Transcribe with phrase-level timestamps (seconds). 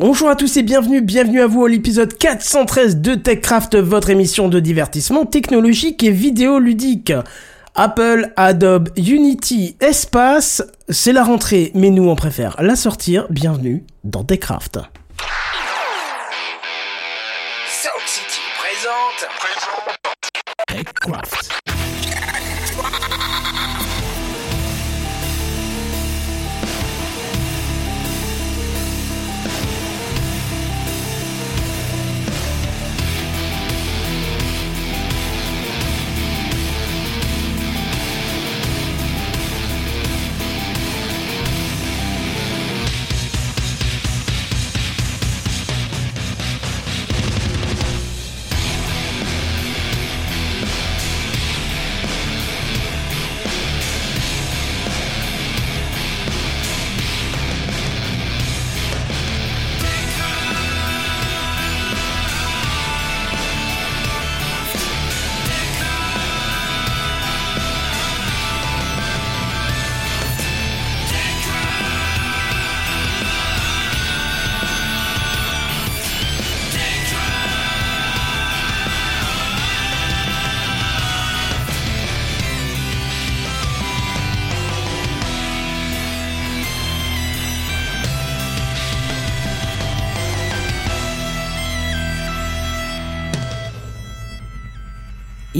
[0.00, 4.48] Bonjour à tous et bienvenue, bienvenue à vous à l'épisode 413 de TechCraft, votre émission
[4.48, 7.12] de divertissement technologique et vidéoludique.
[7.74, 13.26] Apple, Adobe, Unity, Espace, c'est la rentrée, mais nous on préfère la sortir.
[13.28, 14.78] Bienvenue dans TechCraft.
[17.68, 19.28] Sound City présente.
[20.66, 21.69] TechCraft.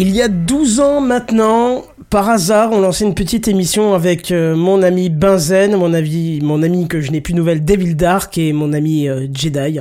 [0.03, 4.57] Il y a 12 ans maintenant, par hasard, on lançait une petite émission avec euh,
[4.57, 8.55] mon ami Benzen, mon ami, mon ami que je n'ai plus nouvelle, Devil Dark et
[8.55, 9.79] mon ami euh, Jedi.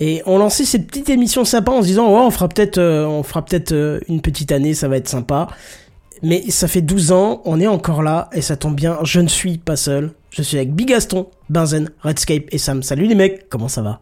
[0.00, 3.22] Et on lançait cette petite émission sympa en se disant, ouais, on fera peut-être, euh,
[3.22, 5.46] peut-être une petite année, ça va être sympa.
[6.24, 9.28] Mais ça fait 12 ans, on est encore là, et ça tombe bien, je ne
[9.28, 10.10] suis pas seul.
[10.30, 12.82] Je suis avec Bigaston, Benzen, Redscape et Sam.
[12.82, 14.00] Salut les mecs, comment ça va?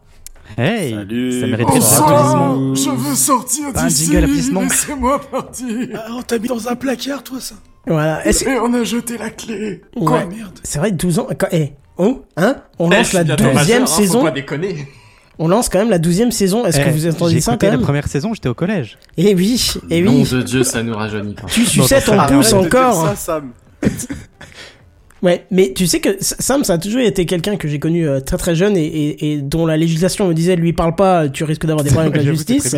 [0.57, 1.31] Hey Salut.
[1.39, 2.75] Ça Enfin, applaudissements.
[2.75, 4.11] Je veux sortir d'ici.
[4.15, 5.67] Laissez-moi partir.
[5.95, 7.55] Ah, on t'a mis dans un placard, toi, ça.
[7.87, 8.25] Voilà.
[8.25, 9.81] Est-ce- Et on a jeté la clé.
[9.95, 10.05] Ouais.
[10.05, 10.59] Quoi, merde.
[10.63, 11.27] C'est vrai, 12 ans.
[11.37, 14.19] quand- Eh, oh, hein On lance la bientôt douzième majeur, hein, saison.
[14.19, 14.87] Faut pas déconner.
[15.39, 16.65] On lance quand même la douzième saison.
[16.65, 18.99] Est-ce que Eh, vous entendez ça quand la même première saison, j'étais au collège.
[19.17, 20.29] Eh oui, eh Nom oui.
[20.31, 21.47] de Dieu, ça nous rajeunit pas.
[21.47, 23.07] Tu Arrête de dire encore.
[23.09, 23.51] ça, Sam.
[25.23, 28.19] Ouais, mais tu sais que Sam, ça a toujours été quelqu'un que j'ai connu euh,
[28.19, 31.45] très très jeune et, et, et dont la législation me disait lui parle pas, tu
[31.45, 32.75] risques d'avoir des problèmes avec la justice.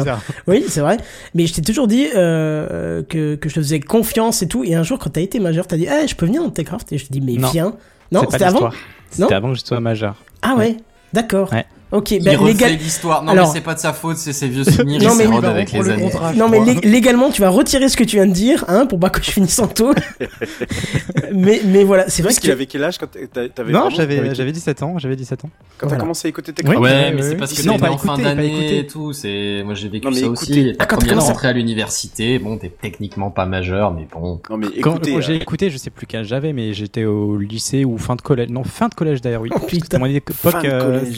[0.48, 0.98] Oui, c'est vrai.
[1.34, 4.64] Mais je t'ai toujours dit euh, que, que je te faisais confiance et tout.
[4.64, 6.94] Et un jour, quand t'as été majeur, t'as dit, eh, je peux venir dans Techcraft?
[6.94, 7.50] Et je te dis, mais Non.
[7.50, 7.74] viens.
[8.12, 8.70] Non, c'était avant?
[9.10, 10.16] C'était avant que je sois majeur.
[10.44, 10.78] Ah ouais,
[11.14, 11.52] d'accord.
[11.52, 11.66] Ouais.
[11.96, 12.72] Ok, Il ben refait légal...
[12.74, 13.24] l'histoire.
[13.24, 15.02] Non, Alors- mais c'est pas de sa faute, c'est ses vieux souvenirs.
[15.02, 16.12] Non, il mais- avec les années.
[16.36, 19.00] Non mais lég- légalement tu vas retirer ce que tu viens de dire hein pour
[19.00, 19.94] pas que je finisse en taux.
[21.34, 23.72] mais mais voilà, c'est vrai Parce que qu'il avait quel âge quand t'a- t'a- t'avais
[23.72, 25.50] Non, j'avais t'avais- j'avais 17 ans, j'avais 17 ans.
[25.78, 26.02] Quand t'as Voilà.
[26.02, 26.74] commencé à écouter tes Oui.
[26.74, 29.12] crans Ouais, Ouais, mais ouais, c'est parce que Non, pas en fin d'année et tout.
[29.14, 30.32] C'est, moi j'ai vécu Non, ça écoutez.
[30.32, 30.74] aussi.
[30.78, 34.40] Ta Ah, quand t'as première rentrée à l'université, bon, t'es techniquement pas majeur, mais bon.
[34.50, 35.14] Non, mais Quand écoutez.
[35.14, 37.98] quand j'ai euh, écouté, je sais plus quel âge j'avais, mais j'étais au lycée ou
[37.98, 38.50] fin de collège.
[38.50, 39.50] Non, fin de collège d'ailleurs, oui.
[39.56, 40.00] Oh, putain.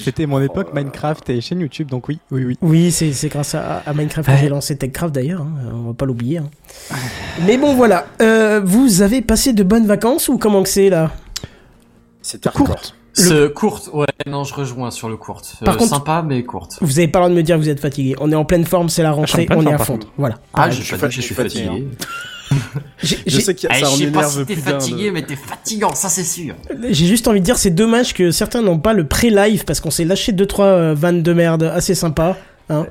[0.04, 2.58] C'était mon époque, Minecraft et chaîne YouTube, donc oui, oui, oui.
[2.62, 5.94] oui, c'est c'est grâce à, à Minecraft que j'ai lancé TechCraft d'ailleurs, hein, on va
[5.94, 6.40] pas l'oublier.
[6.40, 6.50] hein.
[7.46, 11.12] Mais bon voilà, euh, vous avez passé de bonnes vacances ou comment que c'est là?
[12.22, 12.96] C'était Courte.
[13.14, 15.56] Ce courte, ouais, non, je rejoins sur le courte.
[15.66, 16.78] Par Euh, contre- sympa, mais courte.
[16.82, 18.16] Vous avez pas le droit de me dire que vous êtes fatigué.
[18.20, 19.98] On est en pleine forme, c'est la rentrée, on est à fond.
[20.18, 20.36] Voilà.
[20.54, 21.88] Ah, je suis je fatigué, suis je suis fatigué,
[23.04, 24.54] Je j'ai- sais qu'il y a Eh, ça je en sais pas énerve si t'es
[24.54, 26.56] plus d'un fatigué, de- mais t'es fatigant, ça c'est sûr.
[26.90, 29.92] J'ai juste envie de dire, c'est dommage que certains n'ont pas le pré-live parce qu'on
[29.92, 32.38] s'est lâché deux trois euh, vannes de merde assez sympas,
[32.70, 32.86] hein,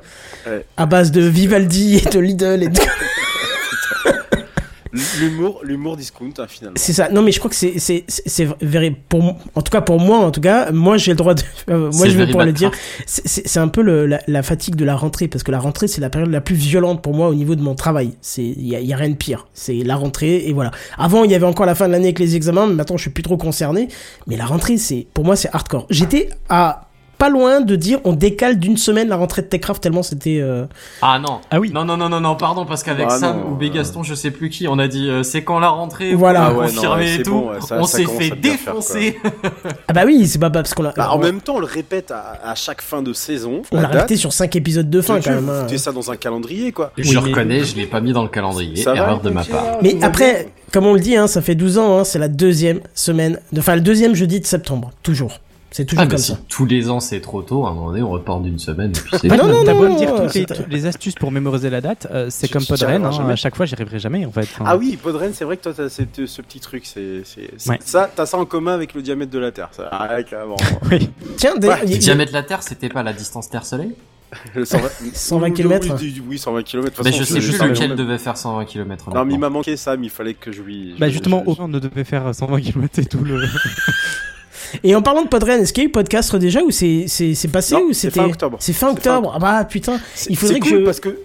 [0.45, 0.65] Ouais.
[0.77, 2.79] à base de Vivaldi et de Lidl et de...
[5.19, 6.75] L'humour, l'humour discount, hein, finalement.
[6.77, 7.09] C'est ça.
[7.09, 10.19] Non, mais je crois que c'est c'est c'est vrai pour en tout cas pour moi
[10.19, 12.71] en tout cas moi j'ai le droit de euh, moi je vais pouvoir le dire.
[13.05, 16.01] C'est un peu le, la, la fatigue de la rentrée parce que la rentrée c'est
[16.01, 18.13] la période la plus violente pour moi au niveau de mon travail.
[18.21, 19.47] C'est il y a, il y a rien de pire.
[19.53, 20.71] C'est la rentrée et voilà.
[20.97, 23.01] Avant il y avait encore la fin de l'année avec les examens, mais maintenant je
[23.03, 23.87] suis plus trop concerné.
[24.27, 25.87] Mais la rentrée c'est pour moi c'est hardcore.
[25.89, 26.86] J'étais à
[27.17, 30.65] pas loin de dire on décale d'une semaine la rentrée de Techcraft tellement c'était euh,
[31.01, 31.39] Ah non.
[31.49, 31.71] Ah oui.
[31.73, 34.31] Non, non, non, non, non, pardon, parce qu'avec Ah Sam non, ou Bégaston, je sais
[34.31, 36.47] plus qui, on a dit euh, c'est quand la rentrée, Voilà.
[36.47, 37.31] Ah ouais, non, ouais, et tout.
[37.31, 39.17] bon, ouais, ça- on s'est fait faire, défoncer.
[39.87, 41.65] ah bah oui c'est pas parce qu'on a Bah, en on, même temps, on le
[41.65, 43.61] répète à, à chaque fin de saison.
[43.71, 45.45] on la répété sur cinq épisodes de fin quand même.
[45.45, 45.61] vous hein.
[45.63, 46.91] foutez ça dans un calendrier, quoi.
[46.97, 48.75] je mais- reconnais, je l'ai pas mis dans le calendrier.
[48.77, 49.77] Ça va, Erreur de ma part.
[49.81, 52.79] Mais après, comme on le dit, hein, ça fait 12 ans, hein, c'est la deuxième
[52.93, 55.39] semaine, enfin le deuxième jeudi de septembre, toujours.
[55.77, 56.39] C'est toujours Ah, bah comme si ça.
[56.49, 58.99] tous les ans c'est trop tôt, à un moment donné on reporte d'une semaine et
[58.99, 60.71] puis c'est Ah, non, non, T'as beau non, me dire non, toutes les, c'est- toutes
[60.71, 63.75] les astuces pour mémoriser la date, euh, c'est comme Podren, hein, à chaque fois j'y
[63.75, 64.41] arriverai jamais en fait.
[64.41, 66.87] Enfin, Ah oui, Podren, c'est vrai que toi, t'as ce, ce petit truc.
[66.87, 67.77] C'est, c'est, c'est- Ouais.
[67.85, 69.69] Ça, t'as ça en commun avec le diamètre de la Terre.
[69.71, 70.55] Ça, ah, carrément.
[70.91, 71.09] oui.
[71.35, 73.91] Tiens, Ouais, a- Le diamètre de la Terre, c'était pas la distance Terre-Soleil
[74.55, 75.95] Le 120, 120 oui, kilomètres.
[76.01, 77.03] Oui, du- oui, 120 km.
[77.03, 79.11] Bah je sais sais, lequel mais devait faire 120 km.
[79.13, 80.95] Non, mais il m'a manqué ça, mais il fallait que je lui.
[80.99, 83.43] Bah justement, aucun ne devait faire 120 km et tout le.
[84.83, 87.05] Et en parlant de Podren, est-ce qu'il y a eu podcast déjà ou c'est
[87.51, 88.57] passé Non, ou c'est c'était fin octobre.
[88.59, 89.31] C'est fin octobre.
[89.35, 89.99] Ah bah putain,
[90.29, 91.19] il faudrait que cool je parce que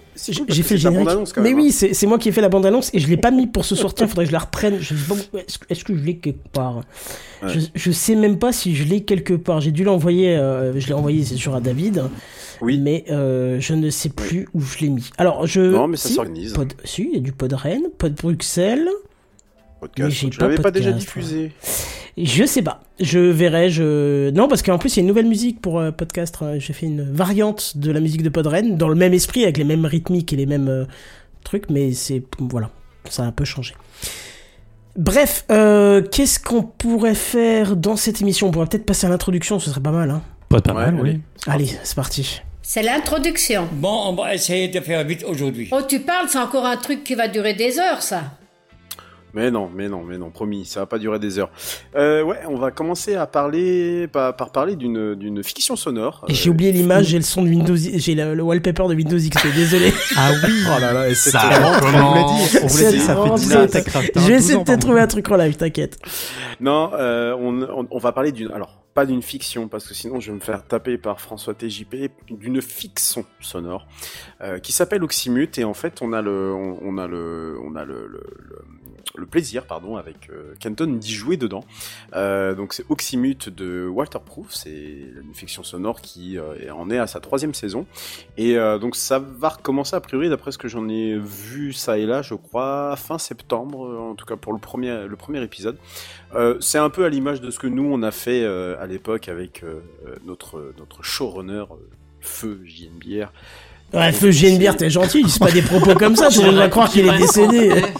[0.47, 1.05] j'ai fait le générique.
[1.05, 1.87] bande-annonce, quand Mais même, oui, hein.
[1.91, 3.75] c'est moi qui ai fait la bande annonce et je l'ai pas mis pour ce
[3.75, 4.07] sortir.
[4.07, 4.77] Faudrait que je la reprenne.
[4.79, 5.37] Je sais pas où-
[5.69, 6.77] est-ce que- je l'ai quelque part.
[7.41, 7.49] Ouais.
[7.49, 9.59] Je, je sais même pas si je l'ai quelque part.
[9.61, 10.35] J'ai dû l'envoyer.
[10.37, 12.03] euh, je l'ai envoyé, c'est sûr, à David.
[12.61, 12.77] Oui.
[12.77, 15.09] Mais euh, je ne sais plus où je l'ai mis.
[15.17, 15.59] Alors je.
[15.61, 16.53] Non, mais ça si, s'organise.
[16.53, 18.87] Pod, si, il y a du Podren, Pod Bruxelles.
[19.83, 20.11] Mais Podcast.
[20.17, 21.51] j'ai Je pas l'avais pas déjà podcast, diffusé.
[22.17, 22.81] Je sais pas.
[22.99, 23.69] Je verrai.
[23.69, 26.37] Je non parce qu'en plus il y a une nouvelle musique pour euh, podcast.
[26.41, 26.59] hein.
[26.59, 29.63] J'ai fait une variante de la musique de Podren dans le même esprit avec les
[29.63, 30.85] mêmes rythmiques et les mêmes euh,
[31.43, 32.69] trucs, mais c'est voilà,
[33.09, 33.73] ça a un peu changé.
[34.95, 38.47] Bref, euh, qu'est-ce qu'on pourrait faire dans cette émission?
[38.47, 40.11] On pourrait peut-être passer à l'introduction, ce serait pas mal.
[40.11, 40.21] Hein.
[40.49, 41.19] Pas de Ouais, mal, oui.
[41.47, 42.41] Allez, c'est parti.
[42.61, 43.67] C'est l'introduction.
[43.73, 45.67] Bon, on va essayer de faire vite aujourd'hui.
[45.71, 48.37] Oh, tu parles, c'est encore un truc qui va durer des heures, ça.
[49.33, 51.49] Mais non, mais non, mais non, promis, ça va pas durer des heures.
[51.95, 56.23] Euh, ouais, on va commencer à parler par, par parler d'une d'une fiction sonore.
[56.29, 58.93] Et J'ai Euh, oublié l'image, j'ai le son de Windows, j'ai le, le wallpaper de
[58.95, 59.47] Windows XP.
[59.55, 59.91] Désolé.
[60.17, 62.99] Ah oui Oh là là, Ça tellement- On vous l'a dit, on vous l'a dit,
[62.99, 64.09] ça fait 10 ans C'est- à Techcraft.
[64.17, 65.97] hein, Je vais 12 essayer de trouver un truc en live, t'inquiète.
[66.59, 68.51] Non, euh, on, on, on va parler d'une.
[68.51, 72.11] Alors, pas d'une fiction, parce que sinon je vais me faire taper par François TJP,
[72.29, 73.87] d'une fiction sonore
[74.41, 75.57] euh, qui s'appelle Oxymute.
[75.57, 78.55] Et en fait, on a le, on, on a le, on a le, le, le,
[79.15, 81.63] le plaisir, pardon, avec euh, Kenton d'y jouer dedans.
[82.15, 87.07] Euh, donc c'est Oxymute de Waterproof, c'est une fiction sonore qui euh, en est à
[87.07, 87.85] sa troisième saison.
[88.37, 91.97] Et euh, donc ça va recommencer a priori, d'après ce que j'en ai vu ça
[91.97, 95.43] et là, je crois fin septembre, euh, en tout cas pour le premier, le premier
[95.43, 95.77] épisode.
[96.35, 98.87] Euh, c'est un peu à l'image de ce que nous on a fait euh, à
[98.87, 101.75] l'époque avec euh, euh, notre notre showrunner euh,
[102.21, 103.31] Feu JNBR.
[103.93, 106.67] Ouais, feu Bière, t'es gentil, dis pas des propos comme ça, tout le monde va
[106.67, 107.83] croire qu'il est décédé.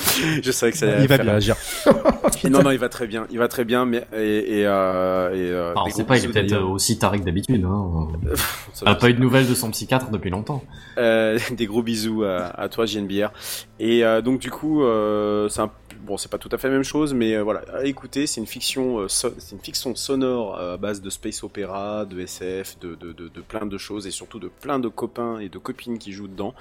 [0.42, 1.30] Je savais que ça allait Il va bien.
[1.32, 1.56] réagir.
[2.50, 5.50] non non, il va très bien, il va très bien, mais et et, euh, et
[5.50, 6.70] euh, Alors, des on sait gros pas, il est peut-être d'ailleurs.
[6.70, 7.64] aussi taré que d'habitude.
[7.64, 8.08] Hein.
[8.86, 10.62] A pas eu de nouvelles de son psychiatre depuis longtemps.
[10.98, 13.30] Euh, des gros bisous à, à toi JNBR.
[13.78, 15.70] Et euh, donc du coup, euh, c'est un
[16.06, 18.40] bon, c'est pas tout à fait la même chose, mais euh, voilà, à écouter, c'est
[18.40, 22.20] une fiction, euh, so- c'est une fiction sonore euh, à base de space opéra, de
[22.20, 25.48] SF, de, de, de, de plein de choses et surtout de plein de copains et
[25.48, 26.54] de copines qui jouent dedans.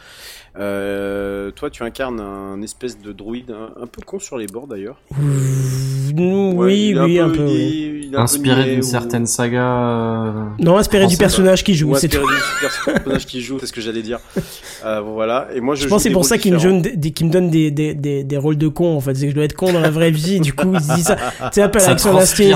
[0.57, 4.68] Euh, toi, tu incarnes un espèce de druide un, un peu con sur les bords
[4.68, 4.97] d'ailleurs.
[5.12, 8.00] Ouais, oui, est oui, un peu- il oui.
[8.09, 9.62] il un peu Inspiré niais d'une ou- certaine saga.
[9.63, 12.18] euh, Non, inspiré du personnage qui joue, ou c'est tout.
[12.18, 12.59] inspiré du
[12.95, 14.19] personnage qui joue, c'est ce que j'allais dire.
[14.86, 15.47] Euh, voilà.
[15.53, 16.80] Et moi, je, Je pense que c'est des pour ça qu'il me, différents.
[16.81, 19.13] donne des, qu'il me donne des, des, des, des rôles de con, en fait.
[19.30, 21.16] Je dois être con dans la vraie vie, du coup, il se dit ça.
[21.52, 22.54] C'est un peu à l'accent sais.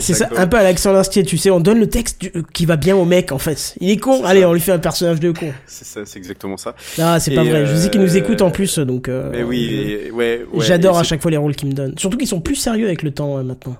[0.00, 1.50] C'est ça, un peu à l'accent d'Astier, tu sais.
[1.50, 3.74] On donne le texte du- qui va bien au mec, en fait.
[3.80, 4.48] Il est con, allez, ça.
[4.48, 5.52] on lui fait un personnage de con.
[5.66, 6.74] C'est ça, c'est exactement ça.
[7.00, 7.66] Ah, c'est pas vrai.
[7.66, 9.08] Je sais qu'il nous euh, écoute en plus, donc.
[9.08, 11.94] euh, Mais oui, ouais, ouais, J'adore à chaque fois les rôles qu'il me donne.
[11.98, 13.76] Surtout qu'ils sont plus sérieux avec le temps euh, maintenant.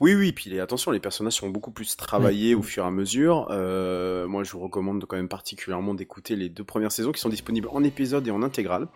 [0.00, 2.90] Oui, oui, puis les- attention, les personnages sont beaucoup plus travaillés au fur et à
[2.90, 3.48] mesure.
[3.50, 7.28] Euh, moi, je vous recommande quand même particulièrement d'écouter les deux premières saisons qui sont
[7.28, 8.88] disponibles en épisode et en intégrale.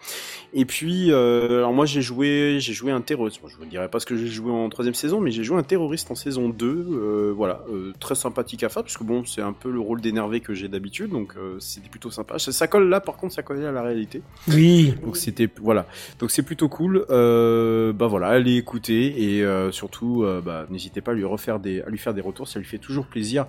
[0.55, 3.41] Et puis, euh, alors moi, j'ai joué, j'ai joué un terroriste.
[3.43, 5.59] Bon, je vous dirai pas ce que j'ai joué en troisième saison, mais j'ai joué
[5.59, 6.67] un terroriste en saison 2.
[6.67, 10.01] Euh, voilà, euh, très sympathique à faire, parce que bon, c'est un peu le rôle
[10.01, 12.39] d'énervé que j'ai d'habitude, donc euh, c'était plutôt sympa.
[12.39, 14.23] Ça, ça colle là, par contre, ça collait à la réalité.
[14.49, 14.95] Oui.
[15.05, 15.87] Donc c'était voilà.
[16.19, 17.05] Donc c'est plutôt cool.
[17.11, 21.83] Euh, bah voilà, allez écouter et euh, surtout bah, n'hésitez pas à lui refaire des
[21.83, 23.47] à lui faire des retours, ça lui fait toujours plaisir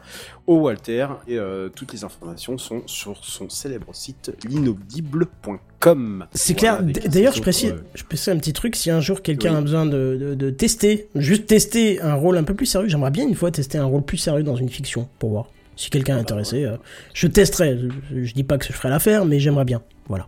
[0.47, 6.25] au Walter et euh, toutes les informations sont sur son célèbre site l'inaudible.com.
[6.33, 7.09] C'est Voilà, clair.
[7.09, 8.75] D'ailleurs, je précise, euh, je précise un petit truc.
[8.75, 9.57] Si un jour quelqu'un Oui.
[9.57, 13.11] a besoin de, de, de tester, juste tester un rôle un peu plus sérieux, j'aimerais
[13.11, 15.49] bien une fois tester un rôle plus sérieux dans une fiction pour voir.
[15.75, 16.77] Si quelqu'un est intéressé, euh,
[17.13, 17.79] je testerai.
[18.11, 19.81] Je, je dis pas que je ferai l'affaire, mais j'aimerais bien.
[20.07, 20.27] Voilà.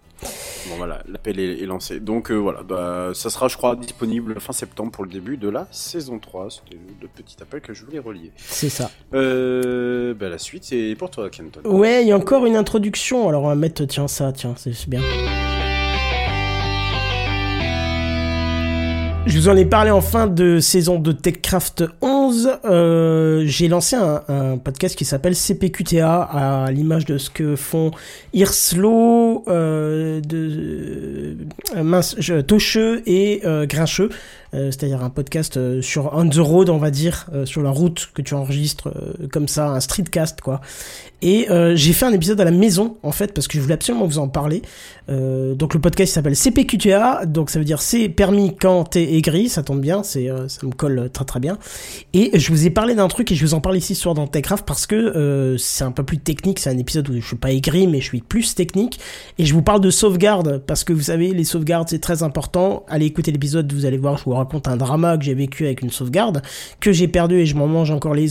[0.70, 2.00] Bon voilà, l'appel est, est lancé.
[2.00, 5.50] Donc euh, voilà, bah, ça sera je crois disponible fin septembre pour le début de
[5.50, 6.48] la saison 3.
[6.50, 8.32] C'était le petit appel que je voulais relier.
[8.38, 8.92] C'est ça.
[9.14, 11.62] Euh, bah, la suite c'est pour toi Kenton.
[11.66, 13.28] Ouais, il y a encore une introduction.
[13.28, 15.02] Alors on va mettre, tiens, ça, tiens, c'est c'est bien.
[19.26, 22.60] Je vous en ai parlé en fin de saison de TechCraft 11.
[22.66, 27.90] Euh, J'ai lancé un, un podcast qui s'appelle CPQTA à l'image de ce que font
[28.34, 31.38] Irslo, euh, de,
[31.76, 32.16] euh, mince,
[32.48, 34.10] Tocheux et euh, Grincheux.
[34.56, 37.72] Euh, c'est-à-dire un podcast euh, sur on the road, on va dire, euh, sur la
[37.72, 38.90] route que tu enregistres
[39.32, 40.62] comme ça, un streetcast quoi.
[41.22, 44.06] Et j'ai fait un épisode à la maison en fait parce que je voulais absolument
[44.06, 44.62] vous en parler.
[45.08, 49.64] Donc le podcast s'appelle CPQTA, donc ça veut dire c'est permis quand t'es aigri, ça
[49.64, 51.58] tombe bien, c'est ça me colle très très bien.
[52.14, 54.14] Et je vous ai parlé d'un truc et je vous en parle ici ce soir
[54.14, 57.36] dans Techcraft parce que c'est un peu plus technique, c'est un épisode où je suis
[57.38, 59.00] pas aigri mais je suis plus technique
[59.40, 62.86] et je vous parle de sauvegarde parce que vous savez les sauvegardes c'est très important.
[62.88, 65.82] Allez écouter l'épisode, vous allez voir, je vous raconte un drama que j'ai vécu avec
[65.82, 66.42] une sauvegarde
[66.80, 68.26] que j'ai perdu et je m'en mange encore les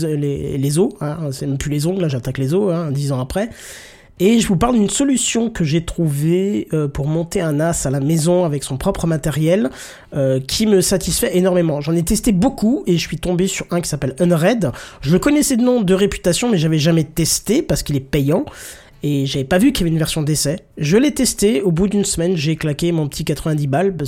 [0.56, 3.50] les, os, hein, c'est même plus les ongles, j'attaque les os, hein, dix ans après.
[4.21, 7.90] Et je vous parle d'une solution que j'ai trouvée euh, pour monter un NAS à
[7.90, 9.71] la maison avec son propre matériel
[10.14, 11.80] euh, qui me satisfait énormément.
[11.80, 14.71] J'en ai testé beaucoup et je suis tombé sur un qui s'appelle Unred.
[15.00, 18.44] Je le connaissais de nom de réputation mais j'avais jamais testé parce qu'il est payant
[19.06, 20.61] et j'avais pas vu qu'il y avait une version d'essai.
[20.78, 24.04] Je l'ai testé, au bout d'une semaine j'ai claqué mon petit 90 balles, que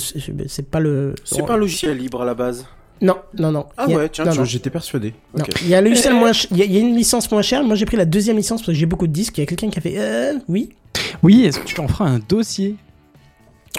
[0.47, 1.13] c'est pas le...
[1.23, 2.65] C'est pas un logiciel libre à la base.
[2.99, 3.67] Non, non, non.
[3.77, 5.13] Ah a- ouais, tiens, j'étais persuadé.
[5.61, 7.29] Il y a un logiciel moins ch- il y, a- il y a une licence
[7.31, 7.63] moins chère.
[7.63, 9.37] Moi, j'ai pris la deuxième licence parce que j'ai beaucoup de disques.
[9.37, 10.69] Il y a quelqu'un qui a fait euh, oui.
[11.21, 12.75] Oui, est-ce que tu en feras un dossier?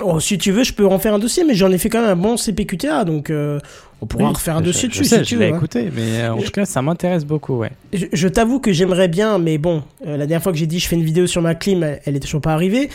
[0.03, 2.01] Oh, si tu veux, je peux en faire un dossier, mais j'en ai fait quand
[2.01, 3.59] même un bon CPQTA, donc euh,
[4.01, 5.55] on pourra Oui, refaire un je- dossier je dessus sais, si je tu l'ai veux.
[5.55, 5.57] hein.
[5.57, 7.73] écouté, mais euh, en tout cas, ça m'intéresse beaucoup, ouais.
[7.93, 10.87] Je, t'avoue que j'aimerais bien, mais bon, euh, la dernière fois que j'ai dit je
[10.87, 12.91] fais une vidéo sur ma clim, elle, elle est toujours pas arrivée.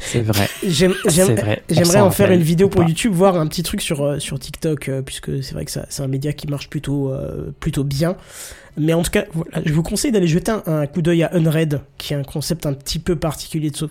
[0.00, 0.46] C'est vrai.
[0.66, 2.88] J'aimerais en faire une vidéo ou pour pas.
[2.88, 6.32] YouTube, voir un petit truc sur sur TikTok, puisque c'est vrai que c'est un média
[6.34, 7.10] qui marche plutôt
[7.60, 8.16] plutôt bien.
[8.76, 11.30] Mais en tout cas, voilà, je vous conseille d'aller jeter un, un coup d'œil à
[11.34, 13.88] Unred, qui est un concept un petit peu particulier de.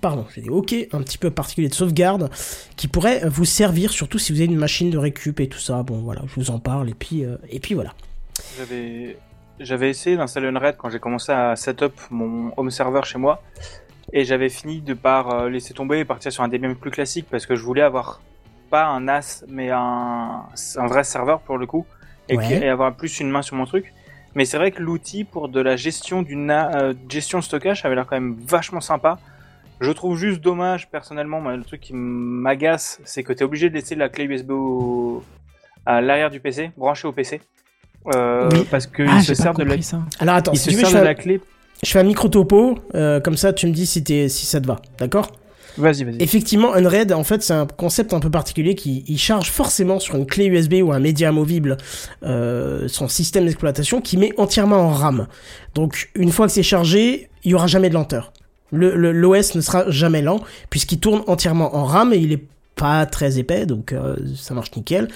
[0.00, 2.30] Pardon, j'ai dit ok, un petit peu particulier de sauvegarde,
[2.76, 5.82] qui pourrait vous servir, surtout si vous avez une machine de récup et tout ça.
[5.82, 7.92] Bon, voilà, je vous en parle et puis euh, et puis voilà.
[8.56, 13.42] J'avais, essayé d'installer Unred quand j'ai commencé à setup mon home server chez moi.
[14.12, 17.26] Et j'avais fini de par euh, laisser tomber et partir sur un Debian plus classique
[17.30, 18.20] parce que je voulais avoir
[18.70, 20.42] pas un NAS mais un,
[20.76, 21.84] un vrai serveur pour le coup
[22.28, 22.48] et, Ouais.
[22.48, 23.92] que- et avoir plus une main sur mon truc.
[24.34, 27.84] Mais c'est vrai que l'outil pour de la gestion du na- euh, gestion de stockage
[27.84, 29.18] avait l'air quand même vachement sympa.
[29.80, 33.70] Je trouve juste dommage personnellement, moi, le truc qui m'agace, c'est que tu es obligé
[33.70, 35.22] de laisser la clé USB au-
[35.86, 37.40] à l'arrière du PC, branchée au PC.
[38.14, 38.66] Euh, Oui.
[38.70, 39.74] Parce qu'ils Ah, se servent de la.
[40.20, 41.40] Alors attends, ils si se tu veux, je fais, la clé.
[41.82, 44.80] je fais un micro topo, euh, comme ça tu me dis si, ça te va,
[44.98, 45.32] d'accord?
[45.78, 46.16] Vas-y, vas-y.
[46.22, 50.16] Effectivement, Unred, en fait, c'est un concept un peu particulier qui il charge forcément sur
[50.16, 51.76] une clé USB ou un média amovible
[52.22, 55.26] euh, son système d'exploitation qui met entièrement en RAM.
[55.74, 58.32] Donc, une fois que c'est chargé, il y aura jamais de lenteur.
[58.72, 62.42] Le le- l'OS ne sera jamais lent puisqu'il tourne entièrement en RAM et il est
[62.76, 65.08] pas très épais, donc euh, ça marche nickel.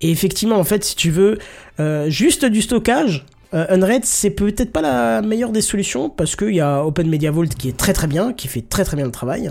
[0.00, 1.38] Et effectivement, en fait, si tu veux
[1.78, 6.60] euh, juste du stockage, Unred, c'est peut-être pas la meilleure des solutions parce qu'il y
[6.60, 9.10] a Open Media Vault qui est très très bien, qui fait très très bien le
[9.10, 9.50] travail.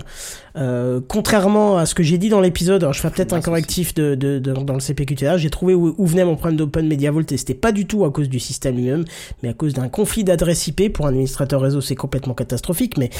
[0.56, 3.92] Euh, contrairement à ce que j'ai dit dans l'épisode, alors je ferai peut-être un correctif
[3.94, 7.10] de, de, de- dans le CPQTA, j'ai trouvé où, où venait mon problème d'Open Media
[7.10, 9.04] Vault et c'était pas du tout à cause du système lui-même,
[9.42, 10.92] mais à cause d'un conflit d'adresse IP.
[10.92, 13.10] Pour un administrateur réseau, c'est complètement catastrophique, mais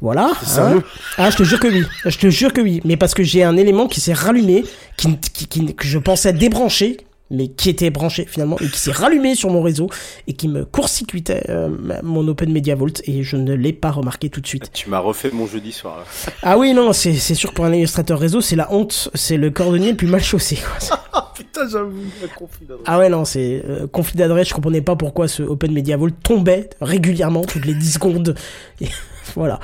[0.00, 0.30] voilà.
[0.58, 0.82] hein.
[1.18, 1.82] Ah, je te jure que oui.
[2.06, 2.80] Je te jure que oui.
[2.84, 4.64] Mais parce que j'ai un élément qui s'est rallumé,
[4.96, 6.98] qui, qui, qui- que je pensais débrancher,
[7.30, 9.88] mais qui était branché finalement, et qui s'est rallumé sur mon réseau,
[10.26, 11.68] et qui me court-circuitait euh,
[12.02, 14.70] mon Open Media Vault, et je ne l'ai pas remarqué tout de suite.
[14.72, 16.04] Tu m'as refait mon jeudi soir là.
[16.42, 19.50] Ah oui, non, c'est c'est sûr pour un illustrateur réseau, c'est la honte, c'est le
[19.50, 20.56] cordonnier le plus mal chaussé.
[20.56, 20.98] Quoi.
[21.12, 22.04] Ah putain, j'avoue,
[22.36, 22.84] conflit d'adresse.
[22.86, 26.10] Ah ouais, non, c'est euh, conflit d'adresse, je comprenais pas pourquoi ce Open Media Vault
[26.22, 28.36] tombait régulièrement, toutes les 10 secondes.
[28.80, 28.86] Et
[29.34, 29.58] voilà.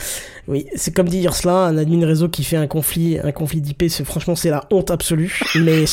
[0.49, 3.85] Oui, c'est comme dit Ursula, un admin réseau qui fait un conflit, un conflit d'IP,
[3.88, 5.40] c'est franchement c'est la honte absolue.
[5.56, 5.85] Mais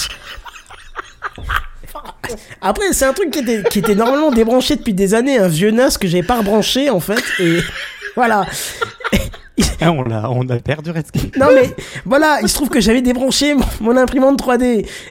[2.62, 5.72] après, c'est un truc qui était, qui était normalement débranché depuis des années, un vieux
[5.72, 7.60] NAS que j'avais pas rebranché en fait, et
[8.16, 8.46] voilà.
[9.82, 11.36] Ah, on, l'a, on a perdu Redscape.
[11.38, 11.76] Non mais
[12.06, 14.64] voilà, il se trouve que j'avais débranché mon, mon imprimante 3D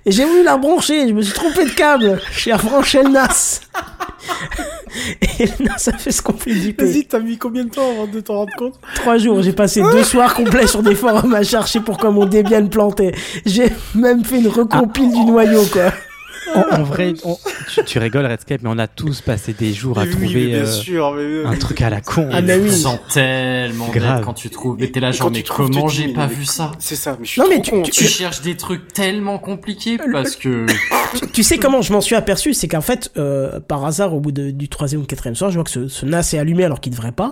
[0.05, 3.61] et j'ai voulu la rebrancher, je me suis trompé de câble, j'ai rebranché le NAS.
[5.39, 6.81] Et le NAS a fait ce conflit d'IP.
[6.81, 8.75] Vas-y, t'as mis combien de temps avant de t'en rendre compte?
[8.95, 12.67] Trois jours, j'ai passé deux soirs complets sur des forums à chercher pourquoi mon Debian
[12.69, 13.13] plantait.
[13.47, 15.93] J'ai même fait une recompile du noyau quoi.
[16.55, 17.39] En, en vrai, on-
[17.73, 20.59] tu, tu rigoles Redscape, mais on a tous passé des jours à oui, trouver bien
[20.59, 22.29] euh, sûr, mais un truc à la con.
[22.33, 22.69] Ah, mais tu oui.
[22.71, 24.17] te sens tellement Grave.
[24.17, 24.77] bête quand tu trouves.
[24.79, 27.25] Mais t'es là genre, tu mais tu comment j'ai pas vu ça C'est ça, mais
[27.27, 30.67] je suis Non, mais tu- con, tu- Tu cherches des trucs tellement compliqués parce que
[31.15, 34.21] Tu, tu sais comment je m'en suis aperçu C'est qu'en fait, euh, par hasard, au
[34.21, 36.65] bout de- du troisième ou quatrième soir, je vois que ce, ce NAS est allumé
[36.65, 37.31] alors qu'il devrait pas.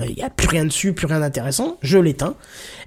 [0.00, 1.78] Euh, Il y a plus rien dessus, plus rien d'intéressant.
[1.82, 2.34] Je l'éteins.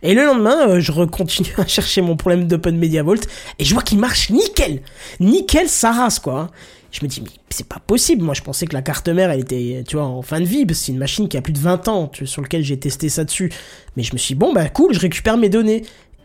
[0.03, 3.15] Et le lendemain, euh, je recontinue à chercher mon problème d'Open Media Vault
[3.59, 4.81] et je vois qu'il marche nickel.
[5.19, 6.51] Nickel, ça rase quoi.
[6.91, 8.23] Je me dis, mais c'est pas possible.
[8.23, 10.65] Moi, je pensais que la carte mère, elle était, tu vois, en fin de vie.
[10.73, 13.25] C'est une machine qui a plus de 20 ans, tu- sur lequel j'ai testé ça
[13.25, 13.51] dessus.
[13.97, 15.83] Mais je me suis dit, bon, bah cool, je récupère mes données.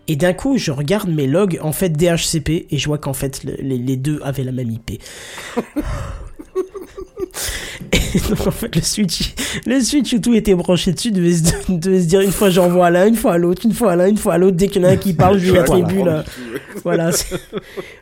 [0.09, 3.43] Et d'un coup, je regarde mes logs, en fait, DHCP, et je vois qu'en fait,
[3.45, 5.03] le- les, les deux avaient la même IP.
[8.15, 9.35] Et donc, en fait, le switch,
[9.67, 12.91] le switch tout était branché dessus devait se, devait se dire une fois j'envoie à
[12.91, 14.57] l'un, une fois à l'autre, une fois à l'un, une fois à l'autre.
[14.57, 16.25] Dès qu'il y en a un qui parle, je lui attribue là.
[16.85, 17.35] Voilà, c'est-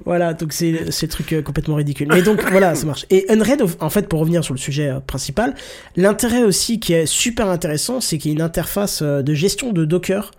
[0.04, 2.08] voilà, donc c'est c'est truc euh, complètement ridicule.
[2.10, 3.06] Mais donc voilà, ça marche.
[3.10, 5.54] Et Unread, en fait, pour revenir sur le sujet euh, principal,
[5.96, 9.72] l'intérêt aussi qui est super intéressant, c'est qu'il y a une interface euh, de gestion
[9.72, 10.32] de Docker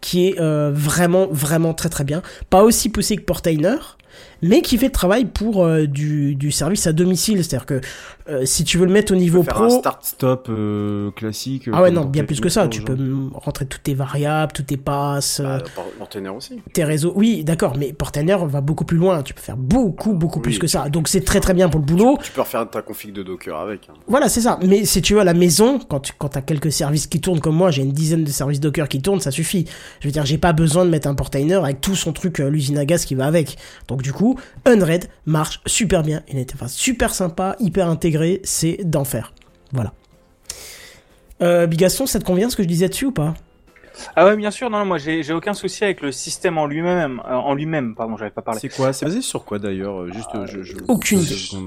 [0.00, 2.22] qui est vraiment, vraiment très très bien.
[2.50, 3.97] Pas aussi poussé que Portainer,
[4.42, 7.44] mais qui fait le travail pour euh, du, du service à domicile.
[7.44, 7.80] C'est-à-dire que
[8.28, 9.64] euh, si tu veux le mettre au niveau Faire pro...
[9.64, 11.68] un start Stop euh, classique.
[11.72, 12.68] Ah ouais, non, bien plus que ça.
[12.68, 12.96] Tu peux
[13.32, 16.60] rentrer toutes tes variables, toutes tes passes, Bah, Por- Portainer aussi.
[16.72, 17.12] tes réseaux.
[17.16, 19.22] Oui, d'accord, mais Portainer va beaucoup plus loin.
[19.22, 20.88] Tu peux faire beaucoup, beaucoup plus que ça.
[20.90, 22.18] Donc c'est très très bien pour le boulot.
[22.22, 23.88] Tu peux refaire ta config de Docker avec.
[23.90, 23.94] hein.
[24.06, 24.58] Voilà, c'est ça.
[24.62, 27.40] Mais si tu veux, à la maison, quand tu quand as quelques services qui tournent
[27.40, 29.64] comme moi, j'ai une dizaine de services Docker qui tournent, ça suffit.
[30.00, 32.76] Je veux dire, j'ai pas besoin de mettre un portainer avec tout son truc, l'usine
[32.78, 33.56] à gaz qui va avec.
[33.88, 34.27] Donc du coup,
[34.64, 36.22] Unread marche super bien.
[36.30, 39.32] Une interface super sympa, hyper intégrée, c'est d'enfer.
[39.72, 39.92] Voilà.
[41.40, 43.34] Euh, Bigaston, ça te convient ce que je disais dessus ou pas?
[44.16, 46.66] Ah ouais, bien sûr, non, non, moi j'ai j'ai aucun souci avec le système en
[46.66, 48.60] lui-même, euh, en lui-même, pardon, j'avais pas parlé.
[48.60, 51.20] C'est quoi C'est basé sur quoi d'ailleurs euh, Juste, euh, je, je- Aucune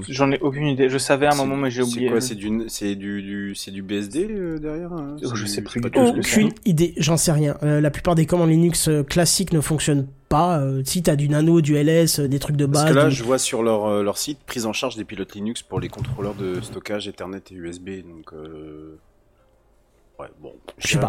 [0.08, 2.06] J'en ai aucune idée, je savais à un moment mais j'ai oublié.
[2.06, 5.42] C'est quoi C'est du, c'est du, du, c'est du BSD euh, derrière hein Oh, je
[5.44, 7.56] du- sais plus pas Aucune idée, j'en sais rien.
[7.62, 10.58] Euh, la plupart des commandes Linux euh, classiques ne fonctionnent pas.
[10.60, 12.82] Euh, si t'as du nano, du LS, euh, des trucs de base.
[12.82, 15.34] Parce que là, je vois sur leur, euh, leur site prise en charge des pilotes
[15.34, 17.88] Linux pour les contrôleurs de stockage Ethernet et USB.
[18.02, 18.96] Donc, euh...
[20.18, 21.06] ouais, bon, Je sais pas.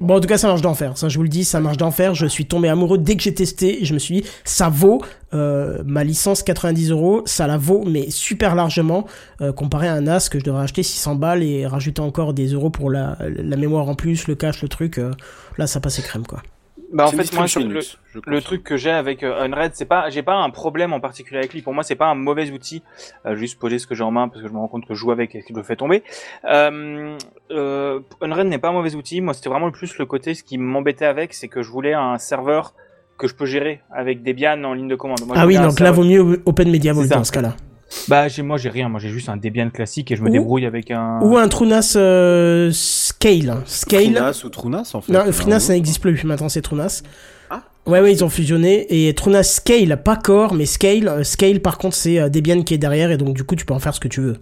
[0.00, 0.96] Bon, en tout cas, ça marche d'enfer.
[0.96, 2.14] Ça, je vous le dis, ça marche d'enfer.
[2.14, 3.82] Je suis tombé amoureux dès que j'ai testé.
[3.82, 5.02] Et je me suis dit, ça vaut
[5.34, 7.22] euh, ma licence 90 euros.
[7.26, 9.06] Ça la vaut, mais super largement,
[9.40, 12.48] euh, comparé à un NAS que je devrais acheter 600 balles et rajouter encore des
[12.48, 14.98] euros pour la, la mémoire en plus, le cache, le truc.
[14.98, 15.12] euh,
[15.58, 16.42] là, ça passait crème, quoi.
[16.92, 20.22] Bah en fait moi le, je truc que j'ai avec euh, Unread, c'est pas, j'ai
[20.22, 21.60] pas un problème en particulier avec lui.
[21.60, 22.82] Pour moi, c'est pas un mauvais outil.
[23.26, 24.94] Euh, juste poser ce que j'ai en main parce que je me rends compte que
[24.94, 26.02] je joue avec et qu'il me fait tomber.
[26.44, 27.16] Euh,
[27.50, 29.20] euh, Unread n'est pas un mauvais outil.
[29.20, 31.92] Moi, c'était vraiment le plus le côté ce qui m'embêtait avec, c'est que je voulais
[31.92, 32.74] un serveur
[33.18, 35.20] que je peux gérer avec Debian en ligne de commande.
[35.26, 37.54] Moi, ah oui, donc là, vaut mieux Open Media Vault dans ce cas-là.
[38.08, 38.88] Bah, j'ai, moi, j'ai rien.
[38.88, 41.20] Moi, j'ai juste un Debian classique et je me Ou- débrouille avec un.
[41.22, 43.56] Ou un Trunas euh, Scale.
[43.66, 44.02] Scale.
[44.14, 45.12] Frinas ou Trunas en fait.
[45.12, 46.22] Non, Frinas, ça n'existe plus.
[46.24, 47.02] Maintenant, c'est Trunas.
[47.50, 47.62] Ah.
[47.86, 48.86] Ouais, ouais, ils ont fusionné.
[49.08, 51.08] Et Trunas Scale, pas Core, mais Scale.
[51.08, 53.10] Euh, Scale, par contre, c'est euh, Debian qui est derrière.
[53.10, 54.36] Et donc, du coup, tu peux en faire ce que tu veux.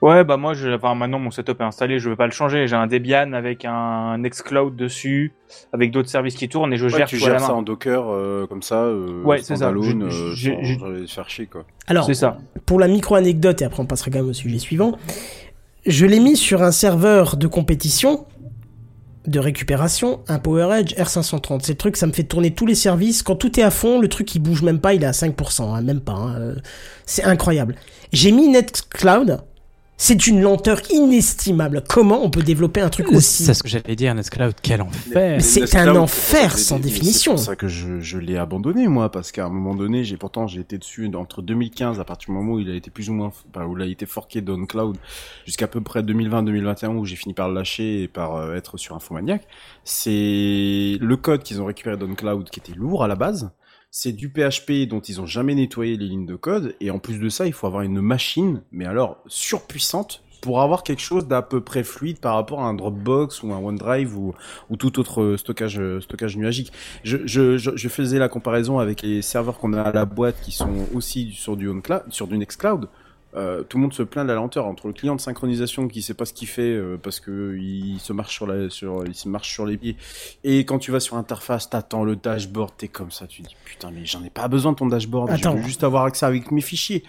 [0.00, 2.66] Ouais, bah moi, je, enfin, maintenant mon setup est installé, je veux pas le changer.
[2.68, 5.32] J'ai un Debian avec un Nextcloud dessus,
[5.72, 7.54] avec d'autres services qui tournent et je Ouais, gère tu tout à la gères ça
[7.54, 9.72] en Docker euh, comme ça, euh, Ouais, c'est ça.
[9.72, 11.64] Je- euh, je- sans je- faire chier quoi.
[11.88, 12.38] Alors, C'est ça.
[12.66, 14.96] pour la micro-anecdote, et après on passera quand même au sujet suivant,
[15.84, 18.26] je l'ai mis sur un serveur de compétition,
[19.26, 21.60] de récupération, un PowerEdge R530.
[21.62, 23.22] C'est le truc, ça me fait tourner tous les services.
[23.22, 25.74] Quand tout est à fond, le truc il bouge même pas, il est à 5%,
[25.74, 26.12] hein, même pas.
[26.12, 26.54] hein, euh,
[27.06, 27.76] C'est incroyable.
[28.12, 29.40] J'ai mis Nextcloud.
[29.96, 31.84] C'est une lenteur inestimable.
[31.88, 35.40] Comment on peut développer un truc aussi C'est ce que j'allais dire, Nextcloud, quel enfer.
[35.40, 37.36] C'est un enfer sans définition.
[37.36, 40.16] C'est pour ça que je, je l'ai abandonné moi, parce qu'à un moment donné, j'ai
[40.16, 43.10] pourtant j'ai été dessus entre 2015, à partir du moment où il a été plus
[43.10, 44.96] ou moins, enfin, où il a été forqué d'OnCloud,
[45.46, 48.96] jusqu'à peu près 2020-2021 où j'ai fini par le lâcher et par euh, être sur
[48.96, 49.46] Infomaniac.
[49.84, 53.52] C'est le code qu'ils ont récupéré d'OnCloud qui était lourd à la base.
[53.94, 57.18] C'est du PHP dont ils ont jamais nettoyé les lignes de code et en plus
[57.18, 61.42] de ça, il faut avoir une machine, mais alors surpuissante pour avoir quelque chose d'à
[61.42, 64.34] peu près fluide par rapport à un Dropbox ou un OneDrive ou,
[64.70, 66.72] ou tout autre stockage stockage nuagique.
[67.04, 71.32] Je, faisais la comparaison avec les serveurs qu'on a à la boîte qui sont aussi
[71.32, 72.88] sur du OnCloud, sur du Nextcloud.
[73.34, 76.02] Euh, tout le monde se plaint de la lenteur entre le client de synchronisation qui
[76.02, 79.14] sait pas ce qu'il fait euh, parce que il se marche sur la sur il
[79.14, 79.96] se marche sur les pieds
[80.44, 83.90] et quand tu vas sur interface t'attends le dashboard t'es comme ça tu dis putain
[83.90, 85.52] mais j'en ai pas besoin de ton dashboard Attends.
[85.52, 87.04] je veux juste avoir accès avec mes fichiers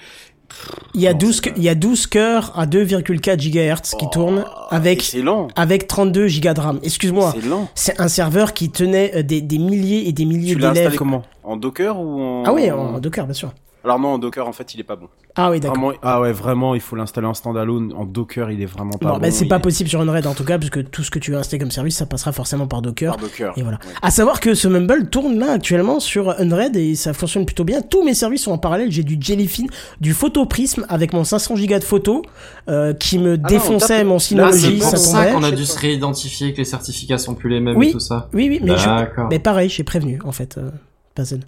[0.94, 4.06] Il y a Non, 12, c'est- il y a 12 cœurs à 2,4 GHz qui
[4.06, 5.16] Oh, tournent avec,
[5.58, 6.80] avec 32 Go de RAM.
[6.84, 7.34] Excuse-moi.
[7.76, 10.96] C'est un serveur qui tenait euh, des, des milliers et des milliers Tu l'as d'élèves.
[10.96, 11.24] comment?
[11.44, 13.52] En Docker ou en Ah oui, en Docker, bien sûr.
[13.84, 15.08] Alors non, en Docker en fait, il est pas bon.
[15.36, 15.78] Ah oui, d'accord.
[15.78, 19.08] Vraiment, ah ouais vraiment il faut l'installer en standalone en Docker il est vraiment pas
[19.08, 21.12] Bon, bon, bah, c'est il pas possible sur Unread en tout cas, puisque tout ce
[21.12, 23.16] que tu veux installer comme service, ça passera forcément par Docker.
[23.16, 23.54] Par Docker.
[23.58, 23.80] Et voilà.
[23.86, 23.94] Ouais.
[24.02, 27.82] À savoir que ce Mumble tourne là actuellement sur Unread et ça fonctionne plutôt bien.
[27.82, 28.92] Tous mes services sont en parallèle.
[28.92, 29.66] J'ai du Jellyfin,
[30.00, 32.22] du Photoprism avec mon 500 Go de photos
[32.70, 35.78] euh, qui me Ah défonçait mon Là, c'est Synology, pour ça qu'on a dû se
[35.80, 37.90] réidentifier, que les certificats sont plus les mêmes Oui.
[37.90, 38.30] et tout ça.
[38.34, 39.28] Oui, oui, mais, je- D'accord.
[39.30, 40.58] mais pareil, j'ai prévenu en fait.
[40.58, 40.70] Euh,
[41.18, 41.44] Bazen.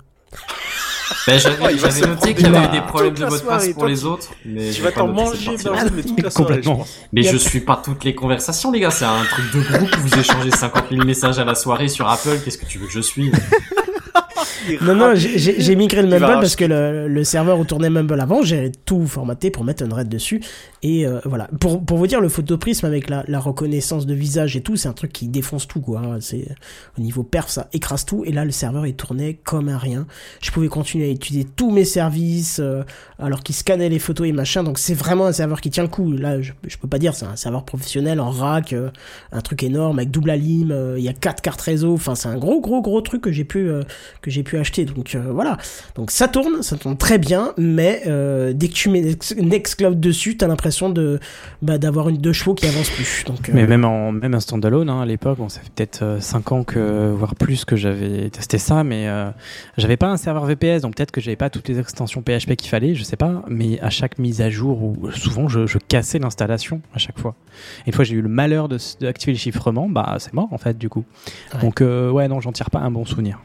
[1.28, 3.86] Ben, Oh, j'avais se noté qu'il y avait des problèmes de mot de passe pour
[3.86, 4.30] les autres.
[4.46, 5.52] Mais Tu vas pas t'en manger,
[5.96, 7.00] mais toute la soirée, je pense.
[7.14, 8.92] Mais je suis pas toutes les conversations, les gars.
[8.92, 12.10] C'est un truc de groupe où vous échangez 50 000 messages à la soirée sur
[12.10, 12.40] Apple.
[12.44, 13.32] Qu'est-ce que tu veux que je suis
[14.82, 18.42] Non, non, j'ai- migré le Mumble parce que le, le serveur où tournait Mumble avant,
[18.42, 20.42] j'ai tout formaté pour mettre Unread dessus.
[20.88, 21.50] Et euh, voilà.
[21.60, 24.94] Pour, pour vous dire, le photoprisme avec la, reconnaissance de visage et tout, c'est un
[24.94, 26.00] truc qui défonce tout, quoi.
[26.00, 26.18] hein.
[26.22, 26.48] C'est,
[26.96, 28.24] au niveau perf, ça écrase tout.
[28.24, 30.06] Et là, le serveur, il tournait comme un rien.
[30.44, 32.84] Je pouvais continuer à étudier tous mes services, euh,
[33.18, 34.64] alors qu'il scannait les photos et machin.
[34.64, 36.12] Donc c'est vraiment un serveur qui tient le coup.
[36.12, 38.92] Là, je, je peux pas dire, c'est un serveur professionnel en rack, euh,
[39.32, 40.72] un truc énorme avec double alim.
[40.98, 41.96] Il y a quatre cartes réseau.
[41.96, 43.72] Enfin, c'est un gros, gros, gros truc que j'ai pu,
[44.22, 44.86] que j'ai pu acheter.
[44.86, 45.58] Donc voilà.
[45.96, 48.04] Donc ça tourne, ça tourne très bien, mais
[48.54, 51.20] dès que tu mets Nex- Nextcloud dessus, t'as l'impression de
[51.62, 53.24] bah, d'avoir une deux chevaux qui avance plus.
[53.26, 56.18] Donc euh, Mais même en même un standalone hein, à l'époque, bon, ça fait peut-être
[56.20, 59.30] 5 ans que voire plus que j'avais testé ça, mais euh,
[59.78, 62.70] j'avais pas un serveur VPS, donc peut-être que j'avais pas toutes les extensions PHP qu'il
[62.70, 63.44] fallait, je sais pas.
[63.48, 67.36] Mais à chaque mise à jour, ou souvent je, je cassais l'installation à chaque fois.
[67.86, 70.50] Et une fois j'ai eu le malheur de s- d'activer le chiffrement, bah c'est mort
[70.52, 71.06] en fait du coup.
[71.54, 71.62] Ouais.
[71.62, 73.40] Donc euh, ouais non, j'en tire pas un bon souvenir.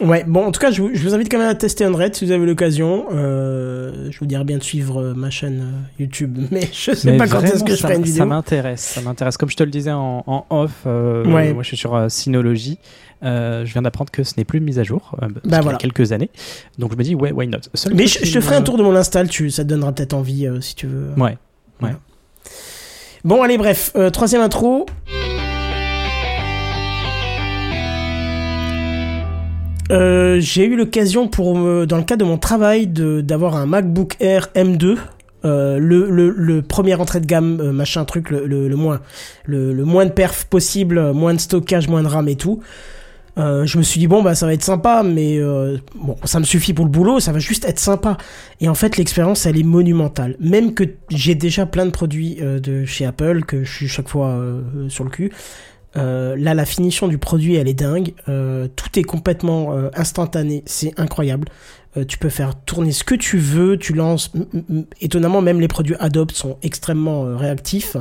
[0.00, 2.14] Ouais, bon, en tout cas, je vous, je vous invite quand même à tester Unread
[2.14, 3.06] si vous avez l'occasion.
[3.12, 7.12] Euh, je vous dirais bien de suivre euh, ma chaîne euh, YouTube, mais je sais
[7.12, 8.26] Mais pas quand est-ce que je ça- ferai une Ça vidéo.
[8.26, 9.36] m'intéresse, ça m'intéresse.
[9.36, 11.52] Comme je te le disais en, en off, euh, Ouais.
[11.52, 12.78] moi je suis sur Synology.
[13.22, 15.76] Euh, je viens d'apprendre que ce n'est plus mise à jour, y a voilà.
[15.76, 16.30] quelques années.
[16.78, 17.58] Donc je me dis, ouais, why not?
[17.74, 19.92] Seul Mais je, je te ferai un tour de mon install, tu, ça te donnera
[19.92, 21.08] peut-être envie si tu veux.
[21.18, 21.36] Ouais.
[23.22, 24.86] Bon, allez, bref, troisième intro.
[29.90, 34.16] Euh, j'ai eu l'occasion pour me- dans le cadre de mon travail d'avoir un MacBook
[34.20, 34.96] Air M2
[35.44, 39.00] euh, le, le, le premier entrée de gamme euh, machin truc le, le, moins
[39.46, 42.60] le, moins de perf possible euh, moins de stockage moins de RAM et tout.
[43.38, 46.40] Euh, je me suis dit bon bah ça va être sympa mais euh, bon ça
[46.40, 48.16] me suffit pour le boulot ça va juste être sympa.
[48.60, 50.36] Et en fait l'expérience elle est monumentale.
[50.40, 54.08] Même que j'ai déjà plein de produits euh, de chez Apple que je suis chaque
[54.08, 55.32] fois euh, sur le cul
[55.96, 58.14] euh, là, la finition du produit, elle est dingue.
[58.28, 60.62] Euh, tout est complètement euh, instantané.
[60.66, 61.48] C'est incroyable.
[62.06, 63.76] Tu peux faire tourner ce que tu veux.
[63.76, 64.32] Tu lances.
[65.00, 67.96] Étonnamment, même les produits Adobe sont extrêmement réactifs.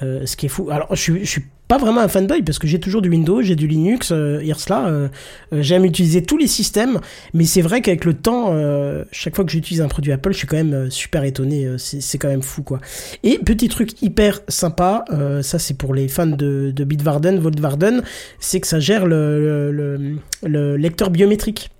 [0.00, 0.70] Ce qui est fou.
[0.72, 3.66] Alors, je suis pas vraiment un fanboy parce que j'ai toujours du Windows, j'ai du
[3.66, 4.88] Linux, euh, Irsla.
[4.88, 5.08] Euh,
[5.54, 7.00] euh, J'aime utiliser tous les systèmes,
[7.32, 10.36] mais c'est vrai qu'avec le temps, euh, chaque fois que j'utilise un produit Apple, je
[10.36, 11.66] suis quand même euh, super étonné.
[11.78, 12.78] c'est c'est quand même fou, quoi.
[13.22, 15.06] Et petit truc hyper sympa,
[15.40, 18.02] ça c'est pour les fans de, de Bitwarden, Vaultwarden,
[18.38, 21.70] c'est que ça gère le, le, le- le lecteur biométrique.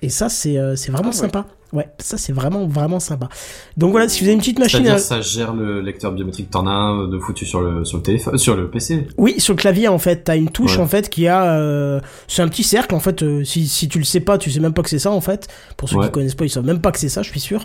[0.00, 1.20] Et ça c'est c'est vraiment Ah ouais.
[1.20, 1.46] sympa.
[1.72, 3.28] Ouais, ça c'est vraiment vraiment sympa.
[3.76, 6.50] Donc voilà, si vous avez une petite machine, à- ça gère le lecteur biométrique.
[6.50, 9.08] T'en as un de foutu sur le sur le téléphone, sur le PC.
[9.18, 10.82] oui, sur le clavier en fait, t'as une touche Ouais.
[10.82, 13.22] en fait qui a, euh, c'est un petit cercle en fait.
[13.22, 15.20] euh, si si tu le sais pas, tu sais même pas que c'est ça en
[15.20, 15.48] fait.
[15.76, 16.06] Pour ceux Ouais.
[16.06, 17.64] qui connaissent pas, ils savent même pas que c'est ça, je suis sûr.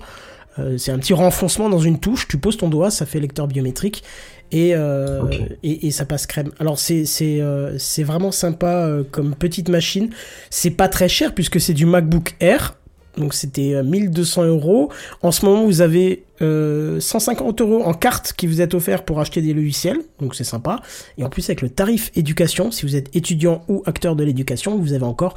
[0.60, 3.48] Euh, c'est un petit renfoncement dans une touche, tu poses ton doigt, ça fait lecteur
[3.48, 4.04] biométrique
[4.52, 5.40] et, euh, Ok.
[5.64, 6.50] et, et ça passe crème.
[6.60, 10.10] Alors c'est c'est euh, c'est vraiment sympa euh, comme petite machine.
[10.50, 12.76] C'est pas très cher puisque c'est du MacBook Air.
[13.18, 14.90] Donc c'était euh, 1200 euros.
[15.22, 19.20] En ce moment, vous avez euh, 150 euros en carte qui vous est offert pour
[19.20, 19.98] acheter des logiciels.
[20.20, 20.80] Donc c'est sympa.
[21.18, 24.78] Et en plus, avec le tarif éducation, si vous êtes étudiant ou acteur de l'éducation,
[24.78, 25.34] vous avez encore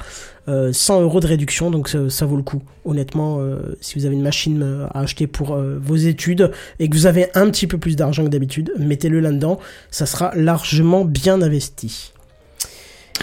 [0.47, 1.69] euh, 100 euros de réduction.
[1.69, 2.61] Donc ça, ça vaut le coup.
[2.85, 6.89] Honnêtement, euh, si vous avez une machine euh, à acheter pour euh, vos études et
[6.89, 9.59] que vous avez un petit peu plus d'argent que d'habitude, mettez-le là-dedans.
[9.91, 12.13] Ça sera largement bien investi.
[12.13, 12.69] Bah,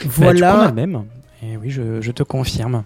[0.02, 0.52] tu Voilà.
[0.52, 1.02] prends la même.
[1.42, 2.84] Et oui, je, je te confirme.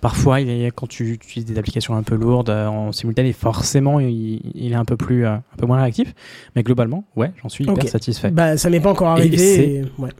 [0.00, 3.98] Parfois, il est, quand tu utilises des applications un peu lourdes euh, en simultané, forcément,
[3.98, 6.14] il, il est un peu plus, euh, un peu moins réactif.
[6.54, 8.30] Mais globalement, ouais, j'en suis hyper satisfait.
[8.30, 9.36] Bah, ça m'est pas encore arrivé.
[9.36, 10.10] c'est- et- ouais.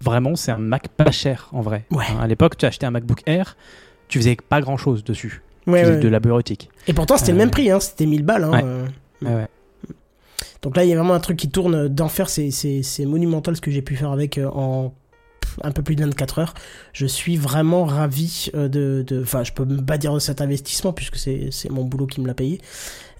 [0.00, 1.86] Vraiment, c'est un Mac pas cher en vrai.
[1.90, 2.04] Ouais.
[2.10, 3.56] Hein, à l'époque, tu achetais un MacBook Air,
[4.08, 5.42] tu faisais pas grand chose dessus.
[5.66, 6.68] Ouais, tu faisais de la bureautique.
[6.86, 8.44] Et pourtant, c'était le Euh, même prix, hein, c'était 1000 balles.
[8.44, 8.84] Hein,
[9.22, 9.46] Ouais.
[10.62, 12.28] Donc là, il y a vraiment un truc qui tourne d'enfer.
[12.28, 12.50] C'est,
[13.06, 14.92] monumental ce que j'ai pu faire avec en
[15.62, 16.54] un peu plus de 24 heures.
[16.92, 19.04] Je suis vraiment ravi euh, de.
[19.22, 22.34] Enfin, je peux pas dire de cet investissement puisque c'est, mon boulot qui me l'a
[22.34, 22.60] payé.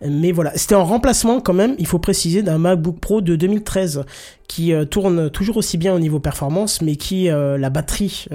[0.07, 4.05] Mais voilà, c'était en remplacement quand même, il faut préciser, d'un MacBook Pro de 2013
[4.47, 8.27] qui euh, tourne toujours aussi bien au niveau performance, mais qui euh, la batterie,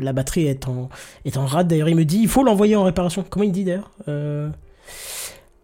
[0.00, 0.90] la batterie est en
[1.24, 1.68] est en rade.
[1.68, 3.24] D'ailleurs, il me dit, il faut l'envoyer en réparation.
[3.28, 3.90] Comment il dit d'ailleurs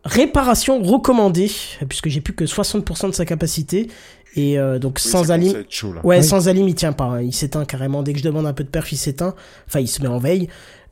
[0.05, 1.51] Réparation recommandée,
[1.89, 3.89] puisque j'ai plus que 60% de sa capacité.
[4.37, 5.65] Et euh, donc Oui, sans alim.
[5.71, 5.95] chaud.
[6.03, 6.25] Ouais, Oui.
[6.25, 7.05] sans alim, il tient pas.
[7.05, 7.23] hein.
[7.23, 8.03] Il s'éteint carrément.
[8.03, 9.35] Dès que je demande un peu de perf, il s'éteint.
[9.67, 10.49] Enfin, il se met en veille.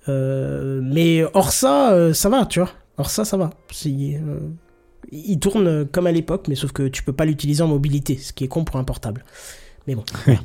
[0.09, 2.71] Euh, mais hors ça, euh, ça va, tu vois.
[2.99, 3.51] Hors ça, ça va.
[3.71, 4.39] Si, euh,
[5.11, 8.33] il tourne comme à l'époque, mais sauf que tu peux pas l'utiliser en mobilité, ce
[8.33, 9.25] qui est con pour un portable.
[9.87, 10.05] Mais bon.
[10.29, 10.37] Oui.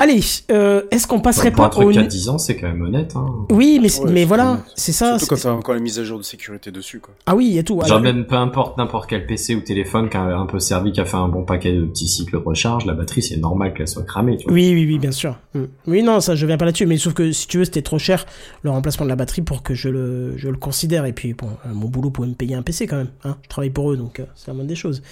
[0.00, 1.90] Allez, euh, est-ce qu'on passerait Pour un pas truc au...
[1.92, 3.12] qui a 10 ans, c'est quand même honnête.
[3.16, 3.46] Hein.
[3.50, 5.18] Oui, mais, Ouais, mais voilà, c'est ça.
[5.18, 7.12] Surtout quand t'as encore les mises à jour de sécurité dessus, quoi.
[7.26, 7.78] Ah oui, il y a tout.
[7.86, 11.02] Genre même peu importe n'importe quel PC ou téléphone qui a un peu servi, qui
[11.02, 13.88] a fait un bon paquet de petits cycles de recharge, la batterie c'est normal qu'elle
[13.88, 14.38] soit cramée.
[14.38, 14.54] Tu vois.
[14.54, 15.36] Oui, oui, oui, bien sûr.
[15.52, 15.64] Mm.
[15.86, 17.98] Oui, non, ça, je viens pas là-dessus, mais sauf que si tu veux, c'était trop
[17.98, 18.24] cher
[18.62, 21.04] le remplacement de la batterie pour que je le, je le considère.
[21.04, 23.10] Et puis, bon, euh, mon boulot pouvait me payer un PC quand même.
[23.24, 23.36] Hein.
[23.42, 25.02] Je travaille pour eux, donc euh, c'est la moindre des choses.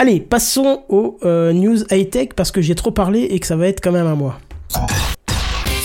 [0.00, 3.66] Allez, passons aux euh, news high-tech parce que j'ai trop parlé et que ça va
[3.66, 4.38] être quand même à moi.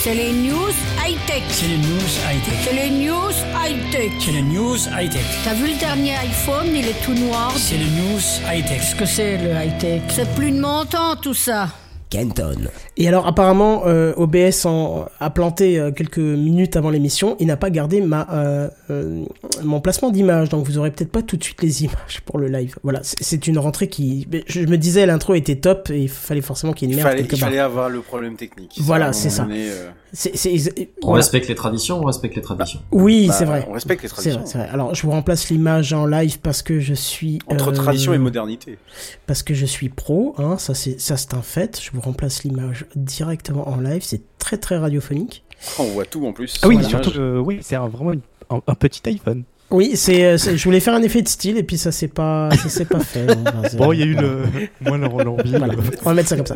[0.04, 0.70] C'est les news
[1.04, 1.42] high-tech.
[1.48, 2.54] C'est les news high-tech.
[2.62, 4.12] C'est les news high-tech.
[4.20, 5.24] C'est les news high-tech.
[5.42, 7.52] T'as vu le dernier iPhone, il est tout noir.
[7.56, 8.78] C'est les news high-tech.
[8.78, 10.02] Qu'est-ce que c'est le high-tech?
[10.10, 11.66] C'est plus de mon temps tout ça.
[12.14, 12.56] Kenton.
[12.96, 17.36] Et alors, apparemment, euh, OBS en, a planté euh, quelques minutes avant l'émission.
[17.40, 19.24] Il n'a pas gardé ma, euh, euh,
[19.64, 20.48] mon placement d'image.
[20.48, 22.76] Donc, vous aurez peut-être pas tout de suite les images pour le live.
[22.82, 24.26] Voilà, c'est- une rentrée qui.
[24.46, 27.04] Je me disais, l'intro était top et il fallait forcément qu'il y ait Il une
[27.04, 27.48] merde fallait, quelque il part.
[27.48, 28.76] fallait avoir le problème technique.
[28.80, 29.46] Voilà, c'est ça.
[29.46, 31.16] On voilà.
[31.16, 32.80] respecte les traditions, on respecte les traditions.
[32.92, 33.66] Oui, bah, c'est vrai.
[33.68, 34.40] On respecte les traditions.
[34.40, 34.68] vrai, c'est vrai.
[34.72, 37.40] Alors, je vous remplace l'image en live parce que je suis.
[37.48, 38.78] Entre euh, tradition et modernité.
[39.26, 41.80] Parce que je suis pro, hein, ça c'est ça c'est un fait.
[41.82, 44.02] Je vous remplace l'image directement en live.
[44.02, 45.44] C'est très très radiophonique.
[45.78, 46.56] On voit tout en plus.
[46.62, 46.88] Ah oui, Voilà.
[46.88, 49.44] surtout, euh, oui, c'est un- vraiment une- un, un petit iPhone.
[49.70, 52.06] Oui, c'est, euh, c'est- je voulais faire un effet de style et puis ça s'est
[52.08, 53.26] pas, ça s'est pas fait.
[53.26, 54.42] Bon, c'est- Bon, il y a eu le
[54.82, 55.50] moins l'envie.
[55.56, 56.54] Voilà, on va mettre ça comme ça.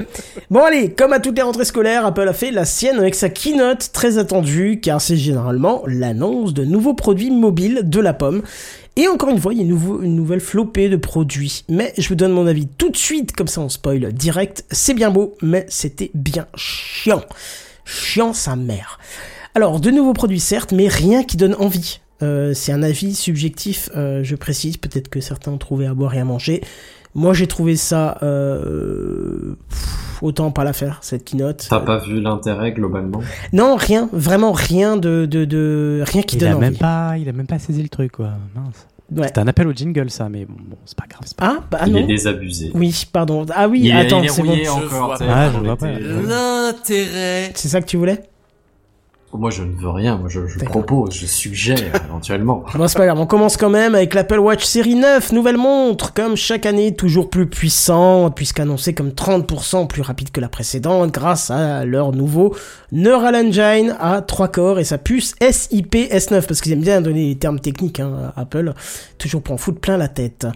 [0.51, 3.31] Bon allez, comme à toutes les rentrées scolaires, Apple a fait la sienne avec sa
[3.31, 8.43] keynote très attendue, car c'est généralement l'annonce de nouveaux produits mobiles de la pomme.
[8.99, 11.65] Et encore une fois, il y a une, nouvelle flopée de produits.
[11.69, 14.65] Mais je vous donne mon avis tout de suite, comme ça on spoil direct.
[14.73, 17.23] C'est bien beau, mais c'était bien chiant.
[17.85, 18.99] Chiant sa mère.
[19.55, 22.01] Alors, de nouveaux produits certes, mais rien qui donne envie.
[22.23, 24.79] Euh, c'est un avis subjectif, euh, je précise.
[24.79, 26.61] Peut-être que certains ont trouvé à boire et à manger.
[27.19, 31.67] Moi, j'ai trouvé ça euh, pff, autant pas la faire cette keynote.
[31.69, 33.21] T'as pas vu l'intérêt globalement?
[33.53, 36.61] Non, rien, vraiment rien de de, de rien qui il donne a envie.
[36.67, 38.31] même pas, il a même pas saisi le truc, quoi.
[38.55, 38.87] Mince.
[39.17, 39.27] Ouais.
[39.27, 41.23] C'était un appel au jingle, ça, mais bon, bon, c'est pas grave.
[41.25, 41.99] c'est pas Ah, bah Il non.
[42.01, 42.71] est désabusé.
[42.75, 43.47] Oui, pardon.
[43.55, 44.53] Ah oui, il attends, il est c'est bon.
[44.53, 45.17] encore.
[45.21, 45.99] Ah, on je vois était- pas.
[46.29, 47.51] L'intérêt.
[47.55, 48.21] C'est ça que tu voulais?
[49.35, 50.17] Moi, je ne veux rien.
[50.17, 51.77] Moi, je, je propose, je suggère
[52.09, 52.65] éventuellement.
[52.75, 56.15] Bon, c'est pas grave, on commence quand même avec l'Apple Watch série 9, nouvelle montre,
[56.15, 61.51] comme chaque année, toujours plus puissante, puisqu'annoncée comme 30% plus rapide que la précédente, grâce
[61.51, 62.57] à leur nouveau
[62.91, 67.27] Neural Engine à 3 corps et sa puce SIP S9, parce qu'ils aiment bien donner
[67.29, 68.73] les termes techniques, hein, Apple,
[69.19, 70.47] toujours pour en foutre plein la tête.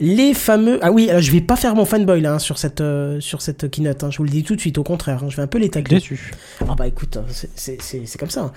[0.00, 0.78] Les fameux...
[0.80, 3.42] Ah oui, alors je vais pas faire mon fanboy là, hein, sur cette, euh, sur
[3.42, 5.42] cette keynote, hein, je vous le dis tout de suite, au contraire, hein, je vais
[5.42, 5.96] un peu les tacler.
[5.96, 6.32] déçu.
[6.66, 7.78] Ah bah écoute, c'est-
[8.14, 8.52] c'est comme ça.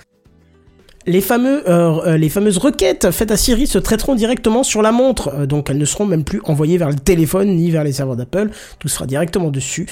[1.04, 4.92] Les, fameux, euh, euh, les fameuses requêtes faites à Siri se traiteront directement sur la
[4.92, 7.90] montre, euh, donc elles ne seront même plus envoyées vers le téléphone ni vers les
[7.90, 9.86] serveurs d'Apple, tout sera directement dessus.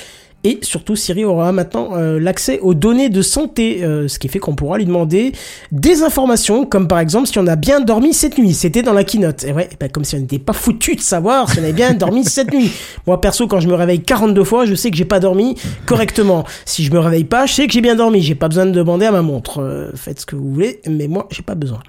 [0.44, 4.38] Et surtout, Siri aura maintenant euh, l'accès aux données de santé, euh, ce qui fait
[4.38, 5.32] qu'on pourra lui demander
[5.72, 8.54] des informations, comme par exemple si on a bien dormi cette nuit.
[8.54, 9.42] C'était dans la keynote.
[9.42, 11.94] Et ouais, bah, comme si on n'était pas foutu de savoir si on avait bien
[11.94, 12.70] dormi cette nuit.
[13.08, 16.44] Moi, perso, quand je me réveille 42 fois, je sais que j'ai pas dormi correctement.
[16.64, 18.22] Si je me réveille pas, je sais que j'ai bien dormi.
[18.22, 19.60] J'ai pas besoin de demander à ma montre.
[19.60, 21.80] Euh, faites ce que vous voulez, mais moi, j'ai pas besoin.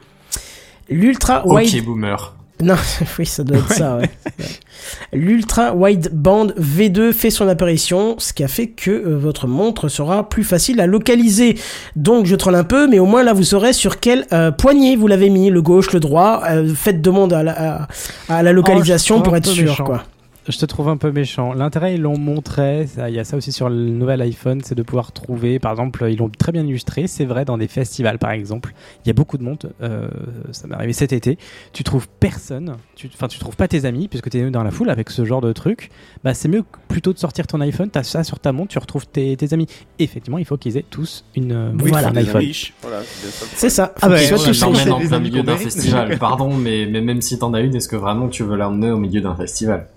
[0.89, 1.69] L'ultra wide.
[1.75, 2.36] Ok, boomer.
[2.61, 2.75] Non,
[3.19, 4.09] oui, ça doit être ça, ouais.
[5.13, 10.27] L'Ultra Wideband V2 fait son apparition, ce qui a fait que euh, votre montre sera
[10.27, 11.57] plus facile à localiser.
[11.95, 14.95] Donc je troll un peu, mais au moins là vous saurez sur quel euh, poignet
[14.95, 16.41] vous l'avez mis, le gauche, le droit.
[16.49, 17.87] Euh, faites demande à la, à,
[18.29, 19.83] à la localisation Oh, trouve pour être sûr, méchant.
[19.85, 20.03] quoi.
[20.49, 21.51] Je te trouve un peu méchant.
[21.53, 22.87] L'intérêt, ils l'ont montré.
[22.87, 25.59] ça- Il y a ça aussi sur le nouvel iPhone, c'est de pouvoir trouver.
[25.59, 27.07] Par exemple, ils l'ont très bien illustré.
[27.07, 28.73] C'est vrai dans des festivals, par exemple.
[29.03, 29.71] Il y a beaucoup de monde.
[29.81, 30.07] euh,
[30.51, 31.37] ça m'est arrivé cet été.
[31.73, 32.77] Tu trouves personne.
[32.95, 35.25] Tu, enfin, tu trouves pas tes amis puisque tu es dans la foule avec ce
[35.25, 35.89] genre de truc.
[36.23, 37.89] Bah, c'est mieux plutôt de sortir ton iPhone.
[37.89, 38.69] T'as ça sur ta montre.
[38.69, 39.67] Tu retrouves tes, tes amis.
[39.99, 42.07] Effectivement, il faut qu'ils aient tous une euh, Voilà.
[42.07, 42.41] un iPhone.
[42.81, 43.45] Voilà, c'est ça.
[43.45, 43.93] le C'est ça.
[44.01, 46.17] Ah bah, en plein amis milieu d'un festival.
[46.19, 48.97] Pardon, mais, mais même si t'en as une, est-ce que vraiment tu veux l'emmener au
[48.97, 49.87] milieu d'un festival?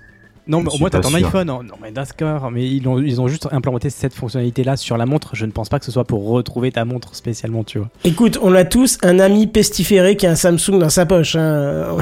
[0.47, 1.19] Non, mais au moins t'as ton sûr.
[1.19, 1.47] iPhone.
[1.47, 2.51] Non, non, mais d'accord.
[2.51, 5.35] Mais ils ont, ils ont juste implémenté cette fonctionnalité-là sur la montre.
[5.37, 7.89] Je ne pense pas que ce soit pour retrouver ta montre spécialement, tu vois.
[8.05, 11.37] Écoute, on a tous un ami pestiféré qui a un Samsung dans sa poche.
[11.37, 11.97] Hein.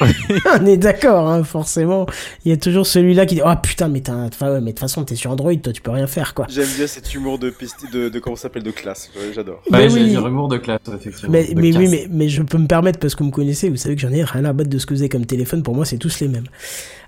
[0.60, 2.06] on est d'accord, hein, forcément.
[2.44, 4.66] Il y a toujours celui-là qui dit Oh putain, mais t'as un- enfin, ouais, mais
[4.66, 6.46] de toute façon, t'es sur Android, toi, tu peux rien faire, quoi.
[6.48, 9.10] J'aime bien cet humour de, pesti- de, de comment ça s'appelle de classe.
[9.34, 9.62] J'adore.
[9.70, 10.14] Bah, j'ai oui.
[10.14, 11.30] humour de classe, effectivement.
[11.32, 13.76] Mais, mais oui, mais, mais je peux me permettre parce que vous me connaissez, vous
[13.76, 15.62] savez que j'en ai rien à battre de ce que vous avez comme téléphone.
[15.62, 16.44] Pour moi, c'est tous les mêmes.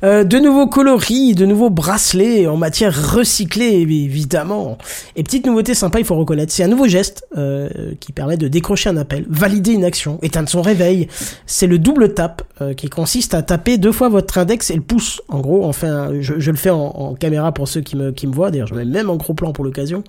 [0.04, 4.78] Euh, de nouveaux coloris, de nouveaux bracelets en matière recyclée, évidemment.
[5.16, 8.48] Et petite nouveauté sympa, il faut reconnaître, c'est un nouveau geste euh, qui permet de
[8.48, 11.08] décrocher un appel, valider une action, éteindre son réveil.
[11.44, 14.80] C'est le double tap euh, qui consiste à taper deux fois votre index et le
[14.80, 15.20] pouce.
[15.28, 18.50] En gros, enfin, je, le fais en, caméra pour ceux qui me, voient.
[18.50, 20.02] D'ailleurs, je mets même en gros plan pour l'occasion.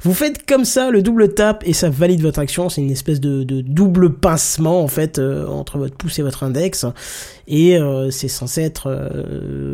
[0.00, 2.70] Vous faites comme ça le double tap et ça valide votre action.
[2.70, 6.86] C'est une espèce de, double pincement en fait euh, entre votre pouce et votre index
[7.48, 7.78] et
[8.10, 8.90] c'est censé être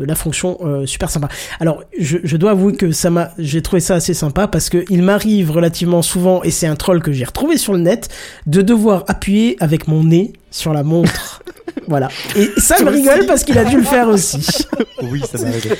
[0.05, 1.27] la fonction euh, super sympa.
[1.59, 4.85] Alors je, je dois avouer que ça m'a, j'ai trouvé ça assez sympa parce que
[4.89, 8.09] il m'arrive relativement souvent et c'est un troll que j'ai retrouvé sur le net
[8.47, 11.43] de devoir appuyer avec mon nez sur la montre.
[11.87, 12.09] voilà.
[12.35, 14.45] Et ça me rigole parce qu'il a dû le faire aussi.
[15.11, 15.71] Oui, ça arrivé.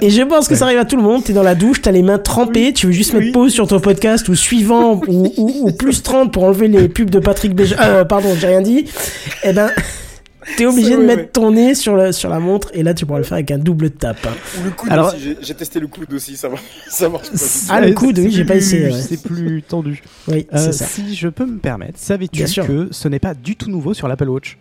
[0.00, 1.22] Et je pense que ça arrive à tout le monde.
[1.22, 3.78] T'es dans la douche, t'as les mains trempées, tu veux juste mettre pause sur ton
[3.78, 7.76] podcast ou suivant ou, ou, ou plus 30 pour enlever les pubs de Patrick Béja.
[7.80, 8.86] Euh, pardon, j'ai rien dit.
[9.44, 9.70] Eh ben,
[10.56, 11.28] t'es obligé de mettre ouais.
[11.28, 13.58] ton nez sur, le, sur la montre et là tu pourras le faire avec un
[13.58, 14.16] double tap.
[14.26, 14.30] hein.
[14.60, 17.36] Ou le coude Alors- aussi, j'ai- testé le coude aussi, ça marche, ça marche pas.
[17.70, 18.86] Ah, le coude, oui, j'ai pas essayé.
[18.90, 19.00] ouais.
[19.00, 20.02] C'est plus tendu.
[20.28, 20.84] Oui, Euh, ça.
[20.84, 24.28] si je peux me permettre, savais-tu que ce n'est pas du tout nouveau sur l'Apple
[24.28, 24.58] Watch?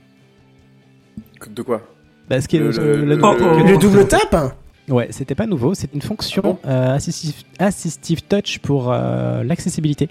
[1.49, 1.81] De quoi?
[2.29, 4.55] Parce que Le- euh, le- la- le- que- le- Le double tap?
[4.89, 5.73] Ouais, c'était pas nouveau.
[5.73, 10.09] C'est une fonction Ah euh, assistive, assistive touch pour euh, l'accessibilité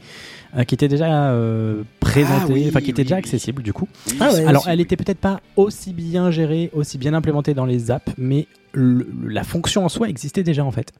[0.56, 3.20] euh, qui était déjà euh, présentée, Ah oui, enfin qui était oui, déjà oui.
[3.20, 3.88] accessible du coup.
[4.20, 4.44] Ah ouais.
[4.46, 8.46] Alors, elle était peut-être pas aussi bien gérée, aussi bien implémentée dans les apps, mais
[8.72, 10.92] le- la fonction en soi existait déjà en fait.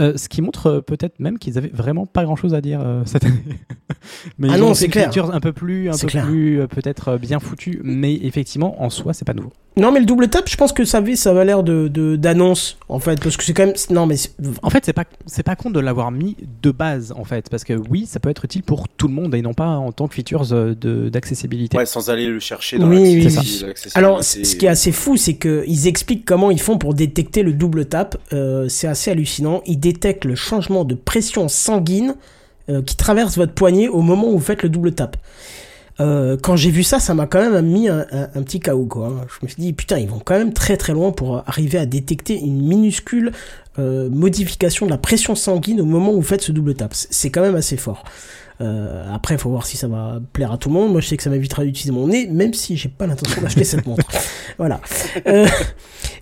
[0.00, 2.80] Euh, ce qui montre euh, peut-être même qu'ils avaient vraiment pas grand chose à dire
[2.84, 3.44] euh, cette année.
[4.38, 5.10] mais Ah ils non, c'est clair.
[5.32, 6.26] un peu plus, un peu clair.
[6.26, 9.52] plus euh, peut-être euh, bien foutu, mais effectivement en soi c'est pas nouveau.
[9.76, 12.14] Non, mais le double tap, je pense que ça avait, ça avait l'air de, de,
[12.14, 14.14] d'annonce, en fait, parce que c'est quand même, non, mais
[14.62, 17.64] En fait, c'est pas c'est pas con de l'avoir mis de base en fait, parce
[17.64, 20.06] que oui, ça peut être utile pour tout le monde et non pas en tant
[20.08, 21.76] que features de d'accessibilité.
[21.76, 23.90] Ouais, sans aller le chercher dans Oui, oui, l'accessibilité- oui.
[23.94, 27.52] Alors, ce qui est assez fou, c'est qu'ils expliquent comment ils font pour détecter le
[27.52, 28.16] double tap.
[28.32, 29.60] Euh, c'est assez hallucinant.
[29.66, 32.14] Ils détectent le changement de pression sanguine
[32.70, 35.16] euh, qui traverse votre poignet au moment où vous faites le double tap.
[36.00, 38.04] Euh, quand j'ai vu ça, ça m'a quand même mis un,
[38.42, 39.08] petit chaos, quoi.
[39.08, 39.26] hein.
[39.28, 41.86] Je me suis dit, putain, ils vont quand même très très loin pour arriver à
[41.86, 43.32] détecter une minuscule
[43.78, 46.92] euh, modification de la pression sanguine au moment où vous faites ce double tap.
[46.94, 48.04] C'est quand même assez fort.
[48.60, 50.92] Euh, après, il faut voir si ça va plaire à tout le monde.
[50.92, 53.64] Moi, je sais que ça m'évitera d'utiliser mon nez, même si j'ai pas l'intention d'acheter
[53.64, 54.06] cette montre.
[54.56, 54.80] Voilà.
[55.26, 55.48] Euh,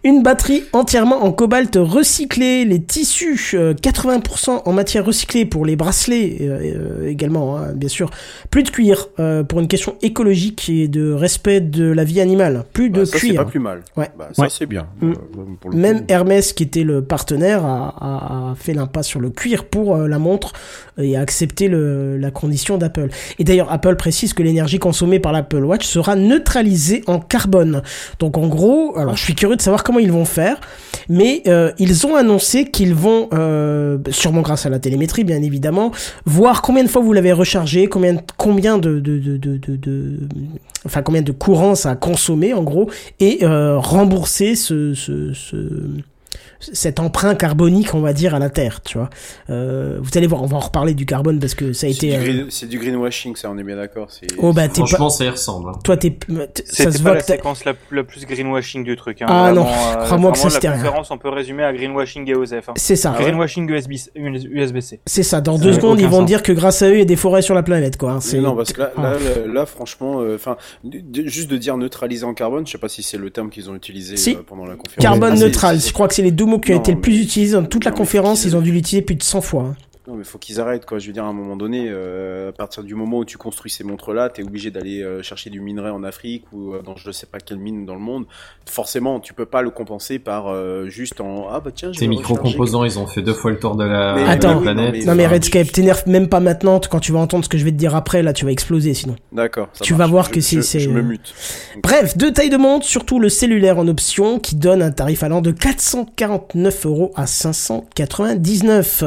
[0.05, 5.77] une batterie entièrement en cobalt recyclé, les tissus euh, 80% en matière recyclée pour les
[5.77, 8.09] bracelets euh, euh, également, hein, bien sûr.
[8.51, 12.64] Plus de cuir euh, pour une question écologique et de respect de la vie animale.
[12.73, 13.45] Plus de Bah, ça, c'est cuir.
[13.45, 13.83] pas plus mal.
[13.99, 14.09] Ouais.
[14.18, 14.49] Bah, ça, Ouais.
[14.51, 14.87] c'est bien.
[15.03, 15.11] Mm.
[15.11, 15.14] Euh,
[15.61, 16.05] pour le Même coup.
[16.09, 20.09] Hermès, qui était le partenaire, a, a- a fait l'impasse sur le cuir pour euh,
[20.09, 20.55] la montre
[20.97, 23.08] et a accepté le- la condition d'Apple.
[23.38, 27.82] Et d'ailleurs, Apple précise que l'énergie consommée par l'Apple Watch sera neutralisée en carbone.
[28.18, 30.61] Donc en gros, alors je suis curieux de savoir comment ils vont faire,
[31.08, 35.92] mais euh, ils ont annoncé qu'ils vont, euh, sûrement grâce à la télémétrie bien évidemment,
[36.24, 38.14] voir combien de fois vous l'avez rechargé, combien,
[38.78, 39.00] de,
[41.22, 42.88] de, courant ça a consommé en gros,
[43.20, 44.94] et euh, rembourser ce,
[46.72, 49.11] cet emprunt carbonique, on va dire, à la Terre, tu vois.
[49.51, 52.16] Euh, vous allez voir, on va en reparler du carbone parce que ça a été...
[52.16, 54.09] euh, c'est du greenwashing, ça, on est bien d'accord.
[54.11, 54.75] c'est- Oh bah pas...
[54.75, 55.70] Franchement, ça y ressemble.
[55.70, 55.79] hein.
[55.85, 56.16] Toi t'es...
[56.29, 59.22] Ça C'était se pas voit la que séquence la, la plus greenwashing du truc.
[59.22, 59.27] Hein.
[59.29, 60.83] Ah non, Vraiment, euh, crois-moi que ça, c'était La rien.
[60.85, 62.68] conférence, on peut résumer à greenwashing et OSF.
[62.68, 62.72] Hein.
[62.77, 63.14] C'est ça.
[63.18, 65.01] greenwashing USB, USB-C.
[65.07, 65.40] C'est ça.
[65.40, 66.27] Dans Ça deux secondes, ils vont sens.
[66.27, 68.18] dire que grâce à eux, il y a des forêts sur la planète, quoi.
[68.20, 68.38] C'est...
[68.40, 69.03] Non, parce que là, Ah.
[69.03, 70.57] là, là, là, franchement, euh, enfin,
[71.25, 73.75] juste de dire neutraliser en carbone, je sais pas si c'est le terme qu'ils ont
[73.75, 74.35] utilisé Si.
[74.35, 75.03] euh, pendant la conférence.
[75.03, 77.20] Carbone Ah, neutral, je crois que c'est les deux mots qui Non, été le plus
[77.20, 78.44] utilisés dans toute la conférence.
[78.44, 79.62] Ils ont dû l'utiliser plus de 100 fois.
[79.62, 79.76] hein.
[80.08, 80.98] Non, mais faut qu'ils arrêtent, quoi.
[80.98, 83.70] Je veux dire, à un moment donné, euh, à partir du moment où tu construis
[83.70, 87.12] ces montres-là, t'es obligé d'aller euh, chercher du minerai en Afrique ou euh, dans je
[87.12, 88.24] sais pas quelle mine dans le monde.
[88.68, 92.82] Forcément, tu peux pas le compenser par euh, juste en ah bah tiens, Ces micro-composants,
[92.84, 94.54] ils ont fait deux fois le tour de la, Mais- de Attends.
[94.56, 94.92] la planète.
[94.92, 96.80] mais- Non mais enfin, Redscape, t'énerve même pas maintenant.
[96.80, 98.94] Quand tu vas entendre ce que je vais te dire après, là, tu vas exploser
[98.94, 99.14] sinon.
[99.30, 99.68] D'accord.
[99.80, 99.98] Tu marche.
[100.00, 101.32] vas voir Je- que c'est- je- c'est- Je me mute.
[101.80, 105.42] Bref, deux tailles de montre, surtout le cellulaire en option, qui donne un tarif allant
[105.42, 109.04] de 449 euros à 599.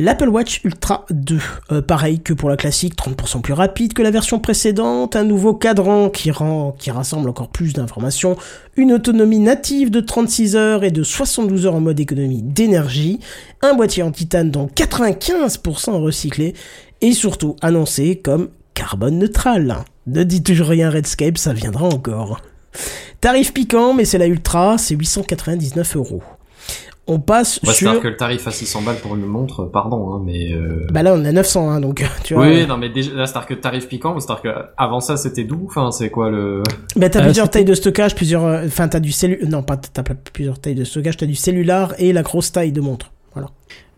[0.00, 1.38] L'Apple Watch Ultra 2,
[1.72, 5.52] euh, pareil que pour la classique, 30% plus rapide que la version précédente, un nouveau
[5.52, 8.38] cadran qui rend, qui rassemble encore plus d'informations,
[8.76, 13.20] une autonomie native de 36 heures et de 72 heures en mode économie d'énergie,
[13.60, 16.54] un boîtier en titane dont 95% recyclé,
[17.02, 19.84] et surtout annoncé comme carbone neutral.
[20.06, 22.40] Ne dis toujours rien Redscape, ça viendra encore.
[23.20, 26.22] Tarif piquant, mais c'est la Ultra, c'est 899 euros.
[27.12, 27.88] On passe Ouais, sur.
[27.88, 30.52] C'est-à-dire que le tarif à 600 balles pour une montre, pardon, hein, mais...
[30.52, 30.86] Euh...
[30.92, 32.46] Bah là, on a 900, hein, donc tu vois.
[32.46, 35.64] Oui, non, mais déjà, là, c'est-à-dire que tarif piquant, c'est-à-dire que avant ça, c'était doux,
[35.66, 36.62] enfin, c'est quoi le...
[36.96, 38.44] Bah t'as Euh, plusieurs tailles de stockage, plusieurs.
[38.44, 39.40] euh, Enfin, t'as du cellu.
[39.48, 41.16] Non, pas t'as pas plusieurs tailles de stockage.
[41.16, 43.10] T'as du cellular et la grosse taille de montre.
[43.34, 43.48] Voilà.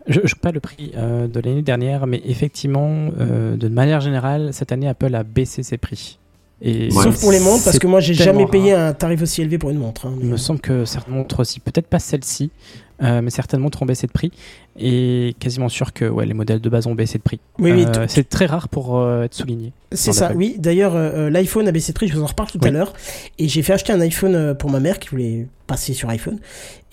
[0.07, 4.01] Je ne sais pas le prix euh, de l'année dernière, mais effectivement, euh, de manière
[4.01, 6.17] générale, cette année, Apple a baissé ses prix.
[6.61, 7.03] Et Ouais.
[7.03, 8.87] Sauf pour les montres, parce que moi, j'ai jamais payé rare.
[8.89, 10.07] un tarif aussi élevé pour une montre.
[10.07, 10.13] hein.
[10.21, 13.85] Il me semble que certaines montres aussi, peut-être pas celle-ci, euh, mais certaines montres ont
[13.85, 14.31] baissé de prix.
[14.79, 17.39] Et quasiment sûr que ouais, les modèles de base ont baissé de prix.
[17.59, 19.71] Oui, oui, Euh, c'est très rare pour euh, être souligné.
[19.91, 20.55] C'est ça, oui.
[20.57, 22.93] D'ailleurs, euh, l'iPhone a baissé de prix, je vous en reparle tout à l'heure.
[23.37, 26.39] Et j'ai fait acheter un iPhone pour ma mère qui voulait passer sur iPhone.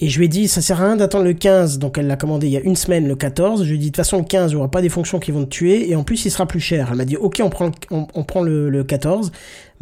[0.00, 1.78] Et je lui ai dit, ça sert à rien d'attendre le 15.
[1.78, 3.64] Donc elle l'a commandé il y a une semaine, le 14.
[3.64, 5.18] Je lui ai dit, de toute façon, le 15, il n'y aura pas des fonctions
[5.18, 5.88] qui vont te tuer.
[5.90, 6.88] Et en plus, il sera plus cher.
[6.90, 9.32] Elle m'a dit, ok, on prend le, on, on prend le, le 14.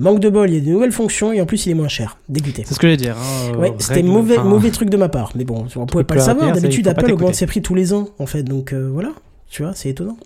[0.00, 1.88] Manque de bol, il y a des nouvelles fonctions et en plus, il est moins
[1.88, 2.18] cher.
[2.28, 2.62] Dégoûté.
[2.64, 3.16] C'est ce que je vais dire.
[3.18, 5.32] hein, Ouais, c'était mauvais, enfin, mauvais truc de ma part.
[5.34, 6.52] Mais bon, on pouvait pas le savoir.
[6.52, 8.42] D'habitude, Apple augmente ses prix tous les ans, en fait.
[8.42, 9.10] Donc euh, voilà.
[9.50, 10.18] Tu vois, c'est étonnant.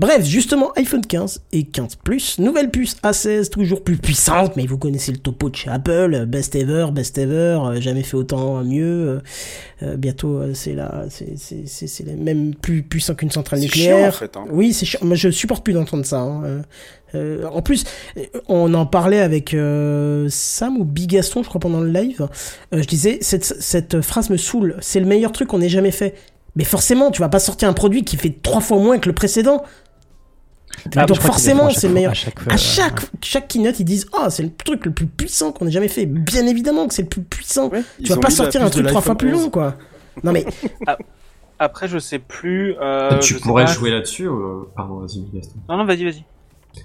[0.00, 4.78] Bref, justement, iPhone 15 et 15 Plus, nouvelle puce A16, toujours plus puissante, mais vous
[4.78, 8.64] connaissez le topo de chez Apple, best ever, best ever, euh, jamais fait autant euh,
[8.64, 9.20] mieux.
[9.84, 13.96] euh, bientôt, c'est là, c'est même plus puissant qu'une centrale nucléaire.
[13.96, 14.44] chiant, en fait, hein.
[14.50, 14.98] Oui, c'est chiant.
[15.04, 16.18] Mais je supporte plus d'entendre ça.
[16.22, 16.62] hein.
[17.14, 17.84] Euh, en plus,
[18.48, 22.26] on en parlait avec euh, Sam ou Bigaston, je crois, pendant le live.
[22.72, 24.76] Je disais, cette, cette phrase me saoule.
[24.80, 26.16] C'est le meilleur truc qu'on ait jamais fait.
[26.56, 29.14] Mais forcément, tu vas pas sortir un produit qui fait trois fois moins que le
[29.14, 29.64] précédent.
[30.96, 32.10] Ah, Donc forcément, c'est le meilleur.
[32.12, 35.06] À chaque, fois, À chaque, chaque keynote, ils disent Ah, c'est le truc le plus
[35.06, 36.06] puissant qu'on ait jamais fait.
[36.06, 37.68] Bien évidemment que c'est le plus puissant.
[37.68, 39.42] Ouais, tu vas pas sortir un truc trois fois plus 11.
[39.44, 39.74] long, quoi.
[40.22, 40.44] Non mais
[41.60, 42.74] Après, je sais plus.
[42.80, 43.72] euh, tu je sais pourrais pas.
[43.72, 44.64] jouer là-dessus, euh...
[44.74, 45.54] pardon, vas-y, Gaston.
[45.68, 46.24] Non, non, vas-y, vas-y.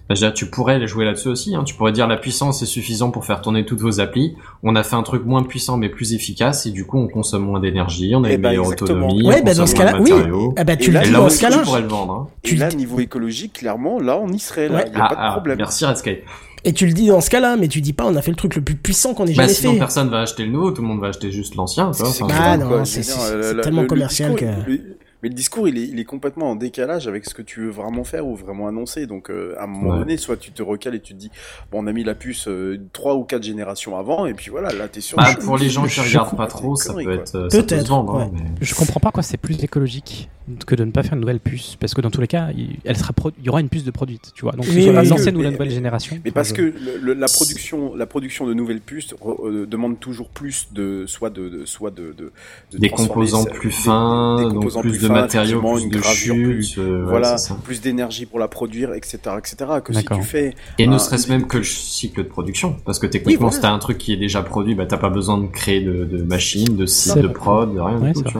[0.07, 1.55] Bah, je veux dire, tu pourrais jouer là-dessus aussi.
[1.55, 1.63] Hein.
[1.65, 4.35] Tu pourrais dire la puissance est suffisant pour faire tourner toutes vos applis.
[4.63, 7.43] On a fait un truc moins puissant mais plus efficace et du coup on consomme
[7.45, 9.07] moins d'énergie, on a Eh une ben, meilleure exactement.
[9.07, 9.27] autonomie.
[9.27, 10.11] Ouais, on bah, dans consomme ce moins cas-là, de oui.
[10.11, 10.53] matériaux.
[10.57, 11.57] Ah bah, tu là, dans ce cas-là.
[11.57, 12.13] tu pourrais le vendre.
[12.13, 12.27] Hein.
[12.43, 14.75] Et là, niveau écologique, clairement, là, on y serait, là.
[14.77, 14.83] Ouais.
[14.87, 15.57] Il n'y a Ah, pas de ah, problème.
[15.57, 16.19] merci Redscape.
[16.65, 18.35] Et tu le dis dans ce cas-là, mais tu dis pas on a fait le
[18.35, 19.79] truc le plus puissant qu'on ait Bah jamais sinon fait.
[19.79, 21.93] personne va acheter le nouveau, tout le monde va acheter juste l'ancien.
[21.93, 25.77] C'est enfin, Ah, non, euh, tellement le- le commercial que- le- Mais le discours, il
[25.77, 28.67] est, il est complètement en décalage avec ce que tu veux vraiment faire ou vraiment
[28.67, 29.05] annoncer.
[29.05, 29.99] Donc, euh, à un moment Ouais.
[29.99, 31.29] donné, soit tu te recales et tu te dis,
[31.71, 34.71] bon, on a mis la puce euh, trois ou quatre générations avant, et puis voilà,
[34.71, 35.17] là, t'es sûr.
[35.17, 38.29] Bah, pour les gens qui regardent pas trop, ça peut être, euh, Peut-être, hein, ouais.
[38.33, 40.29] mais- Je comprends pas quoi c'est plus écologique
[40.65, 42.77] que de ne pas faire une nouvelle puce parce que dans tous les cas il,
[42.85, 44.91] elle sera il y aura une puce de produite tu vois donc que Oui, ce
[44.91, 47.95] soit l'ancienne ou la Mais- nouvelle génération Mais parce je- que le- le- la production,
[47.95, 51.91] la production de nouvelles puces re- euh, demande toujours plus de, soit de, de- soit
[51.91, 52.31] de, de,
[52.71, 55.97] de Des composants ça- plus fins, des composants plus de fins, matériaux, plus une de
[55.99, 59.55] gravure chute, plus, euh, voilà, plus d'énergie pour la produire, etc., etc.
[59.83, 62.75] Que si tu fais Et ne serait-ce même que le cycle de production.
[62.85, 63.55] Parce que techniquement, Oui, voilà.
[63.55, 66.05] si t'as un truc qui est déjà produit, bah t'as pas besoin de créer de,
[66.05, 68.39] de machines, de sites, de prod, de rien Ouais, du tout,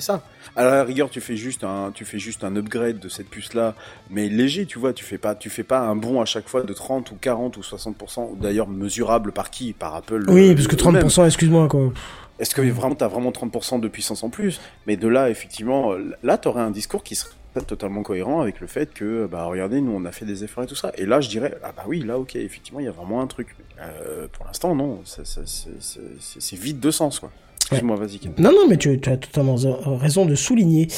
[0.00, 0.22] c'est ça.
[0.54, 3.74] À la rigueur, tu fais juste un, tu fais juste un upgrade de cette puce-là,
[4.10, 4.92] mais léger, tu vois.
[4.92, 7.56] Tu fais pas, tu fais pas un bond à chaque fois de 30 ou 40
[7.56, 9.72] ou 60%, ou d'ailleurs mesurable par qui?
[9.72, 10.24] Par Apple.
[10.28, 11.06] Oui, euh, parce que eux-mêmes.
[11.06, 11.92] 30%, excuse-moi, quoi.
[12.38, 14.60] Est-ce que vraiment t'as vraiment 30% de puissance en plus?
[14.86, 17.34] Mais de là, effectivement, là, t'aurais un discours qui serait
[17.66, 20.68] totalement cohérent avec le fait que, bah, regardez, nous, on a fait des efforts et
[20.68, 20.92] tout ça.
[20.96, 23.26] Et là, je dirais, ah bah oui, là, ok, effectivement, il y a vraiment un
[23.26, 23.56] truc.
[23.80, 27.32] Euh, pour l'instant, non, c'est vide de sens, quoi.
[27.70, 28.18] Excuse-moi, vas-y.
[28.18, 28.32] Ken.
[28.38, 29.56] Non, non, mais tu, tu as totalement
[29.98, 30.88] raison de souligner.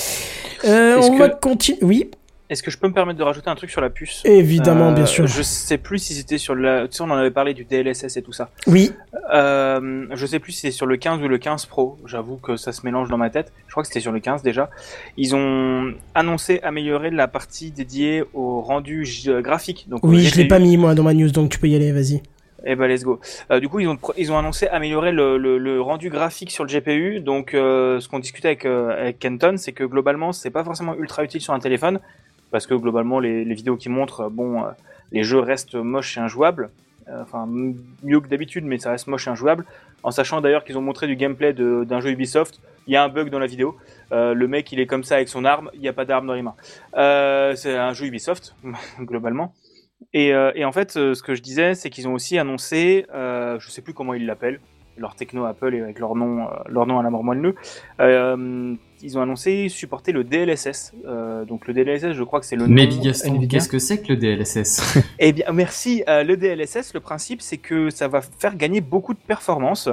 [0.64, 1.78] Euh, Est-ce on que- va continuer.
[1.82, 2.10] Oui,
[2.48, 4.22] Est-ce que je peux me permettre de rajouter un truc sur la puce?
[4.24, 5.24] Évidemment, Euh, bien sûr.
[5.28, 6.88] Je sais plus si c'était sur la.
[6.88, 8.50] Tu sais, on en avait parlé du DLSS et tout ça.
[8.66, 8.90] Oui,
[9.32, 11.96] Euh, je sais plus si c'est sur le 15 ou le 15 Pro.
[12.06, 13.52] J'avoue que ça se mélange dans ma tête.
[13.68, 14.68] Je crois que c'était sur le 15 déjà.
[15.16, 19.06] Ils ont annoncé améliorer la partie dédiée au rendu
[19.44, 19.86] graphique.
[19.88, 21.92] Donc oui, je l'ai pas mis, moi, dans ma news, donc tu peux y aller,
[21.92, 22.20] vas-y.
[22.64, 23.20] Eh ben let's go.
[23.50, 26.70] Euh, du coup, ils ont ils ont annoncé améliorer le, le, rendu graphique sur le
[26.70, 27.20] GPU.
[27.20, 30.94] Donc, euh, ce qu'on discutait avec euh, avec Kenton, c'est que globalement, c'est pas forcément
[30.94, 32.00] ultra utile sur un téléphone
[32.50, 34.64] parce que globalement, les, les vidéos qui montrent, bon,
[35.12, 36.70] les jeux restent moches et injouables.
[37.22, 37.48] Enfin,
[38.02, 39.64] mieux que d'habitude, mais ça reste moche et injouable.
[40.02, 42.60] En sachant d'ailleurs qu'ils ont montré du gameplay d'un jeu Ubisoft.
[42.86, 43.76] Il y a un bug dans la vidéo.
[44.10, 45.70] Le mec, il est comme ça avec son arme.
[45.74, 46.54] Il n'y a pas d'arme dans les mains.
[47.56, 48.56] C'est un jeu Ubisoft,
[49.00, 49.54] globalement.
[50.12, 53.06] Et, euh, et en fait, euh, ce que je disais, c'est qu'ils ont aussi annoncé,
[53.14, 54.60] euh, je sais plus comment ils l'appellent,
[54.96, 57.54] leur techno Apple et avec leur nom, euh, leur nom à la mort moelleux,
[58.00, 60.92] euh, ils ont annoncé supporter le DLSS.
[61.06, 63.48] Euh, donc le DLSS, je crois que c'est le Mais nom Bigaston, NVIDIA.
[63.48, 66.02] qu'est-ce que c'est que le DLSS Eh bien, merci.
[66.08, 69.88] Euh, le DLSS, le principe, c'est que ça va faire gagner beaucoup de performance.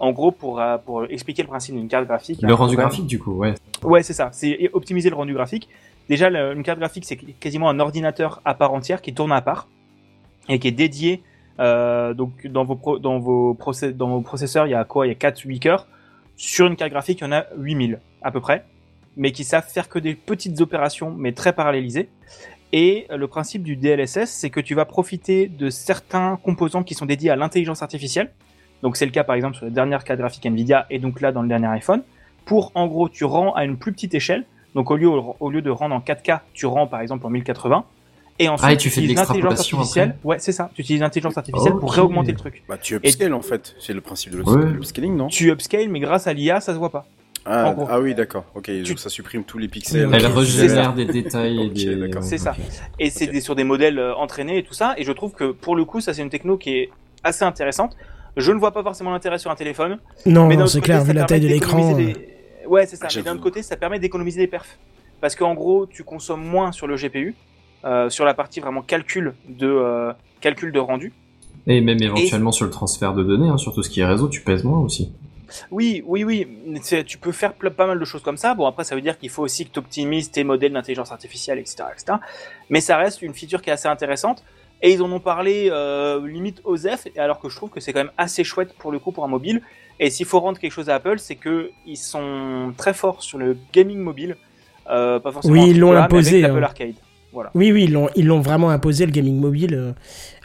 [0.00, 2.40] En gros, pour, euh, pour expliquer le principe d'une carte graphique.
[2.42, 2.82] Le rendu Ouais.
[2.82, 3.54] graphique, du coup, ouais.
[3.82, 4.28] Ouais, c'est ça.
[4.32, 5.68] C'est optimiser le rendu graphique.
[6.08, 9.68] Déjà, une carte graphique, c'est quasiment un ordinateur à part entière qui tourne à part
[10.48, 11.22] et qui est dédié.
[11.60, 15.06] Euh, donc, dans vos, processeurs, il y a quoi?
[15.06, 15.86] Il y a 4-8 cœurs.
[16.36, 18.64] Sur une carte graphique, il y en a 8000 à peu près,
[19.16, 22.08] mais qui savent faire que des petites opérations, mais très parallélisées.
[22.72, 27.06] Et le principe du DLSS, c'est que tu vas profiter de certains composants qui sont
[27.06, 28.32] dédiés à l'intelligence artificielle.
[28.82, 31.30] Donc c'est le cas par exemple sur la dernière carte graphique Nvidia et donc là
[31.30, 32.02] dans le dernier iPhone.
[32.44, 34.44] Pour en gros, tu rends à une plus petite échelle.
[34.74, 37.84] Donc au lieu, au lieu de rendre en 4K, tu rends par exemple en 1080.
[38.40, 40.08] Et ensuite, Ah, et tu fais utilises l'intelligence artificielle.
[40.16, 40.68] après Ouais, c'est ça.
[40.74, 42.64] Tu utilises l'intelligence artificielle pour réaugmenter le truc.
[42.68, 43.76] Bah, tu upscale en fait.
[43.78, 44.72] C'est le principe de Ouais.
[44.72, 45.28] l'upscaling, non?
[45.28, 47.06] Tu upscale, mais grâce à l'IA, ça se voit pas.
[47.46, 48.44] ah, ah oui, d'accord.
[48.56, 50.08] Ok, Tu- donc ça supprime tous les pixels.
[50.12, 51.94] Elle régénère des détails et Ok, des...
[51.96, 52.22] d'accord.
[52.24, 52.56] C'est ça.
[52.98, 54.94] Et c'est des- sur des modèles euh, entraînés et tout ça.
[54.96, 56.90] Et je trouve que pour le coup, ça c'est une techno qui est
[57.22, 57.96] assez intéressante.
[58.36, 59.98] Je ne vois pas forcément l'intérêt sur un téléphone.
[60.26, 61.92] Non, mais c'est clair, vu la taille de l'écran.
[61.92, 62.16] euh, des-
[62.66, 63.06] Ouais, c'est ça.
[63.08, 64.78] Ah, mais d'un autre côté, ça permet d'économiser des perfs.
[65.20, 67.34] Parce qu'en gros, tu consommes moins sur le GPU,
[67.84, 71.12] euh, sur la partie vraiment calcul de, euh, calcul de rendu.
[71.66, 74.28] Et même éventuellement sur le transfert de données, hein, sur tout ce qui est réseau,
[74.28, 75.12] tu pèses moins aussi.
[75.70, 76.46] Oui, oui, oui.
[77.06, 78.54] Tu peux faire pas mal de choses comme ça.
[78.54, 81.58] Bon, après, ça veut dire qu'il faut aussi que tu optimises tes modèles d'intelligence artificielle,
[81.58, 82.18] etc., etc.
[82.70, 84.44] Mais ça reste une feature qui est assez intéressante.
[84.82, 87.92] Et ils en ont parlé euh, limite OSEF, et alors que je trouve que c'est
[87.92, 89.62] quand même assez chouette pour le coup pour un mobile.
[90.00, 93.38] Et s'il faut rendre quelque chose à Apple, c'est que ils sont très forts sur
[93.38, 94.36] le gaming mobile.
[94.90, 96.62] Euh, pas forcément Oui, ils l'ont imposé, Avec hein.
[96.62, 96.94] Arcade.
[97.32, 97.50] Voilà.
[97.54, 99.74] Oui, oui, ils l'ont, ils l'ont vraiment imposé le gaming mobile.
[99.74, 99.92] euh,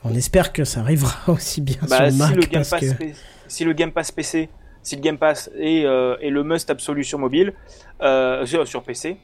[0.03, 2.79] On espère que ça arrivera aussi bien Bah, sur si, Mac le Game parce Pass
[2.93, 3.05] que
[3.47, 4.49] si le Game Pass PC,
[4.81, 7.53] si le Game Pass est, euh, est le must absolu sur mobile,
[8.01, 9.17] euh, sur, sur PC,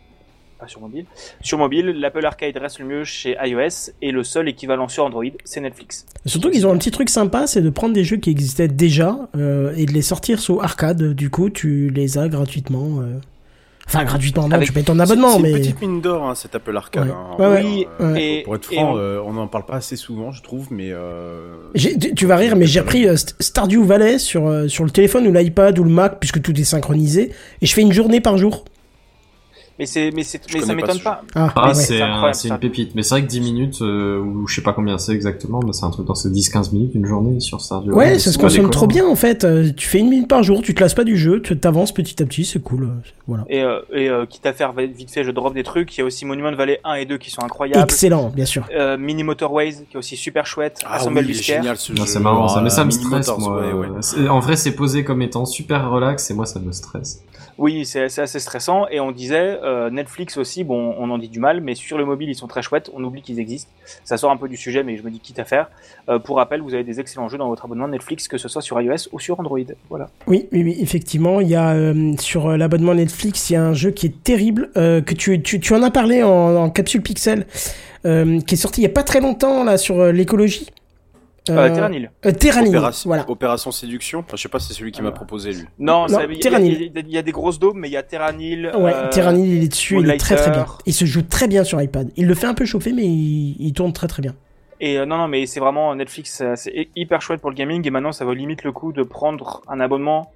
[0.60, 1.06] pas sur mobile,
[1.42, 5.24] sur mobile, l'Apple Arcade reste le mieux chez iOS et le seul équivalent sur Android,
[5.44, 6.06] c'est Netflix.
[6.26, 9.18] surtout qu'ils ont un petit truc sympa, c'est de prendre des jeux qui existaient déjà
[9.36, 11.14] euh, et de les sortir sous arcade.
[11.14, 13.02] Du coup, tu les as gratuitement.
[13.02, 13.16] euh.
[13.88, 16.24] Enfin, gratuitement, non, Avec- tu payes ton abonnement, c'est, c'est mais une petite mine d'or,
[16.28, 17.06] hein, cet Apple Arcade.
[17.08, 17.14] Ouais.
[17.14, 17.36] hein.
[17.38, 17.62] Ouais, ouais.
[17.64, 20.42] Oui, Euh, et, Pour être franc, on- euh, on n'en parle pas assez souvent, je
[20.42, 20.90] trouve, mais.
[20.92, 21.54] Euh...
[21.76, 24.86] J'ai- tu tu vas rire, mais j'ai repris euh, St- Stardew Valley sur, euh, sur
[24.86, 27.32] le téléphone ou l'iPad ou le Mac, puisque tout est synchronisé,
[27.62, 28.66] et je fais une journée par jour.
[29.78, 31.22] Mais c'est, mais c'est, Je mais ça pas m'étonne pas.
[31.36, 32.48] Ah, Ah, c'est, un- ça.
[32.48, 32.96] une pépite.
[32.96, 35.74] Mais c'est vrai que 10 minutes, euh, ou je sais pas combien c'est exactement, mais
[35.74, 38.70] c'est un truc dans ces 10-15 minutes, une journée sur Stardew Ouais, ça se consomme
[38.70, 39.44] trop bien en fait.
[39.44, 41.94] Euh, Tu fais une minute par jour, tu te lasses pas du jeu, tu t'avances
[41.94, 42.84] petit à petit, c'est cool.
[42.84, 42.88] euh,
[43.28, 43.44] Voilà.
[43.50, 45.96] Et, euh, et euh, quitte à faire vite fait, je drop des trucs.
[45.98, 47.84] Il y a aussi Monument Valley 1 et 2 qui sont incroyables.
[47.84, 48.66] Excellent, bien sûr.
[48.74, 50.80] Euh, Mini Motorways qui est aussi super chouette.
[50.86, 52.06] Ah Assemble oui, génial ce jeu.
[52.06, 53.62] C'est marrant ça, mais ça me Mini stresse, moi.
[54.30, 57.22] En vrai, c'est posé comme étant super relax, et moi, ça me stresse.
[57.58, 58.86] Oui, c'est c'est assez stressant.
[58.92, 62.06] Et on disait, euh, Netflix aussi, bon, on en dit du mal, mais sur le
[62.06, 62.92] mobile, ils sont très chouettes.
[62.94, 63.72] On oublie qu'ils existent.
[64.04, 65.70] Ça sort un peu du sujet, mais je me dis quitte à faire.
[66.10, 68.62] Euh, pour rappel, vous avez des excellents jeux dans votre abonnement Netflix, que ce soit
[68.62, 69.60] sur iOS ou sur Android.
[70.28, 73.92] Oui, oui, effectivement, il y a euh, sur l'abonnement Netflix, il y a un jeu
[73.92, 77.46] qui est terrible que tu, en as parlé en, capsule Pixel,
[78.04, 80.68] qui est sorti il y a pas très longtemps là sur l'écologie.
[81.50, 82.10] Euh, Terranil.
[82.26, 83.30] euh, Terranil, Opération, voilà.
[83.30, 84.20] Opération Séduction.
[84.20, 85.66] Enfin, je sais pas, c'est celui qui m'a proposé lui.
[85.80, 86.92] Non, Non, il y a- Terranil.
[86.96, 88.72] il y, y a des grosses daubes, mais il y a Terranil.
[88.78, 90.66] Ouais, euh, Terranil, il est dessus, il est très très bien.
[90.86, 92.10] Il se joue très bien sur iPad.
[92.16, 94.34] Il le fait un peu chauffer, mais il, il tourne très très bien.
[94.82, 97.56] Et euh, non, non, mais c'est vraiment Netflix, euh, c'est hy- hyper chouette pour le
[97.56, 97.86] gaming.
[97.88, 100.32] Et maintenant, ça vaut limite le coup de prendre un abonnement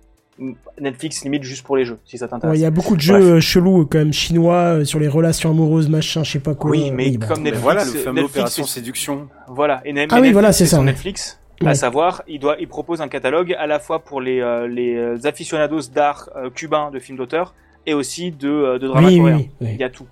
[0.79, 2.57] Netflix limite juste pour les jeux, si ça t'intéresse.
[2.57, 3.25] Il y a beaucoup de jeux Bref.
[3.33, 6.55] euh, chelous, euh, quand même chinois, euh, sur les relations amoureuses, machin, je sais pas
[6.55, 6.71] quoi.
[6.71, 9.27] Oui, mais comme Netflix, voilà, le fameux Netflix, Opération c'est- Séduction.
[9.47, 10.81] Voilà, et, Ah oui, Netflix, voilà, c'est ça.
[10.81, 11.39] Netflix.
[11.61, 11.69] Ouais.
[11.71, 14.95] À savoir, il doit, il propose un catalogue à la fois pour les, euh, les
[14.95, 17.53] euh, aficionados d'art euh, cubain de films d'auteur
[17.85, 19.35] et aussi de, euh, de drama Oui, oui, coréen.
[19.37, 19.67] oui, oui.
[19.73, 20.05] Il y a tout.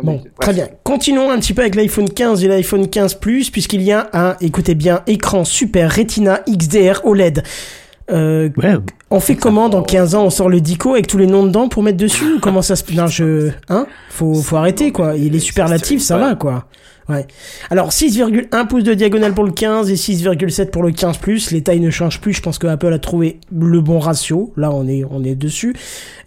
[0.00, 0.68] Bon, très bien.
[0.84, 4.36] Continuons un petit peu avec l'iPhone 15 et l'iPhone 15 Plus, puisqu'il y a un,
[4.40, 7.42] écoutez bien, écran Super Retina XDR OLED.
[8.10, 8.74] Euh, Ouais.
[9.10, 10.24] on fait comment dans 15 ans?
[10.24, 12.34] On sort le Dico avec tous les noms dedans pour mettre dessus?
[12.36, 12.82] Ou comment ça se...
[12.94, 13.50] Non, je...
[13.68, 13.86] Hein?
[14.10, 15.14] Faut, faut arrêter, quoi.
[15.16, 16.64] Et les superlatifs, ça va, quoi.
[17.08, 17.26] Ouais.
[17.70, 21.52] Alors, 6,1 pouces de diagonale pour le 15 et 6,7 pour le 15 Plus.
[21.52, 22.34] Les tailles ne changent plus.
[22.34, 24.52] Je pense que Apple a trouvé le bon ratio.
[24.56, 25.74] Là, on est, on est dessus.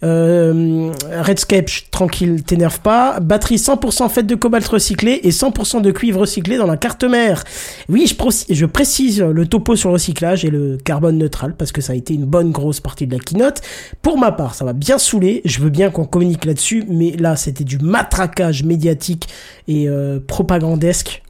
[0.02, 3.20] Euh, Redscape, tranquille, t'énerve pas.
[3.20, 7.44] Batterie 100% faite de cobalt recyclé et 100% de cuivre recyclé dans la carte mère.
[7.88, 8.12] Oui,
[8.50, 11.96] je, précise le topo sur le recyclage et le carbone neutral parce que ça a
[11.96, 13.60] été une bonne grosse partie de la keynote.
[14.02, 15.42] Pour ma part, ça va bien saouler.
[15.44, 19.28] Je veux bien qu'on communique là-dessus, mais là, c'était du matraquage médiatique
[19.68, 20.18] et euh,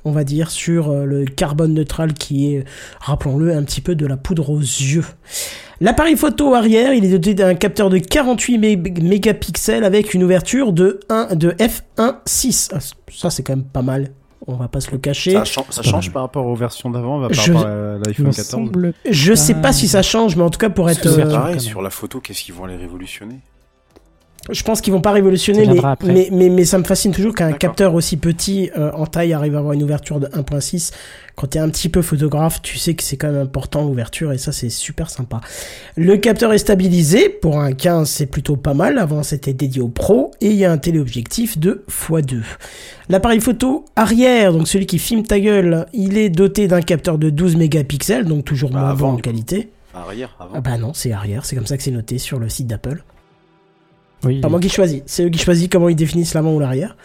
[0.05, 2.65] on va dire, sur euh, le carbone neutral qui est,
[3.01, 5.05] rappelons-le, un petit peu de la poudre aux yeux.
[5.81, 10.73] L'appareil photo arrière, il est doté d'un capteur de 48 mé- mégapixels avec une ouverture
[10.73, 12.71] de 1 de f1.6.
[12.75, 12.79] Ah,
[13.13, 14.11] Ça c'est quand même pas mal.
[14.49, 15.33] On va pas se le cacher.
[15.33, 18.71] Ça, chan- ça change par rapport aux versions d'avant, par Je- rapport à l'iPhone 14.
[19.09, 21.09] Je sais pas si ça change, mais en tout cas pour être.
[21.09, 23.37] C'est euh, pareil, sur la photo, qu'est-ce qu'ils vont aller révolutionner?
[24.51, 27.53] Je pense qu'ils vont pas révolutionner, mais, mais, mais, mais ça me fascine toujours qu'un
[27.53, 30.93] capteur aussi petit euh, en taille arrive à avoir une ouverture de 1.6.
[31.37, 34.33] Quand tu es un petit peu photographe, tu sais que c'est quand même important l'ouverture
[34.33, 35.41] et ça c'est super sympa.
[35.97, 39.89] Le capteur est stabilisé, pour un 15 c'est plutôt pas mal, avant c'était dédié au
[39.89, 42.43] pro et il y a un téléobjectif de x2.
[43.09, 47.31] L'appareil photo arrière, donc celui qui filme ta gueule, il est doté d'un capteur de
[47.31, 49.71] 12 mégapixels, donc toujours Bah, moins avant, bon en qualité.
[49.95, 50.53] Arrière, avant.
[50.57, 53.05] Ah bah non, c'est arrière, c'est comme ça que c'est noté sur le site d'Apple.
[54.25, 54.41] Oui.
[54.41, 56.97] Pas moi qui choisis, c'est eux qui choisissent comment ils définissent l'avant ou l'arrière.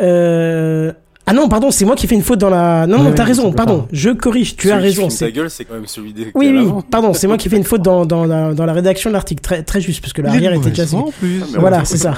[0.00, 0.92] Euh...
[1.24, 2.86] Ah non, pardon, c'est moi qui fais une faute dans la.
[2.88, 3.88] Non, non, oui, t'as raison, pardon, pas.
[3.92, 5.08] je corrige, tu as Celui raison.
[5.08, 6.32] ta gueule, c'est quand même celui des.
[6.34, 9.08] Oui, oui, pardon, c'est moi qui fais une faute dans, dans, la, dans la rédaction
[9.08, 10.96] de l'article, très, très juste, parce que l'arrière était déjà.
[10.96, 11.40] en plus.
[11.42, 12.14] Ah, mais Voilà, c'est ça.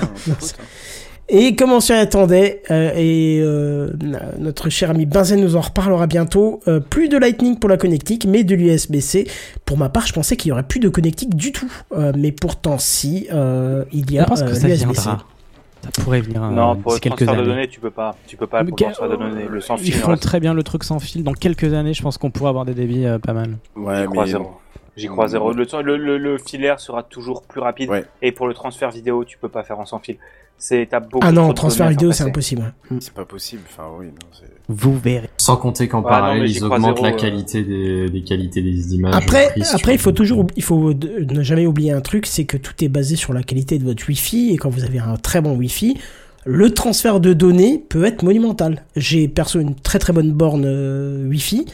[1.30, 3.90] Et comme on s'y attendait, euh, et euh,
[4.38, 8.26] notre cher ami Benzen nous en reparlera bientôt, euh, plus de Lightning pour la connectique,
[8.26, 9.26] mais de l'USB-C.
[9.64, 12.30] Pour ma part, je pensais qu'il y aurait plus de connectique du tout, Euh, mais
[12.30, 15.00] pourtant si, euh, il y a Je pense que euh, ça l'USB-C.
[15.02, 17.44] Ça pourrait venir Non, pour le transfert de années.
[17.48, 18.16] données, tu peux pas.
[18.26, 19.46] Tu peux pas pour le transfert de données.
[19.48, 19.94] Le sans Ils fil.
[19.94, 21.22] font reste- très bien le truc sans fil.
[21.24, 23.56] Dans quelques années, je pense qu'on pourra avoir des débits euh, pas mal.
[23.76, 24.30] Ouais, J'y crois mais.
[24.30, 24.50] zéro.
[24.96, 25.52] J'y crois zéro.
[25.52, 27.90] Le, le, le, le filaire sera toujours plus rapide.
[27.90, 28.04] Ouais.
[28.22, 30.16] Et pour le transfert vidéo, tu peux pas faire en sans fil.
[30.56, 32.72] C'est t'as beaucoup Ah non, transfert vidéo, c'est impossible.
[33.00, 33.62] C'est pas possible.
[33.68, 34.46] Enfin, oui, non.
[34.68, 35.28] Vous verrez.
[35.36, 37.16] Sans compter qu'en Ouais, parallèle, ils augmentent zéro, la euh.
[37.16, 39.14] qualité des, des qualités des images.
[39.14, 42.56] Après, prises après, il faut toujours, il faut ne jamais oublier un truc, c'est que
[42.56, 45.42] tout est basé sur la qualité de votre Wi-Fi et quand vous avez un très
[45.42, 45.98] bon Wi-Fi,
[46.46, 48.84] le transfert de données peut être monumental.
[48.96, 51.66] J'ai perso une très très bonne borne euh, Wi-Fi.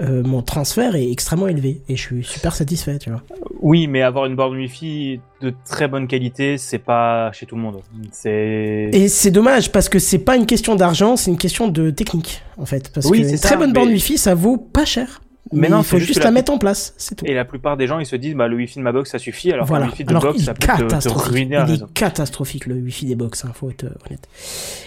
[0.00, 3.22] Euh, mon transfert est extrêmement élevé et je suis super satisfait, tu vois.
[3.60, 7.62] Oui, mais avoir une borne Wi-Fi de très bonne qualité, c'est pas chez tout le
[7.62, 7.80] monde.
[8.12, 8.90] C'est.
[8.92, 12.42] Et c'est dommage parce que c'est pas une question d'argent, c'est une question de technique
[12.56, 12.90] en fait.
[12.92, 15.20] Parce Oui, que c'est une ça, très bonne borne Wi-Fi, ça vaut pas cher.
[15.52, 17.24] Mais, Mais non, il faut juste, la la- mettre en place, c'est tout.
[17.26, 19.18] Et la plupart des gens, ils se disent, bah, le Wi-Fi de ma box, ça
[19.18, 19.86] suffit, alors voilà.
[19.86, 21.32] que le Wi-Fi de Alors, box, il ça peut te- te, catastrophique.
[21.32, 21.86] ruiner un il réseau.
[21.86, 24.28] est catastrophique le Wi-Fi des box, hein, faut être euh, honnête.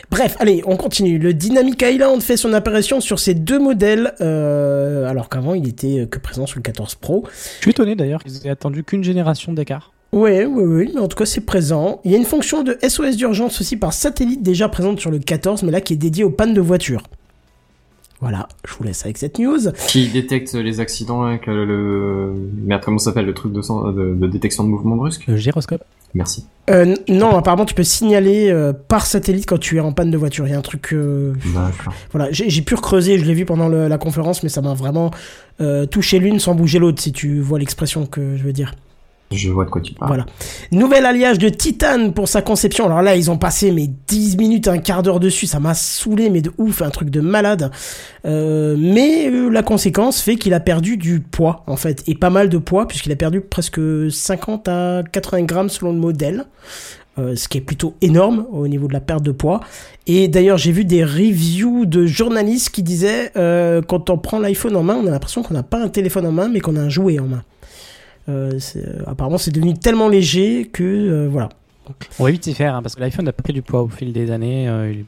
[0.09, 1.17] Bref, allez, on continue.
[1.19, 5.99] Le Dynamic Island fait son apparition sur ces deux modèles, euh, alors qu'avant il était
[6.01, 7.25] euh, que présent sur le 14 Pro.
[7.57, 9.91] Je suis étonné d'ailleurs qu'ils aient attendu qu'une génération d'écart.
[10.11, 11.99] Ouais, ouais, ouais, mais en tout cas c'est présent.
[12.05, 15.17] Il y a une fonction de SOS d'urgence aussi par satellite déjà présente sur le
[15.19, 17.03] 14, mais là qui est dédiée aux pannes de voiture.
[18.23, 19.59] Voilà, je vous laisse avec cette news.
[19.89, 22.33] Qui détecte les accidents avec euh, le...
[22.65, 25.35] Merde, comment ça s'appelle le truc de, sen- de, de détection de mouvement brusque Le
[25.35, 25.83] gyroscope.
[26.13, 26.45] Merci.
[26.69, 30.17] Euh, non, apparemment tu peux signaler euh, par satellite quand tu es en panne de
[30.17, 30.47] voiture.
[30.47, 30.93] Il y a un truc...
[30.93, 31.93] euh, D'accord.
[32.13, 35.11] Voilà, j'ai pu recreuser, je l'ai vu pendant le- la conférence, mais ça m'a vraiment
[35.59, 38.73] euh, touché l'une sans bouger l'autre, si tu vois l'expression que je veux dire.
[39.33, 40.09] Je vois de quoi tu parles.
[40.09, 40.25] Voilà.
[40.71, 42.85] Nouvel alliage de Titan pour sa conception.
[42.85, 46.29] Alors là, ils ont passé mais 10 minutes, un quart d'heure dessus, ça m'a saoulé,
[46.29, 47.71] mais de ouf, un truc de malade.
[48.25, 52.29] Euh, mais euh, la conséquence fait qu'il a perdu du poids, en fait, et pas
[52.29, 53.79] mal de poids, puisqu'il a perdu presque
[54.09, 56.45] 50 à 80 grammes selon le modèle.
[57.19, 59.59] Euh, ce qui est plutôt énorme au niveau de la perte de poids.
[60.07, 63.31] Et d'ailleurs, j'ai vu des reviews de journalistes qui disaient
[63.87, 66.31] quand on prend l'iPhone en main, on a l'impression qu'on n'a pas un téléphone en
[66.31, 67.43] main, mais qu'on a un jouet en main.
[68.29, 71.49] Euh, euh, apparemment, c'est devenu tellement léger que euh, voilà.
[72.19, 74.13] On va vite s'y faire hein, parce que l'iPhone a pris du poids au fil
[74.13, 74.69] des années.
[74.69, 75.05] euh, il est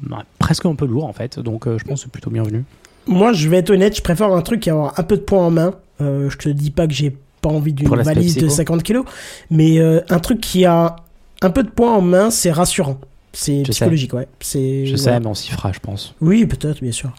[0.00, 2.64] bah, presque un peu lourd en fait, donc euh, je pense que c'est plutôt bienvenu.
[3.06, 5.40] Moi, je vais être honnête, je préfère un truc qui a un peu de poids
[5.42, 5.74] en main.
[6.00, 8.54] Euh, je te dis pas que j'ai pas envie d'une valise de psycho.
[8.54, 9.04] 50 kilos,
[9.50, 10.96] mais un truc qui a
[11.40, 12.98] un peu de poids en main, c'est rassurant.
[13.32, 14.26] C'est psychologique, ouais.
[14.40, 16.14] C'est Je sais, mais on s'y fera, je pense.
[16.20, 17.12] Oui, peut-être, bien sûr.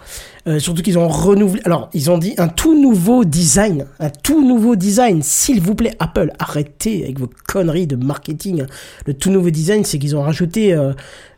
[0.48, 1.62] Euh, surtout qu'ils ont renouvelé.
[1.66, 3.86] Alors, ils ont dit un tout nouveau design.
[4.00, 5.22] Un tout nouveau design.
[5.24, 8.66] S'il vous plaît, Apple, arrêtez avec vos conneries de marketing.
[9.06, 10.94] Le tout nouveau design, c'est qu'ils ont rajouté, euh,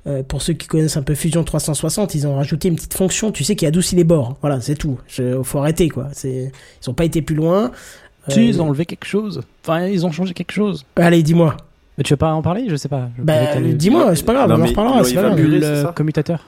[0.07, 3.31] euh, pour ceux qui connaissent un peu Fusion 360, ils ont rajouté une petite fonction,
[3.31, 4.37] tu sais, qui adoucit les bords.
[4.41, 4.97] Voilà, c'est tout.
[5.07, 6.07] Je- faut arrêter, quoi.
[6.13, 6.51] C'est,
[6.83, 7.71] ils ont pas été plus loin.
[8.29, 9.41] Si, Euh, ils ont enlevé quelque chose?
[9.63, 10.85] Enfin, ils ont changé quelque chose?
[10.95, 11.57] Allez, dis-moi.
[11.97, 12.65] Mais tu veux pas en parler?
[12.69, 13.09] Je sais pas.
[13.17, 15.03] Je Bah, dis-moi, c'est pas grave, Non, on en mais reparlera.
[15.03, 15.39] c'est pas grave.
[15.39, 16.45] le commutateur.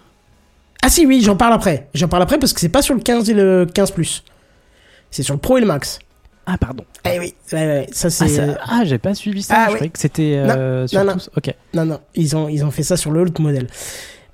[0.81, 1.87] Ah si, oui, j'en parle après.
[1.93, 4.23] J'en parle après parce que c'est pas sur le 15 et le 15 Plus.
[5.11, 5.99] C'est sur le Pro et le Max.
[6.45, 6.83] Ah, pardon.
[7.05, 8.25] Eh oui, ouais, ouais, ouais, ça c'est.
[8.25, 9.53] Ah, ça- ah, j'ai pas suivi ça.
[9.57, 9.75] Ah, je oui.
[9.75, 11.17] croyais que c'était euh, sur non, non.
[11.37, 11.53] Ok.
[11.73, 13.67] Non, non, ils ont, ils ont fait ça sur le autre modèle.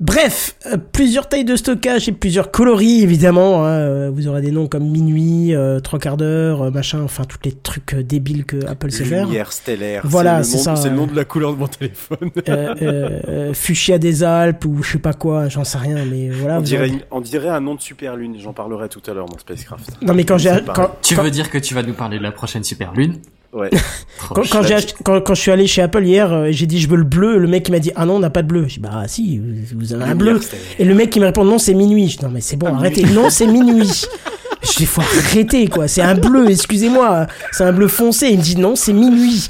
[0.02, 3.66] Bref, euh, plusieurs tailles de stockage et plusieurs coloris, évidemment.
[3.66, 7.26] hein, euh, vous aurez des noms comme minuit, euh, trois quarts d'heure, euh, machin, enfin,
[7.26, 9.26] tous les trucs débiles que Apple sait faire.
[9.26, 10.02] Lumière stellaire.
[10.06, 11.12] Voilà, c'est le c'est nom- ça, C'est le nom ouais.
[11.12, 12.30] de la couleur de mon téléphone.
[12.48, 16.30] Euh, euh, euh, fuchsia des Alpes ou je sais pas quoi, j'en sais rien, mais
[16.30, 16.60] voilà.
[16.60, 18.38] on, dirait aurez- une- on dirait un nom de super lune.
[18.40, 19.98] J'en parlerai tout à l'heure dans Spacecraft.
[20.02, 20.88] Non, mais quand j'ai, C'est pareil.
[20.88, 23.16] quand, Tu quand- veux dire que tu vas nous parler de la prochaine Super Lune
[23.52, 23.70] Ouais.
[24.30, 24.68] Quand, quand chouette.
[24.68, 26.98] j'ai acheté- quand, quand je suis allé chez Apple hier, euh, j'ai dit je veux
[26.98, 27.38] le bleu.
[27.40, 28.66] Le mec il m'a dit ah non on n'a pas de bleu.
[28.68, 29.46] J'ai dit bah si vous
[29.80, 30.28] vous avez un bleu.
[30.34, 30.66] Lumière stellaire.
[30.78, 32.10] Et le mec qui me répond non c'est minuit.
[32.10, 33.04] Je dis non mais c'est bon Ah, arrêtez.
[33.06, 33.90] Non c'est minuit.
[34.62, 35.88] Je dis faut arrêter quoi.
[35.88, 37.26] C'est un bleu excusez-moi.
[37.54, 38.28] C'est un bleu foncé.
[38.30, 39.48] Il me dit non c'est minuit.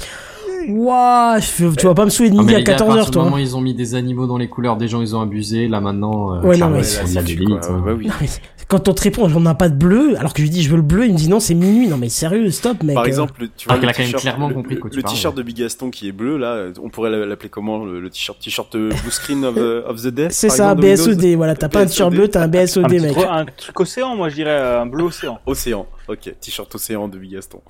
[0.68, 3.04] Ouah, je- tu vas pas me saouler de Non, midi à les gars, 14h, partir
[3.06, 3.24] du toi.
[3.24, 5.68] moment où ils ont mis des animaux dans les couleurs des gens, ils ont abusé.
[5.68, 7.94] Là maintenant, euh, Ouais, mais là, quoi, hein.
[7.98, 8.06] oui.
[8.06, 8.28] Non, mais
[8.70, 10.70] quand on te répond, on n'a pas de bleu, alors que je lui dis je
[10.70, 11.88] veux le bleu, il me dit non, c'est minuit.
[11.88, 12.94] Non, mais sérieux, stop, mec.
[12.94, 13.06] Par euh.
[13.06, 15.02] exemple, le- tu Ah, vois, qu'elle le a quand même t-shirt- clairement le- compris le,
[15.02, 18.38] t-shirt de Big Gaston qui est bleu, là, on pourrait l'appeler comment le, le t-shirt
[18.40, 21.54] t-shirt euh, blue screen of, the- of the death C'est ça, exemple, Windows BSOD, voilà,
[21.56, 23.12] t'as pas un t-shirt bleu, t'as un BSOD, petit mec.
[23.12, 25.38] truc- un truc océan, moi je dirais euh, un bleu océan.
[25.46, 27.60] Océan, ok, t-shirt océan de Big Gaston.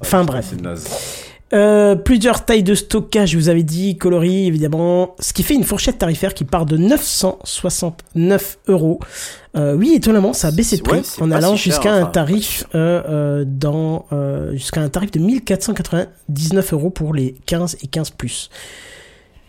[0.00, 0.46] Enfin bref.
[0.50, 0.86] C'est naze.
[1.52, 5.64] Euh, plusieurs tailles de stockage, je vous avais dit, coloris évidemment, ce qui fait une
[5.64, 9.00] fourchette tarifaire qui part de 969 euros.
[9.56, 12.06] Euh, oui, étonnamment, ça a baissé de ouais, prix en allant si jusqu'à enfin, un
[12.06, 17.88] tarif euh, euh, dans euh, jusqu'à un tarif de 1499 euros pour les 15 et
[17.88, 18.48] 15 plus.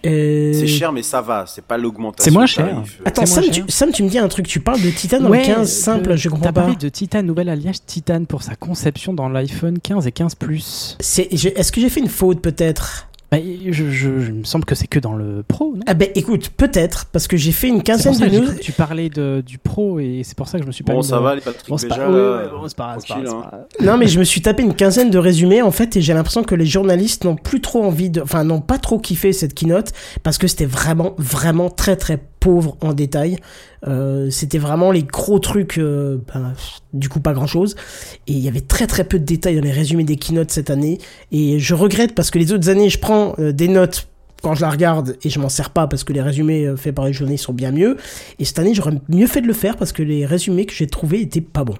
[0.05, 2.23] Euh, C'est cher, mais ça va, c'est pas l'augmentation.
[2.23, 2.67] C'est moins cher.
[2.69, 2.99] tarif.
[3.05, 3.53] Attends, moins Sam cher.
[3.53, 5.71] tu, Sam, tu me dis un truc, tu parles de Titan dans Ouais, le 15
[5.71, 6.61] simple, le- je comprends T'as pas.
[6.61, 10.97] parlé de Titan, nouvel alliage Titan pour sa conception dans l'iPhone 15 et 15 Plus.
[10.99, 13.07] Est-ce que j'ai fait une faute peut-être?
[13.31, 15.81] Bah, je, je, je- me semble que c'est que dans le Pro, non?
[15.87, 18.47] Ah ben écoute, peut-être, parce que j'ai fait une quinzaine de news.
[18.59, 21.01] tu parlais de, du Pro et c'est pour ça que je me suis pas Bon,
[21.01, 23.19] ça de- va, les Patrick Bon, c'est pas, ouais, bon, c'est pas grave, c'est pas
[23.19, 23.23] hein.
[23.23, 23.65] pas grave.
[23.81, 26.43] Non mais je me suis tapé une quinzaine de résumés en fait et j'ai l'impression
[26.43, 29.91] que les journalistes n'ont plus trop envie de, enfin n'ont pas trop kiffé cette keynote
[30.23, 33.37] parce que c'était vraiment vraiment très très pauvre en détail.
[33.87, 36.53] Euh, c'était vraiment les gros trucs, euh, ben,
[36.93, 37.75] du coup pas grand chose
[38.27, 40.69] et il y avait très très peu de détails dans les résumés des keynotes cette
[40.69, 40.99] année
[41.31, 44.07] et je regrette parce que les autres années je prends euh, des notes
[44.41, 46.93] quand je la regarde et je m'en sers pas parce que les résumés euh, faits
[46.95, 47.97] par les journalistes sont bien mieux
[48.39, 50.87] et cette année j'aurais mieux fait de le faire parce que les résumés que j'ai
[50.87, 51.77] trouvés étaient pas bons.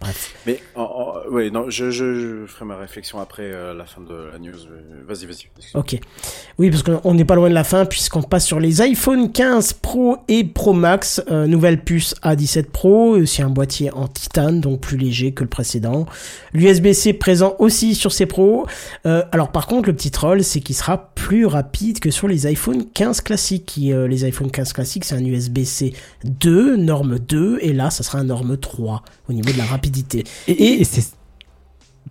[0.00, 0.34] Bref.
[0.46, 4.02] Mais, en- en- ouais, non, je, je, je ferai ma réflexion après euh, la fin
[4.02, 4.52] de la news.
[5.08, 5.46] Vas-y, vas-y.
[5.74, 5.98] Ok.
[6.58, 9.74] Oui, parce qu'on n'est pas loin de la fin, puisqu'on passe sur les iPhone 15
[9.74, 11.22] Pro et Pro Max.
[11.30, 15.48] Euh, nouvelle puce A17 Pro, aussi un boîtier en titane, donc plus léger que le
[15.48, 16.04] précédent.
[16.52, 18.66] L'USB-C présent aussi sur ces Pros.
[19.06, 22.46] Euh, alors par contre, le petit troll, c'est qu'il sera plus rapide que sur les
[22.46, 23.66] iPhone 15 classiques.
[23.66, 25.92] Qui, euh, les iPhone 15 classiques, c'est un USB-C
[26.24, 30.24] 2, norme 2, et là, ça sera un norme 3 au niveau de la rapidité.
[30.48, 31.14] Et, et- et c'est.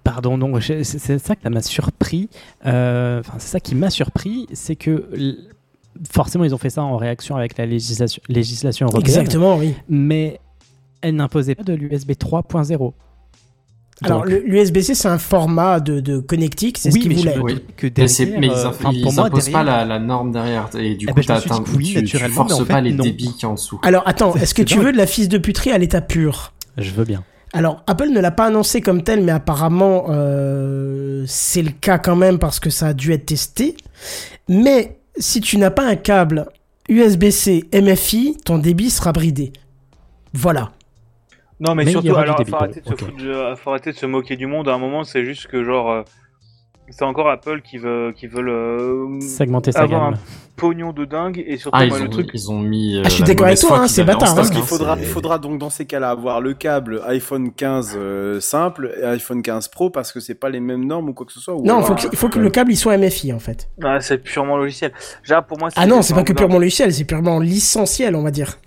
[0.04, 0.84] Pardon, non, c'est
[1.20, 2.30] ça que ça m'a surpris.
[2.66, 5.10] euh, Enfin, c'est ça qui m'a surpris, c'est que
[6.12, 9.18] forcément ils ont fait ça en réaction avec la législation, législation européenne.
[9.20, 9.74] Exactement, oui.
[9.88, 10.40] Mais
[11.02, 12.94] elle n'imposait pas de l'USB 3.0.
[14.02, 17.36] Alors l'USB-C, c'est un format de, de connectique, c'est oui, ce mais voulaient.
[17.38, 20.00] me doute que Mais, derrière, mais euh, enfin, ils pour moi, imposent pas la, la
[20.00, 20.70] norme derrière.
[20.78, 22.82] Et du Eh coup, ben, que oui, tu, tu naturellement, forces mais en pas fait,
[22.82, 23.04] les non.
[23.04, 23.80] débits qui en dessous.
[23.84, 26.54] Alors attends, est-ce que tu veux de la fils de puterie à l'état pur?
[26.78, 27.24] Je veux bien.
[27.54, 32.16] Alors Apple ne l'a pas annoncé comme tel, mais apparemment euh, c'est le cas quand
[32.16, 33.78] même parce que ça a dû être testé.
[34.50, 36.48] Mais si tu n'as pas un câble
[36.90, 39.54] USB-C MFI, ton débit sera bridé.
[40.34, 40.72] Voilà.
[41.64, 42.92] Non, mais, surtout, alors, débit, faut arrêter, de se
[43.24, 44.68] de- faut arrêter de se moquer du monde.
[44.70, 46.02] À un moment, c'est juste que, genre, euh,
[46.90, 50.14] c'est encore Apple qui veut, qui veut le, Segmenter sa avoir gamme.
[50.16, 50.18] un
[50.58, 51.42] pognon de dingue.
[51.48, 52.98] Et surtout, Ah, moi, ont, le truc, ils ont mis.
[52.98, 54.54] euh, Ah, je suis d'accord avec toi, hein, c'est bâtard, Parce hein.
[54.54, 58.94] qu'il faudra, il faudra donc dans ces cas-là avoir le câble iPhone 15 euh, simple
[59.02, 61.40] et iPhone 15 Pro parce que c'est pas les mêmes normes ou quoi que ce
[61.40, 61.56] soit.
[61.56, 63.70] ou Non, il faut que, il faut que le câble il soit MFI en fait.
[63.84, 64.92] ah, c'est purement logiciel.
[65.24, 68.32] Genre, pour moi, Ah non, c'est pas que purement logiciel, c'est purement licenciel, on va
[68.32, 68.58] dire.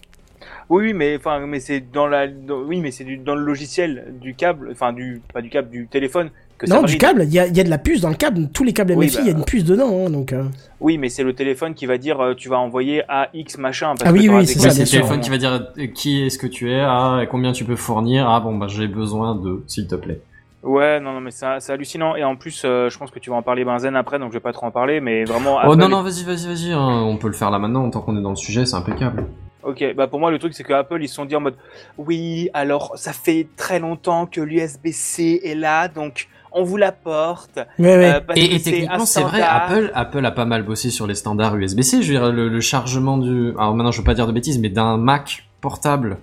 [0.69, 4.15] Oui, oui, mais enfin, mais c'est dans la, dans- oui, mais c'est dans le logiciel
[4.21, 7.33] du câble, enfin du, pas du câble, du téléphone que ça Non, du câble, il
[7.33, 8.49] y a, il y a de la puce dans le câble.
[8.53, 9.39] Tous les câbles MFI, il y a bah.
[9.39, 10.33] une puce dedans, hein, donc.
[10.33, 10.45] euh.
[10.81, 13.95] Oui, mais c'est le téléphone qui va dire, euh, tu vas envoyer à X machin.
[13.97, 15.87] Parce Ah que oui, t'auras oui, c'est ça, c'est le téléphone qui va dire euh,
[15.87, 18.89] qui est-ce que tu es, ah, et combien tu peux fournir, ah bon bah j'ai
[18.89, 20.21] besoin de, s'il te plaît.
[20.65, 22.17] Ouais, non, non, mais c'est hallucinant.
[22.17, 24.35] Et en plus, euh, je pense que tu vas en parler Benzen après, donc je
[24.39, 25.59] vais pas trop en parler, mais vraiment.
[25.65, 28.01] Oh Apple non non vas-y vas-y vas-y, hein, on peut le faire là maintenant tant
[28.01, 29.27] qu'on est dans le sujet, c'est impeccable.
[29.67, 31.57] Ok, bah pour moi le truc c'est que Apple ils se sont dit en mode
[31.99, 37.59] oui alors ça fait très longtemps que l'USB-C est là donc on vous l'apporte.
[37.79, 38.15] Ouais, ouais.
[38.15, 39.63] euh, Et, et c'est techniquement, c'est vrai, standard.
[39.65, 42.01] Apple, Apple a pas mal bossé sur les standards USB-C.
[42.01, 44.59] Je veux dire, le, le chargement du, alors maintenant je veux pas dire de bêtises,
[44.59, 46.17] mais d'un Mac portable.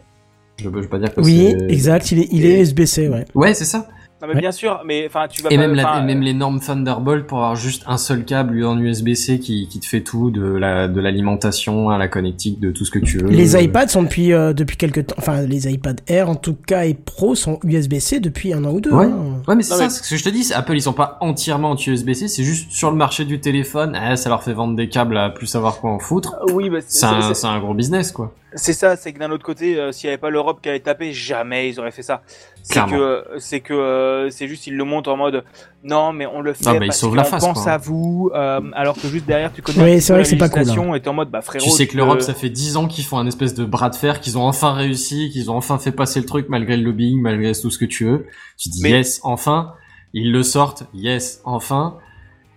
[0.60, 3.26] Je veux, je veux pas dire que Oui, exact, il est, il est USB-C, ouais.
[3.36, 3.88] Ouais, c'est ça.
[4.24, 4.40] Non mais Ouais.
[4.40, 5.62] bien sûr, mais enfin tu vas Et pas.
[5.68, 9.40] même, la- et même les normes Thunderbolt pour avoir juste un seul câble en USB-C
[9.40, 12.92] qui, qui te fait tout, de la de l'alimentation à la connectique, de tout ce
[12.92, 13.28] que tu veux.
[13.28, 16.86] Les iPads sont depuis, euh, depuis quelques temps, enfin les iPad Air en tout cas
[16.86, 18.94] et Pro sont USB-C depuis un an ou deux.
[18.94, 19.08] Ouais.
[19.08, 19.42] hein.
[19.46, 20.94] Ouais, mais c'est Non, ça, mais- ce que je te dis, c'est Apple, ils sont
[20.94, 24.78] pas entièrement anti-USB-C, c'est juste sur le marché du téléphone, eh, ça leur fait vendre
[24.78, 26.38] des câbles à plus savoir quoi en foutre.
[26.54, 28.34] Oui, bah, C'est c'est un, c'est- c'est un gros business, quoi.
[28.56, 30.80] c'est ça, c'est que d'un autre côté, euh, s'il y avait pas l'Europe qui avait
[30.80, 32.22] tapé, jamais ils auraient fait ça.
[32.66, 35.44] C'est que euh, c'est que euh, c'est juste ils le montent en mode
[35.84, 37.72] non mais on le fait bah, ils parce sauvent qu'on la face, pense quoi.
[37.74, 40.48] à vous, euh, alors que juste derrière tu connais Oui, c'est vrai que c'est pas
[40.48, 40.94] cool, hein.
[40.94, 41.64] et t'es en mode bah frérot.
[41.66, 43.96] Tu sais que l'Europe, ça fait 10 ans qu'ils font un espèce de bras de
[43.96, 47.22] fer, qu'ils ont enfin réussi, qu'ils ont enfin fait passer le truc malgré le lobbying,
[47.22, 48.26] malgré tout ce que tu veux.
[48.58, 49.74] Tu dis Mais- yes, enfin.
[50.16, 51.98] Ils le sortent, yes, enfin.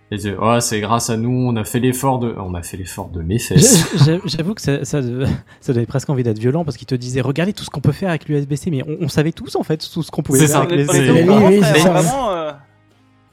[0.09, 2.77] Et tu- oh, c'est grâce à nous, on a fait l'effort de, on a fait
[2.77, 3.85] l'effort de mes fesses.
[4.05, 5.01] J'a- J'avoue que ça, ça,
[5.59, 7.91] ça donnait presque envie d'être violent parce qu'il te disait regardez tout ce qu'on peut
[7.91, 10.47] faire avec l'USB-C, mais on, on savait tous en fait tout ce qu'on pouvait C'est
[10.47, 10.61] faire ça.
[10.61, 12.51] avec les c'est- vraiment, euh,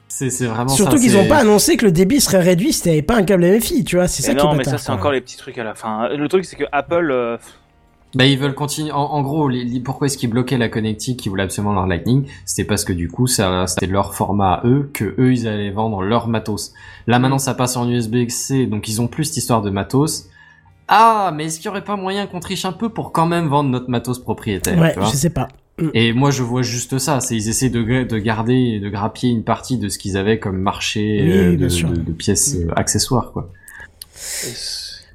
[0.07, 3.01] C'est, vraiment Surtout qu'ils c'est- ont pas annoncé que le débit serait réduit si t'avais
[3.01, 4.07] pas un câble MFI, tu vois.
[4.07, 5.75] C'est ça mais qui est non, mais ça, c'est encore les petits trucs à la
[5.75, 6.09] fin.
[6.09, 7.37] Le truc, c'est que Apple, euh,
[8.15, 8.91] Bah, ils veulent continuer.
[8.91, 11.85] En, en gros, les- les- pourquoi est-ce qu'ils bloquaient la connectique, qu'ils voulaient absolument leur
[11.85, 12.25] Lightning?
[12.45, 15.71] C'était parce que du coup, ça, c'était leur format à eux, que eux, ils allaient
[15.71, 16.73] vendre leur matos.
[17.07, 20.29] Là, maintenant, ça passe en USB-C, donc ils ont plus cette histoire de matos.
[20.87, 23.47] Ah, mais est-ce qu'il y aurait pas moyen qu'on triche un peu pour quand même
[23.47, 25.47] vendre notre matos propriétaire Ouais, je sais pas.
[25.93, 27.19] Et moi, je vois juste ça.
[27.19, 30.39] C'est ils essaient de, de garder, et de grappiller une partie de ce qu'ils avaient
[30.39, 31.89] comme marché Oui, euh, de, sûr.
[31.89, 33.49] de- de pièces euh, accessoires, quoi.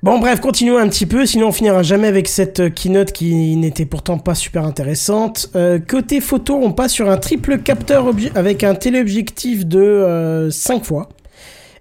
[0.02, 3.54] Bon, bref, continuons un petit peu, sinon on finira jamais avec cette euh, keynote qui
[3.56, 5.50] n'était pourtant pas super intéressante.
[5.56, 10.84] Euh, côté photo, on passe sur un triple capteur avec un téléobjectif de euh, 5
[10.84, 11.10] fois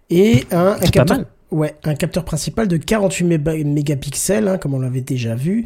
[0.09, 1.17] et un, un capteur.
[1.51, 5.65] Ouais, un capteur principal de 48 méba- mégapixels, hein, comme on l'avait déjà vu.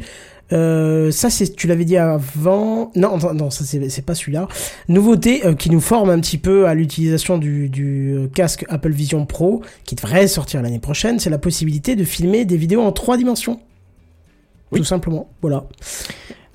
[0.52, 2.90] Euh, ça, c'est, tu l'avais dit avant.
[2.94, 4.48] Non, non, non, ça c'est, pas celui-là.
[4.88, 8.92] Nouveauté euh, qui nous forme un petit peu à l'utilisation du, du euh, casque Apple
[8.92, 12.92] Vision Pro, qui devrait sortir l'année prochaine, c'est la possibilité de filmer des vidéos en
[12.92, 13.60] trois dimensions.
[14.74, 15.64] Tout simplement, voilà.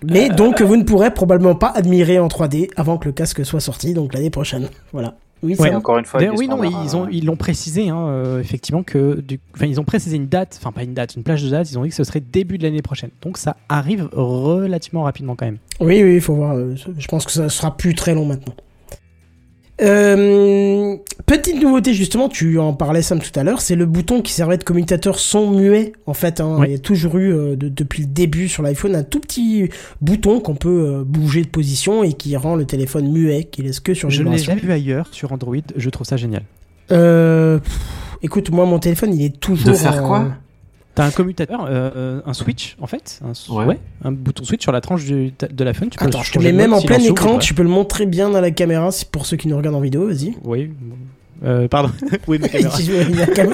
[0.03, 3.45] Mais Euh, donc, vous ne pourrez probablement pas admirer en 3D avant que le casque
[3.45, 4.69] soit sorti, donc l'année prochaine.
[4.91, 5.15] Voilà.
[5.41, 5.73] Oui, Ouais.
[5.73, 9.21] encore une fois, oui, non, ils ont euh, ils l'ont précisé, hein, euh, effectivement que,
[9.21, 9.39] du...
[9.55, 11.71] enfin, ils ont précisé une date, enfin pas une date, une plage de date.
[11.71, 13.09] Ils ont dit que ce serait début de l'année prochaine.
[13.21, 15.57] Donc ça arrive relativement rapidement quand même.
[15.79, 16.55] Oui, oui, il faut voir.
[16.55, 18.53] euh, Je pense que ça sera plus très long maintenant.
[19.81, 24.33] Euh, petite nouveauté justement, tu en parlais Sam tout à l'heure, c'est le bouton qui
[24.33, 25.93] servait de commutateur son muet.
[26.05, 26.67] En fait, hein, Oui.
[26.69, 29.69] il y a toujours eu euh, de- depuis le début sur l'iPhone un tout petit
[30.01, 30.69] bouton qu'on peut
[30.99, 34.23] euh, bouger de position et qui rend le téléphone muet, qui laisse que sur Je
[34.23, 35.55] ne l'ai jamais vu ailleurs sur Android.
[35.75, 36.43] Je trouve ça génial.
[36.91, 37.79] Euh, pff,
[38.23, 39.69] écoute, moi mon téléphone il est toujours.
[39.69, 40.27] De faire en- quoi
[40.99, 43.65] T'as un commutateur, euh, euh, un switch en fait, un, Ouais.
[43.65, 43.79] ouais.
[44.03, 45.89] un bouton switch sur la tranche du- de l'iPhone.
[45.89, 48.29] Tu peux Attends, je te mets même en plein écran, tu peux le montrer bien
[48.29, 50.35] dans la caméra pour ceux qui nous regardent en vidéo, vas-y.
[50.43, 50.71] Oui.
[51.43, 51.89] Euh, pardon.
[52.27, 52.75] oui, ma caméra.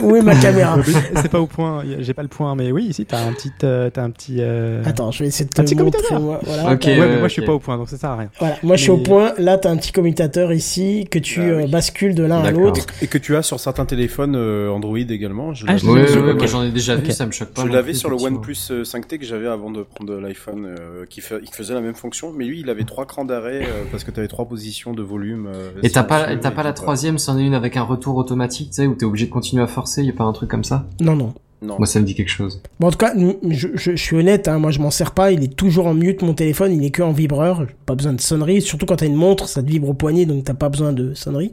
[0.01, 0.77] Où est ma caméra
[1.21, 1.83] C'est pas au point.
[1.99, 4.37] J'ai pas le point, mais oui, ici t'as un petit, euh, t'as un petit.
[4.39, 5.91] euh, Attends, je vais essayer de te Un petit montrer.
[6.01, 6.19] commutateur.
[6.21, 6.77] Moi, voilà, Ouais,
[7.07, 8.29] mais moi je suis pas au point, donc ça sert à rien.
[8.39, 9.33] Voilà, moi je suis au point.
[9.37, 11.63] Là, t'as un petit commutateur ici que tu Ah oui.
[11.63, 12.85] euh, bascules de l'un à l'autre.
[13.01, 15.53] Et que tu as sur certains téléphones euh, Android également.
[15.53, 17.61] Je Ah, Ouais, ouais, j'en ai déjà vu, ça me choque pas.
[17.63, 18.15] Je l'avais sur le.
[18.15, 22.31] OnePlus euh, 5T que j'avais avant de prendre l'iPhone, euh, qui, faisait la même fonction,
[22.35, 25.03] mais lui il avait trois crans d'arrêt euh, parce que tu avais trois positions de
[25.03, 25.47] volume.
[25.53, 28.69] euh, Et t'as pas, t'as pas la troisième, c'en est une avec un retour automatique,
[28.69, 30.63] tu sais, où t'es obligé de continuer à forcer, y a pas un truc comme
[30.63, 30.85] ça?
[30.99, 31.33] Non, non.
[31.61, 31.77] Non.
[31.79, 32.61] Moi ça me dit quelque chose.
[32.79, 35.11] Bon, en tout cas, n- je, je- je suis honnête, hein, moi je m'en sers
[35.13, 35.31] pas.
[35.31, 36.73] Il est toujours en mute, mon téléphone.
[36.73, 37.65] Il est que en vibreur.
[37.87, 38.61] Pas besoin de sonnerie.
[38.61, 41.13] Surtout quand t'as une montre, ça te vibre au poignet, donc t'as pas besoin de
[41.15, 41.51] sonnerie.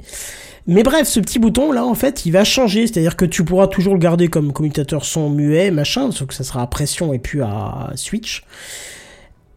[0.66, 2.86] Mais bref, ce petit bouton là, en fait, il va changer.
[2.88, 6.44] C'est-à-dire que tu pourras toujours le garder comme commutateur son muet, machin, sauf que ça
[6.44, 8.44] sera à pression et puis à switch.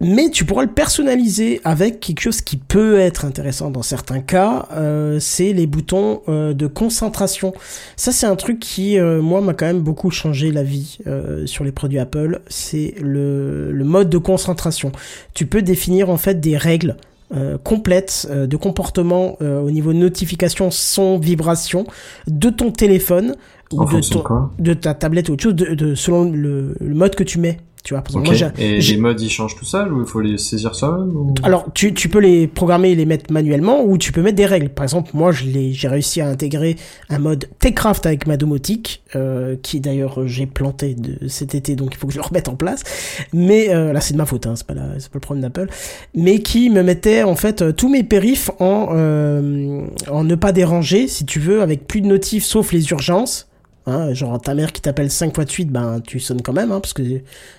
[0.02, 4.68] Mais tu pourras le personnaliser avec quelque chose qui peut être intéressant dans certains cas,
[4.74, 7.54] euh, c'est les boutons euh, de concentration.
[7.96, 11.46] Ça c'est un truc qui, euh, moi, m'a quand même beaucoup changé la vie euh,
[11.46, 12.42] sur les produits Apple.
[12.50, 14.92] C'est le, le mode de concentration.
[15.34, 16.98] Tu peux définir en fait des règles
[17.34, 21.86] euh, complètes euh, de comportement euh, au niveau notification, son, vibration
[22.28, 23.36] de ton téléphone
[23.72, 24.20] ou de, ton-
[24.60, 27.58] de ta tablette ou autre chose, de, de- selon le, le mode que tu mets.
[27.86, 30.74] Tu vois, moi, Et les modes ils changent tout seul ou il faut les saisir
[30.74, 31.36] seul ou...
[31.44, 34.48] alors, tu, tu peux les programmer et les mettre manuellement ou tu peux mettre des
[34.48, 34.70] règles.
[34.70, 36.78] Par exemple, moi, j'ai réussi à intégrer
[37.10, 41.94] un mode Techcraft avec ma domotique, euh, qui d'ailleurs j'ai planté de cet été, donc
[41.94, 42.82] il faut que je le remette en place.
[43.34, 45.70] Mais euh, là, c'est de ma faute, hein, c'est pas, la, pas le problème d'Apple.
[46.16, 50.52] Mais qui me mettait en fait euh, tous mes périphes en, euh, en ne pas
[50.54, 53.48] déranger, si tu veux, avec plus de notifs sauf les urgences.
[53.88, 56.72] Hein, genre ta mère qui t'appelle cinq fois de suite, ben tu sonnes quand même,
[56.72, 57.04] hein, parce que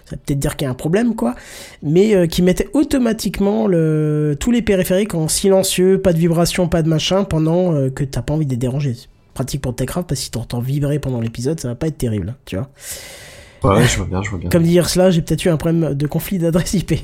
[0.05, 1.37] ça peut-être dire qu'il y a un problème, quoi.
[1.83, 6.83] Mais euh, qui mettait automatiquement le, tous les périphériques en silencieux, pas de vibration, pas
[6.83, 8.97] de machin, pendant euh, que t'as pas envie de les déranger.
[9.35, 12.31] Pratique pour Techcraft parce que si t'entends vibrer pendant l'épisode, ça va pas être terrible,
[12.31, 12.71] hein, tu vois.
[13.63, 14.51] Ouais, je vois bien, je vois bien.
[14.51, 16.95] Comme dit cela, j'ai peut-être eu un problème de conflit d'adresse IP.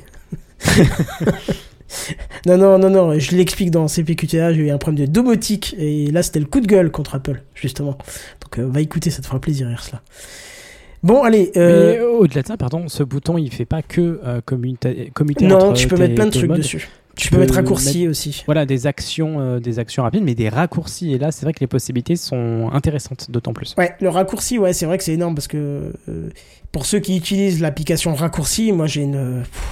[2.47, 6.11] non, non, non, non, je l'explique dans CPQTA, j'ai eu un problème de domotique, et
[6.11, 7.99] là c'était le coup de gueule contre Apple, justement.
[8.41, 10.03] Donc euh, va écouter, ça te fera plaisir, Irsla.
[11.03, 11.51] Bon, allez.
[11.57, 11.93] Euh...
[11.95, 15.57] Mais au-delà de ça, pardon, ce bouton il fait pas que euh, commuta- commuter non,
[15.57, 16.59] entre tu peux tes- mettre plein de trucs modes.
[16.59, 16.89] dessus.
[17.15, 18.43] Tu, peux mettre raccourci aussi.
[18.47, 21.13] Voilà, des actions, euh, des actions rapides, mais des raccourcis.
[21.13, 23.75] Et là, c'est vrai que les possibilités sont intéressantes, d'autant plus.
[23.77, 26.31] Ouais, le raccourci, ouais, c'est vrai que c'est énorme parce que euh,
[26.71, 29.63] pour ceux qui utilisent l'application raccourci, moi j'ai une, pff,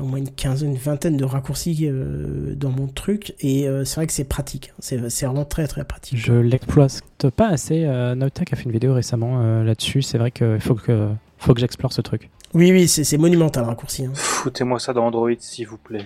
[0.00, 3.96] au moins une quinzaine, une vingtaine de raccourcis euh, dans mon truc et euh, c'est
[3.96, 4.72] vrai que c'est pratique.
[4.78, 6.18] C'est c'est vraiment très très pratique.
[6.18, 7.02] Je l'exploite
[7.36, 7.84] pas assez.
[7.84, 10.02] Euh, a fait une vidéo récemment euh, là-dessus.
[10.02, 12.30] C'est vrai qu'il faut que, faut que j'explore ce truc.
[12.54, 14.04] Oui, oui, c'est c'est monumental le raccourci.
[14.06, 14.12] hein.
[14.14, 16.04] Foutez-moi ça dans Android, s'il vous plaît.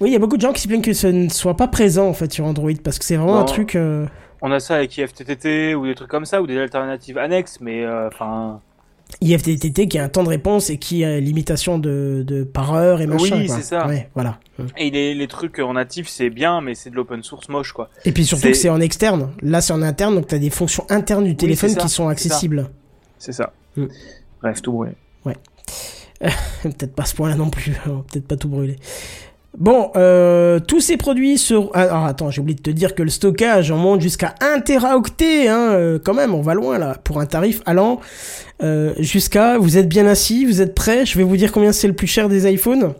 [0.00, 1.68] Oui, il y a beaucoup de gens qui se plaignent que ce ne soit pas
[1.68, 3.40] présent en fait sur Android parce que c'est vraiment Non.
[3.40, 3.76] un truc.
[3.76, 4.06] euh,
[4.40, 7.84] On a ça avec IFTTT ou des trucs comme ça, ou des alternatives annexes, mais
[7.84, 8.60] euh, enfin.
[9.20, 13.00] IFTTT qui a un temps de réponse et qui a limitation de, de par heure
[13.00, 13.38] et machin.
[13.38, 13.86] Oui, c'est ça.
[13.86, 14.38] Ouais, voilà.
[14.76, 17.90] Et les, les trucs en natif, c'est bien, mais c'est de l'open source moche, quoi.
[18.04, 19.30] Et puis surtout que c'est en externe.
[19.42, 22.70] Là, c'est en interne, donc tu as des fonctions internes du téléphone qui sont accessibles.
[23.18, 23.52] C'est ça.
[23.76, 23.86] Mm.
[24.42, 24.92] Bref, tout brûlé.
[26.62, 27.72] Peut-être pas à ce point-là non plus.
[27.86, 28.76] Va Peut-être pas tout brûler.
[29.58, 31.70] Bon, euh, tous ces produits seront...
[31.74, 34.60] Ah, Alors attends, j'ai oublié de te dire que le stockage en monte jusqu'à 1
[34.60, 38.00] teraoctet, hein, euh, quand même, on va loin là, pour un tarif allant
[38.62, 39.58] euh, jusqu'à...
[39.58, 42.06] Vous êtes bien assis, vous êtes prêts Je vais vous dire combien c'est le plus
[42.06, 42.94] cher des iPhones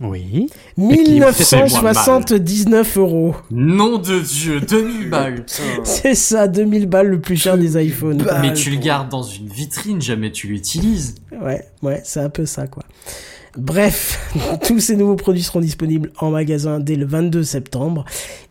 [0.00, 0.46] Oui.
[0.78, 3.36] 1979 euros.
[3.50, 5.44] Nom de Dieu, 2000 balles.
[5.84, 8.24] C'est ça, 2000 balles le plus cher des iPhones.
[8.40, 11.16] Mais tu le gardes dans une vitrine, jamais tu l'utilises.
[11.30, 12.84] Ouais, ouais, c'est un peu ça, quoi.
[13.56, 14.18] Bref,
[14.66, 18.04] tous ces nouveaux produits seront disponibles en magasin dès le 22 septembre.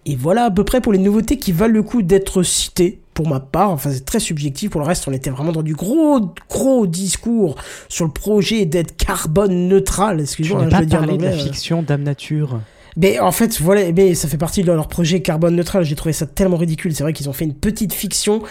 [0.05, 2.99] Et voilà à peu près pour les nouveautés qui valent le coup d'être citées.
[3.13, 4.69] Pour ma part, enfin c'est très subjectif.
[4.69, 7.55] Pour le reste, on était vraiment dans du gros, gros discours
[7.89, 10.17] sur le projet d'être carbone neutral.
[10.17, 11.37] Je Excusez-moi, hein, pas je veux dire parlé de la euh.
[11.37, 12.61] fiction Dame Nature.
[12.97, 15.83] Mais en fait, voilà, mais ça fait partie de leur projet carbone neutral.
[15.83, 16.93] J'ai trouvé ça tellement ridicule.
[16.93, 18.41] C'est vrai qu'ils ont fait une petite fiction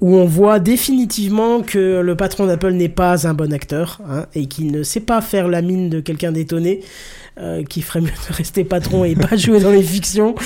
[0.00, 4.46] où on voit définitivement que le patron d'Apple n'est pas un bon acteur hein, et
[4.46, 6.80] qu'il ne sait pas faire la mine de quelqu'un d'étonné.
[7.36, 10.36] Euh, qui ferait mieux de rester patron et pas jouer dans les fictions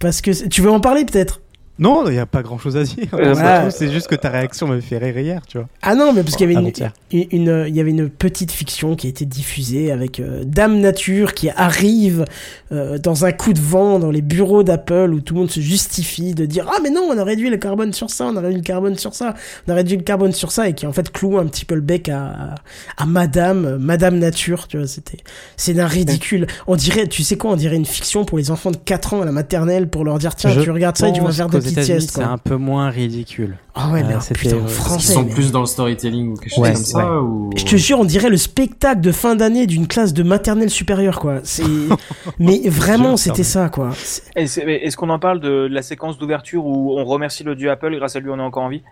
[0.00, 1.40] parce que tu veux en parler peut-être?
[1.82, 3.08] Non, il n'y a pas grand chose à dire.
[3.14, 3.70] Euh, voilà.
[3.70, 5.68] C'est juste que ta réaction me fait rire hier, tu vois.
[5.82, 6.92] Ah non, mais parce qu'il y avait une, Avant-hier.
[7.12, 10.78] une, une- il y avait une petite fiction qui a été diffusée avec euh, Dame
[10.80, 12.24] Nature qui arrive
[12.70, 15.60] euh, dans un coup de vent dans les bureaux d'Apple où tout le monde se
[15.60, 18.40] justifie de dire ah mais non on a réduit le carbone sur ça, on a
[18.40, 19.34] réduit le carbone sur ça,
[19.66, 21.74] on a réduit le carbone sur ça et qui en fait cloue un petit peu
[21.74, 22.54] le bec à,
[22.96, 25.18] à Madame euh, Madame Nature, tu vois c'était
[25.56, 26.46] c'est d'un ridicule.
[26.66, 29.22] On dirait tu sais quoi on dirait une fiction pour les enfants de 4 ans
[29.22, 31.48] à la maternelle pour leur dire tiens Je tu regardes ça et tu vas faire
[31.48, 33.56] des États-Unis, C'est un peu moins ridicule.
[33.74, 35.12] Ah ouais, mais Euh, putain, en euh, Ils français.
[35.14, 37.18] sont mais- plus dans le storytelling ou quelque chose Ouais, comme ça ouais.
[37.20, 37.50] ou...
[37.56, 41.18] Je te jure, on dirait le spectacle de fin d'année d'une classe de maternelle supérieure,
[41.20, 41.40] quoi.
[41.44, 41.62] C'est,
[42.38, 43.90] mais vraiment, c'était ça, quoi.
[44.36, 48.16] Est-ce qu'on en parle de la séquence d'ouverture où on remercie le dieu Apple, grâce
[48.16, 48.82] à lui on est encore en vie?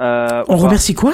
[0.00, 1.12] Euh, On remercie quoi?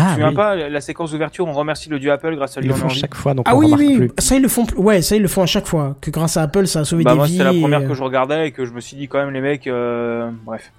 [0.00, 0.34] Ah, souviens oui.
[0.34, 2.76] pas la séquence d'ouverture, on remercie le dieu Apple, grâce à Ils lui le on
[2.78, 3.96] est font chaque fois, donc Ah on oui, remarque oui.
[3.96, 4.10] plus.
[4.18, 4.66] Ça, ils le font.
[4.76, 5.96] Ouais, ça, ils le font à chaque fois.
[6.00, 7.32] Que grâce à Apple, ça a sauvé Bah des moi vies.
[7.38, 9.32] c'était la première et- que je regardais et que je me suis dit quand même
[9.32, 10.72] les mecs, euh, bref.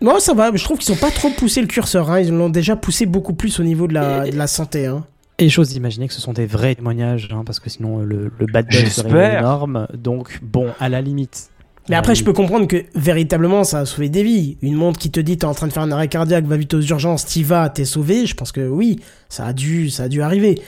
[0.00, 0.50] Non, ça va.
[0.54, 2.10] Je trouve qu'ils ont pas trop poussé le curseur.
[2.10, 2.20] Hein.
[2.20, 4.86] Ils l'ont déjà poussé beaucoup plus au niveau de la, de la santé.
[4.86, 5.04] Hein.
[5.38, 8.32] Et j'ose imaginer que ce sont des vrais témoignages, hein, parce que sinon euh, le,
[8.38, 9.86] le bad buzz serait énorme.
[9.92, 11.50] Donc, bon, à la limite.
[11.88, 14.58] Mais À après, je peux comprendre que véritablement, ça a sauvé des vies.
[14.62, 16.74] Une montre qui te dit t'es en train de faire un arrêt cardiaque, va vite
[16.74, 18.26] aux urgences, t'y vas, t'es sauvé.
[18.26, 20.60] Je pense que oui, ça a dû, ça a dû arriver.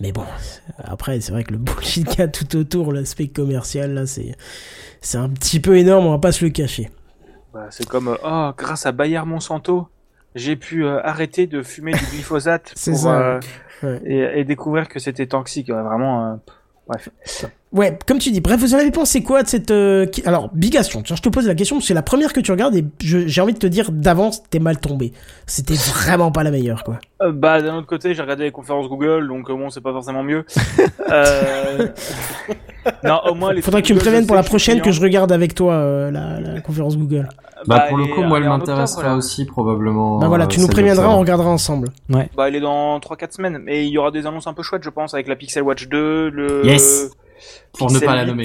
[0.00, 0.24] Mais bon,
[0.78, 4.36] après, c'est vrai que le bullshit qu'il y a tout autour, l'aspect commercial, là, c'est,
[5.00, 6.90] c'est un petit peu énorme, on va pas se le cacher.
[7.52, 9.88] Bah, c'est comme euh, oh grâce à Bayer Monsanto,
[10.34, 13.40] j'ai pu euh, arrêter de fumer du glyphosate pour, ça, euh,
[13.82, 14.00] ouais.
[14.04, 15.68] et, et découvrir que c'était toxique.
[15.68, 16.36] ouais, vraiment, euh,
[16.86, 17.08] bref.
[17.76, 18.40] Ouais, comme tu dis.
[18.40, 19.70] Bref, vous en avez pensé quoi de cette...
[19.70, 22.32] euh, qui- Alors, bigation, tiens, je te pose la question, parce que c'est la première
[22.32, 25.12] que tu regardes, et j'ai envie de te dire d'avance, t'es mal tombé.
[25.46, 26.98] C'était vraiment pas la meilleure, quoi.
[27.22, 29.92] Euh, bah d'un autre côté, j'ai regardé les conférences Google, donc euh, bon, c'est pas
[29.92, 30.44] forcément mieux.
[31.10, 31.88] euh...
[33.04, 33.62] non, au moins les.
[33.62, 36.40] Faudrait que tu me préviennes pour la prochaine que je regarde avec toi euh, la,
[36.40, 37.28] la conférence Google.
[37.66, 40.18] Bah, pour le elle coup, moi, elle elle m'intéressera aussi probablement.
[40.18, 41.88] Bah voilà, euh, tu nous préviendras, on regardera ensemble.
[42.08, 44.82] Bah, il est dans 3-4 semaines, mais il y aura des annonces un peu chouettes,
[44.84, 46.66] je pense, avec la Pixel Watch 2, le.
[46.66, 47.10] Yes.
[47.78, 48.44] Pour ne pas la 8, nommer.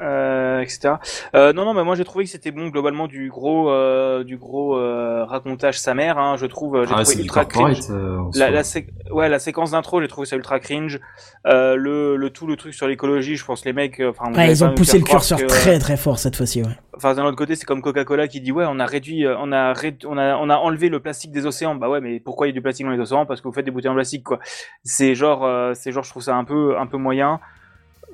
[0.00, 0.94] Euh, etc.
[1.36, 4.36] Euh, non, non, mais moi j'ai trouvé que c'était bon globalement du gros, euh, du
[4.36, 6.18] gros euh, racontage sa mère.
[6.18, 7.78] Hein, je trouve, j'ai Ah, trouvé ultra cringe.
[7.90, 8.50] euh, La, soi.
[8.50, 10.98] la, sé- ouais, la séquence d'intro, j'ai trouvé ça ultra cringe.
[11.46, 14.00] Euh, le, le tout, le truc sur l'écologie, je pense les mecs,
[14.34, 16.68] Ouais, ils ont poussé le curseur que, très très fort cette fois-ci, ouais.
[16.96, 19.72] Enfin, d'un autre côté, c'est comme Coca-Cola qui dit ouais, on a réduit, on a,
[19.72, 21.76] ré- on a, on a enlevé le plastique des océans.
[21.76, 23.24] Bah ouais, mais pourquoi il y a du plastique dans les océans?
[23.24, 24.40] Parce que vous faites des bouteilles en plastique, quoi.
[24.82, 27.38] C'est genre, euh, c'est genre, je trouve ça un peu, un peu moyen.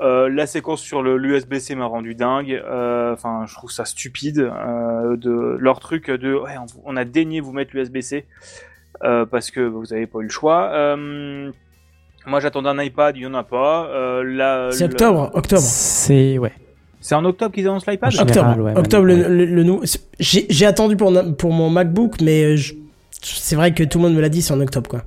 [0.00, 2.52] Euh, la séquence sur le l'USB-C m'a rendu dingue.
[2.52, 6.52] Euh, Enfin, je trouve ça stupide euh, de leur truc de ouais,
[6.84, 8.24] on, on a daigné vous mettre l'USB-C
[9.04, 10.70] euh, parce que vous avez pas eu le choix.
[10.72, 11.50] Euh,
[12.26, 13.86] moi, j'attendais un iPad, il y en a pas.
[13.86, 15.62] Euh, là, C'est le- octobre, octobre.
[15.62, 16.52] C'est, ouais.
[17.00, 18.12] C'est en octobre qu'ils annoncent l'iPad.
[18.20, 22.20] Octobre, ouais, octobre, le, le, le nou- c'est- J'ai j'ai attendu pour, pour mon MacBook,
[22.20, 22.74] mais je-
[23.22, 25.02] c'est vrai que tout le monde me l'a dit, c'est en octobre, quoi.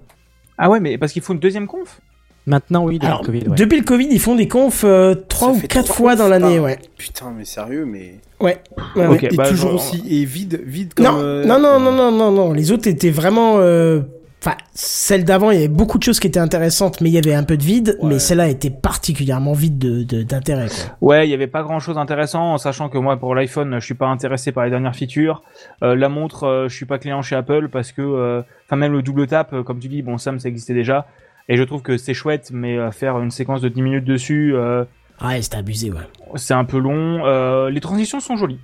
[0.58, 2.00] Ah ouais, mais parce qu'il faut une deuxième conf?
[2.48, 3.48] Maintenant, oui, depuis Alors, le Covid.
[3.50, 3.56] ouais.
[3.56, 6.16] depuis le Covid, ils font des confs euh, trois Ça ou fait quatre trois fois
[6.16, 6.80] dans l'année, ouais.
[6.98, 8.16] Putain, mais sérieux, mais.
[8.40, 8.58] Ouais.
[8.96, 9.30] ouais, Ok, ouais.
[9.32, 11.06] et bah, toujours aussi et vide, vide comme.
[11.06, 12.52] Non, euh, non, non, non, non, non, non.
[12.54, 13.56] Les autres étaient vraiment.
[13.60, 14.02] euh,
[14.44, 17.18] Enfin, celle d'avant, il y avait beaucoup de choses qui étaient intéressantes, mais il y
[17.20, 17.96] avait un peu de vide.
[18.02, 18.14] Ouais.
[18.14, 20.66] Mais celle-là était particulièrement vide de de- d'intérêt.
[20.66, 21.10] quoi.
[21.10, 23.86] Ouais, il y avait pas grand chose d'intéressant, en sachant que moi pour l'iPhone, je
[23.86, 25.44] suis pas intéressé par les dernières features.
[25.84, 28.94] Euh, la montre, euh, je suis pas client chez Apple parce que, euh, enfin même
[28.94, 31.06] le double tap, comme tu dis, bon Sam ça existait déjà,
[31.50, 34.54] et je trouve que c'est chouette, mais euh, faire une séquence de 10 minutes dessus,
[34.56, 34.84] euh,
[35.24, 35.98] Ouais, c'était abusé, ouais.
[36.36, 37.26] c'est un peu long.
[37.26, 38.60] Euh, les transitions sont jolies.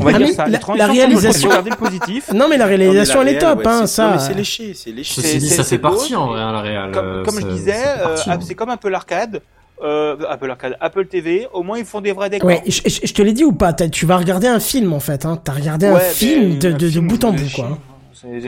[0.00, 0.42] On va Ah, dire ça.
[0.42, 2.32] la- les la transitions réalisation- le positif.
[2.32, 4.06] Non, mais la réalisation, Non, mais elle est top, ouais, hein, c'est- ça.
[4.06, 5.20] Non, mais c'est léché, c'est léché.
[5.20, 6.92] Ceci dit, c'est- ça c'est fait partie en vrai, hein, la réal.
[6.92, 8.38] Comme, euh, comme je disais, euh, hein.
[8.40, 9.42] c'est comme un peu l'arcade.
[9.84, 12.48] Euh, Apple Arcade, Apple TV, au moins ils font des vrais décors.
[12.48, 15.00] Ouais, je, je- je te l'ai dit ou pas Tu vas regarder un film en
[15.00, 15.26] fait.
[15.26, 15.38] Hein.
[15.44, 17.78] T'as regardé un film de, bout en bout, quoi.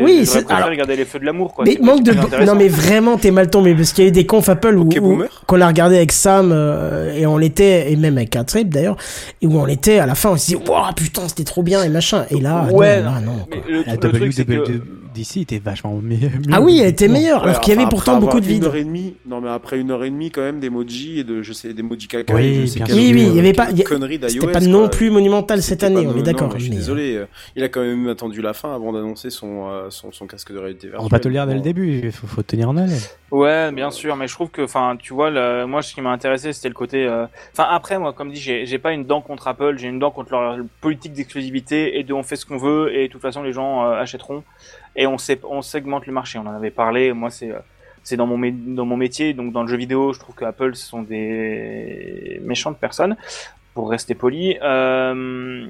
[0.01, 1.65] Oui, c'est- préféré alors- regarder les feux de l'amour, quoi.
[1.65, 2.13] Mais manque de.
[2.45, 4.89] Non, mais vraiment, t'es mal tombé parce qu'il y a eu des confs Apple où,
[4.89, 8.69] où- qu'on l'a regardé avec Sam euh, et on l'était, et même avec un trip
[8.71, 8.97] d'ailleurs,
[9.43, 11.83] et où on l'était à la fin, on se dit, waouh, putain, c'était trop bien
[11.83, 12.25] et machin.
[12.31, 13.47] Et là, Ouais, non, là, non, non.
[13.51, 13.71] mais quoi.
[13.71, 14.83] le, La le truc, c'est que...
[15.15, 16.31] WWDC était vachement meilleure.
[16.53, 18.63] Ah oui, elle était meilleure, Ouais, alors qu'il y enfin, avait pourtant beaucoup de vide.
[18.63, 19.15] Une heure et demie.
[19.27, 22.09] Non, mais après une heure et demie, quand même, d'emoji et de, je sais, d'emoji
[22.09, 22.35] caca.
[22.35, 22.83] Oui, je sais.
[22.93, 24.61] Oui, oui, il y avait quelle pas- C'était pas quoi.
[24.69, 26.49] non plus monumental cette année, on est d'accord.
[26.49, 27.15] non, mais Je suis mais- désolé.
[27.17, 27.25] euh,
[27.57, 30.59] Il a quand même attendu la fin avant d'annoncer son, euh, son, son casque de
[30.59, 31.01] réalité virtuelle.
[31.01, 32.99] On va pas te le dire dès le début, il faut, faut tenir en haleine.
[33.31, 36.11] Ouais, bien sûr, mais je trouve que, enfin, tu vois, le- moi, ce qui m'a
[36.11, 37.05] intéressé, c'était le côté.
[37.05, 39.99] euh, Enfin, après, moi, comme dit, j'ai j'ai pas une dent contre Apple, j'ai une
[39.99, 43.21] dent contre leur politique d'exclusivité et de on fait ce qu'on veut et de toute
[43.21, 44.45] façon, les gens euh, achèteront
[44.97, 46.39] et on sait, on segmente le marché.
[46.39, 47.13] On en avait parlé.
[47.13, 47.59] Moi, c'est euh,
[48.03, 48.39] c'est dans mon
[48.75, 52.41] dans mon métier, donc dans le jeu vidéo, je trouve que Apple ce sont des
[52.43, 53.15] méchantes personnes,
[53.75, 55.67] pour rester poli, euh,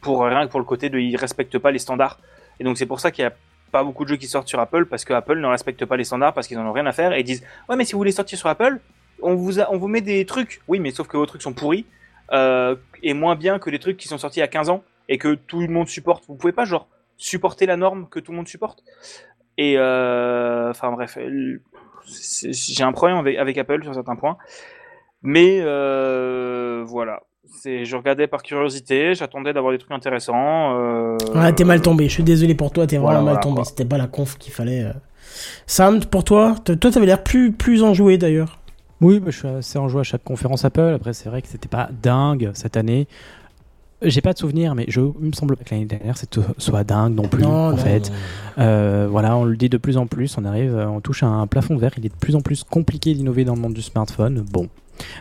[0.00, 2.18] pour rien que pour le côté de ils respectent pas les standards.
[2.60, 3.32] Et donc c'est pour ça qu'il y a
[3.72, 6.04] pas beaucoup de jeux qui sortent sur Apple parce que Apple ne respecte pas les
[6.04, 7.98] standards parce qu'ils en ont rien à faire et ils disent ouais mais si vous
[7.98, 8.78] voulez sortir sur Apple
[9.22, 11.86] on vous on vous met des trucs oui mais sauf que vos trucs sont pourris
[12.32, 14.82] euh, et moins bien que les trucs qui sont sortis il y a 15 ans
[15.08, 16.24] et que tout le monde supporte.
[16.26, 18.82] Vous pouvez pas genre supporter la norme que tout le monde supporte.
[19.58, 21.18] Et euh, enfin bref
[22.08, 24.36] j'ai un problème avec, avec Apple sur certains points.
[25.22, 27.22] Mais euh, voilà
[27.62, 32.04] c'est je regardais par curiosité j'attendais d'avoir des trucs intéressants euh, Ouais, t'es mal tombé.
[32.08, 33.62] Je suis désolé pour toi, t'es vraiment mal tombé.
[33.64, 34.82] C'était pas la conf qu'il fallait.
[34.84, 34.92] euh.
[35.66, 38.58] Sam, pour toi, toi, t'avais l'air plus plus enjoué d'ailleurs.
[39.00, 40.92] Oui, bah, je suis assez enjoué à chaque conférence Apple.
[40.94, 43.06] Après, c'est vrai que c'était pas dingue cette année.
[44.02, 46.84] J'ai pas de souvenir, mais je, il me semble pas que l'année dernière c'était soit
[46.84, 47.42] dingue non plus.
[47.42, 48.62] Non, en non, fait, non.
[48.62, 50.36] Euh, voilà, on le dit de plus en plus.
[50.38, 51.92] On arrive, on touche à un plafond vert.
[51.96, 54.44] Il est de plus en plus compliqué d'innover dans le monde du smartphone.
[54.50, 54.68] Bon,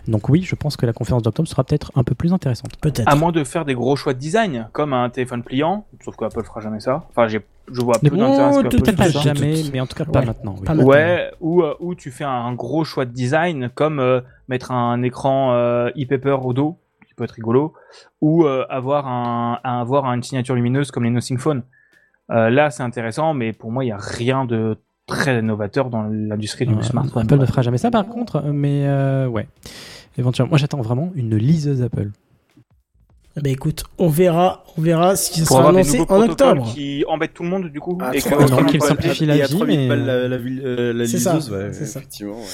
[0.08, 2.78] donc oui, je pense que la conférence d'octobre sera peut-être un peu plus intéressante.
[2.82, 3.08] Peut-être.
[3.12, 6.44] À moins de faire des gros choix de design, comme un téléphone pliant, sauf qu'Apple
[6.44, 7.06] fera jamais ça.
[7.10, 9.80] Enfin, j'ai, je vois peu Mais d'intérêt à ce oh, qu'Apple peut-être pas jamais, mais
[9.80, 10.26] en tout cas pas Ouais.
[10.26, 10.56] maintenant.
[10.60, 10.66] oui.
[10.66, 10.90] Pas maintenant.
[10.92, 15.02] Ouais, ou, euh, ou tu fais un gros choix de design, comme euh, mettre un
[15.04, 17.74] écran euh, e-paper au dos, qui peut être rigolo,
[18.22, 21.64] ou euh, avoir, un, un- avoir une signature lumineuse comme les Nothing Phone.
[22.32, 26.04] Euh, là, c'est intéressant, mais pour moi, il n'y a rien de très novateur dans
[26.04, 27.24] l'industrie du Euh, smartphone.
[27.24, 29.48] Apple ne fera jamais ça par contre, mais euh, ouais.
[30.18, 32.10] Éventuellement, moi j'attends vraiment une liseuse Apple.
[33.38, 36.72] Eh Ben écoute, on verra, on verra ce qui Pour sera annoncé en octobre.
[36.74, 37.98] qui embêtent tout le monde, du coup.
[38.02, 41.36] Ah, et qu'il simplifie la vie, 3000 mais, euh, la, la, euh, la C'est ça,
[41.36, 42.00] liseuse, ouais, c'est ça.
[42.00, 42.36] effectivement.
[42.38, 42.46] ouais.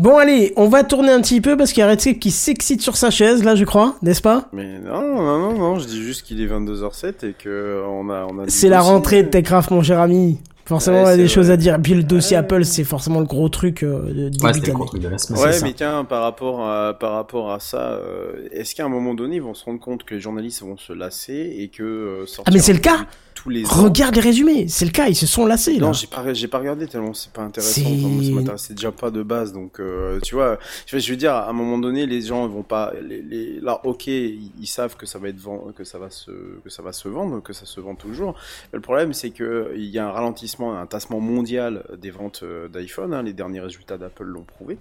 [0.00, 2.82] Bon allez, on va tourner un petit peu parce qu'il y a Redscape qui s'excite
[2.82, 4.48] sur sa chaise là, je crois, n'est-ce pas?
[4.52, 8.26] Mais non, non, non, non, je dis juste qu'il est 22h07 et que on a,
[8.28, 8.44] on a.
[8.46, 10.38] du C'est la rentrée de Techcraft, mon cher ami.
[10.66, 11.78] Forcément, Ouais, il y a des choses à dire.
[11.80, 12.40] Puis le dossier Ouais.
[12.42, 14.72] Apple, c'est forcément le gros truc euh, de début Ouais, c'était le d'année.
[14.74, 15.40] gros truc de la semaine.
[15.42, 19.14] Ouais, mais tiens, par rapport à, par rapport à ça, euh, est-ce qu'à un moment
[19.14, 22.26] donné, ils vont se rendre compte que les journalistes vont se lasser et que euh,
[22.26, 23.06] sortir Ah, mais c'est le cas
[23.46, 23.82] tous les ans.
[23.84, 25.86] Regarde les résumés, c'est le cas, ils se sont lassés là.
[25.86, 27.80] Non, j'ai pas, pas regardé tellement c'est pas intéressant.
[27.80, 31.32] C'est- Enfin, ça m'intéressait déjà pas de base, donc euh, tu vois, je veux, dire,
[31.34, 34.96] à un moment donné, les gens vont pas, les, les, là, ok, ils, ils savent
[34.96, 36.30] que ça va être vend- que ça va se,
[36.64, 38.34] que ça va se vendre, que ça se vend toujours.
[38.72, 42.40] Mais le problème, c'est que il y a un ralentissement, un tassement mondial des ventes
[42.42, 43.14] euh, d'iPhone.
[43.14, 44.78] hein, les derniers résultats d'Apple l'ont prouvé.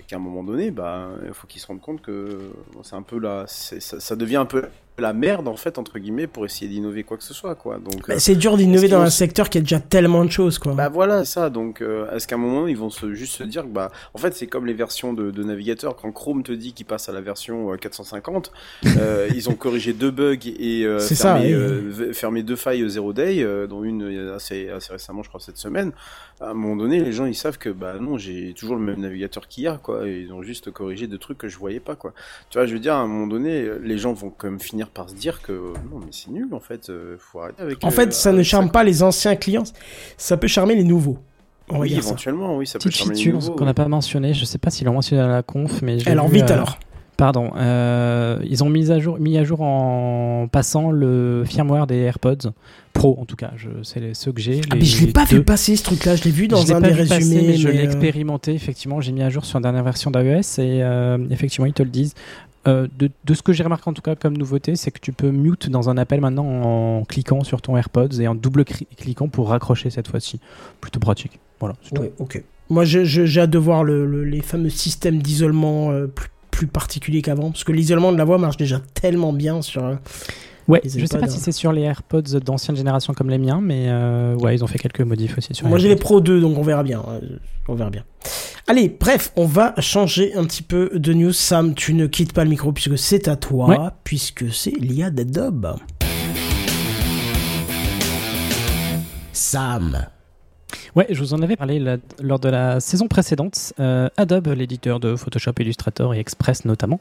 [0.00, 2.38] Et qu'à un moment donné, bah, il faut qu'ils se rendent compte que
[2.74, 4.64] bon, c'est un peu là, ça devient un peu
[4.98, 7.78] la merde en fait entre guillemets pour essayer d'innover quoi que ce soit, quoi.
[7.78, 10.30] Donc Bah, euh, c'est dur d'innover dans un se- secteur qui a déjà tellement de
[10.30, 10.72] choses quoi.
[10.74, 11.50] bah voilà, ça.
[11.50, 14.18] Donc, euh, est-ce qu'à un moment ils vont se, juste se dire que bah, en
[14.18, 15.96] fait, c'est comme les versions de, de navigateurs.
[15.96, 18.52] Quand Chrome te dit qu'il passe à la version euh, 450,
[18.98, 21.52] euh, ils ont corrigé deux bugs et euh, C'est ça, fermé, oui.
[21.54, 25.40] euh, fermé deux failles zero day, euh, dont une euh, assez, assez récemment, je crois
[25.40, 25.90] cette semaine.
[26.40, 29.00] À un moment donné, les gens ils savent que bah non, j'ai toujours le même
[29.00, 30.06] navigateur qu'hier, quoi.
[30.06, 32.12] Et ils ont juste corrigé des trucs que je voyais pas, quoi.
[32.50, 34.83] Tu vois, je veux dire, à un moment donné, les gens vont quand même finir
[34.88, 36.88] par se dire que non, mais c'est nul en fait.
[36.90, 37.82] euh, faut arrêter avec.
[37.84, 39.64] En euh, fait, ça ne charme pas les anciens clients,
[40.16, 41.18] ça peut charmer les nouveaux.
[41.70, 42.08] On Oui, dire ça.
[42.10, 43.52] éventuellement, oui, ça peut Petite charmer les feature nouveaux.
[43.54, 46.04] qu'on n'a pas mentionné, je sais pas s'ils l'ont mentionné à la conf, mais je
[46.06, 46.78] l'ai Alors vu, vite euh, alors.
[47.16, 51.98] Pardon, euh, ils ont mis à jour, mis à jour en passant le firmware des
[51.98, 52.50] AirPods
[52.92, 53.52] Pro, en tout cas.
[53.56, 54.60] Je, c'est les- ceux que j'ai.
[54.68, 55.36] Ah, les mais je l'ai pas deux.
[55.36, 57.14] vu passer ce truc-là, je l'ai vu Je dans l'ai un pas des vu passer,
[57.14, 57.44] résumés.
[57.46, 58.52] mais je l'ai euh, expérimenté.
[58.54, 61.84] Effectivement, j'ai mis à jour sur la dernière version d'iOS et euh, effectivement, ils te
[61.84, 62.14] le disent.
[62.66, 65.12] Euh, de, de ce que j'ai remarqué en tout cas comme nouveauté, c'est que tu
[65.12, 69.28] peux mute dans un appel maintenant en cliquant sur ton AirPods et en double cliquant
[69.28, 70.40] pour raccrocher cette fois-ci.
[70.80, 71.38] Plutôt pratique.
[71.60, 71.74] Voilà.
[71.82, 72.00] c'est tout.
[72.02, 72.42] Ouais, ok.
[72.70, 77.20] Moi, j'ai hâte de voir le- le- les fameux systèmes d'isolement euh, plus, plus particuliers
[77.20, 79.98] qu'avant, parce que l'isolement de la voix marche déjà tellement bien sur.
[80.66, 83.86] Ouais, je sais pas si c'est sur les AirPods d'ancienne génération comme les miens, mais
[83.88, 85.96] euh, ouais, ils ont fait quelques modifs aussi sur Moi, j'ai les.
[85.96, 87.02] Pro 2, donc on verra bien.
[87.08, 87.20] euh,
[87.68, 88.04] On verra bien.
[88.66, 91.32] Allez, bref, on va changer un petit peu de news.
[91.34, 93.76] Sam, tu ne quittes pas le micro puisque c'est à toi, Ouais.
[94.04, 95.76] puisque c'est l'IA d'Adobe.
[99.32, 100.06] Sam.
[100.96, 103.72] Ouais, je vous en avais parlé la- lors de la saison précédente.
[103.80, 107.00] Euh, Adobe, l'éditeur de Photoshop, Illustrator et Express notamment,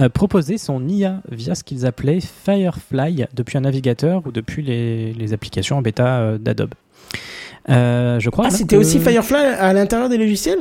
[0.00, 5.12] euh, proposait son IA via ce qu'ils appelaient Firefly depuis un navigateur ou depuis les,
[5.12, 6.72] les applications en bêta euh, d'Adobe.
[7.68, 8.46] Je crois.
[8.48, 10.60] Ah, c'était que- aussi Firefly à l'intérieur des logiciels?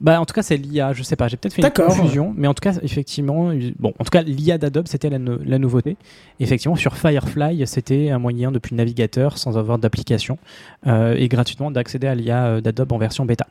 [0.00, 0.92] Bah, en tout cas, c'est l'IA.
[0.92, 1.26] Je sais pas.
[1.28, 4.58] J'ai peut-être fait une confusion, mais en tout cas, effectivement, bon, en tout cas, l'IA
[4.58, 5.96] d'Adobe, c'était la, no- la nouveauté.
[6.38, 10.36] Effectivement, sur Firefly, c'était un moyen depuis le navigateur, sans avoir d'application,
[10.86, 13.46] euh, et gratuitement d'accéder à l'IA euh, d'Adobe en version bêta.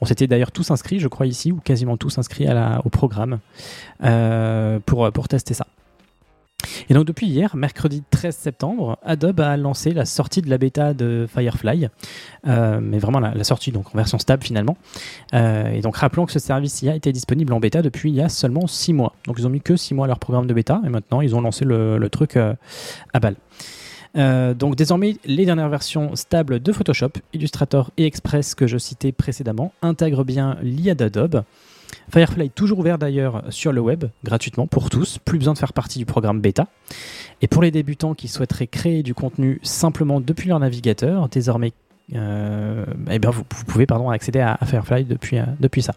[0.00, 2.88] On s'était d'ailleurs tous inscrits, je crois ici, ou quasiment tous inscrits à la, au
[2.88, 3.38] programme
[4.02, 5.66] euh, pour pour tester ça.
[6.88, 10.94] Et donc depuis hier, mercredi 13 septembre, Adobe a lancé la sortie de la bêta
[10.94, 11.88] de Firefly,
[12.46, 14.76] euh, mais vraiment la, sortie donc en version stable finalement.
[15.32, 18.20] Euh, et donc rappelons que ce service IA était disponible en bêta depuis il y
[18.20, 19.14] a seulement 6 mois.
[19.26, 21.34] Donc ils ont mis que 6 mois à leur programme de bêta et maintenant ils
[21.34, 22.54] ont lancé le, truc euh,
[23.12, 23.36] à balle.
[24.14, 29.72] Donc désormais, les dernières versions stables de Photoshop, Illustrator et Express que je citais précédemment
[29.82, 31.42] intègrent bien l'IA d'Adobe.
[32.12, 35.72] Firefly est toujours ouvert d'ailleurs sur le web, gratuitement pour tous, plus besoin de faire
[35.72, 36.68] partie du programme bêta.
[37.42, 41.72] Et pour les débutants qui souhaiteraient créer du contenu simplement depuis leur navigateur, désormais
[42.14, 45.94] euh, eh bien vous, pouvez pardon, accéder à, Firefly depuis, euh, depuis ça.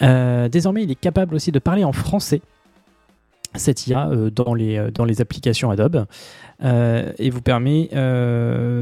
[0.00, 2.40] Euh, désormais, il est capable aussi de parler en français,
[3.54, 6.06] cette IA, dans, les, dans les applications Adobe,
[6.64, 7.90] et vous permet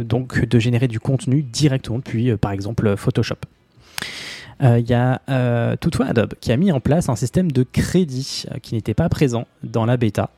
[0.05, 3.39] donc de générer du contenu directement depuis, par exemple, Photoshop.
[4.63, 7.63] Euh, Il y a euh, toutefois Adobe qui a mis en place un système de
[7.63, 10.31] crédit euh, qui n'était pas présent dans la bêta,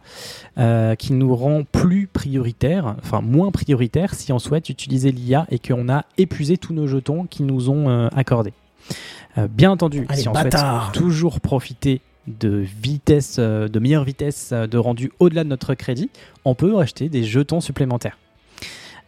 [0.59, 5.59] euh, qui nous rend plus prioritaire, enfin moins prioritaire si on souhaite utiliser l'IA et
[5.59, 8.53] qu'on a épuisé tous nos jetons qui nous ont euh, accordés.
[9.39, 10.85] Euh, bien entendu, Allez, si on bâtard.
[10.93, 15.75] souhaite toujours profiter de vitesse, euh, de meilleure vitesse euh, de rendu au-delà de notre
[15.75, 16.11] crédit,
[16.45, 18.19] on peut acheter des jetons supplémentaires.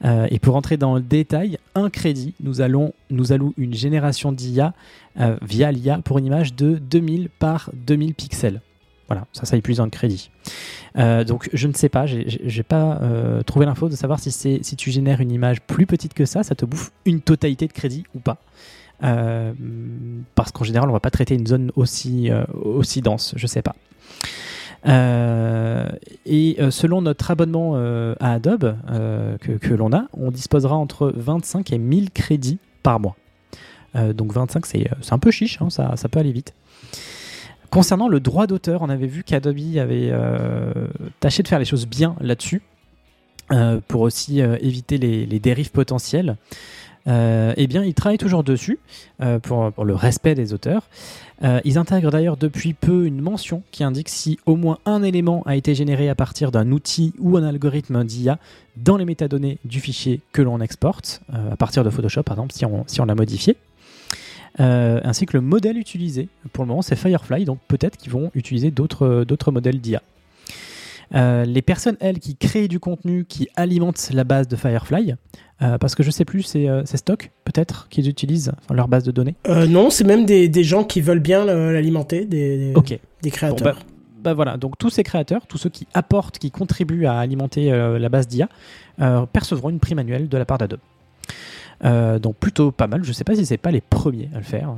[0.05, 4.33] Euh, et pour entrer dans le détail, un crédit nous, allons, nous alloue une génération
[4.33, 4.75] d'IA
[5.21, 8.61] euh, via l'IA pour une image de 2000 par 2000 pixels.
[9.09, 10.31] Voilà, ça, ça épuise un crédit.
[10.99, 13.01] Euh, donc, je ne sais pas, j'ai- pas
[13.47, 16.55] trouvé l'info de savoir si, si tu génères une image plus petite que ça, ça
[16.55, 18.39] te bouffe une totalité de crédit ou pas.
[20.35, 22.31] Parce qu'en général, on va pas traiter une zone aussi,
[22.63, 23.75] aussi dense, je sais pas.
[24.87, 25.89] Euh,
[26.27, 28.77] et euh, selon notre abonnement euh, à Adobe
[29.41, 33.17] que, l'on a, on disposera entre 25 et 1000 crédits par mois.
[33.95, 36.53] Donc 25, c'est un peu chiche, hein, ça, peut aller vite.
[37.71, 40.13] Concernant le droit d'auteur, on avait vu qu'Adobe avait
[41.21, 42.61] tâché de faire les choses bien là-dessus,
[43.87, 46.37] pour aussi éviter les, les dérives potentielles.
[47.07, 48.79] Euh, eh bien, ils travaillent toujours dessus
[49.21, 50.89] euh, pour, le respect des auteurs.
[51.43, 55.43] Euh, ils intègrent d'ailleurs depuis peu une mention qui indique si au moins un élément
[55.45, 58.39] a été généré à partir d'un outil ou un algorithme d'IA
[58.77, 62.55] dans les métadonnées du fichier que l'on exporte, à partir de Photoshop par exemple,
[62.87, 63.57] si on, l'a modifié.
[64.59, 66.29] Ainsi que le modèle utilisé.
[66.53, 70.03] Pour le moment, c'est Firefly, donc peut-être qu'ils vont utiliser d'autres modèles d'IA.
[71.13, 75.15] Les personnes, elles, qui créent du contenu qui alimente la base de Firefly,
[75.63, 78.89] euh, parce que je sais plus, c'est euh, c'est Stock, peut-être, qu'ils utilisent enfin, leur
[78.89, 79.35] base de données.
[79.49, 82.89] Euh, non, c'est même des, des gens qui veulent bien euh, l'alimenter, des, des, Ok.
[82.89, 83.77] des Bon, créateurs.
[83.77, 83.83] bah,
[84.23, 88.09] bah voilà, donc tous ces créateurs, tous ceux qui apportent, qui contribuent à alimenter la
[88.09, 88.49] base d'IA,
[89.33, 90.81] percevront une prime annuelle de la part d'Adobe.
[91.85, 93.05] Euh, donc plutôt pas mal.
[93.05, 94.73] Je sais pas si c'est pas les premiers à le faire.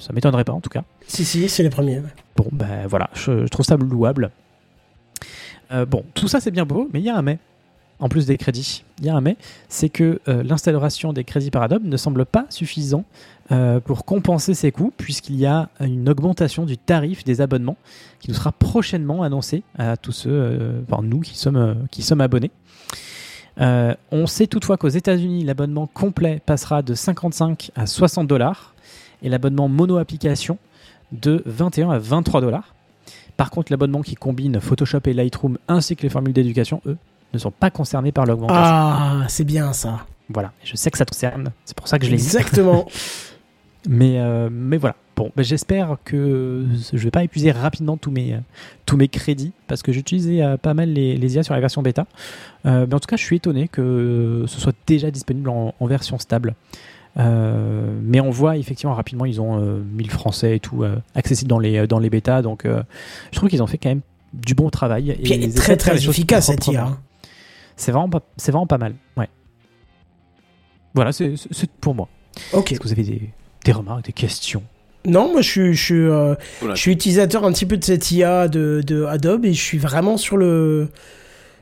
[0.00, 0.82] Ça m'étonnerait pas en tout cas.
[1.06, 2.02] Si, si, c'est les premiers.
[2.36, 4.30] Bon, ben voilà, je, je trouve ça louable.
[5.72, 7.38] Euh, bon, tout ça c'est bien beau, mais il y a un mais.
[8.00, 9.36] En plus des crédits, il y a un mais,
[9.68, 13.04] c'est que euh, l'installation des crédits par Adobe ne semble pas suffisant
[13.52, 17.76] euh, pour compenser ces coûts, puisqu'il y a une augmentation du tarif des abonnements
[18.18, 22.22] qui nous sera prochainement annoncée à tous ceux, euh, enfin nous qui sommes, qui sommes
[22.22, 22.50] abonnés.
[23.58, 28.74] On sait toutefois qu'aux États-Unis, l'abonnement complet passera de 55 à 60 dollars
[29.22, 30.56] et l'abonnement mono application
[31.12, 32.74] de 21 à 23 dollars.
[33.36, 36.96] Par contre, l'abonnement qui combine Photoshop et Lightroom ainsi que les formules d'éducation, eux,
[37.32, 38.62] ne sont pas concernés par l'augmentation.
[38.64, 40.06] Ah, c'est bien ça.
[40.28, 42.22] Voilà, je sais que ça te concerne, c'est pour ça que je l'ai mis.
[42.22, 42.86] Exactement.
[43.88, 44.94] Mais, euh, mais voilà.
[45.16, 48.38] Bon, ben, j'espère que je vais pas épuiser rapidement tous mes,
[48.84, 51.80] tous mes crédits parce que j'utilisais euh, pas mal les, les IA sur la version
[51.80, 52.06] bêta.
[52.66, 55.86] Euh, mais en tout cas, je suis étonné que ce soit déjà disponible en, en
[55.86, 56.54] version stable.
[57.18, 60.96] Euh, mais on voit effectivement rapidement, ils ont euh, mis le français et tout euh,
[61.14, 62.42] accessible dans les, dans les bêtas.
[62.42, 64.02] Donc je trouve qu'ils ont fait quand même
[64.32, 65.16] du bon travail.
[65.22, 66.98] Puis elle est essaient très très efficace cette IA.
[67.80, 68.94] C'est vraiment, pas- c'est vraiment pas mal.
[69.16, 69.28] Ouais.
[70.94, 71.34] Voilà, c'est
[71.80, 72.08] pour moi.
[72.52, 72.72] Ok.
[72.72, 73.30] Est-ce que vous avez des,
[73.64, 74.62] des remarques, des questions?
[75.06, 78.10] Non, moi je suis, je suis, euh, je suis utilisateur un petit peu de cette
[78.10, 80.90] IA de, de Adobe et je suis vraiment sur le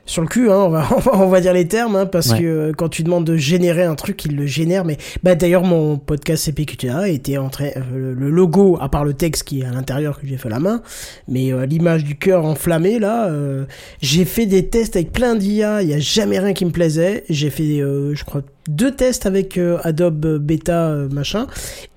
[0.09, 2.31] sur le cul, hein, on, va, on va- on va dire les termes, hein, parce
[2.31, 2.39] Ouais.
[2.39, 4.83] que euh, quand tu demandes de générer un truc, il le génère.
[4.85, 9.13] Mais bah d'ailleurs mon podcast CPQTA était en train, euh, le- logo, à part le
[9.13, 10.81] texte qui est à l'intérieur que j'ai fait à la main,
[11.27, 13.65] mais euh, l'image du cœur enflammé là, euh,
[14.01, 17.23] j'ai fait des tests avec plein d'IA, il y a jamais rien qui me plaisait.
[17.29, 21.47] J'ai fait, euh, je crois, deux tests avec euh, Adobe Beta euh, machin,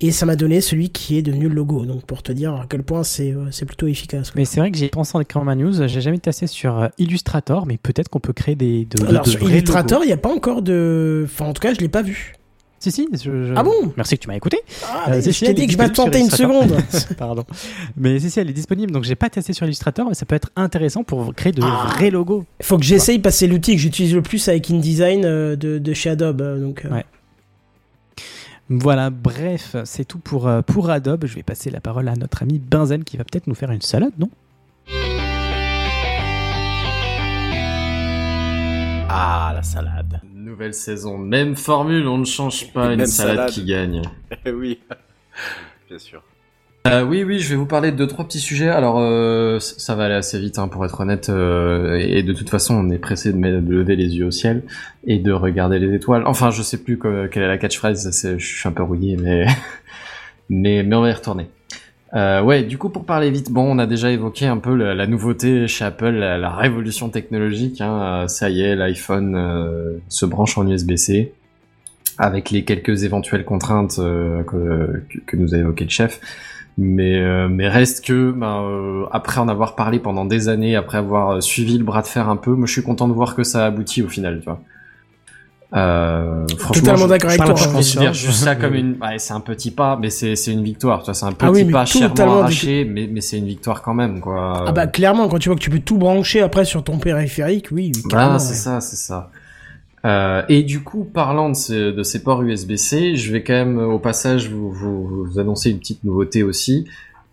[0.01, 1.85] et ça m'a donné celui qui est devenu le logo.
[1.85, 4.31] Donc pour te dire à quel point c'est euh, plutôt efficace.
[4.31, 4.39] quoi.
[4.39, 6.87] Mais c'est vrai que j'ai pensé en écrivant ma news, j'ai jamais testé sur euh,
[6.97, 10.17] Illustrator, mais peut-être qu'on peut créer des de, Alors de sur Illustrator, il n'y a
[10.17, 12.33] pas encore de, enfin en tout cas je l'ai pas vu.
[12.83, 13.07] Si si.
[13.13, 14.57] je- je- Ah bon Merci que tu m'as écouté.
[14.85, 16.75] Ah, Euh, je si, t'ai dit que je m'attendais une seconde.
[17.17, 17.45] Pardon.
[17.95, 20.35] Mais si si, elle est disponible, donc j'ai pas testé sur Illustrator, mais ça peut
[20.35, 21.87] être intéressant pour créer de Ah.
[21.95, 22.43] vrais logos.
[22.61, 25.77] Faut que j'essaye parce que c'est l'outil que j'utilise le plus avec InDesign euh, de,
[25.77, 26.41] de chez Adobe.
[26.41, 27.05] euh, Donc, euh, Ouais.
[28.69, 31.25] Voilà, bref, c'est tout pour, euh, pour Adobe.
[31.25, 33.81] Je vais passer la parole à notre ami Benzen qui va peut-être nous faire une
[33.81, 34.29] salade, non?
[39.09, 40.19] Ah, la salade.
[40.53, 43.49] Nouvelle saison, même formule, on ne change pas une salade, salade.
[43.49, 44.03] qui gagne.
[44.45, 44.79] oui,
[45.89, 46.21] bien sûr.
[46.85, 48.69] Euh, oui, oui, je vais vous parler de deux trois petits sujets.
[48.69, 51.29] Alors, euh, ça va aller assez vite, hein, pour être honnête.
[51.29, 54.61] euh, et de toute façon, on est pressé de, lever les yeux au ciel
[55.07, 56.21] et de regarder les étoiles.
[56.27, 58.11] Enfin, je sais plus que- quelle est la catchphrase.
[58.37, 59.47] Je suis un peu rouillé, mais
[60.49, 61.47] mais mais on va y retourner.
[62.15, 65.07] Euh, ouais, du coup, pour parler vite, bon, on a déjà évoqué un peu la,
[65.07, 67.81] nouveauté chez Apple, la, révolution technologique.
[67.81, 71.33] Hein, euh, ça y est, l'iPhone euh, se branche en USB-C
[72.19, 76.19] avec les quelques éventuelles contraintes euh, que, que- nous a évoqué le chef.
[76.77, 81.77] Mais, mais reste que, ben, après en avoir parlé pendant des années, après avoir suivi
[81.77, 84.01] le bras de fer un peu, moi je suis content de voir que ça aboutit
[84.01, 84.59] au final, tu vois.
[85.75, 89.17] Euh, franchement, Totalement je- d'accord je, avec toi, Je considère juste ça comme une, ouais,
[89.17, 90.99] c'est un petit pas, mais c'est c'est une victoire.
[90.99, 93.47] Tu vois, c'est un petit Ah oui, mais pas chèrement arraché, mais mais c'est une
[93.47, 94.65] victoire quand même, quoi.
[94.67, 97.69] Ah bah clairement, quand tu vois que tu peux tout brancher après sur ton périphérique,
[97.71, 97.91] oui.
[98.11, 98.55] Bah, c'est ouais.
[98.55, 99.31] ça, c'est ça.
[100.05, 103.79] Euh, et du coup, parlant de ces, de ces ports USB-C, je vais quand même
[103.79, 106.85] au passage vous, vous, vous annoncer une petite nouveauté aussi,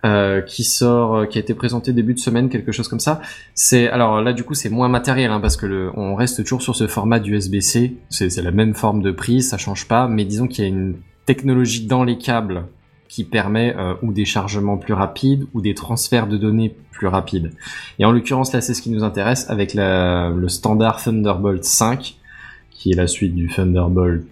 [0.06, 3.20] euh, qui sort, euh, qui a été présentée début de semaine, quelque chose comme ça.
[3.54, 6.62] C'est alors là du coup c'est moins matériel hein, parce que le, on reste toujours
[6.62, 7.96] sur ce format d'USB-C.
[8.08, 10.96] C'est la même forme de prise, ça change pas, mais disons qu'il y a une
[11.26, 12.64] technologie dans les câbles
[13.08, 17.52] qui permet euh, ou des chargements plus rapides ou des transferts de données plus rapides.
[17.98, 22.16] Et en l'occurrence là c'est ce qui nous intéresse avec la, le standard Thunderbolt 5
[22.70, 24.24] qui est la suite du Thunderbolt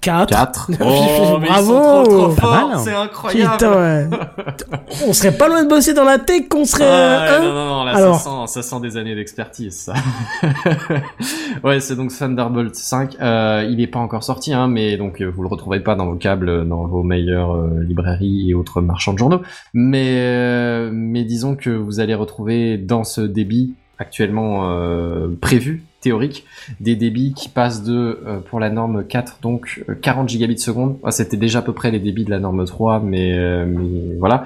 [0.00, 0.28] 4.
[0.30, 0.70] 4.
[0.80, 2.78] Oh, Bravo mal.
[2.78, 3.52] c'est incroyable.
[3.52, 4.08] Putain, ouais.
[5.06, 6.84] on serait pas loin de bosser dans la tech, qu'on serait.
[6.84, 8.18] Ah, euh, hein non, non, non, là, Alors.
[8.18, 9.94] ça, sent, ça sent des années d'expertise, ça.
[11.64, 13.16] ouais, c'est donc Thunderbolt 5.
[13.20, 16.06] Euh, il est pas encore sorti, hein, mais donc euh, vous le retrouverez pas dans
[16.06, 19.42] vos câbles, euh, dans vos meilleures euh, librairies et autres marchands de journaux.
[19.74, 26.44] Mais, euh, mais disons que vous allez retrouver dans ce débit actuellement euh, prévu, théorique,
[26.80, 30.98] des débits qui passent de, euh, pour la norme 4, donc euh, 40 gigabits seconde.
[31.04, 34.16] Ah, C'était déjà à peu près les débits de la norme 3, mais, euh, mais
[34.18, 34.44] voilà.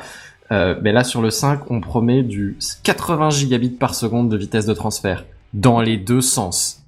[0.53, 4.67] Euh, mais là sur le 5, on promet du 80 gigabits par seconde de vitesse
[4.67, 5.25] de transfert
[5.55, 6.84] dans les deux sens.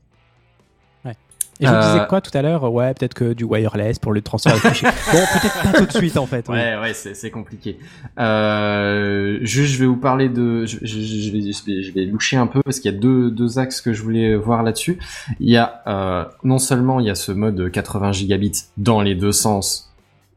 [1.58, 2.70] Et je vous Euh, disais quoi tout à l'heure?
[2.70, 6.26] Ouais, peut-être que du wireless pour le transfert bon, peut-être pas tout de suite en
[6.26, 6.46] fait.
[6.48, 7.78] Ouais, ouais, c'est compliqué.
[8.18, 12.46] Euh, juste, je vais vous parler de, je, je- je vais, je vais, loucher un
[12.46, 14.98] peu parce qu'il y a deux, deux axes que je voulais voir là-dessus.
[15.40, 19.14] Il y a euh, non seulement il y a ce mode 80 gigabits dans les
[19.14, 19.92] deux sens,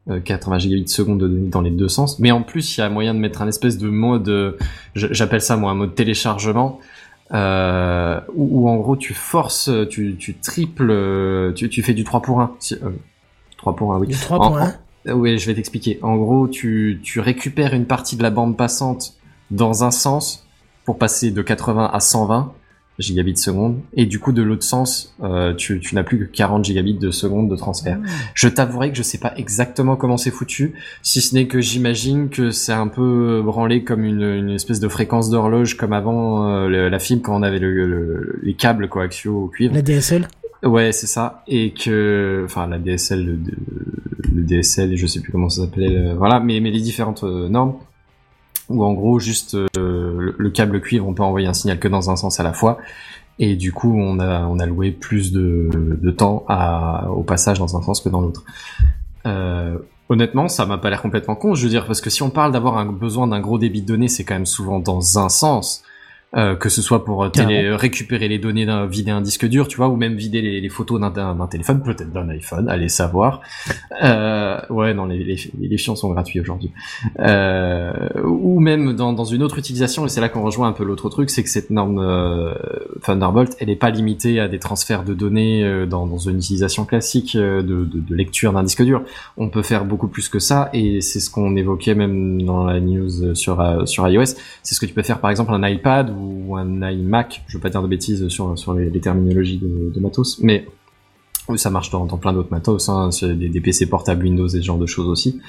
[0.08, 2.82] euh, 80 gigabits seconde de données dans les deux sens, mais en plus il y
[2.82, 4.56] a moyen de mettre un espèce de mode, euh,
[4.94, 6.80] j'appelle ça moi un mode téléchargement.
[7.32, 12.22] Euh, où, où en gros tu forces, tu, tu triples, tu, tu fais du 3
[12.22, 12.54] pour 1.
[12.58, 12.90] Si, euh,
[13.58, 14.08] 3 pour 1, oui.
[14.08, 14.74] Du 3 En- pour en- 1.
[15.08, 15.98] euh, Oui, je vais t'expliquer.
[16.02, 19.14] En gros, tu, tu récupères une partie de la bande passante
[19.50, 20.46] dans un sens
[20.84, 22.52] pour passer de 80 à 120.
[23.00, 23.78] Gigabits seconde.
[23.94, 27.10] Et du coup, de l'autre sens, euh, tu, tu n'as plus que 40 gigabits de
[27.10, 27.98] seconde de transfert.
[28.34, 32.28] Je t'avouerai que je sais pas exactement comment c'est foutu, si ce n'est que j'imagine
[32.28, 36.68] que c'est un peu branlé comme une, une espèce de fréquence d'horloge comme avant euh,
[36.68, 39.74] le- la film quand on avait le, le- les câbles coaxiaux au cuivre.
[39.74, 40.28] La DSL
[40.62, 41.42] Ouais, c'est ça.
[41.48, 43.38] Et que, enfin, la DSL, le,
[44.34, 47.48] le DSL, je sais plus comment ça s'appelait, le- voilà, mais, mais les différentes euh,
[47.48, 47.74] normes,
[48.70, 51.88] où en gros, juste euh, le, le câble cuivre, on peut envoyer un signal que
[51.88, 52.78] dans un sens à la fois.
[53.42, 56.44] Et du coup, on a, on a loué plus de, temps
[57.08, 58.44] au passage dans un sens que dans l'autre.
[59.24, 59.78] Euh,
[60.10, 62.52] honnêtement, ça m'a pas l'air complètement con, je veux dire, parce que si on parle
[62.52, 65.82] d'avoir un besoin d'un gros débit de données, c'est quand même souvent dans un sens.
[66.36, 67.76] Euh, que ce soit pour euh, télé- Carrément.
[67.76, 70.68] récupérer les données d'un vider un disque dur, tu vois, ou même vider les, les
[70.68, 73.40] photos d'un- téléphone, peut-être d'un iPhone, allez savoir.
[74.00, 76.70] Euh, ouais, non, les, les, les fions sont gratuits aujourd'hui.
[77.18, 77.92] Euh,
[78.24, 81.08] ou même dans, dans une autre utilisation, et c'est là qu'on rejoint un peu l'autre
[81.10, 82.54] truc, c'est que cette norme euh,
[83.02, 86.84] Thunderbolt, elle n'est pas limitée à des transferts de données euh, dans, dans une utilisation
[86.84, 89.02] classique euh, de, de, de lecture d'un disque dur.
[89.36, 92.78] On peut faire beaucoup plus que ça, et c'est ce qu'on évoquait même dans la
[92.78, 94.26] news sur, euh, sur iOS.
[94.62, 97.60] C'est ce que tu peux faire par exemple un iPad ou un iMac, je veux
[97.60, 100.66] pas dire de bêtises sur, les, terminologies de, matos, mais
[101.48, 104.78] oui, ça marche dans, plein d'autres matos, hein, des, PC portables Windows et ce genre
[104.78, 105.40] de choses aussi,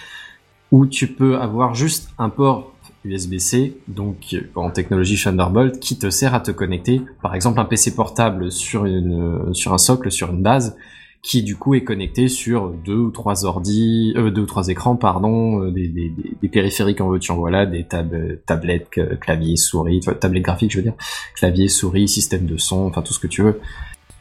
[0.71, 2.71] où tu peux avoir juste un port
[3.03, 7.65] USB-C, donc euh, en technologie Thunderbolt, qui te sert à te connecter, par exemple un
[7.65, 10.75] PC portable euh, sur un socle, sur une base,
[11.21, 14.95] qui du coup est connecté sur deux ou trois ordi, euh, deux ou trois écrans,
[14.95, 16.11] pardon, euh, des, des,
[16.41, 18.15] des, périphériques en veux-tu voilà, des tab
[18.45, 18.89] tablettes,
[19.19, 20.95] clavier, souris, enfin, tablette graphique je veux dire,
[21.35, 23.59] clavier, souris, système de son, enfin tout ce que tu veux.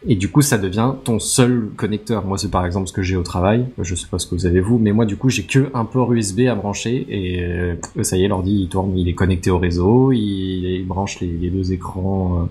[0.07, 2.25] Et du coup, ça devient ton seul connecteur.
[2.25, 3.67] Moi, c'est par exemple ce que j'ai au travail.
[3.79, 5.85] Je sais pas ce que vous avez vous, mais moi, du coup, j'ai que un
[5.85, 9.51] port USB à brancher et euh, ça y est, l'ordi il tourne, il est connecté
[9.51, 12.47] au réseau, il, branche les, les deux écrans euh,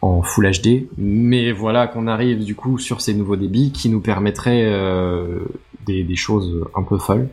[0.00, 0.86] en Full HD.
[0.96, 5.40] Mais voilà qu'on arrive du coup sur ces nouveaux débits qui nous permettraient euh,
[5.86, 7.28] des, des choses un peu folles,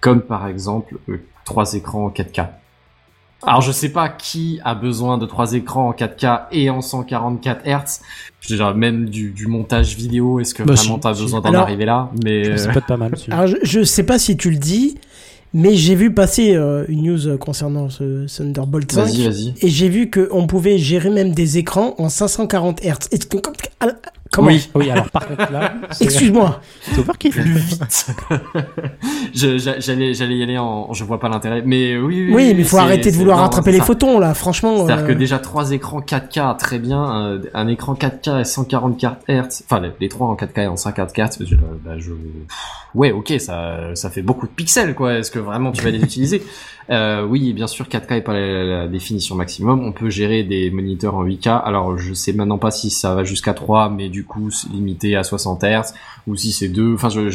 [0.00, 2.48] comme par exemple euh, trois écrans en 4K.
[3.42, 7.64] Alors je sais pas qui a besoin de trois écrans en 4K et en 144
[7.66, 8.00] Hz.
[8.40, 11.52] Je veux dire, même du, du montage vidéo, est-ce que Bah, vraiment t'as besoin d'en
[11.54, 12.10] arriver là?
[12.24, 13.12] Mais Ça euh, peut être pas mal.
[13.30, 14.98] Alors, je, je sais pas si tu le dis,
[15.58, 19.06] mais j'ai vu passer euh, une news concernant ce Thunderbolt 5.
[19.06, 19.54] vas-y, vas-y.
[19.62, 23.08] Et j'ai vu qu'on pouvait gérer même des écrans en 540 Hz.
[23.12, 23.18] Et-
[24.32, 24.68] Comment Oui.
[24.74, 26.60] Oui, alors par contre là, c'est- Excuse-moi.
[26.82, 28.06] c'est vite.
[29.34, 32.26] J'allais, j'allais y aller en, je vois pas l'intérêt, mais oui.
[32.28, 33.84] Oui, Oui, mais il faut arrêter de vouloir non, rattraper les ça.
[33.84, 34.34] photons, là.
[34.34, 34.86] Franchement.
[34.86, 39.24] C'est-à-dire euh, que déjà trois écrans 4K, très bien, un, un écran 4K et 144
[39.28, 42.12] Hz, enfin les, les trois en 4K et en 144 Hz, je, bah, je-
[42.94, 45.14] ouais, ok, ça, ça fait beaucoup de pixels, quoi.
[45.14, 46.42] Est-ce que vraiment tu vas les utiliser?
[46.90, 49.84] Euh, Oui, bien sûr, 4K est pas la, la définition maximum.
[49.84, 51.62] On peut gérer des moniteurs en 8K.
[51.64, 55.16] Alors, je sais maintenant pas si ça va jusqu'à 3, mais du coup, c'est limité
[55.16, 55.94] à 60 Hz,
[56.26, 56.94] ou si c'est 2.
[56.94, 57.28] Enfin, je,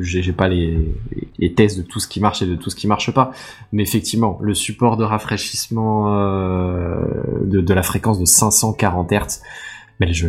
[0.00, 0.92] j'ai pas les,
[1.38, 3.32] les, tests de tout ce qui marche et de tout ce qui marche pas.
[3.72, 6.96] Mais effectivement, le support de rafraîchissement euh,
[7.44, 9.40] de, de la fréquence de 540 Hz,
[10.00, 10.26] mais je,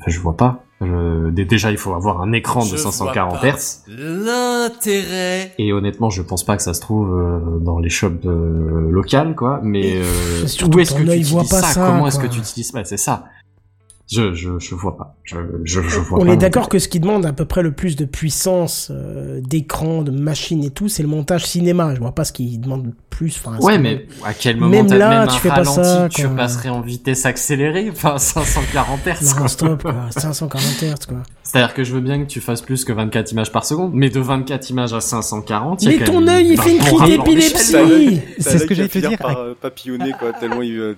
[0.00, 0.64] enfin, je vois pas.
[0.80, 3.82] Je- déjà, il faut avoir un écran de Je 540 vois pas Hz.
[3.88, 5.52] L'intérêt.
[5.58, 9.34] Et honnêtement, je pense pas que ça se trouve euh, dans les shops euh, locales,
[9.34, 9.60] quoi.
[9.62, 10.02] Mais euh,
[10.74, 12.84] où est-ce que tu utilises pas ça, ça, Comment est-ce que tu utilises ça?
[12.84, 13.26] C'est ça.
[14.12, 15.16] Je, je, je vois pas.
[15.24, 17.62] Je, je, je vois On pas est d'accord que ce qui demande à peu près
[17.62, 21.94] le plus de puissance euh, d'écran, de machine et tout, c'est le montage cinéma.
[21.94, 23.38] Je vois pas ce qui demande le plus.
[23.42, 25.74] Enfin, Ouais, mais à quel moment Même t'as là, même tu un fais pas ralenti,
[25.84, 26.36] ça, tu quoi.
[26.36, 29.24] passerais en vitesse accélérée, enfin 540 Hz.
[29.30, 29.48] Non, quoi.
[29.48, 29.94] stop, quoi.
[30.10, 31.18] 540 Hz, quoi.
[31.42, 34.08] C'est-à-dire que je veux bien que tu fasses plus que 24 images par seconde, mais
[34.10, 37.02] de 24 images à 540, il y a Mais ton œil, il fait une crise
[37.02, 38.20] d'épilepsie.
[38.38, 39.18] C'est ce que te finir dire.
[39.18, 40.96] Par euh, papillonner, quoi, tellement il.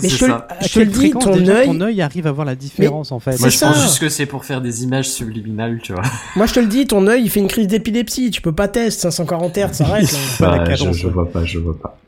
[0.00, 0.46] Mais je te, le- ça.
[0.48, 2.54] À je te le quelle dis, ton déjà, œil, ton œil arrive à voir la
[2.54, 3.38] différence en fait?
[3.38, 6.02] Moi, C'est je pense juste que c'est pour faire des images subliminales, tu vois.
[6.36, 8.30] moi je te le dis, ton œil, il fait une crise d'épilepsie.
[8.30, 10.10] Tu peux pas tester 540 Hz, ça arrête.
[10.12, 10.18] là.
[10.38, 11.98] Pas la Bah, je, je vois pas, je vois pas.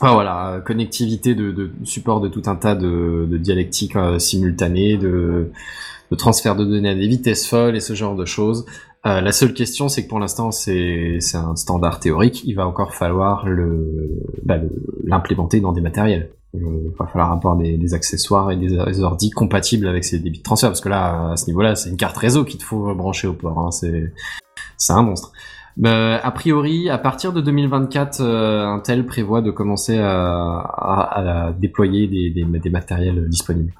[0.00, 4.18] Ah, voilà, euh, connectivité de, de support de tout un tas de, de dialectiques euh,
[4.20, 5.50] simultanées, de,
[6.10, 8.64] de transfert de données à des vitesses folles et ce genre de choses.
[9.06, 12.42] Euh, la seule question, c'est que pour l'instant, c'est c'est un standard théorique.
[12.44, 13.88] Il va encore falloir le
[14.44, 14.70] bah, le-
[15.04, 16.30] l'implémenter dans des matériels.
[16.54, 16.62] Il
[16.98, 20.42] va falloir avoir des, des accessoires et des, des ordi compatibles avec ces débits de
[20.42, 23.28] transfert, parce que là, à ce niveau-là, c'est une carte réseau qu'il te faut brancher
[23.28, 23.58] au port.
[23.58, 23.70] Hein.
[23.70, 24.12] C'est
[24.78, 25.32] c'est un monstre.
[25.76, 31.52] Bah, a priori, à partir de 2024, euh, Intel prévoit de commencer à, à- à
[31.52, 33.72] déployer des, des, des matériels disponibles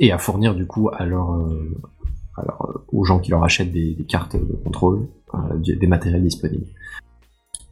[0.00, 1.72] et à fournir du coup à leur, euh,
[2.92, 6.66] aux gens qui leur achètent des, des cartes de contrôle euh, des matériels disponibles.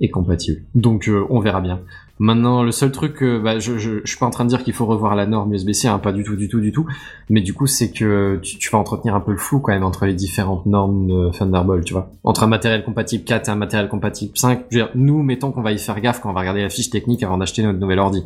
[0.00, 0.62] Est compatible.
[0.74, 1.80] Donc euh, on verra bien.
[2.18, 4.74] Maintenant, le seul truc, bah, je, je, je suis pas en train de dire qu'il
[4.74, 6.86] faut revoir la norme USB-C, hein, pas du tout, du tout, du tout.
[7.28, 9.82] Mais du coup, c'est que tu, tu vas entretenir un peu le flou quand même
[9.82, 12.12] entre les différentes normes de Thunderbolt, tu vois.
[12.22, 14.66] Entre un matériel compatible 4 et un matériel compatible 5.
[14.70, 16.68] Je veux dire, nous, mettons qu'on va y faire gaffe quand on va regarder la
[16.68, 18.22] fiche technique avant d'acheter notre nouvel ordi.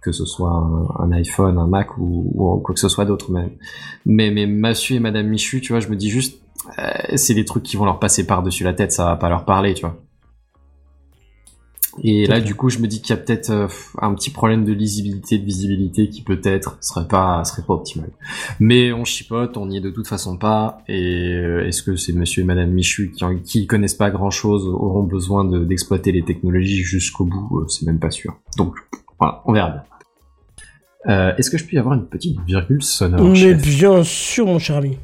[0.00, 3.32] Que ce soit un, un iPhone, un Mac ou, ou quoi que ce soit d'autre
[3.32, 3.50] même.
[4.06, 6.40] Mais, mais Massu et Madame Michu, tu vois, je me dis juste,
[6.78, 9.44] euh, c'est des trucs qui vont leur passer par-dessus la tête, ça va pas leur
[9.44, 9.96] parler, tu vois.
[12.04, 13.66] Et là, du coup, je me dis qu'il y a peut-être euh,
[14.00, 18.10] un petit problème de lisibilité, de visibilité qui peut-être serait pas serait pas optimal.
[18.60, 20.82] Mais on chipote, on y est de toute façon pas.
[20.88, 24.66] Et euh, est-ce que c'est Monsieur et Madame Michu qui, en- qui connaissent pas grand-chose
[24.66, 27.58] auront besoin de- d'exploiter les technologies jusqu'au bout?
[27.60, 28.34] Euh, C'est même pas sûr.
[28.56, 28.74] Donc
[29.18, 29.82] voilà, on verra bien.
[31.08, 34.76] Euh, est-ce que je puis avoir une petite virgule sonore Mais bien sûr, mon cher
[34.76, 34.98] ami.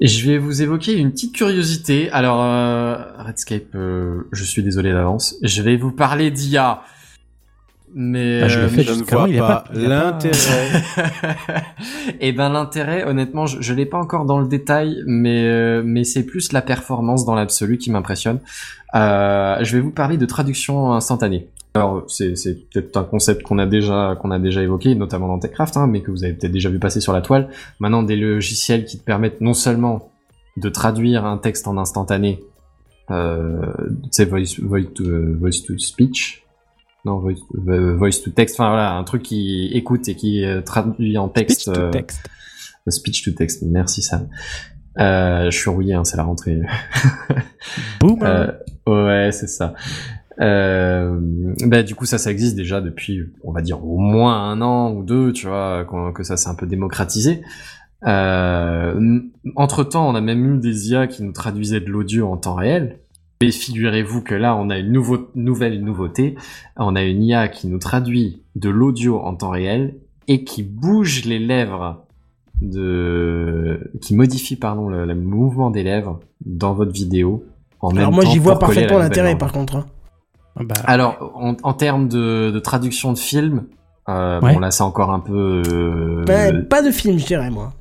[0.00, 2.10] Et je vais vous évoquer une petite curiosité.
[2.12, 5.36] Alors, euh, Redscape, euh, je suis désolé d'avance.
[5.42, 6.82] Je vais vous parler d'IA.
[7.94, 10.82] Mais Bah, je euh, ne vois il pas l'intérêt.
[12.20, 16.04] Eh ben l'intérêt, honnêtement, je, je l'ai pas encore dans le détail, mais euh, mais
[16.04, 18.40] c'est plus la performance dans l'absolu qui m'impressionne.
[18.94, 21.48] Euh, je vais vous parler de traduction instantanée.
[21.78, 25.38] Alors c'est c'est peut-être un concept qu'on a déjà qu'on a déjà évoqué, notamment dans
[25.38, 27.48] Techcraft, hein, mais que vous avez peut-être déjà vu passer sur la toile.
[27.80, 30.12] Maintenant, des logiciels qui te permettent non seulement
[30.56, 32.40] de traduire un texte en instantané,
[33.10, 33.72] euh,
[34.04, 35.04] tu sais, voice, voice, to,
[35.38, 36.44] voice to speech,
[37.04, 37.36] non, voice,
[37.68, 41.28] euh, voice to text, enfin voilà, un truc qui écoute et qui euh, traduit en
[41.28, 41.62] texte.
[41.62, 42.20] Speech to euh, text.
[42.86, 44.28] euh, Speech to text, merci Sam.
[44.98, 46.60] Euh, je suis rouillé, hein, c'est la rentrée.
[48.00, 48.18] Boum.
[48.22, 48.50] Euh,
[48.88, 49.74] ouais, c'est ça.
[50.40, 51.18] Euh,
[51.66, 54.92] bah du coup ça ça existe déjà depuis on va dire au moins un an
[54.92, 55.84] ou deux tu vois
[56.14, 57.42] que ça s'est un peu démocratisé
[58.06, 59.18] euh,
[59.56, 62.54] entre temps on a même eu des IA qui nous traduisaient de l'audio en temps
[62.54, 63.00] réel
[63.42, 66.36] mais figurez-vous que là on a une nouveau- nouvelle nouveauté
[66.76, 69.96] on a une IA qui nous traduit de l'audio en temps réel
[70.28, 72.04] et qui bouge les lèvres
[72.62, 77.44] de qui modifie pardon le, le mouvement des lèvres dans votre vidéo
[77.80, 79.76] en Alors même moi, j'y vois parfaitement l'intérêt, par contre.
[79.76, 79.86] hein.
[80.64, 83.64] Bah, Alors, en, en termes de, de traduction de film,
[84.08, 84.54] euh, Ouais.
[84.54, 85.62] bon là c'est encore un peu.
[85.68, 87.72] euh, Ben, pas de film, je dirais, moi.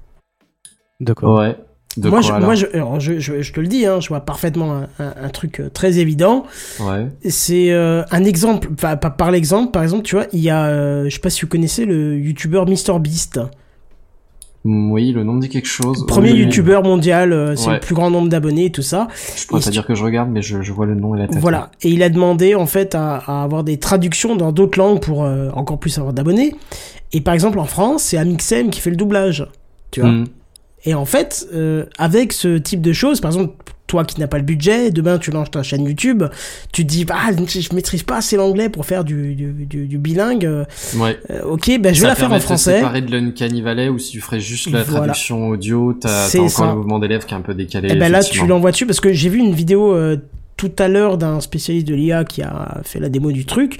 [0.99, 1.57] de quoi ouais.
[1.95, 4.09] De moi, quoi, je, moi je, alors, je, je, je te le dis, hein, je
[4.09, 6.45] vois parfaitement un, un- un truc euh, très évident.
[6.79, 7.07] Ouais.
[7.27, 10.67] C'est euh, un exemple, enfin, pas par l'exemple, par exemple, tu vois, il y a,
[10.67, 13.39] euh, je sais pas si vous connaissez le youtubeur MrBeast.
[13.39, 13.49] Mm,
[14.65, 16.05] Oui, le nom me dit quelque chose.
[16.07, 16.43] Premier Oui, oui.
[16.45, 17.73] youtubeur mondial, euh, c'est Ouais.
[17.75, 19.07] le plus grand nombre d'abonnés et tout ça.
[19.37, 21.19] Je pourrais Et pas dire que je regarde, mais je, je vois le nom et
[21.19, 21.37] la tête.
[21.39, 21.71] Voilà.
[21.83, 25.23] Et il a demandé, en fait, à, à avoir des traductions dans d'autres langues pour
[25.23, 26.53] euh, encore plus avoir d'abonnés.
[27.13, 29.47] Et par exemple, en France, c'est Amixem qui fait le doublage.
[29.91, 30.09] Tu vois.
[30.11, 30.25] Mm.
[30.83, 33.53] Et en fait, euh, avec ce type de choses, par exemple,
[33.87, 36.23] toi qui n'as pas le budget, demain tu lances ta chaîne YouTube,
[36.71, 39.97] tu te dis, ah, je maîtrise pas assez l'anglais pour faire du, du, du, du
[39.97, 40.45] bilingue.
[40.45, 40.65] euh,
[40.97, 41.17] Ouais.
[41.31, 42.75] euh, ok, ben je vais Ça la faire en français.
[42.75, 44.99] séparer de l'Uncanny Valley ou si tu ferais juste la Voilà.
[45.05, 46.65] traduction audio, t'as encore ça.
[46.67, 47.89] le mouvement des lèvres qui est un peu décalé.
[47.91, 50.17] Et ben là, tu l'envoies dessus parce que j'ai vu une vidéo euh,
[50.57, 53.77] tout à l'heure d'un spécialiste de l'IA qui a fait la démo du truc.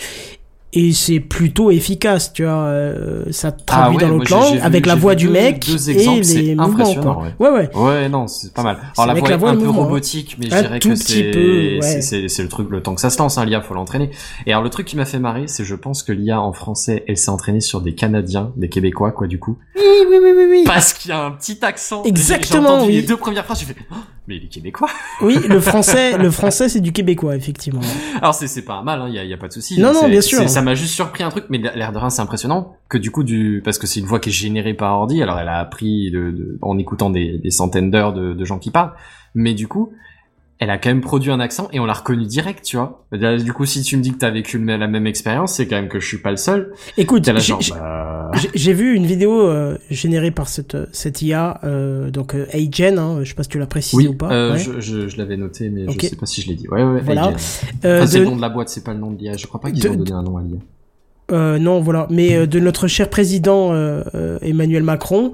[0.74, 2.52] Et c'est plutôt efficace, tu vois.
[2.66, 5.94] euh, ça traduit ouais, dans l'autre langue avec la voix du deux- mec deux et
[5.94, 7.20] exemples, les c'est mouvements, quoi.
[7.40, 7.50] ouais.
[7.50, 7.76] Ouais, ouais.
[7.76, 8.78] Ouais, non, c'est pas mal.
[8.98, 10.94] Alors la voix la est voix et un peu mouvement, robotique, mais je dirais que
[10.96, 13.38] c'est c'est- le truc le temps que ça se lance.
[13.38, 14.12] Hein, L'IA, faut l'entraîner.
[14.46, 17.06] Et alors le truc qui m'a fait marrer, c'est je pense que l'IA en français,
[17.08, 19.58] elle s'est entraînée sur des Canadiens, des Québécois, quoi, du coup.
[19.78, 20.64] Oui, oui, oui, oui, oui.
[20.66, 22.04] Parce qu'il y a un petit accent.
[22.04, 22.96] Exactement, J'ai entendu oui.
[22.98, 23.76] les deux premières phrases, j'ai fait,
[24.28, 24.90] mais il est québécois.
[25.22, 27.82] Oui, le français, le français, c'est du québécois, effectivement.
[28.22, 29.80] Alors c'est c'est pas mal, il hein, y, a, y a pas de souci.
[29.80, 30.48] Non, non, bien sûr.
[30.50, 33.24] Ça m'a juste surpris un truc, mais l'air de rien c'est impressionnant que du coup
[33.24, 35.22] du parce que c'est une voix qui est générée par ordi.
[35.24, 38.60] Alors elle a appris de, de- en écoutant des, des centaines d'heures de, de gens
[38.60, 38.94] qui parlent,
[39.34, 39.92] mais du coup
[40.60, 43.06] elle a quand même produit un accent et on l'a reconnu direct, tu vois.
[43.12, 45.88] Du coup si tu me dis que t'as vécu la même expérience, c'est quand même
[45.88, 46.72] que je suis pas le seul.
[46.98, 48.32] Écoute, là, j'ai- bah,
[48.74, 53.30] vu une vidéo euh, générée par cette, cette IA, euh, donc euh, Agen, hein, je
[53.30, 54.32] sais pas si tu l'as précisé oui, ou pas.
[54.32, 54.58] euh, ouais.
[54.60, 56.00] je, je, je l'avais noté, mais Ok.
[56.02, 56.68] je sais pas si je l'ai dit.
[56.70, 57.02] Ouais, ouais.
[57.02, 57.34] Voilà.
[57.86, 59.38] Euh, Enfin, c'est de- le nom de la boîte, c'est pas le nom de l'IA.
[59.38, 60.58] Je crois pas qu'ils De- ont donné un nom à l'IA.
[61.30, 65.34] Euh, non, voilà, mais euh, de notre cher président euh, euh, Emmanuel Macron,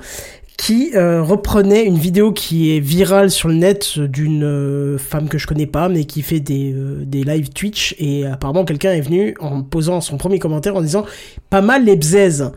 [0.58, 5.38] qui euh, reprenait une vidéo qui est virale sur le net d'une euh, femme que
[5.38, 9.02] je connais pas, mais qui fait des, euh, des live Twitch, et apparemment quelqu'un est
[9.02, 11.06] venu en posant son premier commentaire en disant
[11.50, 12.52] pas mal les bzaises,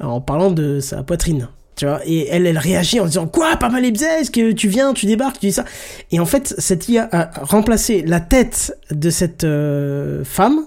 [0.00, 1.48] en parlant de sa poitrine.
[1.74, 4.68] Tu vois, et elle, elle réagit en disant quoi, pas mal les bzaises, que tu
[4.68, 5.64] viens, tu débarques, tu dis ça.
[6.10, 10.66] Et en fait, cette IA a remplacé la tête de cette euh, femme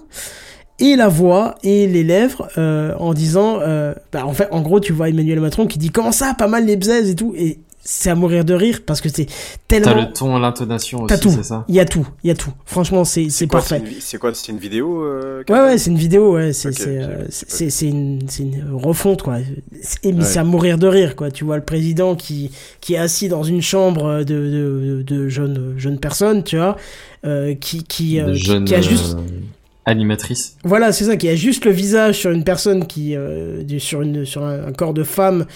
[0.78, 4.80] et la voix et les lèvres euh, en disant euh, bah, en fait en gros
[4.80, 7.58] tu vois Emmanuel Macron qui dit comment ça pas mal les bzaises et tout et
[7.88, 9.26] c'est à mourir de rire parce que c'est
[9.68, 10.02] T'as tellement.
[10.08, 11.30] le ton, l'intonation T'as aussi, tout.
[11.30, 12.04] c'est ça Il y a tout.
[12.24, 12.50] Il y a tout.
[12.64, 13.80] Franchement, c'est c'est Quoi, parfait.
[13.84, 16.80] C'est une, c'est quoi C'est une vidéo euh, Ouais, ouais, c'est une vidéo, ouais, c'est
[16.88, 17.26] euh, ok.
[17.30, 19.36] c'est c'est une c'est une refonte quoi.
[19.82, 20.24] C'est- Mais Ouais.
[20.24, 21.30] c'est à mourir de rire quoi.
[21.30, 22.50] Tu vois le président qui
[22.80, 26.76] qui est assis dans une chambre de de, de jeunes jeunes personnes, tu vois,
[27.24, 29.20] euh, qui qui, euh, qui- jeune qui a juste euh,
[29.86, 30.56] animatrice.
[30.64, 34.24] voilà, c'est ça, qui a juste le visage sur une personne qui, euh, sur une,
[34.24, 35.46] sur un, corps de femme,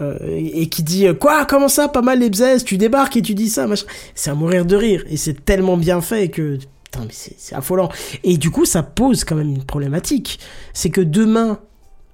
[0.00, 2.30] euh, et, qui dit euh, quoi, comment ça, pas mal les
[2.64, 3.86] tu débarques et tu dis ça, machin.
[4.14, 7.54] C'est à mourir de rire, et c'est tellement bien fait que, putain, mais c'est c'est
[7.54, 7.88] affolant.
[8.24, 10.38] Et du coup, ça pose quand même une problématique,
[10.74, 11.58] c'est que demain.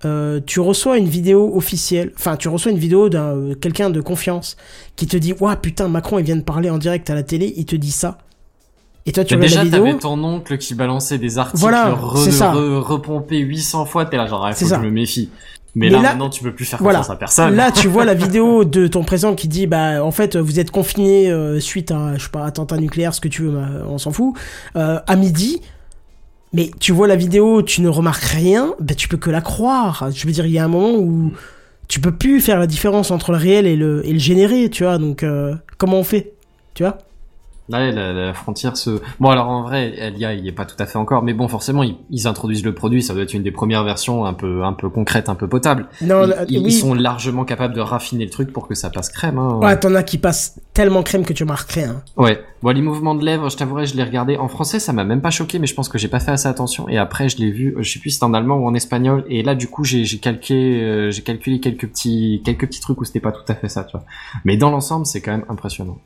[0.05, 4.03] euh, tu reçois une vidéo officielle, enfin tu reçois une vidéo d'un euh, quelqu'un de
[4.03, 4.59] confiance
[4.97, 7.55] qui te dit ouah putain Macron il vient de parler en direct à la télé,
[7.57, 8.19] il te dit ça.
[9.07, 9.85] Et toi tu regardes déjà, la vidéo.
[9.85, 12.53] t'avais ton oncle qui balançait des articles Voilà, re, ça.
[12.55, 14.79] re- repompés 800 fois, t'es là genre, ah, faut que ça.
[14.81, 15.29] je me méfie.
[15.77, 17.01] Mais, Mais là, là- maintenant, tu peux plus faire Voilà.
[17.01, 17.55] confiance à personne.
[17.57, 20.71] Là, tu vois la vidéo de ton président qui dit, bah, en fait, vous êtes
[20.71, 23.99] confiné euh, suite à, je sais pas, attentat nucléaire, ce que tu veux, bah, on
[23.99, 24.35] s'en fout,
[24.77, 25.61] euh, à midi.
[26.53, 30.11] Mais tu vois la vidéo, tu ne remarques rien, bah, tu peux que la croire.
[30.15, 31.33] Je veux dire, il y a un moment où
[31.89, 34.85] tu peux plus faire la différence entre le réel et le, et le généré, tu
[34.85, 34.99] vois.
[34.99, 36.33] Donc, euh, comment on fait,
[36.75, 36.99] tu vois?
[37.71, 39.01] Là, la, la frontière se...
[39.21, 41.49] Bon, alors en vrai, l'IA, il y est pas tout à fait encore, mais bon,
[41.49, 44.65] forcément, ils, ils introduisent le produit, ça doit être une des premières versions un peu,
[44.65, 45.89] un peu concrète, un peu potable.
[46.03, 46.65] Non, ils, ils- oui.
[46.67, 49.39] ils sont largement capables de raffiner le truc pour que ça passe crème.
[49.39, 49.61] Hein.
[49.63, 52.03] Ouais, t'en as qui passent tellement crème que tu remarques rien.
[52.19, 52.39] Ouais.
[52.63, 55.23] Bon, les mouvements de lèvres, je t'avouerai, je l'ai regardé en français, ça m'a même
[55.23, 56.87] pas choqué, mais je pense que j'ai pas fait assez attention.
[56.91, 59.25] Et après, je l'ai vu, je sais plus si c'était en allemand ou en espagnol.
[59.29, 63.01] Et là, du coup, j'ai j'ai calqué, euh, j'ai calculé quelques petits, quelques petits trucs
[63.01, 64.05] où c'était pas tout à fait ça, tu vois.
[64.45, 65.97] Mais dans l'ensemble, c'est quand même impressionnant.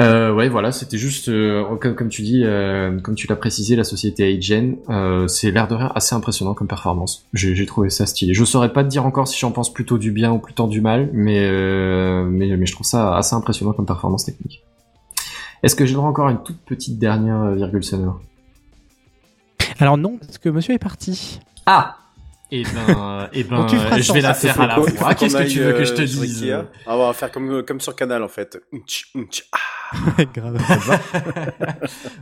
[0.00, 3.74] Euh, ouais, voilà, c'était juste, euh, comme, comme tu dis, euh, comme tu l'as précisé,
[3.74, 7.26] la société Agen, euh, c'est l'air de rien assez impressionnant comme performance.
[7.32, 8.32] J'ai trouvé ça stylé.
[8.32, 10.80] Je saurais pas te dire encore si j'en pense plutôt du bien ou plutôt du
[10.80, 14.62] mal, mais, euh, mais, mais je trouve ça assez impressionnant comme performance technique.
[15.64, 18.20] Est-ce que j'ai le droit encore à une toute petite dernière virgule sonore?
[19.80, 21.40] Alors non, parce que monsieur est parti.
[21.66, 21.96] Ah
[22.52, 24.88] Eh ben, eh ben, je vais la faire à la fois.
[24.90, 26.54] faut Qu'est-ce que tu veux que je te dise?
[26.86, 28.60] Ah, on va faire comme, comme sur Canal en fait.
[28.72, 29.58] Unch, unch, ah.
[30.34, 30.58] Grave.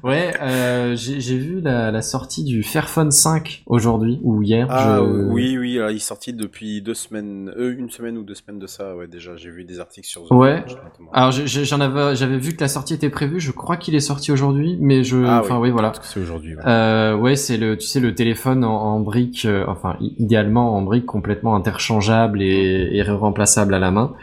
[0.02, 4.66] Ouais, euh, j'ai j'ai vu la, la sortie du Fairphone 5 aujourd'hui ou hier.
[4.70, 5.02] Ah je-
[5.32, 8.58] oui, oui, là, il est sorti depuis deux semaines, euh, une semaine ou deux semaines
[8.60, 10.64] de ça, ouais, déjà, j'ai vu des articles sur The Ouais.
[11.12, 13.40] Alors j'en avais, j'avais vu que la sortie était prévue.
[13.40, 15.88] Je crois qu'il est sorti aujourd'hui, mais je, Ah enfin oui, oui, voilà.
[15.90, 16.54] Parce que c'est aujourd'hui.
[16.54, 16.62] ouais.
[16.66, 20.82] Euh, ouais, c'est le, tu sais, le téléphone en, en brique, euh, enfin, idéalement en
[20.82, 24.14] brique complètement interchangeable et, et remplaçable à la main.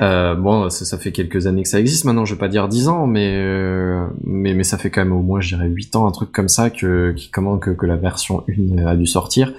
[0.00, 2.66] Euh, bon, ça, ça fait quelques années que ça existe maintenant, je vais pas dire
[2.68, 5.94] 10 ans, mais, euh, mais, mais ça fait quand même au moins, je dirais, 8
[5.96, 8.42] ans, un truc comme ça, que, qui, comment, que, que la version
[8.78, 9.52] 1 a dû sortir.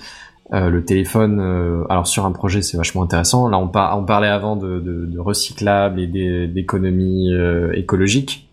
[0.53, 3.47] Euh, le téléphone, euh, alors sur un projet, c'est vachement intéressant.
[3.47, 8.47] Là, on, par, on parlait avant de, de, de recyclable et d'é- d'économie euh, écologique.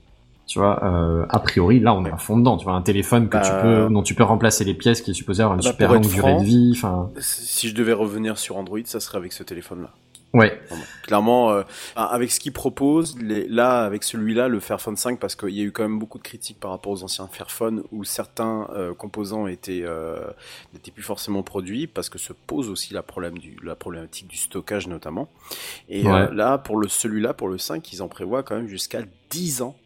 [0.46, 2.56] Tu vois, euh, a priori, là, on est à fond dedans.
[2.56, 5.12] Tu vois, un téléphone que tu Bah, peux, dont tu peux remplacer les pièces, qui
[5.12, 6.80] est supposé avoir une Bah, super longue durée de vie.
[7.18, 9.90] Si je devais revenir sur Android, ça serait avec ce téléphone-là.
[10.34, 10.60] Ouais.
[11.04, 11.62] Clairement, euh,
[11.96, 15.64] avec ce qu'il propose, les, là, avec celui-là, le Fairphone 5, parce qu'il y a
[15.64, 19.46] eu quand même beaucoup de critiques par rapport aux anciens Fairphone, où certains euh, composants
[19.46, 20.20] étaient euh,
[20.72, 24.36] n'étaient plus forcément produits, parce que se pose aussi la, problème du, la problématique du
[24.36, 25.28] stockage notamment.
[25.88, 26.12] Et Ouais.
[26.12, 29.00] euh, là, pour le celui-là, pour le 5, ils en prévoient quand même jusqu'à
[29.30, 29.76] 10 ans.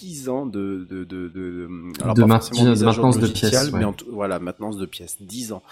[0.00, 3.78] 10 ans de de de de, De de maintenance de pièces, ouais.
[3.78, 5.62] mais en voilà maintenance de pièces 10 ans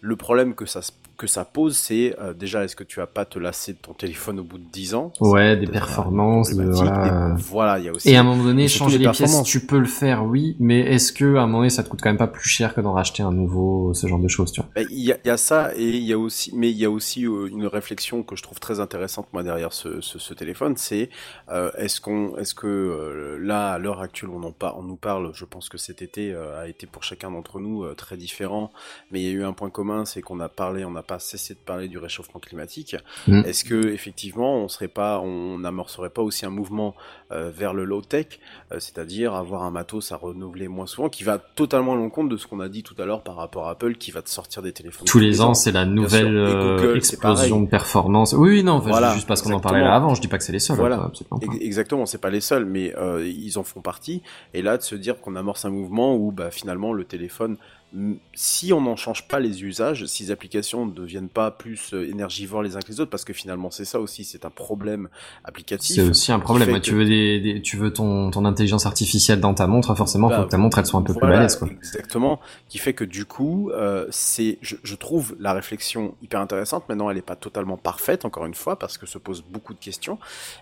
[0.00, 0.80] le problème que ça
[1.16, 3.94] que ça pose c'est euh, déjà est-ce que tu vas pas te lasser de ton
[3.94, 5.12] téléphone au bout de 10 ans?
[5.20, 6.74] Ouais, des performances, de- problématique.
[6.74, 7.02] voilà.
[7.02, 9.66] Et voilà il y a aussi Et à un moment donné, changer les pièces, tu
[9.66, 12.10] peux le faire, oui, mais est-ce que à un moment donné, ça te coûte quand
[12.10, 14.70] même pas plus cher que d'en racheter un nouveau, ce genre de choses, tu vois?
[14.74, 16.76] Ben, Il y, a, il y a ça et il y a aussi, mais il
[16.76, 20.18] y a aussi euh, une réflexion que je trouve très intéressante moi derrière ce, ce,
[20.18, 21.08] ce téléphone, c'est
[21.48, 25.30] euh, est-ce qu'on, est-ce que euh, là à l'heure actuelle on en on nous parle,
[25.32, 28.70] je pense que cet été euh, a été pour chacun d'entre nous euh, très différent,
[29.10, 31.18] mais il y a eu un point commun, c'est qu'on a parlé, on n'a pas
[31.18, 32.96] cessé de parler du réchauffement climatique.
[33.28, 33.42] Mm.
[33.44, 36.94] Est-ce que effectivement on serait pas, on n'amorcerait pas aussi un mouvement
[37.32, 38.26] euh, vers le low tech,
[38.72, 42.36] euh, c'est-à-dire avoir un matos à renouveler moins souvent, qui va totalement à l'encontre de
[42.36, 44.62] ce qu'on a dit tout à l'heure par rapport à Apple, qui va te sortir
[44.62, 48.32] des téléphones Tous les ans, c'est la nouvelle euh, Google, explosion de performance.
[48.32, 50.52] Oui, non, Voilà, juste parce qu'on en parlait là avant, je dis pas que c'est
[50.52, 50.76] les seuls.
[50.76, 50.96] Voilà.
[50.96, 51.36] hein, pas.
[51.42, 52.94] Ex- Exactement, c'est pas les seuls, mais
[53.24, 54.22] ils en font partie.
[54.54, 57.56] Et là, de se dire qu'on amorce un mouvement où bah, finalement le téléphone
[58.34, 62.06] Si on n'en change pas les usages, si les applications ne deviennent pas plus euh,
[62.10, 65.08] énergivores les uns que les autres, parce que finalement c'est ça aussi, c'est un problème
[65.44, 65.94] applicatif.
[65.96, 66.66] C'est aussi un problème.
[66.68, 69.66] fait Ouais, que- Tu veux des, des- tu veux ton, ton intelligence artificielle dans ta
[69.66, 71.68] montre, forcément, Bah, faut que ta montre elle soit un peu plus Voilà, balèze, quoi.
[71.68, 76.88] Exactement, qui fait que du coup, euh, c'est, je, je trouve la réflexion hyper intéressante.
[76.88, 79.78] Maintenant, elle n'est pas totalement parfaite, encore une fois, parce que se posent beaucoup de
[79.78, 80.18] questions.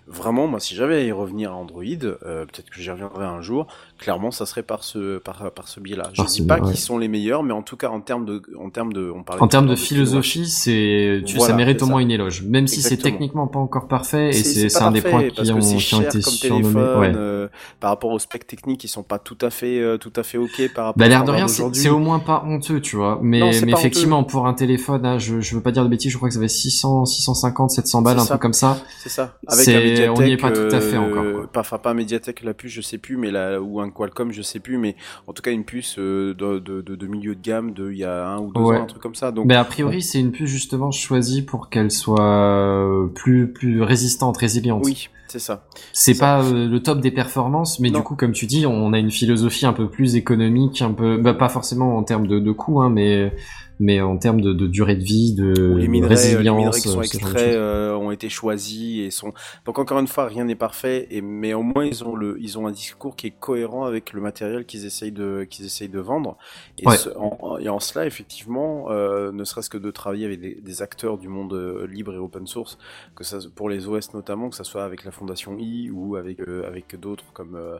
[0.06, 3.40] Vraiment, moi, si j'avais à y revenir à Android, euh, peut-être que j'y reviendrai un
[3.42, 3.66] jour.
[4.05, 6.10] Clairement, ça serait par ce, par, par ce biais-là.
[6.12, 6.68] Je ce dis pas ouais.
[6.68, 9.22] qu'ils sont les meilleurs, mais en tout cas, en termes de, en termes de, on
[9.22, 12.43] parlait En termes de philosophie, c'est, tu, Voilà, ça mérite au moins une éloge.
[12.43, 15.94] Même si c'est techniquement pas encore parfait, et C'est- un des points qui ont, qui
[15.94, 16.98] ont été surnommés.
[16.98, 17.12] Ouais.
[17.16, 17.48] euh,
[17.81, 20.36] par rapport aux specs techniques qui sont pas tout à fait, euh, tout à fait
[20.36, 20.98] ok par rapport.
[20.98, 23.18] Bah, l'air de rien, c'est, au moins pas honteux, tu vois.
[23.22, 26.12] Mais, Non, mais effectivement, pour un téléphone, hein, je, je veux pas dire de bêtises,
[26.12, 28.78] je crois que ça va 600, 650, 700 balles, un truc comme ça.
[28.98, 29.39] C'est ça.
[29.47, 31.48] Avec un on n'y est pas tout à fait euh, encore.
[31.48, 34.32] Pas, enfin, pas un Mediatek la puce, je sais plus, mais la, ou un Qualcomm,
[34.32, 34.96] je sais plus, mais
[35.26, 37.98] en tout cas une puce euh, de, de, de, de milieu de gamme de il
[37.98, 38.76] y a un ou deux Ouais.
[38.78, 39.30] ans, un truc comme ça.
[39.32, 43.82] Donc, Mais a priori, c'est une puce justement choisie pour qu'elle soit euh, plus plus
[43.82, 44.82] résistante, résiliente.
[44.84, 45.64] oui, c'est ça.
[45.92, 47.98] C'est pas euh, le top des performances, mais Non.
[48.00, 51.16] du coup, comme tu dis, on a une philosophie un peu plus économique, un peu,
[51.18, 53.32] bah, pas forcément en termes de, de coût, hein, mais
[53.80, 56.59] mais en termes de, de durée de vie, de, Où les de minerais, les résilience,
[56.59, 59.32] minerais qui sont euh, de extraits euh, ont été choisis et sont.
[59.64, 62.59] Donc encore une fois, rien n'est parfait, et mais au moins ils ont le, ils
[62.59, 66.01] ont un discours qui est cohérent avec le matériel qu'ils essayent de, qu'ils essayent de
[66.01, 66.36] vendre.
[66.78, 66.96] Et, Ouais.
[66.96, 70.55] ce- en, en- et en cela, effectivement, euh, ne serait-ce que de travailler avec des,
[70.60, 72.78] des acteurs du monde euh, libre et open source,
[73.16, 76.40] que ça pour les OS notamment, que ça soit avec la fondation I ou avec
[76.40, 77.78] euh, avec d'autres comme euh,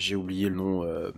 [0.00, 1.10] j'ai oublié le nom, euh,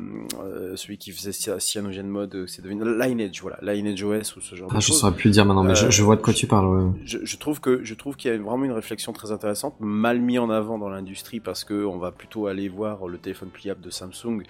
[0.42, 4.40] euh, celui qui faisait Cy- Cyanogen Mode, euh, c'est devenu Lineage, voilà, Lineage OS ou
[4.40, 5.00] ce genre Ah, de je choses.
[5.00, 6.66] saurais plus dire maintenant, mais je, Euh, je vois de quoi tu parles.
[6.66, 6.90] ouais.
[7.04, 10.20] Je, je trouve que je trouve qu'il y a vraiment une réflexion très intéressante, mal
[10.20, 13.80] mis en avant dans l'industrie parce que on va plutôt aller voir le téléphone pliable
[13.80, 14.42] de Samsung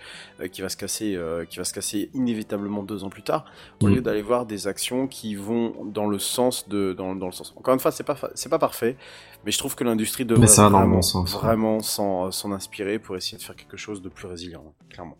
[0.52, 1.18] qui va se casser,
[1.50, 3.44] qui va se casser inévitablement deux ans plus tard,
[3.82, 3.94] au Mm.
[3.94, 7.52] lieu d'aller voir des actions qui vont dans le sens de dans, dans le sens.
[7.56, 8.96] Encore une fois, c'est pas c'est pas parfait,
[9.44, 11.40] mais je trouve que l'industrie devrait ça vraiment, bon sens, ouais.
[11.40, 15.16] vraiment s'en s'en inspirer pour essayer de faire quelque chose de plus résilient, clairement.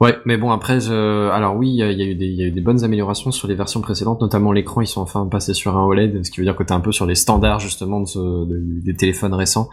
[0.00, 1.28] Ouais, mais bon après, je...
[1.30, 3.30] alors oui, il y, a y eu des, il y a eu des bonnes améliorations
[3.32, 6.40] sur les versions précédentes, notamment l'écran, ils sont enfin passés sur un OLED, ce qui
[6.40, 9.34] veut dire que t'es un peu sur les standards justement de ce- de- des téléphones
[9.34, 9.68] récents,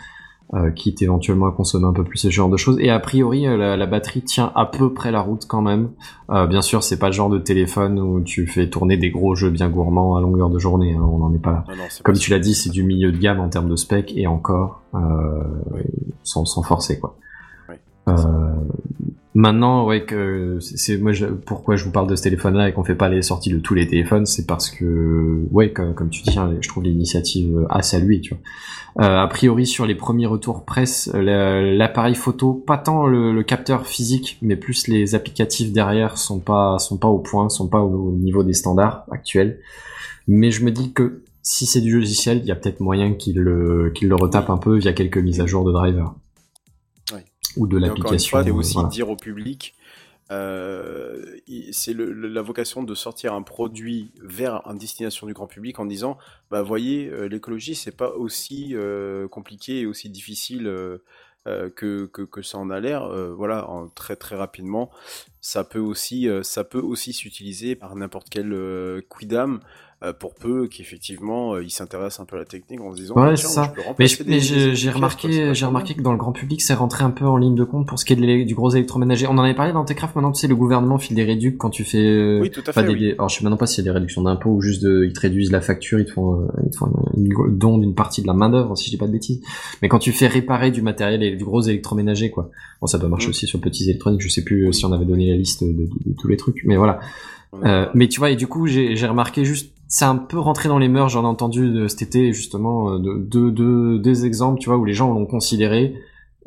[0.54, 2.78] euh, quitte éventuellement à consommer un peu plus ce genre de choses.
[2.82, 5.92] Et a priori, euh, la, la batterie tient à peu près la route quand même.
[6.30, 9.34] Euh, bien sûr, c'est pas le genre de téléphone où tu fais tourner des gros
[9.36, 11.64] jeux bien gourmands à longueur de journée, hein, on n'en est pas là.
[11.70, 13.76] Non, c'est Comme pas tu l'as dit, c'est du milieu de gamme en termes de
[13.78, 15.00] spec et encore euh,
[16.24, 17.16] sans, sans forcer quoi.
[18.08, 18.14] Euh,
[19.34, 22.84] maintenant, ouais, que c'est moi je, pourquoi je vous parle de ce téléphone-là et qu'on
[22.84, 26.38] fait pas les sorties de tous les téléphones, c'est parce que ouais, comme, tu dis,
[26.38, 28.22] hein, je trouve l'initiative à saluer.
[28.22, 29.06] Tu vois.
[29.06, 33.86] Euh, a priori, sur les premiers retours presse, la- l'appareil photo, pas tant le, capteur
[33.86, 38.10] physique, mais plus les applicatifs derrière sont pas sont pas au point, sont pas au,
[38.10, 39.60] au niveau des standards actuels.
[40.28, 43.38] Mais je me dis que si c'est du logiciel, il y a peut-être moyen qu'il
[43.38, 46.14] le, qu'il le retape un peu via quelques mises à jour de driver.
[47.58, 48.38] Ou de Et l'application.
[48.52, 48.90] euh, aussi voilà.
[48.90, 49.76] dire au public,
[50.32, 51.24] euh,
[51.72, 56.18] c'est la vocation de sortir un produit vers une destination du grand public en disant,
[56.52, 60.98] bah voyez, euh, l'écologie c'est pas aussi euh, compliqué et aussi difficile euh,
[61.46, 63.08] que, que que ça en a l'air.
[63.36, 64.92] Voilà, en, très très rapidement,
[65.40, 68.54] ça peut aussi ça peut aussi s'utiliser par n'importe quel
[69.10, 69.62] quidam.
[70.04, 73.16] Euh, pour peu qu'effectivement euh, il s'intéresse un peu à la technique en se disant
[73.16, 73.74] Ouais, c'est tiens, ça.
[73.76, 73.82] je
[74.18, 77.10] peux Mais je- j'ai remarqué, j'ai remarqué que dans le grand public, c'est rentré un
[77.10, 79.26] peu en ligne de compte pour ce qui est du gros électroménager.
[79.26, 80.16] On en avait parlé dans Techcraft.
[80.16, 81.98] Maintenant, tu sais, le gouvernement file des réductions quand tu fais.
[82.06, 83.12] euh, Oui, tout à fait, des- oui.
[83.14, 85.20] alors, je sais maintenant pas si c'est des réductions d'impôts ou juste de, ils te
[85.22, 88.34] réduisent la facture, ils te font, ils te font une don d'une partie de la
[88.34, 89.42] main d'œuvre, si je dis pas de bêtises.
[89.82, 92.52] Mais quand tu fais réparer du matériel et du gros électroménager, quoi.
[92.82, 93.30] Bon, ça doit marcher Mm.
[93.32, 94.22] aussi sur petits électroniques.
[94.22, 96.62] Je sais plus si on avait donné la liste de, de- de tous les trucs,
[96.66, 97.00] mais voilà.
[97.64, 100.70] Euh, mais tu vois, et du coup, j'ai j'ai remarqué juste, c'est un peu rentré
[100.70, 101.10] dans les mœurs.
[101.10, 104.78] J'en ai entendu de cet été justement euh, de deux deux deux exemples, tu vois,
[104.78, 105.96] où les gens l'ont considéré.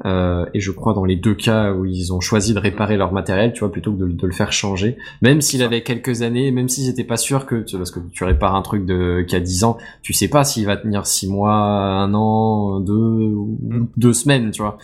[0.06, 3.12] Euh, et je crois dans les deux cas où ils ont choisi de réparer leur
[3.12, 4.96] matériel, tu vois, plutôt que de, de le faire changer.
[5.20, 8.24] Même s'il avait quelques années, même s'ils étaient pas sûrs que, tu- parce que tu
[8.24, 11.28] répares un truc de qui a 10 ans, tu sais pas s'il va tenir six
[11.28, 13.58] mois, un an, deux, ou
[13.98, 14.78] deux semaines, tu vois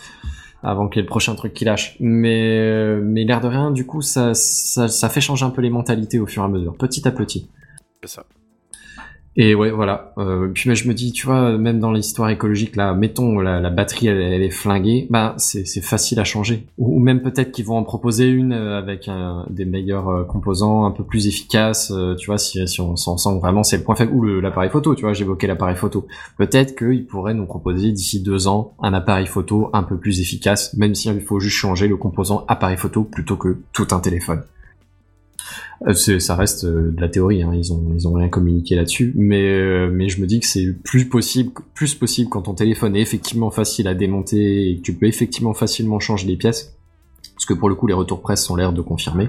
[0.62, 1.96] avant qu'il y ait le prochain truc qui lâche.
[2.00, 5.70] Mais, mais l'air de rien, du coup, ça, ça, ça fait changer un peu les
[5.70, 7.48] mentalités au fur et à mesure, petit à petit.
[8.02, 8.24] C'est ça.
[9.38, 10.14] Et ouais, voilà.
[10.16, 13.68] Euh, puis mais je me dis, tu vois, même dans l'histoire écologique, là, mettons la,
[13.68, 16.66] batterie, elle, est flinguée, bah c'est facile à changer.
[16.78, 19.10] Ou, même peut-être qu'ils vont en proposer une euh, avec
[19.50, 21.90] des meilleurs euh, composants, un peu plus efficaces.
[21.90, 24.12] euh, tu vois, si, si on s'en sent vraiment, c'est le point faible.
[24.12, 26.06] Ou l'appareil photo, tu vois, j'évoquais l'appareil photo.
[26.38, 30.72] Peut-être qu'ils pourraient nous proposer d'ici deux ans un appareil photo un peu plus efficace,
[30.74, 34.42] même s'il faut juste changer le composant appareil photo plutôt que tout un téléphone.
[35.86, 39.12] Euh, ça reste euh, de la théorie, hein, ils ont ils ont rien communiqué là-dessus,
[39.14, 42.96] mais euh, mais je me dis que c'est plus possible plus possible quand ton téléphone
[42.96, 46.76] est effectivement facile à démonter et que tu peux effectivement facilement changer les pièces,
[47.34, 49.28] parce que pour le coup les retours presse ont l'air de confirmer.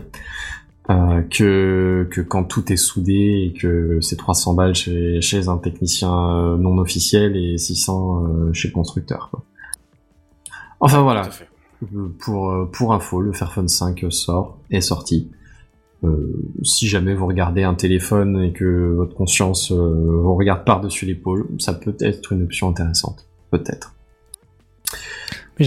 [0.89, 5.57] euh, que que quand tout est soudé et que c'est 300 balles chez chez un
[5.57, 6.09] technicien
[6.57, 9.29] non officiel et 600 euh, chez le constructeur.
[9.31, 9.43] Quoi.
[10.79, 11.29] Enfin voilà.
[12.19, 15.29] Pour, pour info, le Fairphone 5 sort, est sorti.
[16.03, 16.31] Euh,
[16.63, 21.47] si jamais vous regardez un téléphone et que votre conscience euh, vous regarde par-dessus l'épaule,
[21.57, 23.25] ça peut être une option intéressante.
[23.51, 23.93] Peut-être.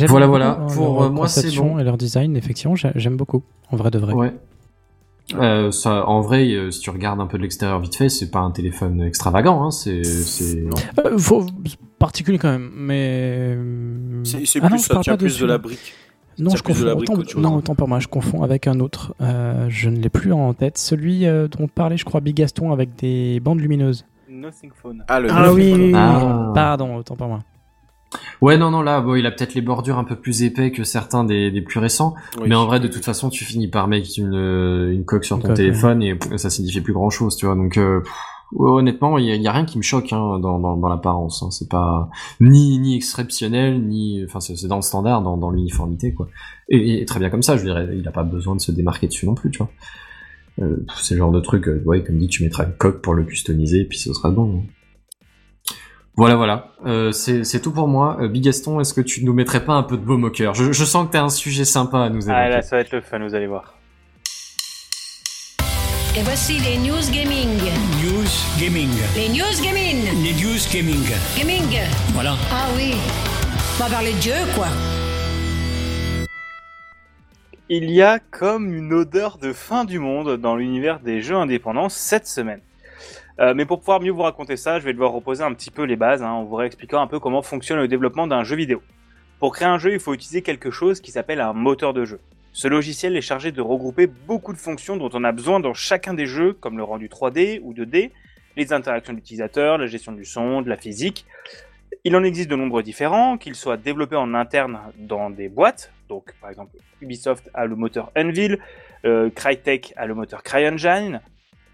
[0.06, 0.50] Voilà, voilà.
[0.60, 1.78] hein, Pour, leur euh, moi, c'est bon.
[1.80, 3.42] Et leur design, effectivement, j'ai- j'aime beaucoup.
[3.72, 4.14] En vrai de vrai.
[4.14, 4.32] Ouais.
[5.34, 8.30] Euh, ça, en vrai, euh, si tu regardes un peu de l'extérieur vite fait, c'est
[8.30, 10.64] pas un téléphone extravagant, hein, c'est, c'est,
[11.04, 11.44] Euh, faut...
[11.98, 13.56] Particulier quand même, mais...
[14.24, 15.42] C'est Ah non, plus, je ça tient plus dessus.
[15.42, 15.94] de la brique.
[16.40, 16.96] Non, je confonds.
[16.96, 19.14] Autant, non, autant pour moi, je confonds avec un autre.
[19.20, 20.78] Euh, je ne l'ai plus en tête.
[20.78, 24.06] Celui euh, dont parlait, je crois, Big Gaston avec des bandes lumineuses.
[24.28, 25.04] Nothing Phone.
[25.08, 25.92] Ah, le Ah oui, oui.
[25.94, 26.52] Ah.
[26.54, 27.40] Pardon, autant pour moi.
[28.40, 30.82] Ouais, non, non, là, bon, il a peut-être les bordures un peu plus épais que
[30.82, 32.46] certains des, des plus récents, Oui.
[32.48, 34.34] mais en vrai, de toute façon, tu finis par mettre une,
[34.92, 37.46] une coque sur Une ton coque, téléphone et pff, ça signifie plus grand chose, tu
[37.46, 37.54] vois.
[37.54, 38.12] Donc, euh, pff,
[38.52, 41.42] ouais, honnêtement, il y, a- rien qui me choque hein, dans, dans, dans l'apparence.
[41.42, 41.50] Hein.
[41.50, 42.08] C'est pas
[42.40, 46.28] ni ni exceptionnel, ni, enfin, c'est dans le standard, dans, dans l'uniformité, quoi.
[46.68, 47.56] Et, et très bien comme ça.
[47.56, 49.70] Je dirais, il a pas besoin de se démarquer dessus non plus, tu vois.
[50.60, 53.14] Euh, c'est le genre de truc, euh, ouais, comme dit, tu mettras une coque pour
[53.14, 54.58] le customiser, et puis ce sera bon.
[54.58, 54.62] hein.
[56.16, 56.72] Voilà, voilà.
[56.84, 58.18] Euh, c'est tout pour moi.
[58.20, 60.52] Euh, Big Gaston, est-ce que tu nous mettrais pas un peu de baume au cœur
[60.54, 62.56] je, je sens que t'as un sujet sympa à nous Ah évoquer.
[62.56, 63.74] là, ça va être le fun, vous allez voir.
[66.16, 67.56] Et voici les news gaming.
[68.02, 68.26] News
[68.58, 68.90] Gaming.
[69.14, 70.02] Les news gaming.
[70.24, 71.06] Les News Gaming.
[71.38, 71.78] Gaming.
[72.14, 72.34] Voilà.
[72.50, 72.94] Ah oui.
[73.76, 74.66] On va parler de jeu, quoi.
[77.68, 81.88] Il y a comme une odeur de fin du monde dans l'univers des jeux indépendants
[81.88, 82.60] cette semaine.
[83.38, 85.84] Euh, mais pour pouvoir mieux vous raconter ça, je vais devoir reposer un petit peu
[85.84, 88.82] les bases hein, en vous réexpliquant un peu comment fonctionne le développement d'un jeu vidéo.
[89.38, 92.18] Pour créer un jeu, il faut utiliser quelque chose qui s'appelle un moteur de jeu.
[92.52, 96.14] Ce logiciel est chargé de regrouper beaucoup de fonctions dont on a besoin dans chacun
[96.14, 98.10] des jeux, comme le rendu 3D ou 2D,
[98.56, 101.26] les interactions d'utilisateurs, la gestion du son, de la physique.
[102.02, 106.32] Il en existe de nombreux différents, qu'ils soient développés en interne dans des boîtes, donc
[106.40, 108.58] par exemple Ubisoft a le moteur Unreal,
[109.04, 111.20] euh, Crytek a le moteur CryEngine,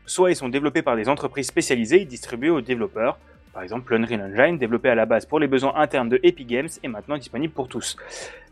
[0.05, 3.19] soit ils sont développés par des entreprises spécialisées et distribués aux développeurs.
[3.57, 6.69] Par exemple, l'Unreal Engine, développé à la base pour les besoins internes de Epic Games,
[6.83, 7.97] est maintenant disponible pour tous.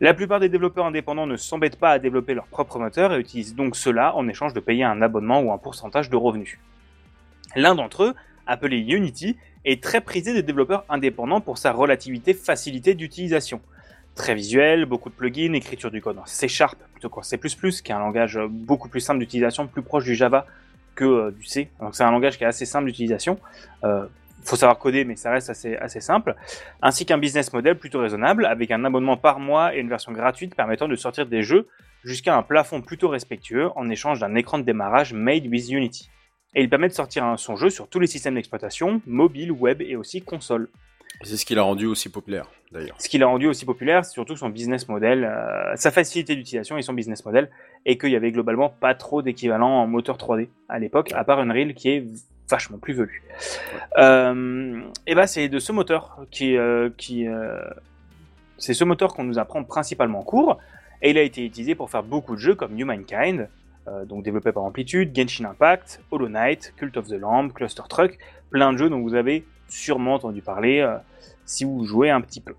[0.01, 3.55] La plupart des développeurs indépendants ne s'embêtent pas à développer leur propre moteur et utilisent
[3.55, 6.59] donc cela en échange de payer un abonnement ou un pourcentage de revenus.
[7.55, 8.15] L'un d'entre eux,
[8.47, 9.37] appelé Unity,
[9.67, 13.61] est très prisé des développeurs indépendants pour sa relativité facilité d'utilisation.
[14.15, 17.93] Très visuel, beaucoup de plugins, écriture du code en C Sharp plutôt qu'en C++, qui
[17.93, 20.47] est un langage beaucoup plus simple d'utilisation, plus proche du Java
[20.95, 21.69] que euh, du C.
[21.79, 23.39] Donc c'est un langage qui est assez simple d'utilisation.
[23.85, 24.07] Euh,
[24.45, 26.35] faut savoir coder, mais ça reste assez, assez simple.
[26.83, 30.55] Ainsi qu'un business model plutôt raisonnable, avec un abonnement par mois et une version gratuite
[30.55, 31.69] permettant de sortir des jeux
[32.05, 36.11] jusqu'à un plafond plutôt respectueux en échange d'un écran de démarrage made with Unity.
[36.55, 39.97] Et il permet de sortir son jeu sur tous les systèmes d'exploitation, mobile, web et
[39.97, 40.69] aussi console.
[41.23, 42.97] C'est ce qui l'a rendu aussi populaire, d'ailleurs.
[42.99, 46.77] Ce qui l'a rendu aussi populaire, c'est surtout son business model, euh, sa facilité d'utilisation
[46.77, 47.51] et son business model,
[47.87, 51.39] et qu'il y avait globalement pas trop d'équivalent en moteur 3D à l'époque, à part
[51.39, 52.05] Unreal qui est
[52.51, 53.23] vachement plus velu.
[53.99, 57.27] Euh, et ben c'est de ce moteur qui, euh, qui
[58.59, 60.59] c'est ce moteur qu'on nous apprend principalement en cours,
[61.01, 63.49] et il a été utilisé pour faire beaucoup de jeux comme Humankind,
[64.07, 68.19] donc développé par Amplitude, Genshin Impact, Hollow Knight, Cult of the Lamb, Cluster Truck,
[68.51, 70.97] plein de jeux dont vous avez sûrement entendu parler euh,
[71.45, 72.55] si vous jouez un petit peu.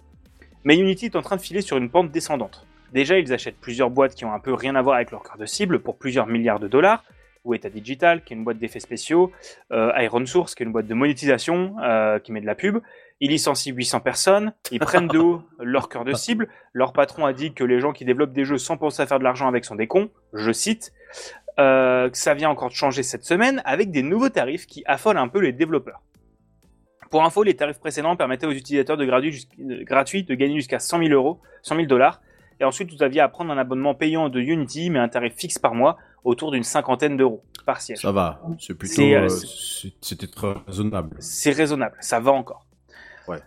[0.64, 2.66] Mais Unity est en train de filer sur une pente descendante.
[2.92, 5.38] Déjà, ils achètent plusieurs boîtes qui ont un peu rien à voir avec leur cœur
[5.38, 7.04] de cible pour plusieurs milliards de dollars.
[7.44, 9.32] Weta Digital, qui est une boîte d'effets spéciaux,
[9.72, 12.80] euh, Iron Source, qui est une boîte de monétisation, euh, qui met de la pub.
[13.22, 16.50] Ils licencient 800 personnes, ils prennent de haut leur cœur de cible.
[16.74, 19.20] Leur patron a dit que les gens qui développent des jeux sans penser à faire
[19.20, 20.92] de l'argent avec sont des cons, je cite.
[21.58, 25.18] Euh, que ça vient encore de changer cette semaine avec des nouveaux tarifs qui affolent
[25.18, 26.02] un peu les développeurs.
[27.16, 30.56] Pour info, les tarifs précédents permettaient aux utilisateurs de gratuit, jusqu'- euh, gratuit de gagner
[30.56, 32.20] jusqu'à 100 000 euros, 100 000 dollars.
[32.60, 35.58] Et ensuite, vous aviez à prendre un abonnement payant de Unity, mais un tarif fixe
[35.58, 38.00] par mois, autour d'une cinquantaine d'euros par siège.
[38.02, 41.16] Ça va, c'est plutôt, C'est, euh, euh, c'était très raisonnable.
[41.20, 42.66] C'est raisonnable, ça va encore.
[43.30, 43.40] Ouais.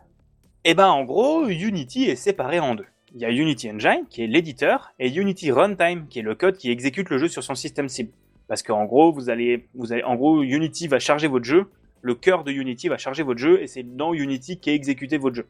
[0.65, 2.87] Et ben, en gros, Unity est séparé en deux.
[3.15, 6.57] Il y a Unity Engine, qui est l'éditeur, et Unity Runtime, qui est le code
[6.57, 8.13] qui exécute le jeu sur son système cible.
[8.47, 11.67] Parce qu'en gros, vous allez, vous allez, en gros, Unity va charger votre jeu,
[12.03, 15.37] le cœur de Unity va charger votre jeu, et c'est dans Unity qu'est exécuté votre
[15.37, 15.47] jeu.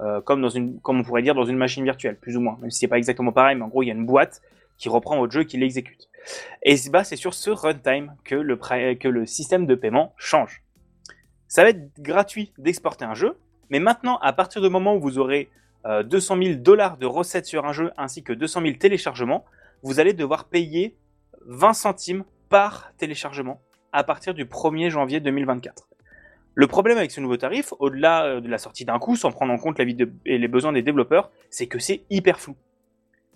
[0.00, 2.56] Euh, comme on pourrait dire dans une machine virtuelle, plus ou moins.
[2.60, 4.40] Même si c'est pas exactement pareil, mais en gros, il y a une boîte
[4.78, 6.08] qui reprend votre jeu et qui l'exécute.
[6.62, 8.56] Et bah, c'est sur ce runtime que le,
[8.94, 10.62] que système de paiement change.
[11.48, 13.36] Ça va être gratuit d'exporter un jeu,
[13.68, 15.50] mais maintenant, à partir du moment où vous aurez
[15.84, 19.44] euh, 200 000 dollars de recettes sur un jeu ainsi que 200 000 téléchargements,
[19.82, 20.96] vous allez devoir payer
[21.46, 23.60] 20 centimes par téléchargement
[23.92, 25.88] à partir du 1er janvier 2024.
[26.54, 29.52] Le problème avec ce nouveau tarif, au-delà euh, de la sortie d'un coup, sans prendre
[29.52, 29.96] en compte la vie
[30.26, 32.56] et les besoins des développeurs, c'est que c'est hyper flou.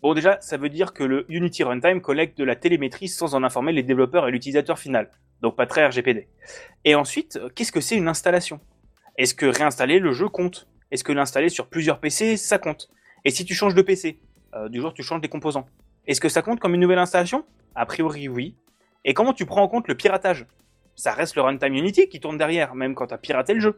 [0.03, 3.43] Bon déjà, ça veut dire que le Unity Runtime collecte de la télémétrie sans en
[3.43, 5.11] informer les développeurs et l'utilisateur final.
[5.41, 6.29] Donc pas très RGPD.
[6.85, 8.61] Et ensuite, euh, qu'est-ce que c'est une installation?
[9.17, 10.69] Est-ce que réinstaller le jeu compte?
[10.91, 12.91] Est-ce que l'installer sur plusieurs PC, ça compte?
[13.25, 14.19] Et si tu changes de PC,
[14.55, 15.67] euh, du jour tu changes des composants,
[16.07, 17.45] est-ce que ça compte comme une nouvelle installation?
[17.75, 18.57] A priori oui.
[19.05, 20.47] Et comment tu prends en compte le piratage?
[20.97, 23.77] Ça reste le runtime Unity qui tourne derrière, même quand tu as piraté le jeu.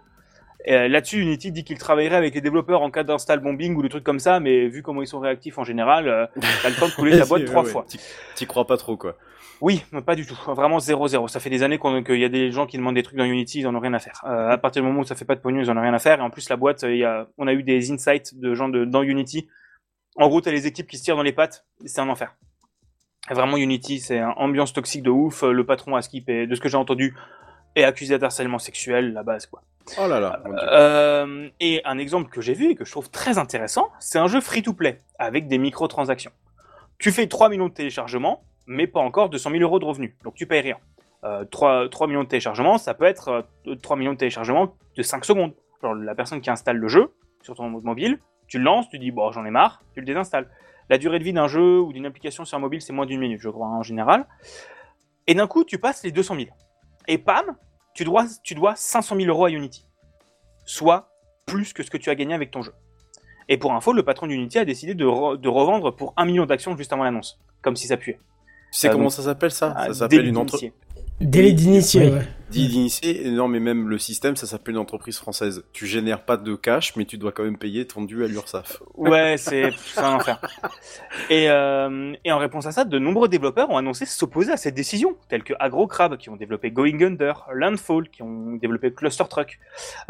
[0.69, 3.89] Euh, Là-dessus, Unity dit qu'il travaillerait avec les développeurs en cas d'install bombing ou des
[3.89, 6.27] trucs comme ça, mais vu comment ils sont réactifs en général, euh,
[6.63, 7.87] t'as le temps de couler ta boîte trois ouais, fois.
[8.35, 9.17] t'y- crois pas trop, quoi.
[9.61, 10.37] Oui, pas du tout.
[10.49, 11.29] Vraiment 0-0.
[11.29, 13.61] Ça fait des années qu'il y a des gens qui demandent des trucs dans Unity,
[13.61, 14.23] ils en ont rien à faire.
[14.27, 15.95] Euh, à partir du moment où ça fait pas de pognon, ils en ont rien
[15.95, 16.19] à faire.
[16.19, 18.69] Et en plus, la boîte, il y a, on a eu des insights de gens
[18.69, 19.49] de, dans Unity.
[20.17, 21.65] En gros, t'as les équipes qui se tirent dans les pattes.
[21.87, 22.35] C'est un enfer.
[23.31, 25.43] Vraiment, Unity, c'est une ambiance toxique de ouf.
[25.43, 27.17] Le patron à skip, et de ce que j'ai entendu,
[27.75, 29.63] est accusé d'harcèlement sexuel, la base, quoi.
[29.99, 30.43] Oh là là.
[30.73, 34.27] Euh, et un exemple que j'ai vu et que je trouve très intéressant, c'est un
[34.27, 36.33] jeu free-to-play avec des microtransactions.
[36.99, 40.35] Tu fais 3 millions de téléchargements, mais pas encore 200 000 euros de revenus, donc
[40.35, 40.79] tu payes rien.
[41.25, 45.03] Euh, 3, 3 millions de téléchargements, ça peut être euh, 3 millions de téléchargements de
[45.03, 45.53] 5 secondes.
[45.83, 47.13] Genre la personne qui installe le jeu
[47.43, 50.49] sur ton mobile, tu le lances, tu dis bon j'en ai marre, tu le désinstalles.
[50.89, 53.21] La durée de vie d'un jeu ou d'une application sur un mobile c'est moins d'une
[53.21, 54.27] minute je crois en général.
[55.27, 56.47] Et d'un coup tu passes les 200 000.
[57.09, 57.57] Et pam,
[57.95, 59.87] tu dois, tu dois 500 000 euros à Unity
[60.65, 61.09] soit
[61.47, 62.73] plus que ce que tu as gagné avec ton jeu.
[63.49, 66.47] Et pour info, le patron d'Unity a décidé de, re- de revendre pour 1 million
[66.47, 68.19] d'actions juste avant l'annonce, comme si ça puait.
[68.73, 69.73] Tu sais Euh, comment donc- ça s'appelle ça?
[69.77, 70.73] Ah, Ça s'appelle une entreprise.
[71.21, 71.43] D'initié.
[71.43, 72.29] Délai d'initié, ouais.
[72.49, 75.65] Dit d'initié, non mais même le système, ça s'appelle une entreprise française.
[75.73, 78.83] Tu génères pas de cash, mais tu dois quand même payer ton dû à l'URSSAF.
[78.95, 80.41] Ouais, c'est un enfer.
[81.29, 84.77] Et, euh, et en réponse à ça, de nombreux développeurs ont annoncé s'opposer à cette
[84.77, 89.59] décision, tels que AgroCrab, qui ont développé Going Under, Landfall, qui ont développé Cluster Truck,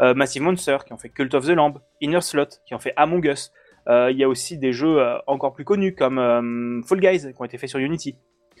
[0.01, 2.93] euh, Massive Monster, qui ont fait Cult of the Lamb, Inner Slot, qui ont fait
[2.97, 3.51] Among Us.
[3.87, 7.33] Euh, Il y a aussi des jeux euh, encore plus connus, comme euh, Fall Guys,
[7.33, 8.15] qui ont été faits sur Unity.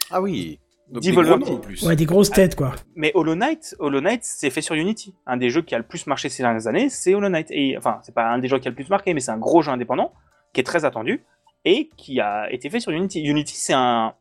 [0.09, 0.59] Ah oui.
[0.89, 1.55] Donc Devolver des gros noms, Team.
[1.55, 1.83] en plus.
[1.83, 2.73] Ouais, des grosses têtes, quoi.
[2.95, 5.15] Mais Hollow Knight, Hollow Knight, c'est fait sur Unity.
[5.25, 7.47] Un des jeux qui a le plus marché ces dernières années, c'est Hollow Knight.
[7.51, 9.37] Et enfin, c'est pas un des jeux qui a le plus marqué, mais c'est un
[9.37, 10.13] gros jeu indépendant
[10.53, 11.25] qui est très attendu
[11.65, 13.21] et qui a été fait sur Unity.
[13.21, 14.13] Unity, c'est un,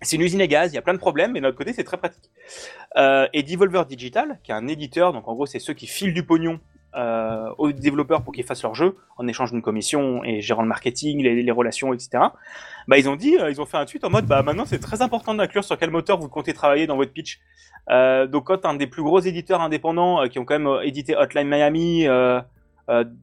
[0.00, 0.72] c'est une usine à gaz.
[0.72, 2.30] Il y a plein de problèmes, mais de notre côté, c'est très pratique.
[2.96, 6.14] Euh, et Devolver Digital, qui est un éditeur, donc en gros, c'est ceux qui filent
[6.14, 6.58] du pognon
[6.94, 10.68] euh, aux développeurs pour qu'ils fassent leur jeu en échange d'une commission et gérant le
[10.68, 12.24] marketing, les, relations, etc.
[12.88, 14.78] Bah, ils ont dit, euh, ils ont fait un tweet en mode, bah maintenant c'est
[14.78, 17.40] très important d'inclure sur quel moteur vous comptez travailler dans votre pitch.
[17.90, 21.48] Euh, donc quand un des plus gros éditeurs indépendants qui ont quand même édité Hotline
[21.48, 22.06] Miami,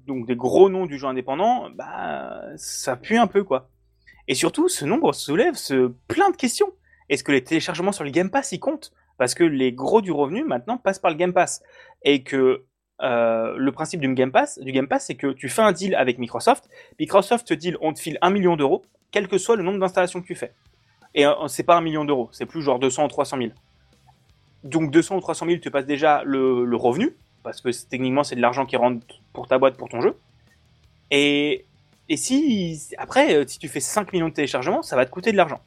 [0.08, 3.70] donc des gros noms du jeu indépendant, bah ça pue un peu quoi.
[4.28, 5.56] Et surtout, ce nombre soulève
[6.08, 6.72] plein de questions.
[7.10, 8.94] Est-ce que les téléchargements sur le Game Pass y comptent?
[9.18, 11.62] Parce que les gros du revenu maintenant passent par le Game Pass
[12.04, 12.64] et que
[13.02, 15.96] euh, le principe du Game Pass, du Game Pass, c'est que tu fais un deal
[15.96, 16.70] avec Microsoft.
[17.00, 20.22] Microsoft te dit, on te file un million d'euros, quel que soit le nombre d'installations
[20.22, 20.54] que tu fais.
[21.16, 23.50] Et euh, c'est pas un million d'euros, c'est plus genre 200 ou 300 000.
[24.64, 28.42] Donc 200 ou 300 000 te passe déjà le, revenu, parce que techniquement c'est de
[28.42, 30.18] l'argent qui rentre pour ta boîte, pour ton jeu.
[31.10, 31.66] Et,
[32.10, 35.32] et si après, euh, si tu fais 5 millions de téléchargements, ça va te coûter
[35.32, 35.62] de l'argent.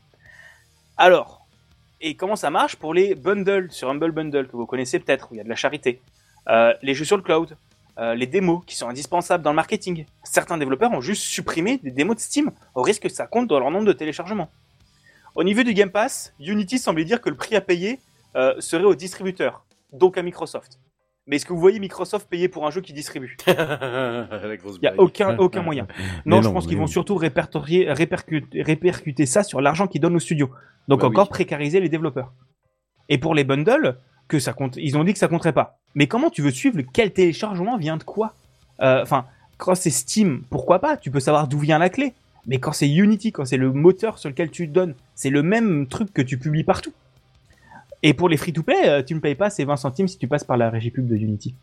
[0.98, 1.46] Alors,
[2.00, 3.68] et comment ça marche pour les bundles?
[3.70, 6.00] Sur Humble Bundle que vous connaissez peut-être, où il y a de la charité,
[6.48, 7.56] Euh, les jeux sur le cloud,
[7.98, 10.06] euh, les démos qui sont indispensables dans le marketing.
[10.24, 13.60] Certains développeurs ont juste supprimé des démos de Steam au risque que ça compte dans
[13.60, 14.50] leur nombre de téléchargements.
[15.34, 18.00] Au niveau du Game Pass, Unity semblait dire que le prix à payer
[18.36, 20.78] euh, serait au distributeur, donc à Microsoft.
[21.26, 23.36] Mais est-ce que vous voyez Microsoft payer pour un jeu qui distribue?
[23.46, 23.52] Il
[24.82, 25.86] n'y a aucun, aucun moyen.
[26.26, 26.90] Non, je pense qu'ils vont oui.
[26.90, 30.50] surtout répertorier, répercuter, répercuter ça sur l'argent qu'ils donnent aux studios.
[30.88, 31.30] Donc Bah encore oui.
[31.30, 32.32] précariser les développeurs.
[33.08, 33.98] Et pour les bundles,
[34.38, 35.78] ça compte, ils ont dit que ça compterait pas.
[35.94, 38.34] Mais comment tu veux suivre quel téléchargement vient de quoi?
[38.80, 39.26] Euh, Enfin,
[39.58, 40.96] quand c'est Steam, pourquoi pas?
[40.96, 42.14] Tu peux savoir d'où vient la clé.
[42.46, 45.86] Mais quand c'est Unity, quand c'est le moteur sur lequel tu donnes, c'est le même
[45.86, 46.92] truc que tu publies partout.
[48.02, 50.42] Et pour les free-to-play, euh, tu ne payes pas ces 20 centimes si tu passes
[50.42, 51.54] par la régie pub de Unity.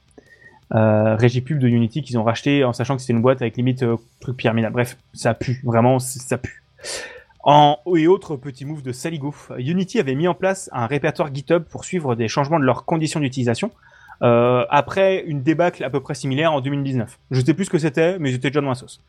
[0.74, 3.58] Euh, régie pub de Unity qu'ils ont racheté en sachant que c'était une boîte avec
[3.58, 3.84] limite
[4.22, 4.72] truc pyramidal.
[4.72, 6.64] Bref, ça pue, vraiment, ça pue.
[7.42, 11.64] En et autre petit move de Saligo, Unity avait mis en place un répertoire GitHub
[11.64, 13.72] pour suivre des changements de leurs conditions d'utilisation.
[14.22, 17.18] euh, après une débâcle à peu près similaire en 2019.
[17.32, 19.02] Je sais plus ce que c'était, mais j'étais déjà dans la sauce.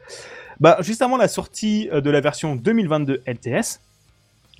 [0.61, 3.81] Bah, juste avant la sortie euh, de la version 2022 LTS,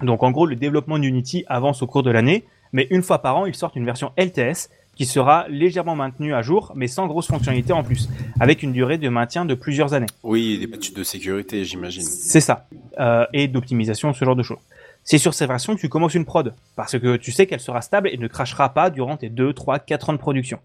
[0.03, 3.37] Donc en gros, le développement d'Unity avance au cours de l'année, mais une fois par
[3.37, 4.71] an, ils sortent une version LTS
[5.01, 8.99] qui sera légèrement maintenue à jour, mais sans grosse fonctionnalité en plus, avec une durée
[8.99, 10.05] de maintien de plusieurs années.
[10.23, 12.03] Oui, des patchs de sécurité, j'imagine.
[12.03, 12.67] C'est ça.
[12.99, 14.59] Euh, et d'optimisation, ce genre de choses.
[15.03, 17.81] C'est sur ces versions que tu commences une prod, parce que tu sais qu'elle sera
[17.81, 20.59] stable et ne crachera pas durant tes 2, 3, 4 ans de production.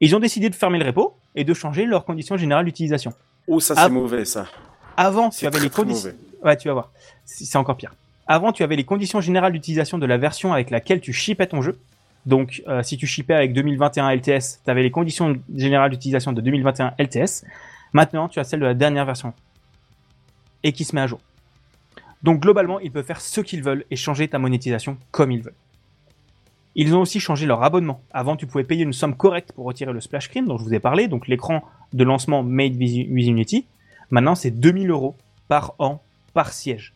[0.00, 3.12] Ils ont décidé de fermer le repo et de changer leurs conditions générales d'utilisation.
[3.46, 4.46] Oh, ça, c'est mauvais, ça.
[4.96, 6.10] Avant, tu avais très, les conditions.
[6.44, 6.90] Ouais, tu vas voir.
[7.24, 7.94] C'est c'est encore pire.
[8.26, 11.62] Avant, tu avais les conditions générales d'utilisation de la version avec laquelle tu shippais ton
[11.62, 11.78] jeu.
[12.26, 16.40] Donc, euh, si tu shippais avec 2021 LTS, tu avais les conditions générales d'utilisation de
[16.40, 17.44] 2021 LTS.
[17.92, 19.34] Maintenant, tu as celle de la dernière version.
[20.62, 21.20] Et qui se met à jour.
[22.22, 25.54] Donc, globalement, ils peuvent faire ce qu'ils veulent et changer ta monétisation comme ils veulent.
[26.74, 28.00] Ils ont aussi changé leur abonnement.
[28.12, 30.72] Avant, tu pouvais payer une somme correcte pour retirer le splash screen dont je vous
[30.72, 31.62] ai parlé, donc l'écran
[31.92, 33.66] de lancement Made with Unity.
[34.10, 35.16] Maintenant, c'est 2000 euros
[35.48, 36.00] par an,
[36.32, 36.94] par siège.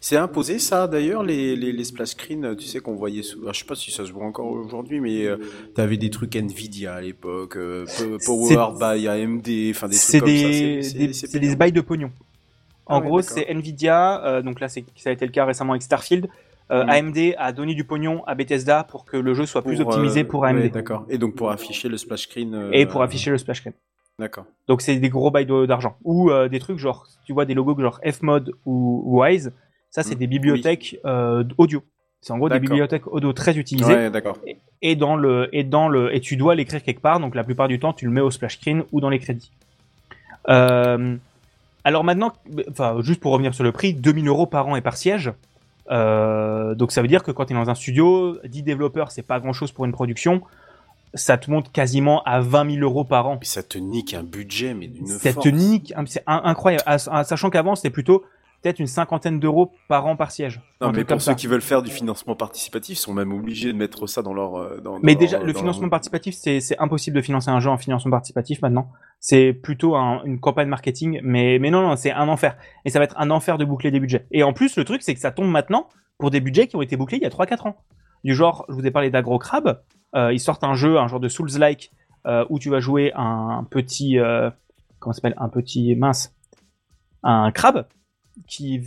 [0.00, 3.58] C'est imposé ça d'ailleurs les, les, les splash screens, tu sais qu'on voyait souvent, je
[3.60, 5.36] sais pas si ça se voit encore aujourd'hui, mais euh,
[5.74, 10.28] t'avais des trucs Nvidia à l'époque, euh, P- Powered by AMD, enfin des trucs comme
[10.28, 10.48] ça.
[10.48, 12.10] des, c'est- des, c'est- des bails de pognon.
[12.86, 15.72] En Ah ouais, gros, c'est Nvidia, euh, donc là, ça a été le cas récemment
[15.72, 16.28] avec Starfield.
[16.72, 16.88] Euh, Mm.
[16.90, 20.24] AMD a donné du pognon à Bethesda pour que le jeu soit plus optimisé euh,
[20.24, 20.58] pour AMD.
[20.62, 21.06] ouais, d'accord.
[21.08, 22.54] Et donc pour afficher le splash screen.
[22.54, 23.74] euh, et pour afficher le splash screen.
[24.18, 24.46] D'accord.
[24.66, 25.96] Donc c'est des gros bails d'argent.
[26.04, 29.52] Ou euh, des trucs genre, tu vois des logos genre Fmod ou Wise,
[29.90, 31.82] ça c'est Mm, des bibliothèques euh, audio.
[32.20, 33.94] C'est en gros des bibliothèques audio très utilisées.
[33.94, 34.38] Ouais, d'accord.
[34.46, 37.18] Et- Et dans le et dans le et tu dois l'écrire quelque part.
[37.20, 39.50] Donc la plupart du temps tu le mets au splash screen ou dans les crédits.
[40.48, 41.16] Euh,
[41.84, 42.32] alors maintenant,
[42.70, 45.32] enfin juste pour revenir sur le prix, 2000 euros par an et par siège.
[45.90, 49.22] Euh, donc ça veut dire que quand tu es dans un studio, 10 développeurs, c'est
[49.22, 50.42] pas grand chose pour une production.
[51.14, 53.36] Ça te monte quasiment à 20 000 euros par an.
[53.38, 55.44] Puis ça te nique un budget, mais d'une Ça force.
[55.44, 56.82] te nique, hein, c'est in- incroyable.
[56.86, 58.24] À- à- Sachant qu'avant c'était plutôt
[58.66, 60.60] peut-être une cinquantaine d'euros par an par siège.
[60.80, 61.34] Non, mais pour ceux ça.
[61.34, 64.56] qui veulent faire du financement participatif, ils sont même obligés de mettre ça dans leur.
[64.56, 67.60] euh, Dans, Mais dans déjà, leur- le financement leur- participatif, c'est impossible de financer un
[67.60, 68.90] jeu en financement participatif maintenant.
[69.20, 72.56] C'est plutôt un- une campagne marketing, mais, mais non, non, c'est un enfer.
[72.84, 74.26] Et ça va être un enfer de boucler des budgets.
[74.32, 75.88] Et en plus, le truc, c'est que ça tombe maintenant
[76.18, 77.76] pour des budgets qui ont été bouclés il y a 3-4 ans.
[78.24, 79.80] Du genre, je vous ai parlé d'Agro Crab,
[80.16, 81.92] euh, ils sortent un jeu, un genre de Souls-like,
[82.26, 84.18] euh, où tu vas jouer un petit...
[84.18, 84.50] euh,
[84.98, 85.36] comment ça s'appelle?
[85.38, 85.94] Un petit...
[85.94, 86.32] mince.
[87.22, 87.86] Un crabe
[88.46, 88.78] qui,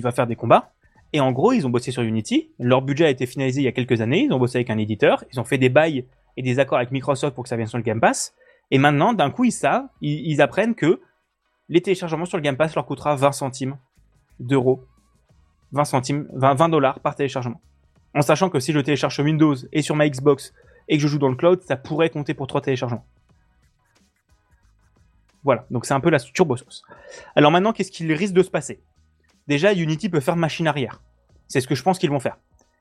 [0.00, 0.72] va faire des combats.
[1.12, 2.50] Et en gros, ils ont bossé sur Unity.
[2.58, 4.24] Leur budget a été finalisé il y a quelques années.
[4.24, 5.24] Ils ont bossé avec un éditeur.
[5.32, 6.04] Ils ont fait des bails
[6.36, 8.34] et des accords avec Microsoft pour que ça vienne sur le Game Pass.
[8.70, 11.00] Et maintenant, d'un coup, ils savent, ils, apprennent que
[11.68, 13.78] les téléchargements sur le Game Pass leur coûtera 20 centimes
[14.38, 14.84] d'euros.
[15.72, 17.60] 20 centimes, 20, 20 dollars par téléchargement.
[18.14, 20.52] En sachant que si je télécharge sur Windows et sur ma Xbox
[20.88, 23.04] et que je joue dans le cloud, ça pourrait compter pour 3 téléchargements.
[25.44, 26.82] Voilà, donc c'est un peu la turbo sauce.
[27.34, 28.82] Alors maintenant, qu'est-ce qu'il risque de se passer?
[29.48, 31.02] Déjà, Unity peut faire machine arrière.
[31.48, 32.36] C'est ce que je pense qu'ils vont faire.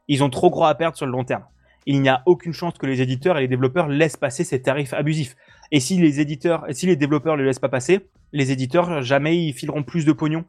[0.08, 1.44] Ils ont trop gros à perdre sur le long terme.
[1.86, 4.94] Il n'y a aucune chance que les éditeurs et les développeurs laissent passer ces tarifs
[4.94, 5.38] abusifs.
[5.72, 9.38] Et si les éditeurs, si les développeurs ne le laissent pas passer, les éditeurs jamais
[9.38, 10.44] ils fileront plus de pognon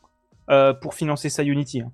[0.51, 1.83] euh, pour financer sa Unity.
[1.83, 1.93] hein.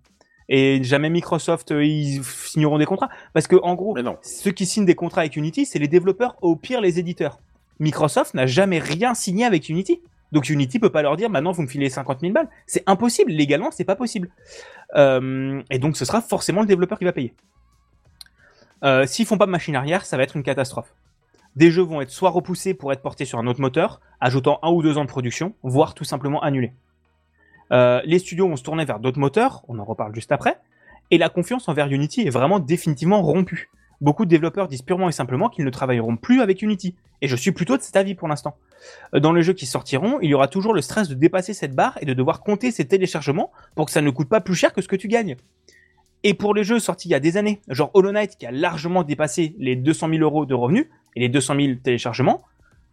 [0.48, 4.86] Et jamais Microsoft euh, ils signeront des contrats parce que en gros, ceux qui signent
[4.86, 7.38] des contrats avec Unity, c'est les développeurs, au pire les éditeurs.
[7.80, 10.00] Microsoft n'a jamais rien signé avec Unity.
[10.34, 12.48] Donc Unity peut pas leur dire maintenant vous me filez 50 000 balles.
[12.66, 14.28] C'est impossible, légalement c'est pas possible.
[14.96, 17.34] Euh, et donc ce sera forcément le développeur qui va payer.
[18.82, 20.92] Euh, S'ils font pas machine arrière, ça va être une catastrophe.
[21.54, 24.72] Des jeux vont être soit repoussés pour être portés sur un autre moteur, ajoutant un
[24.72, 26.72] ou deux ans de production, voire tout simplement annulés.
[27.70, 30.58] Euh, les studios vont se tourner vers d'autres moteurs, on en reparle juste après,
[31.12, 33.70] et la confiance envers Unity est vraiment définitivement rompue.
[34.00, 37.36] Beaucoup de développeurs disent purement et simplement qu'ils ne travailleront plus avec Unity, et je
[37.36, 38.56] suis plutôt de cet avis pour l'instant.
[39.14, 41.74] Euh, Dans les jeux qui sortiront, il y aura toujours le stress de dépasser cette
[41.74, 44.72] barre et de devoir compter ses téléchargements pour que ça ne coûte pas plus cher
[44.72, 45.36] que ce que tu gagnes.
[46.22, 48.50] Et pour les jeux sortis il y a des années, genre Hollow Knight qui a
[48.50, 52.42] largement dépassé les 200 000 euros de revenus et les 200 000 téléchargements,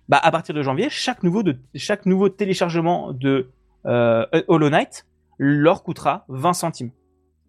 [0.10, 3.50] bah à partir de janvier, chaque nouveau, téléchargement de
[3.86, 5.06] euh, Hollow Knight
[5.38, 6.92] leur coûtera 20 centimes.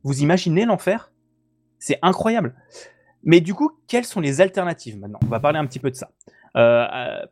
[0.04, 1.10] Vous imaginez l'enfer?
[1.78, 2.54] C'est incroyable.
[3.24, 5.20] Mais du coup, quelles sont les alternatives maintenant?
[5.24, 6.10] On va parler un petit peu de ça.
[6.56, 7.26] Euh, euh,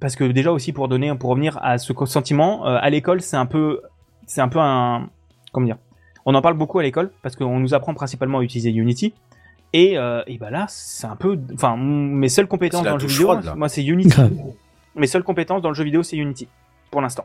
[0.00, 3.36] parce que déjà aussi pour donner, pour revenir à ce sentiment, euh, à l'école c'est
[3.36, 3.82] un peu,
[4.26, 5.10] c'est un peu un,
[5.52, 5.78] comment dire?
[6.26, 9.14] On en parle beaucoup à l'école parce qu'on nous apprend principalement à utiliser Unity.
[9.72, 13.06] Et, euh, et bah là, c'est un peu, enfin, mes seules compétences dans le jeu
[13.06, 14.20] vidéo, froide, moi c'est Unity.
[14.96, 16.48] Mes seules compétences dans le jeu vidéo, c'est Unity,
[16.90, 17.24] pour l'instant.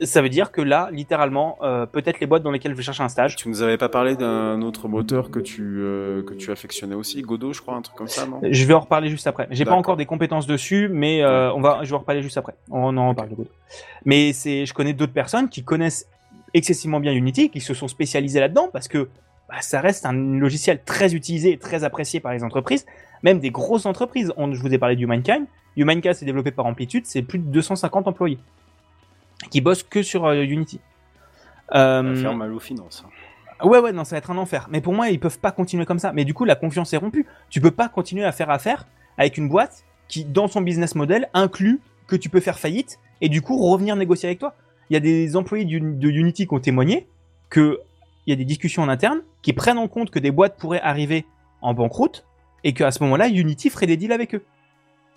[0.00, 3.02] Ça veut dire que là, littéralement, euh, peut-être les boîtes dans lesquelles je vais chercher
[3.02, 3.34] un stage.
[3.36, 7.20] Tu nous avais pas parlé d'un autre moteur que tu euh, que tu affectionnais aussi,
[7.22, 8.40] Godot, je crois, un truc comme ça, non?
[8.48, 9.48] Je vais en reparler juste après.
[9.50, 12.36] J'ai pas encore des compétences dessus, mais euh, on va, je vais en reparler juste
[12.38, 12.54] après.
[12.70, 13.50] On en reparle de Godot.
[14.04, 16.06] Mais c'est, je connais d'autres personnes qui connaissent
[16.54, 19.08] excessivement bien Unity, qui se sont spécialisés là-dedans, parce que
[19.48, 22.86] bah, ça reste un logiciel très utilisé et très apprécié par les entreprises,
[23.24, 24.32] même des grosses entreprises.
[24.36, 25.46] On- je vous ai parlé du Humankind.
[25.76, 28.38] Humankind, c'est développé par Amplitude, c'est plus de 250 employés
[29.50, 30.80] qui bossent que sur euh, Unity.
[31.70, 33.04] Ça Euh, va faire mal aux finances.
[33.06, 33.66] hein.
[33.66, 34.68] Ouais, ouais, non, ça va être un enfer.
[34.70, 36.12] Mais pour moi, ils peuvent pas continuer comme ça.
[36.12, 37.26] Mais du coup, la confiance est rompue.
[37.50, 38.86] Tu peux pas continuer à faire affaire
[39.16, 43.28] avec une boîte qui, dans son business model, inclut que tu peux faire faillite et
[43.28, 44.54] du coup revenir négocier avec toi.
[44.90, 47.08] Il y a des employés de Unity qui ont témoigné
[47.50, 47.80] que
[48.26, 50.80] il y a des discussions en interne qui prennent en compte que des boîtes pourraient
[50.80, 51.26] arriver
[51.60, 52.24] en banqueroute
[52.64, 54.44] et qu'à ce moment-là, Unity ferait des deals avec eux.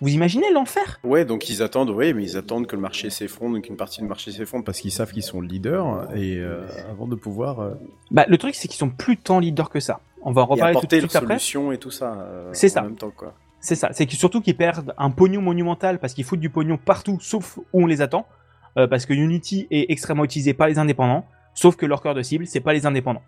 [0.02, 0.98] Vous imaginez l'enfer?
[1.04, 4.06] Ouais, donc ils attendent, oui, mais ils attendent que le marché s'effondre, qu'une partie du
[4.08, 7.70] marché s'effondre parce qu'ils savent qu'ils sont leaders et euh, avant de pouvoir euh,
[8.10, 10.00] Bah, le truc, c'est qu'ils sont plus tant leaders que ça.
[10.22, 11.38] On va en reparler tout de suite après.
[11.38, 12.14] solutions et tout ça.
[12.20, 12.82] euh, C'est en ça.
[12.82, 13.34] même temps, quoi.
[13.60, 16.76] C'est ça, c'est que surtout qu'ils perdent un pognon monumental parce qu'ils foutent du pognon
[16.78, 18.26] partout sauf où on les attend.
[18.74, 22.46] Parce que Unity est extrêmement utilisé par les indépendants, sauf que leur cœur de cible,
[22.46, 23.20] c'est pas les indépendants.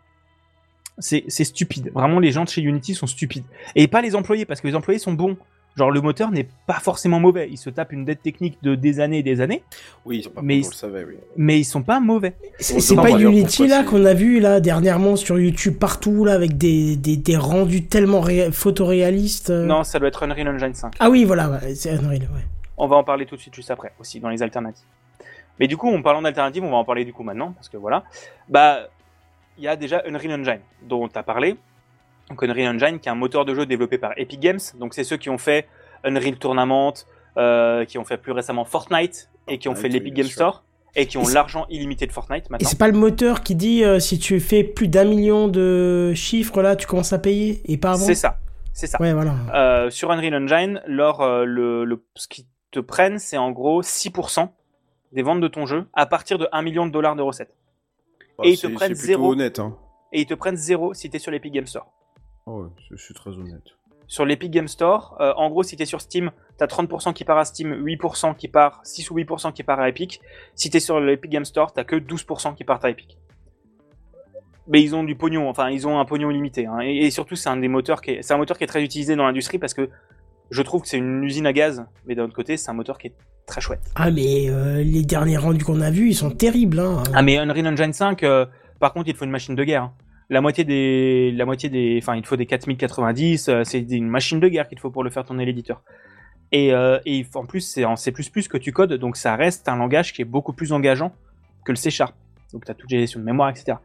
[0.99, 1.91] C'est stupide.
[1.95, 3.45] Vraiment, les gens de chez Unity sont stupides.
[3.75, 5.37] Et pas les employés, parce que les employés sont bons.
[5.77, 7.49] Genre, le moteur n'est pas forcément mauvais.
[7.51, 9.65] Ils se tapent une dette technique de des années et des années,
[10.05, 11.15] Oui, ils sont pas Mais mais ils- on le savait, oui.
[11.37, 12.35] mais ils sont pas mauvais.
[12.61, 16.95] C'est pas Unity là qu'on a vu là dernièrement sur YouTube partout là avec des,
[16.97, 19.51] des, des rendus tellement ré- photoréalistes.
[19.51, 19.67] euh.
[19.67, 20.95] Non, ça doit être Unreal Engine 5.
[21.01, 22.23] Ah oui voilà, ouais, c'est Unreal.
[22.23, 22.45] Ouais.
[22.77, 24.85] On va en parler tout de suite juste après aussi dans les alternatives.
[25.59, 27.77] Mais du coup, en parlant d'alternatives, on va en parler du coup maintenant parce que
[27.77, 28.05] voilà.
[28.49, 28.89] Bah,
[29.59, 31.57] il y a déjà Unreal Engine dont tu as parlé.
[32.31, 34.61] Donc Unreal Engine qui est un moteur de jeu développé par Epic Games.
[34.79, 35.67] Donc c'est ceux qui ont fait
[36.05, 36.95] Unreal Tournament,
[37.37, 40.35] euh, qui ont fait plus récemment Fortnite et qui ont fait l'Epic Game sûr.
[40.35, 40.65] Store
[40.97, 42.69] et qui ont Et l'argent illimité de Fortnite Et maintenant.
[42.69, 46.63] c'est pas le moteur qui dit euh, si tu fais plus d'un million de chiffres
[46.63, 48.05] là, tu commences à payer et pas avant?
[48.07, 48.39] C'est ça,
[48.73, 48.99] c'est ça.
[49.01, 49.35] Ouais voilà.
[49.55, 54.49] Euh, sur Unreal Engine, leur, le, le- ce qu'ils te prennent, c'est en gros 6%
[55.13, 57.55] des ventes de ton jeu à partir de 1 million de dollars de recettes.
[58.39, 59.33] Bah, Et ils te prennent zéro.
[59.33, 59.77] honnête, hein.
[60.13, 61.91] Et ils te prennent 0 si tu es sur l'Epic Game Store.
[62.47, 63.63] Oh, ouais, je- suis très honnête.
[64.07, 67.15] Sur l'Epic Game Store, euh, en gros, si tu es sur Steam, tu as 30%
[67.15, 70.21] qui part à Steam, 8% qui part, 6 ou 8% qui part à Epic.
[70.55, 73.17] Si tu es sur l'Epic Game Store, tu que 12% qui partent à Epic.
[74.69, 76.67] Mais ils ont du pognon, enfin, ils ont un pognon limité.
[76.67, 76.81] hein.
[76.81, 78.83] Et, et surtout, c'est un des moteurs qui est, c'est un moteur qui est très
[78.83, 79.89] utilisé dans l'industrie parce que
[80.51, 82.99] je trouve que c'est une usine à gaz, mais d'un autre côté, c'est un moteur
[82.99, 83.15] qui est
[83.47, 83.81] très chouette.
[83.95, 87.03] Ah mais euh, les derniers rendus qu'on a vus, ils sont terribles hein.
[87.15, 88.47] Ah mais Unreal Engine 5, euh,
[88.81, 89.91] par contre, il te faut une machine de guerre.
[90.31, 93.49] La moitié des, la moitié des, enfin, il te faut des 4090.
[93.49, 95.83] euh, c'est une machine de guerre qu'il te faut pour le faire tourner l'éditeur.
[96.53, 96.99] Et, euh,
[97.35, 100.27] en plus, c'est en C++ que tu codes, donc ça reste un langage qui est
[100.27, 101.13] beaucoup plus engageant
[101.65, 102.15] que le C Sharp.
[102.53, 103.79] Donc tu as toute gestion de mémoire, etc.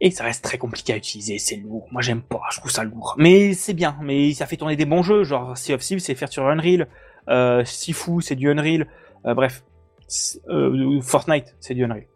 [0.00, 1.86] Et ça reste très compliqué à utiliser, c'est lourd.
[1.92, 3.14] Moi j'aime pas, je trouve ça lourd.
[3.18, 6.14] Mais c'est bien, mais ça fait tourner des bons jeux, genre Sea of Thieves c'est
[6.14, 6.88] fait sur Unreal,
[7.28, 8.86] euh, Sifu c'est du Unreal,
[9.24, 9.62] bref,
[11.02, 12.06] Fortnite c'est du Unreal.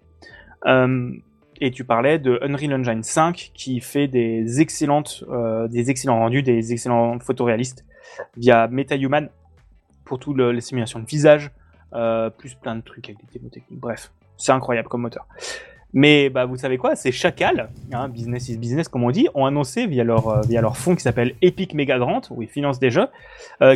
[1.65, 6.43] Et tu parlais de Unreal Engine 5 qui fait des excellentes, euh, des excellents rendus,
[6.43, 7.85] des excellents photoréalistes
[8.37, 9.29] via MetaHuman
[10.05, 11.53] pour toutes les simulations de visage,
[11.93, 13.79] euh, plus plein de trucs avec des techniques.
[13.79, 15.29] Bref, c'est incroyable comme moteur.
[15.93, 19.47] Mais bah, vous savez quoi, c'est Chacal, hein, business is business comme on dit, ont
[19.47, 22.81] annoncé via leur, euh, via leur fonds qui s'appelle Epic Mega Grant, où ils financent
[22.81, 23.07] des jeux,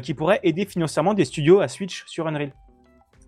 [0.02, 2.50] qui pourraient aider financièrement des studios à switch sur Unreal.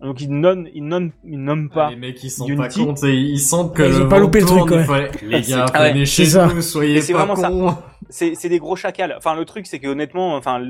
[0.01, 1.89] Donc ils nomment, ils nomment, ils nomment pas.
[1.89, 2.79] Les mecs, ils sont Unity.
[2.79, 4.83] pas compte et ils sentent que ils ont pas loupé le truc, ouais.
[4.85, 6.47] fallait- Les gars, Ah ouais, venez chez ça.
[6.47, 7.83] nous, soyez c'est pas vraiment ça.
[8.09, 9.13] c'est c'est des gros chacals.
[9.17, 10.63] Enfin, le truc, c'est que honnêtement, enfin,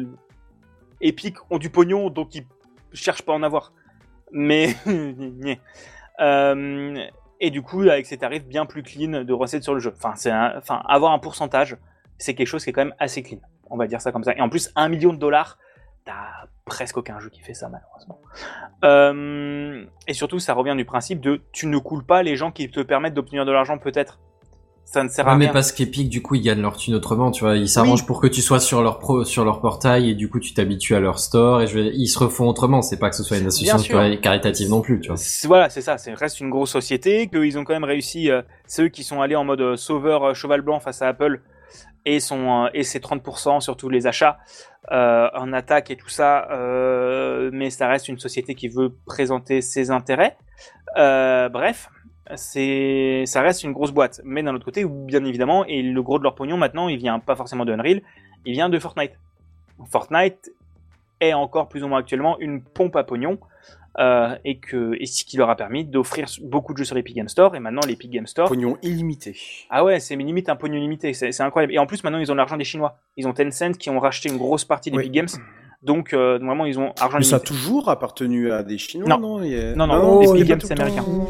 [1.02, 2.46] Epic ont du pognon, donc ils
[2.94, 3.72] cherchent pas à en avoir.
[4.32, 4.76] Mais,
[6.22, 6.96] Euh,
[7.40, 9.94] et du coup, avec ces tarifs bien plus clean de recettes sur le jeu.
[9.96, 11.78] Enfin, c'est, un- enfin, avoir un pourcentage,
[12.18, 13.38] c'est quelque chose qui est quand même assez clean.
[13.70, 14.36] On va dire ça comme ça.
[14.36, 15.58] Et en plus, un million de dollars,
[16.04, 18.20] t'as presque aucun jeu qui fait ça malheureusement.
[18.86, 22.70] Euh, et surtout, ça revient du principe de tu ne coules pas les gens qui
[22.70, 24.20] te permettent d'obtenir de l'argent peut-être.
[24.86, 25.54] Ça ne sert Ouais, à mais rien.
[25.54, 27.56] parce qu'Epic, du coup, ils gagnent leur thune autrement, tu vois.
[27.58, 30.40] Ils s'arrangent pour que tu sois sur leur pro, sur leur portail et du coup,
[30.40, 32.82] tu t'habitues à leur store et je vais, ils se refont autrement.
[32.82, 35.18] C'est pas que ce soit une association caritative non plus, tu vois.
[35.18, 36.00] C'est- Voilà, c'est ça.
[36.00, 37.28] C'est reste une grosse société.
[37.30, 38.32] Qu'ils ont quand même réussi.
[38.32, 41.08] euh, c'est eux qui sont allés en mode euh, sauveur euh, cheval blanc face à
[41.10, 41.42] Apple
[42.06, 44.40] et son et ses 30% sur tous les achats
[44.88, 46.50] en attaque et tout ça.
[46.52, 50.38] euh, mais ça reste une société qui veut présenter ses intérêts.
[50.98, 51.90] Euh, bref,
[52.36, 54.22] c'est ça reste une grosse boîte.
[54.24, 57.20] Mais d'un autre côté, bien évidemment, et le gros de leur pognon maintenant, il vient
[57.20, 58.02] pas forcément de Unreal,
[58.46, 59.14] il vient de Fortnite.
[59.90, 60.52] Fortnite
[61.20, 63.40] est encore plus ou moins actuellement une pompe à pognon.
[64.00, 67.16] Euh, et que et ce qui leur a permis d'offrir beaucoup de jeux sur l'Epic
[67.16, 69.36] Game Store et maintenant l'Epic Game Store Pognon illimité.
[69.70, 72.36] ah ouais c'est limite un pognon limité c'est incroyable et en plus maintenant ils ont
[72.36, 75.12] l'argent des chinois ils ont Tencent qui ont racheté une grosse partie d'Epic Oui.
[75.12, 75.28] Games
[75.84, 79.20] donc euh, vraiment ils ont argent Mais ça a toujours appartenu à des Chinois, Non.
[79.20, 81.04] non il y a- Non, non, non, Epic il y a Games, c'est américain.
[81.04, 81.28] temps-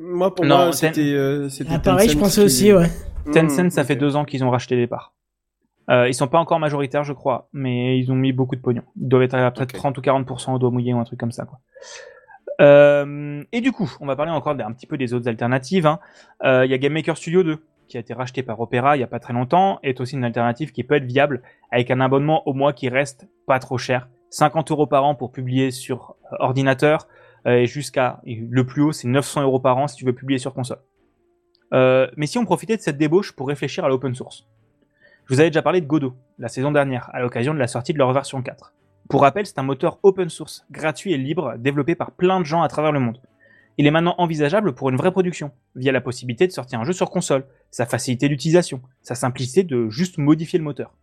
[0.00, 1.00] moi, pour Non, moi, c'était.
[1.00, 2.88] euh, c'était Ah, pareil, je pensais qui- aussi, ouais.
[3.32, 3.98] Tencent, ça fait ok.
[4.00, 5.12] deux ans qu'ils ont racheté les parts.
[5.88, 8.82] Euh, ils sont pas encore majoritaires, je crois, mais ils ont mis beaucoup de pognon.
[9.00, 9.78] Ils doivent être à peut-être Ok.
[9.78, 11.60] 30 ou 40% au doigt mouillé ou un truc comme ça, quoi.
[12.60, 15.86] Euh, et du coup, on va parler encore d'un petit peu des autres alternatives.
[15.86, 16.00] hein.
[16.44, 19.00] Euh, Il y a Game Maker Studio 2, qui a été racheté par Opera il
[19.00, 22.00] y a pas très longtemps, est aussi une alternative qui peut être viable avec un
[22.00, 24.08] abonnement au mois qui reste pas trop cher.
[24.30, 27.06] 50 euros par an pour publier sur euh, ordinateur
[27.48, 30.52] et jusqu'à le plus haut, c'est 900 euros par an si tu veux publier sur
[30.52, 30.78] console.
[31.70, 34.48] Mais si on profitait de cette débauche pour réfléchir à l'open source.
[35.26, 37.92] Je vous avais déjà parlé de Godot la saison dernière à l'occasion de la sortie
[37.92, 38.72] de leur version 4.
[39.08, 42.62] Pour rappel, c'est un moteur open source, gratuit et libre, développé par plein de gens
[42.62, 43.20] à travers le monde.
[43.76, 46.92] Il est maintenant envisageable pour une vraie production, via la possibilité de sortir un jeu
[46.92, 50.94] sur console, sa facilité d'utilisation, sa simplicité de juste modifier le moteur.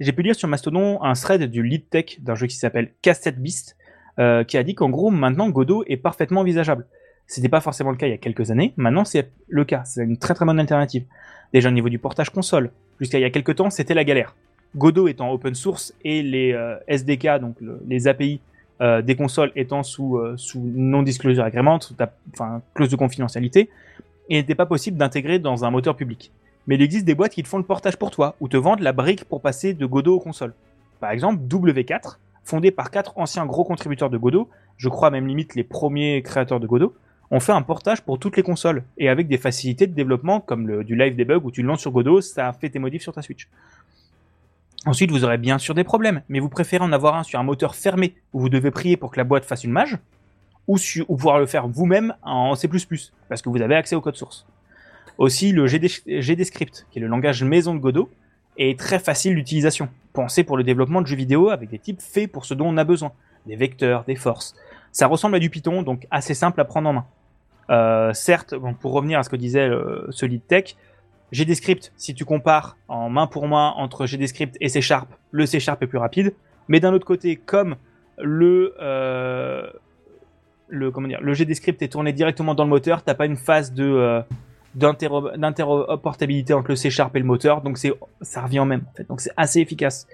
[0.00, 3.40] J'ai pu lire sur Mastodon un thread du lead tech d'un jeu qui s'appelle Cassette
[3.40, 3.76] Beast,
[4.18, 6.88] euh, qui a dit qu'en gros, maintenant, Godot est parfaitement envisageable.
[7.32, 10.04] C'était pas forcément le cas il y a quelques années, maintenant c'est le cas, c'est
[10.04, 11.04] une très très bonne alternative.
[11.54, 14.36] Déjà au niveau du portage console, jusqu'à il y a quelques temps, c'était la galère.
[14.76, 18.40] Godot étant open source et les euh, SDK, donc le- les API
[18.82, 21.94] euh, des consoles étant sous, euh, sous non-disclosure agreement, sous
[22.34, 23.70] enfin clause de confidentialité,
[24.28, 26.32] il n'était pas possible d'intégrer dans un moteur public.
[26.66, 28.80] Mais il existe des boîtes qui te font le portage pour toi, ou te vendent
[28.80, 30.52] la brique pour passer de Godot aux consoles.
[31.00, 35.54] Par exemple, W4, fondé par quatre anciens gros contributeurs de Godot, je crois même limite
[35.54, 36.94] les premiers créateurs de Godot,
[37.32, 40.68] ont fait un portage pour toutes les consoles, et avec des facilités de développement comme
[40.68, 43.14] le, du live debug où tu le lances sur Godot, ça fait tes modifs sur
[43.14, 43.48] ta Switch.
[44.84, 47.42] Ensuite, vous aurez bien sûr des problèmes, mais vous préférez en avoir un sur un
[47.42, 49.96] moteur fermé où vous devez prier pour que la boîte fasse une mage,
[50.68, 50.76] ou
[51.06, 52.68] pouvoir le faire vous-même en C++,
[53.28, 54.46] parce que vous avez accès au code source.
[55.16, 58.10] Aussi, le GD, GDScript, qui est le langage maison de Godot,
[58.58, 62.30] est très facile d'utilisation, pensé pour le développement de jeux vidéo avec des types faits
[62.30, 63.12] pour ce dont on a besoin,
[63.46, 64.54] des vecteurs, des forces.
[64.90, 67.06] Ça ressemble à du Python, donc assez simple à prendre en main.
[67.70, 70.76] Euh, certes, pour revenir à ce que disait euh, lead tech,
[71.32, 75.60] GDScript, si tu compares en main pour main entre GDScript et C Sharp, le C
[75.60, 76.34] Sharp est plus rapide.
[76.68, 77.76] Mais d'un autre côté, comme
[78.18, 79.70] le, euh,
[80.68, 84.22] le, comment le est tourné directement dans le moteur, t'as pas une phase de,
[84.80, 88.96] euh, d'interopérabilité entre le C Sharp et le moteur, donc c'est, ça revient même, en
[88.96, 89.06] fait.
[89.08, 90.06] Donc c'est assez efficace.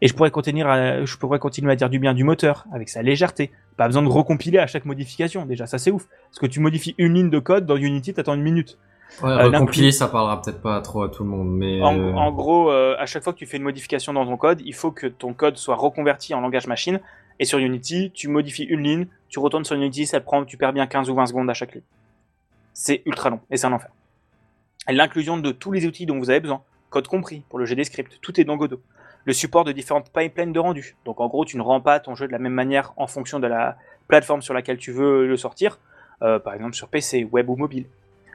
[0.00, 2.88] Et je pourrais continuer à, je pourrais continuer à dire du bien du moteur, avec
[2.88, 3.50] sa légèreté.
[3.76, 6.06] Pas besoin de recompiler à chaque modification, déjà, ça c'est ouf.
[6.28, 8.78] Parce que tu modifies une ligne de code dans Unity, t'attends une minute.
[9.22, 12.12] Ouais, Euh, recompiler, ça parlera peut-être pas trop à tout le monde, mais En, euh,
[12.14, 14.74] en gros, euh, à chaque fois que tu fais une modification dans ton code, il
[14.74, 17.00] faut que ton code soit reconverti en langage machine.
[17.38, 20.72] Et sur Unity, tu modifies une ligne, tu retournes sur Unity, ça prend, tu perds
[20.72, 21.82] bien 15 ou 20 secondes à chaque ligne.
[22.72, 23.90] C'est ultra long et c'est un enfer.
[24.88, 28.40] L'inclusion de tous les outils dont vous avez besoin, code compris pour le GDScript, tout
[28.40, 28.80] est dans Godot.
[29.24, 30.96] Le support de différentes pipelines de rendu.
[31.04, 33.38] Donc en gros, tu ne rends pas ton jeu de la même manière en fonction
[33.38, 33.76] de la
[34.08, 35.78] plateforme sur laquelle tu veux le sortir,
[36.22, 37.86] euh, par exemple sur PC, web ou mobile.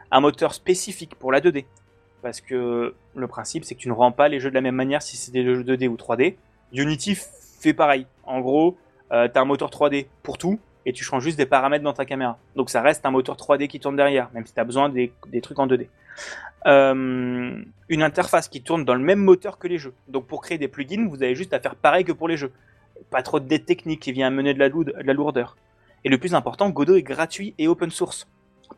[0.10, 1.65] Un moteur spécifique pour la 2D,
[2.22, 4.76] parce que le principe c'est que tu ne rends pas les jeux de la même
[4.76, 6.36] manière si c'est des jeux 2D ou 3D.
[6.72, 7.18] Unity
[7.60, 8.07] fait pareil.
[8.24, 8.78] En gros,
[9.11, 11.91] euh, tu as un moteur 3D pour tout et tu changes juste des paramètres dans
[11.91, 12.40] ta caméra.
[12.56, 15.11] Donc ça reste un moteur 3D qui tourne derrière, même si tu as besoin des
[15.41, 15.90] trucs en 2D.
[16.65, 19.94] Euh, une interface qui tourne dans le même moteur que les jeux.
[20.07, 22.52] Donc pour créer des plugins, vous avez juste à faire pareil que pour les jeux.
[23.10, 25.56] Pas trop de dette technique qui vient amener de la, lourde- de la lourdeur.
[26.03, 28.27] Et le plus important, Godot est gratuit et open source.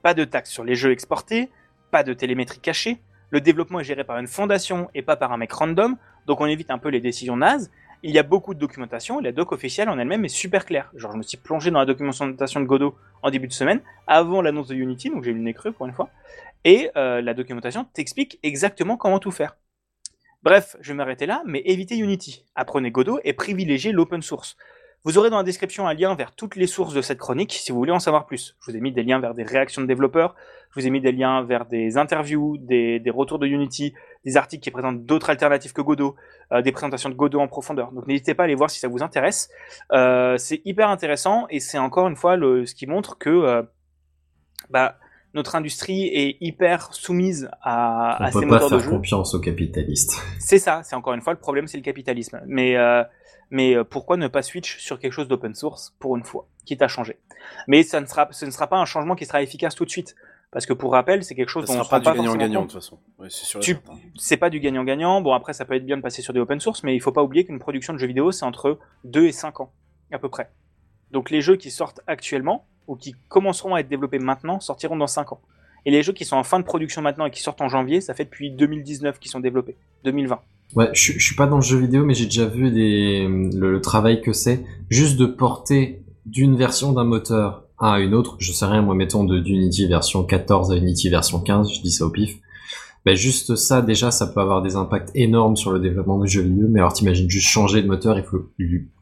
[0.04, 1.50] Pas de taxes sur les jeux exportés,
[1.90, 3.00] pas de télémétrie cachée.
[3.32, 5.98] Le développement est géré par une fondation et pas par un mec random,
[6.28, 7.72] donc on évite un peu les décisions nazes.
[8.02, 10.90] Il y a beaucoup de documentation, la doc officielle en elle-même est super claire.
[10.96, 14.42] Genre, je me suis plongé dans la documentation de Godot en début de semaine, avant
[14.42, 16.10] l'annonce de Unity, donc j'ai eu le nez pour une fois.
[16.66, 19.58] Et euh, la documentation t'explique exactement comment tout faire.
[20.42, 22.46] Bref, je vais m'arrêter là, mais évitez Unity.
[22.56, 24.56] Apprenez Godot et privilégiez l'open source.
[25.06, 27.72] Vous aurez dans la description un lien vers toutes les sources de cette chronique si
[27.72, 28.58] vous voulez en savoir plus.
[28.62, 30.36] Je vous ai mis des liens vers des réactions de développeurs,
[30.72, 33.94] je vous ai mis des liens vers des interviews, des, des retours de Unity,
[34.26, 36.16] des articles qui présentent d'autres alternatives que Godot,
[36.52, 37.94] euh, des présentations de Godot en profondeur.
[37.94, 39.50] Donc n'hésitez pas à aller voir si ça vous intéresse.
[39.94, 43.66] Euh, c'est hyper intéressant et c'est encore une fois ce qui montre que
[44.70, 44.98] bah,
[45.34, 48.98] notre industrie est hyper soumise à, on à peut ces pas moteurs de faire jeu.
[48.98, 50.20] confiance aux capitalistes.
[50.40, 52.42] C'est ça, c'est encore une fois le problème, c'est le capitalisme.
[52.48, 53.04] Mais, euh,
[53.52, 56.82] mais euh, pourquoi ne pas switch sur quelque chose d'open source pour une fois, quitte
[56.82, 57.20] à changer?
[57.68, 59.90] Mais ça ne sera, ce ne sera pas un changement qui sera efficace tout de
[59.92, 60.16] suite.
[60.52, 62.62] Parce que pour rappel, c'est quelque chose Ça dont on sera se pas du gagnant-gagnant
[62.62, 62.98] de toute façon.
[63.20, 63.78] Ouais, c'est Tu-.
[64.18, 65.22] C'est pas du gagnant-gagnant.
[65.22, 67.12] Bon, après, ça peut être bien de passer sur des open source, mais il faut
[67.12, 69.72] pas oublier qu'une production de jeux vidéo, c'est entre 2 et 5 ans,
[70.12, 70.50] à peu près.
[71.12, 75.08] Donc les jeux qui sortent actuellement, ou qui commenceront à être développés maintenant, sortiront dans
[75.08, 75.40] 5 ans.
[75.86, 78.02] Et les jeux qui sont en fin de production maintenant et qui sortent en janvier,
[78.02, 79.78] ça fait depuis 2019 qu'ils sont développés.
[80.04, 80.40] 2020.
[80.76, 83.72] Ouais, je, je suis pas dans le jeu vidéo, mais j'ai déjà vu des, le,
[83.72, 88.36] le travail que c'est juste de porter d'une version d'un moteur 1 à une autre,
[88.40, 91.92] je sais rien, moi mettons de d'Unity version 14 à Unity version 15, je dis
[91.92, 92.38] ça au pif.
[93.06, 96.42] Ben juste ça déjà ça peut avoir des impacts énormes sur le développement du jeu
[96.42, 98.50] vidéo, mais alors t'imagines juste changer de moteur, il faut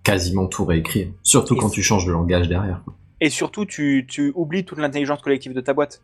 [0.03, 2.83] quasiment tout réécrire, surtout quand tu changes de langage derrière.
[3.19, 6.01] Et surtout, tu, oublies toute l'intelligence collective de ta boîte.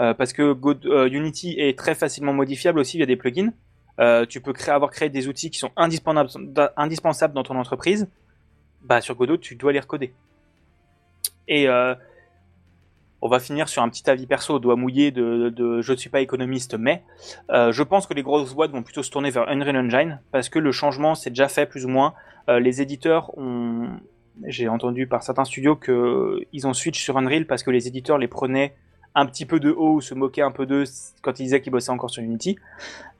[0.00, 0.56] Euh, parce que
[0.86, 3.52] euh, Unity est très facilement modifiable aussi via des plugins.
[4.00, 8.08] Euh, tu peux avoir créé des outils qui sont indispensables, dans ton entreprise.
[8.82, 10.12] Bah, sur Godot, tu dois les recoder.
[11.46, 11.68] Et
[13.22, 16.10] on va finir sur un petit avis perso, doigt mouillé de, de je ne suis
[16.10, 17.02] pas économiste, mais
[17.50, 20.58] je pense que les grosses boîtes vont plutôt se tourner vers Unreal Engine parce que
[20.58, 22.14] le changement c'est déjà fait plus ou moins.
[22.48, 23.90] Les éditeurs ont,
[24.42, 28.18] j'ai entendu par certains studios que ils ont switch sur Unreal parce que les éditeurs
[28.18, 28.74] les prenaient
[29.14, 30.84] un petit peu de haut ou se moquaient un peu d'eux
[31.22, 32.58] quand ils disaient qu'ils bossaient encore sur Unity.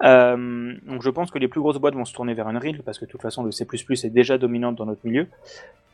[0.02, 2.98] Euh, donc je pense que les plus grosses boîtes vont se tourner vers Unreal parce
[2.98, 5.28] que de toute façon le C++ est déjà dominant dans notre milieu.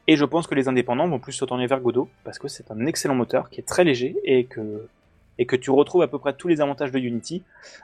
[0.06, 2.70] Et je pense que les indépendants vont plus se tourner vers Godot parce que c'est
[2.70, 4.88] un excellent moteur qui est très léger et que,
[5.38, 7.42] et que tu retrouves à peu près tous les avantages de Unity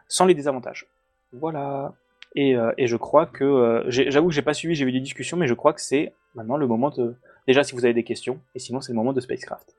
[0.08, 0.86] sans les désavantages.
[1.32, 1.92] Voilà.
[2.36, 5.00] Et, euh, et je crois que euh, j'avoue que j'ai pas suivi, j'ai eu des
[5.00, 7.14] discussions, mais je crois que c'est maintenant le moment de
[7.48, 9.74] déjà si vous avez des questions et sinon c'est le moment de Spacecraft.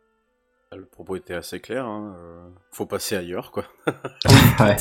[0.76, 1.86] Le propos était assez clair.
[1.86, 2.14] Hein.
[2.20, 3.64] euh, Faut passer ailleurs, quoi.
[4.60, 4.76] Ouais.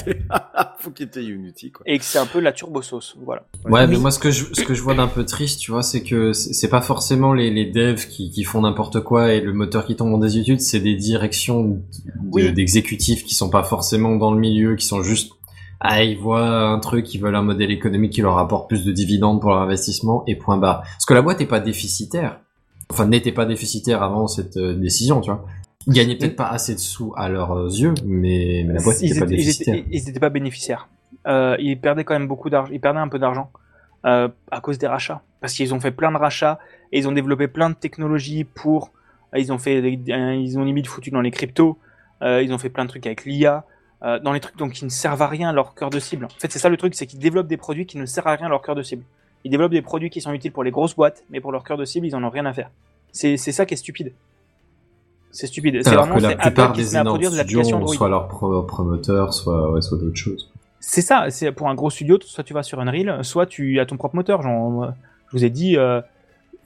[0.81, 1.85] Faut quitter Unity, quoi.
[1.87, 3.47] Et que c'est un peu la turbo sauce, voilà.
[3.67, 5.83] Ouais, mais moi ce que je ce que je vois d'un peu triste, tu vois,
[5.83, 9.53] c'est que c'est pas forcément les, les devs qui, qui font n'importe quoi et le
[9.53, 11.81] moteur qui tombe en désuétude, c'est des directions de-
[12.33, 12.53] Oui.
[12.53, 15.35] d'exécutifs qui sont pas forcément dans le milieu, qui sont juste
[15.81, 18.93] ah ils voient un truc, ils veulent un modèle économique qui leur apporte plus de
[18.93, 20.83] dividendes pour leur investissement et point barre.
[20.83, 22.41] Parce que la boîte est pas déficitaire,
[22.91, 25.45] enfin n'était pas déficitaire avant cette euh, décision, tu vois.
[25.87, 29.21] Ils gagnaient peut-être pas assez de sous à leurs yeux, mais, mais la boîte n'était
[29.21, 29.85] pas déficitaire.
[29.91, 30.89] ils étaient pas bénéficiaires.
[31.29, 32.73] Euh, ils perdaient quand même beaucoup d'argent.
[32.73, 33.51] Ils perdaient un peu d'argent
[34.05, 36.59] euh, à cause des rachats, parce qu'ils ont fait plein de rachats
[36.93, 38.91] et ils ont développé plein de technologies pour.
[39.37, 41.77] Ils ont fait, ils ont limite foutu dans les cryptos.
[42.23, 43.65] euh, ils ont fait plein de trucs avec l'IA,
[44.03, 46.27] euh, dans les trucs donc qui ne servent à rien à leur cœur de cible.
[46.27, 48.37] En fait, c'est ça le truc, c'est qu'ils développent des produits qui ne servent à
[48.37, 49.05] rien à leur cœur de cible.
[49.45, 51.77] Ils développent des produits qui sont utiles pour les grosses boîtes, mais pour leur cœur
[51.77, 52.71] de cible, ils en ont rien à faire.
[53.13, 54.13] C'est c'est ça qui est stupide.
[55.31, 55.81] C'est stupide.
[55.85, 57.77] C'est vraiment que la Apple plupart qui se des met à produire de studios l'application
[57.77, 57.95] ont Android.
[57.95, 60.51] soit leur propre moteur, soit, ouais, soit d'autres choses.
[60.81, 63.87] C'est ça, c'est pour un gros studio, soit tu vas sur Unreal, soit tu as
[63.87, 64.43] ton propre moteur.
[64.43, 64.89] Genre, euh,
[65.29, 66.01] je vous ai dit, euh,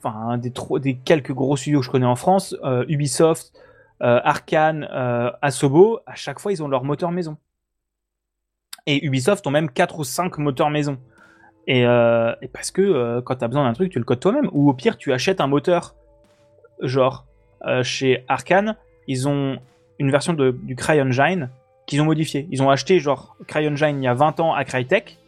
[0.02, 3.58] enfin, un des, des quelques gros studios que je connais en France, euh, Ubisoft, euh,
[4.00, 7.36] Arkane, euh, Asobo, à chaque fois, ils ont leur moteur maison.
[8.86, 10.98] Et Ubisoft ont même 4 ou 5 moteurs maison.
[11.66, 14.48] Et, euh, parce que euh, quand tu as besoin d'un truc, tu le codes toi-même.
[14.52, 15.94] Ou au pire, tu achètes un moteur.
[16.80, 17.26] Genre,
[17.66, 19.58] euh, chez Arkane, ils ont
[19.98, 21.50] une version de, du CryEngine
[21.86, 22.48] qu'ils ont modifié.
[22.50, 25.18] Ils ont acheté genre CryEngine il y a 20 ans à Crytek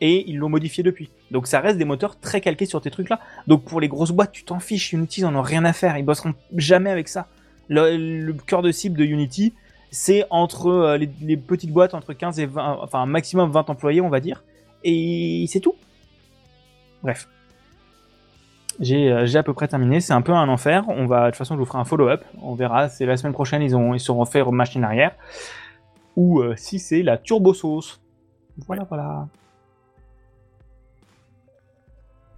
[0.00, 1.10] et ils l'ont modifié depuis.
[1.30, 3.18] Donc ça reste des moteurs très calqués sur tes trucs là.
[3.46, 4.92] Donc pour les grosses boîtes, tu t'en fiches.
[4.92, 5.98] Unity, ils en ont rien à faire.
[5.98, 7.26] Ils bosseront jamais avec ça.
[7.68, 9.54] Le, cœur de cible de Unity,
[9.90, 14.00] c'est entre euh, les, petites boîtes entre 15 et 20, enfin un maximum 20 employés,
[14.00, 14.42] on va dire.
[14.84, 15.74] Et c'est tout.
[17.02, 17.28] Bref.
[18.80, 20.00] J'ai euh, j'ai à peu près terminé.
[20.00, 20.84] C'est un peu un enfer.
[20.88, 22.24] On va, de toute façon, je vous ferai un follow-up.
[22.42, 22.88] On verra.
[22.88, 23.62] C'est la semaine prochaine.
[23.62, 25.14] Ils, ont, ils seront faits machine arrière.
[26.16, 28.00] Ou euh, si c'est la turbo sauce.
[28.66, 29.28] Voilà, voilà.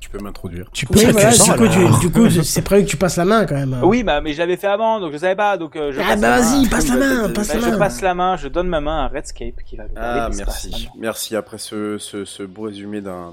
[0.05, 0.67] Tu peux m'introduire.
[0.71, 3.47] Tu peux, voilà, du coup, tu- du coup, c'est prévu que tu passes la main
[3.47, 3.79] quand même.
[3.83, 5.57] Oui, bah, mais je l'avais fait avant, donc je savais pas.
[5.57, 8.49] Donc, euh, je Ah bah vas-y, passe la main, passe Je passe la main, je
[8.49, 10.89] donne ma main à Redscape qui va parler Ah, merci.
[10.99, 13.33] Merci après ce, ce, ce beau résumé d'un,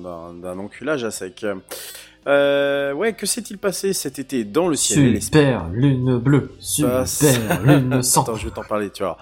[0.57, 1.45] enculage à sec.
[2.27, 7.61] Euh, ouais, que s'est-il passé cet été dans le ciel Super lune bleue, Bah, super
[7.64, 8.22] lune sang.
[8.22, 9.18] Attends, je vais t'en parler, tu vois.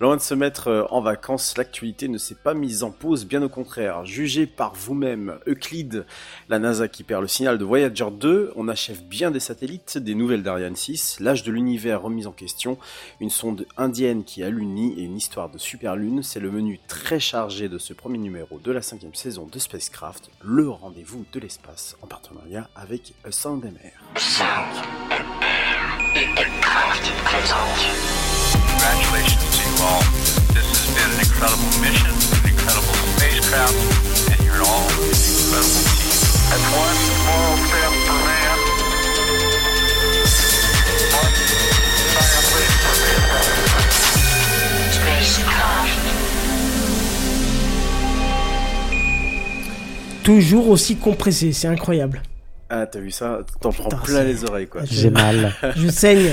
[0.00, 3.42] Loin de se mettre euh, en vacances, l'actualité ne s'est pas mise en pause, bien
[3.42, 4.04] au contraire.
[4.04, 6.06] Jugez par vous-même, Euclide,
[6.48, 10.14] la NASA qui perd le signal de Voyager 2, on achève bien des satellites, des
[10.14, 12.78] nouvelles d'Ariane 6, l'âge de l'univers remis en question,
[13.20, 16.80] une sonde indienne qui a l'uni et une histoire de super lune, c'est le menu
[16.88, 21.40] très chargé de ce premier numéro de la cinquième saison de Spacecraft, le rendez-vous de
[21.40, 23.92] l'espace, en partenariat avec A Sound MR.
[29.24, 30.02] You all.
[30.54, 33.74] This has been an incredible mission, an incredible spacecraft,
[34.30, 36.14] and you're all an incredible team.
[36.50, 38.58] That's one small step for man,
[41.12, 41.34] one
[42.14, 43.58] giant leap for mankind.
[44.96, 45.98] Spacecraft.
[50.22, 52.22] Toujours aussi compressé, c'est incroyable.
[52.70, 53.40] Ah, t'as vu ça?
[53.60, 54.82] T'en prends plein les oreilles, quoi.
[54.84, 55.52] J'ai mal.
[55.76, 56.32] Je saigne.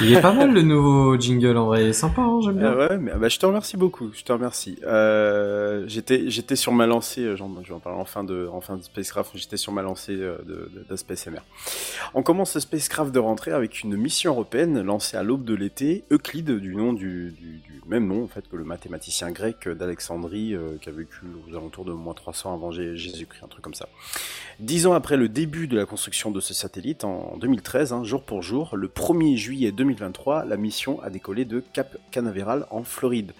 [0.00, 2.74] Il est pas mal le nouveau jingle en vrai, il sympa, hein, j'aime bien.
[2.78, 4.10] Ah ouais, mais bah, je te remercie beaucoup.
[4.14, 4.78] Je te remercie.
[4.84, 7.22] Euh, j'étais, j'étais sur ma lancée.
[7.22, 9.32] euh, je vais en parler en fin de, en fin de Spacecraft.
[9.34, 10.70] J'étais sur ma lancée euh, de.
[12.14, 16.04] On commence ce Spacecraft de rentrée avec une mission européenne lancée à l'aube de l'été.
[16.10, 20.54] Euclide, du nom du, du, du même nom en fait que le mathématicien grec d'Alexandrie
[20.54, 23.88] euh, qui a vécu aux alentours de moins 300 avant Jésus-Christ, un truc comme ça.
[24.60, 28.22] Dix ans après le début de la construction de ce satellite, en 2013, hein, jour
[28.22, 33.32] pour jour, le 1er juillet 2023, la mission a décollé de Cap Canaveral en Floride.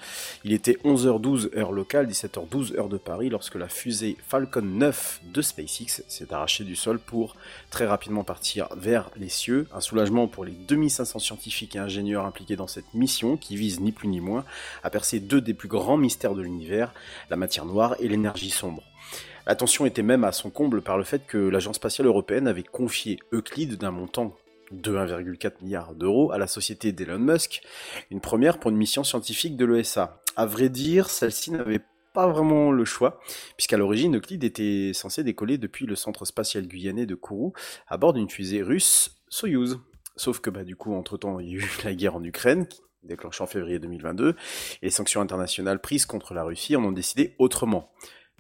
[0.44, 5.42] Il était 11h12 heure locale, 17h12 heure de Paris, lorsque la fusée Falcon 9 de
[5.42, 7.36] SpaceX s'est arrachée du sol pour
[7.70, 9.68] très rapidement partir vers les cieux.
[9.74, 13.92] Un soulagement pour les 2500 scientifiques et ingénieurs impliqués dans cette mission qui vise ni
[13.92, 14.44] plus ni moins
[14.82, 16.92] à percer deux des plus grands mystères de l'univers,
[17.28, 18.82] la matière noire et l'énergie sombre.
[19.46, 22.62] La tension était même à son comble par le fait que l'Agence spatiale européenne avait
[22.62, 24.36] confié Euclide d'un montant
[24.70, 27.60] de 1,4 milliard d'euros à la société d'Elon Musk,
[28.10, 30.20] une première pour une mission scientifique de l'ESA.
[30.36, 31.80] À vrai dire, celle-ci n'avait
[32.14, 33.20] pas vraiment le choix,
[33.56, 37.52] puisqu'à l'origine, Euclide était censé décoller depuis le centre spatial guyanais de Kourou
[37.88, 39.80] à bord d'une fusée russe Soyuz.
[40.14, 42.66] Sauf que bah, du coup, entre-temps, il y a eu la guerre en Ukraine,
[43.02, 44.34] déclenchée en février 2022, et
[44.82, 47.90] les sanctions internationales prises contre la Russie en ont décidé autrement.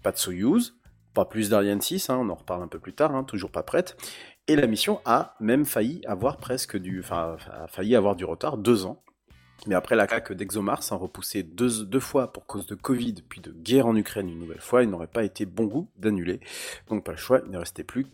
[0.02, 0.74] Pas de Soyuz,
[1.14, 3.62] pas plus d'Ariane 6, hein, on en reparle un peu plus tard, hein, toujours pas
[3.62, 3.96] prête.
[4.48, 7.36] Et la mission a même failli avoir presque du, a
[7.68, 9.02] failli avoir du retard, deux ans.
[9.66, 13.40] Mais après la claque d'ExoMars, hein, repoussée deux, deux fois pour cause de Covid, puis
[13.40, 16.40] de guerre en Ukraine une nouvelle fois, il n'aurait pas été bon goût d'annuler.
[16.88, 18.06] Donc pas le choix, il ne restait plus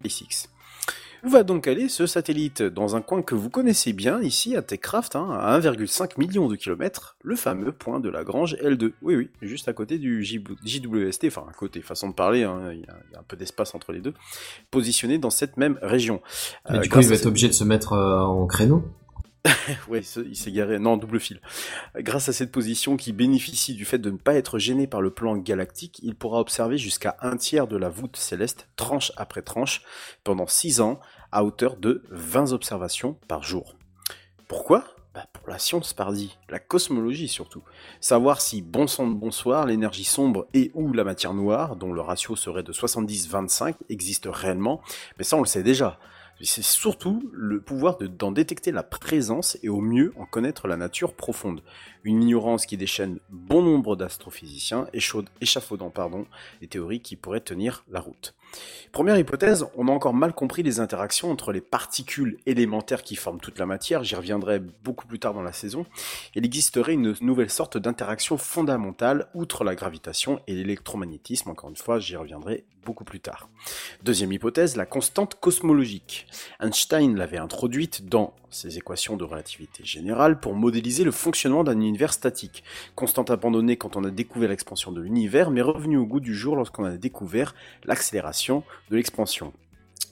[0.00, 0.48] SpaceX.
[1.24, 4.62] Où va donc aller ce satellite Dans un coin que vous connaissez bien, ici à
[4.62, 8.90] TechCraft, hein, à 1,5 million de kilomètres, le fameux point de Lagrange L2.
[9.02, 12.80] Oui, oui, juste à côté du JWST, enfin à côté, façon de parler, hein, il
[12.80, 14.14] y, a- il y a un peu d'espace entre les deux,
[14.72, 16.20] positionné dans cette même région.
[16.68, 18.82] Mais Euh, du coup, il va être obligé de se mettre euh, en créneau?
[19.88, 20.78] Ouais, il se- il s'est garé.
[20.78, 21.40] Non, double fil.
[21.96, 25.10] Grâce à cette position qui bénéficie du fait de ne pas être gêné par le
[25.10, 29.82] plan galactique, il pourra observer jusqu'à un tiers de la voûte céleste, tranche après tranche,
[30.24, 31.00] pendant 6 ans,
[31.32, 33.74] à hauteur de 20 observations par jour.
[34.48, 34.84] Pourquoi?
[35.14, 37.62] Bah pour la science, pardi, la cosmologie surtout.
[38.00, 42.00] Savoir si bon sang de bonsoir, l'énergie sombre et ou la matière noire, dont le
[42.00, 44.80] ratio serait de 70-25, existe réellement,
[45.18, 45.98] mais ça on le sait déjà.
[46.44, 50.76] C'est surtout le pouvoir de- d'en détecter la présence et au mieux en connaître la
[50.76, 51.62] nature profonde.
[52.02, 54.88] Une ignorance qui déchaîne bon nombre d'astrophysiciens,
[55.40, 56.26] échafaudant pardon,
[56.60, 58.34] les théories qui pourraient tenir la route.
[58.92, 63.40] Première hypothèse, on a encore mal compris les interactions entre les particules élémentaires qui forment
[63.40, 65.86] toute la matière, j'y reviendrai beaucoup plus tard dans la saison.
[66.34, 72.00] Il existerait une nouvelle sorte d'interaction fondamentale, outre la gravitation et l'électromagnétisme, encore une fois,
[72.00, 73.48] j'y reviendrai beaucoup plus tard.
[74.02, 76.26] Deuxième hypothèse, la constante cosmologique.
[76.60, 82.12] Einstein l'avait introduite dans ses équations de relativité générale pour modéliser le fonctionnement d'un univers
[82.12, 82.62] statique.
[82.94, 86.56] Constante abandonnée quand on a découvert l'expansion de l'univers, mais revenue au goût du jour
[86.56, 87.54] lorsqu'on a découvert
[87.84, 89.52] l'accélération de l'expansion.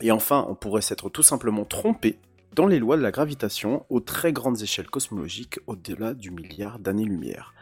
[0.01, 2.19] Et enfin, on pourrait s'être tout simplement trompé
[2.55, 7.55] dans les lois de la gravitation aux très grandes échelles cosmologiques au-delà du milliard d'années-lumière.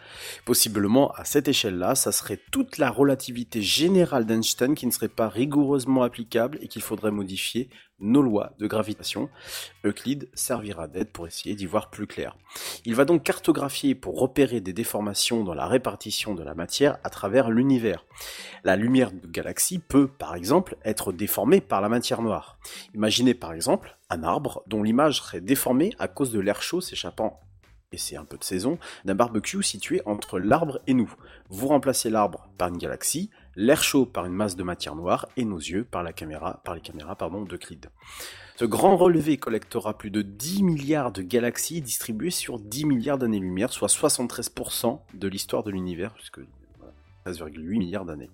[0.47, 5.29] Possiblement, à cette échelle-là, ça serait toute la relativité générale d'Einstein qui ne serait pas
[5.29, 7.69] rigoureusement applicable et qu'il faudrait modifier
[8.01, 9.29] nos lois de gravitation.
[9.85, 12.37] Euclide servira d'aide pour essayer d'y voir plus clair.
[12.85, 17.11] Il va donc cartographier pour repérer des déformations dans la répartition de la matière à
[17.11, 18.05] travers l'univers.
[18.65, 22.59] La lumière de galaxie peut, par exemple, être déformée par la matière noire.
[22.95, 27.41] Imaginez par exemple un arbre dont l'image serait déformée à cause de l'air chaud s'échappant
[27.93, 31.13] et c'est un peu de saison, d'un barbecue situé entre l'arbre et nous.
[31.49, 35.45] Vous remplacez l'arbre par une galaxie, l'air chaud par une masse de matière noire et
[35.45, 37.91] nos yeux par la caméra, par les caméras pardon, d'Euclide.
[38.55, 43.73] Ce grand relevé collectera plus de 10 milliards de galaxies distribuées sur 10 milliards d'années-lumière,
[43.73, 46.39] soit 73% de l'histoire de l'univers, puisque
[46.79, 46.93] voilà,
[47.27, 48.31] 13,8 milliards d'années.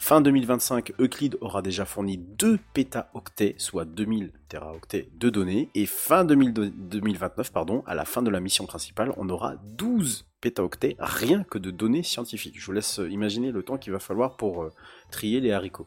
[0.00, 6.24] Fin 2025, Euclide aura déjà fourni 2 pétaoctets, soit 2000 téraoctets de données, et fin
[6.24, 11.44] 2000 2029, pardon, à la fin de la mission principale, on aura 12 pétaoctets rien
[11.44, 12.58] que de données scientifiques.
[12.58, 14.72] Je vous laisse imaginer le temps qu'il va falloir pour euh,
[15.10, 15.86] trier les haricots.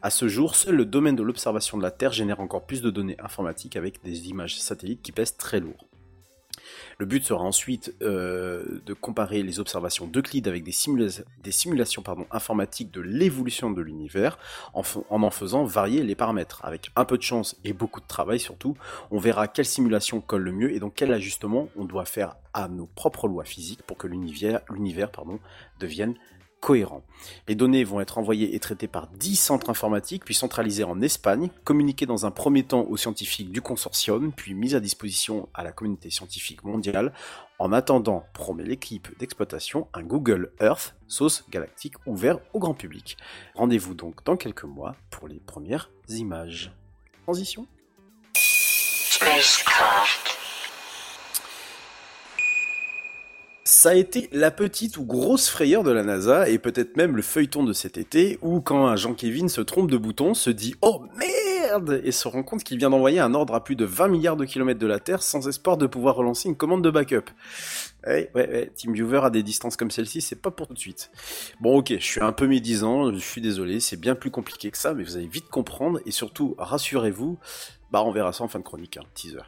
[0.00, 2.90] À ce jour, seul le domaine de l'observation de la Terre génère encore plus de
[2.90, 5.89] données informatiques avec des images satellites qui pèsent très lourd.
[7.00, 12.04] Le but sera ensuite euh, de comparer les observations d'Euclide avec des, simula- des simulations
[12.30, 14.38] informatiques de l'évolution de l'univers
[14.74, 16.60] en, en en faisant varier les paramètres.
[16.62, 18.76] Avec un peu de chance et beaucoup de travail surtout,
[19.10, 22.68] on verra quelle simulation colle le mieux et donc quel ajustement on doit faire à
[22.68, 24.60] nos propres lois physiques pour que l'univers
[25.80, 26.16] devienne
[26.60, 27.02] cohérent.
[27.48, 31.50] Les données vont être envoyées et traitées par 10 centres informatiques, puis centralisées en Espagne,
[31.64, 35.72] communiquées dans un premier temps aux scientifiques du consortium, puis mises à disposition à la
[35.72, 37.12] communauté scientifique mondiale.
[37.58, 43.16] En attendant, promet l'équipe d'exploitation, un Google Earth sauce galactique ouvert au grand public.
[43.54, 46.72] Rendez-vous donc dans quelques mois pour les premières images.
[47.24, 47.66] Transition
[53.72, 57.22] Ça a été la petite ou grosse frayeur de la NASA, et peut-être même le
[57.22, 61.04] feuilleton de cet été, où quand un Jean-Kévin se trompe de bouton, se dit «Oh
[61.16, 64.36] merde!» et se rend compte qu'il vient d'envoyer un ordre à plus de 20 milliards
[64.36, 67.30] de kilomètres de la Terre sans espoir de pouvoir relancer une commande de backup.
[68.04, 71.12] Ouais, ouais, ouais, TeamViewer à des distances comme celle-ci, c'est pas pour tout de suite.
[71.60, 74.78] Bon ok, je suis un peu médisant, je suis désolé, c'est bien plus compliqué que
[74.78, 77.38] ça, mais vous allez vite comprendre, et surtout, rassurez-vous,
[77.92, 79.44] bah on verra ça en fin de chronique, hein, teaser.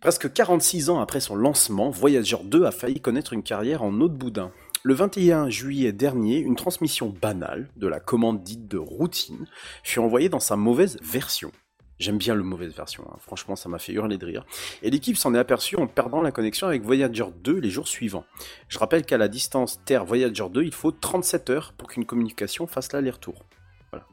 [0.00, 4.08] Presque 46 ans après son lancement, Voyager 2 a failli connaître une carrière en eau
[4.08, 4.52] de boudin.
[4.82, 9.46] Le 21 juillet dernier, une transmission banale de la commande dite de routine
[9.82, 11.50] fut envoyée dans sa mauvaise version.
[11.98, 13.16] J'aime bien le mauvaise version, hein.
[13.20, 14.44] franchement ça m'a fait hurler de rire.
[14.82, 18.26] Et l'équipe s'en est aperçue en perdant la connexion avec Voyager 2 les jours suivants.
[18.68, 22.66] Je rappelle qu'à la distance Terre Voyager 2, il faut 37 heures pour qu'une communication
[22.66, 23.46] fasse l'aller-retour.
[23.90, 24.06] Voilà.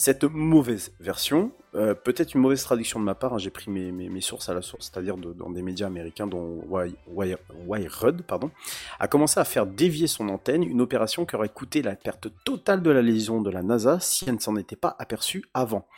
[0.00, 4.20] Cette mauvaise version, euh, peut-être une mauvaise traduction de ma part, hein, j'ai pris mes,
[4.20, 8.52] sources à la source, c'est-à-dire dans des médias américains dont Wired, pardon,
[9.00, 12.80] a commencé à faire dévier son antenne, une opération qui aurait coûté la perte totale
[12.80, 15.88] de la liaison de la NASA si elle ne s'en était pas aperçue avant.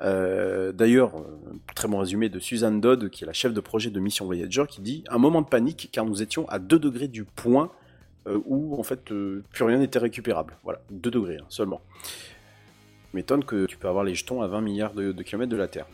[0.00, 1.12] Euh, D'ailleurs,
[1.76, 4.64] très bon résumé de Suzanne Dodd, qui est la chef de projet de Mission Voyager,
[4.68, 7.70] qui dit un moment de panique car nous étions à 2 degrés du point
[8.26, 10.56] euh, où en fait euh, plus rien n'était récupérable.
[10.64, 11.82] Voilà, 2 degrés hein, seulement
[13.14, 15.68] m'étonne que tu peux avoir les jetons à 20 milliards de, de kilomètres de la
[15.68, 15.86] Terre.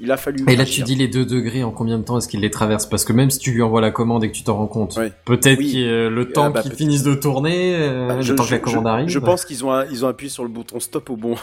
[0.00, 0.44] Il a fallu.
[0.48, 2.86] Et là, tu dis les 2 degrés, en combien de temps est-ce qu'il les traverse?
[2.86, 4.98] Parce que même si tu lui envoies la commande et que tu t'en rends compte,
[5.24, 5.68] peut-être oui.
[5.68, 8.44] y ait le temps ah bah, qu'ils finissent de tourner, euh, bah, je, le temps
[8.44, 9.08] que la commande je, arrive.
[9.08, 11.36] Je pense qu'ils ont, ils ont appuyé sur le bouton stop au bon.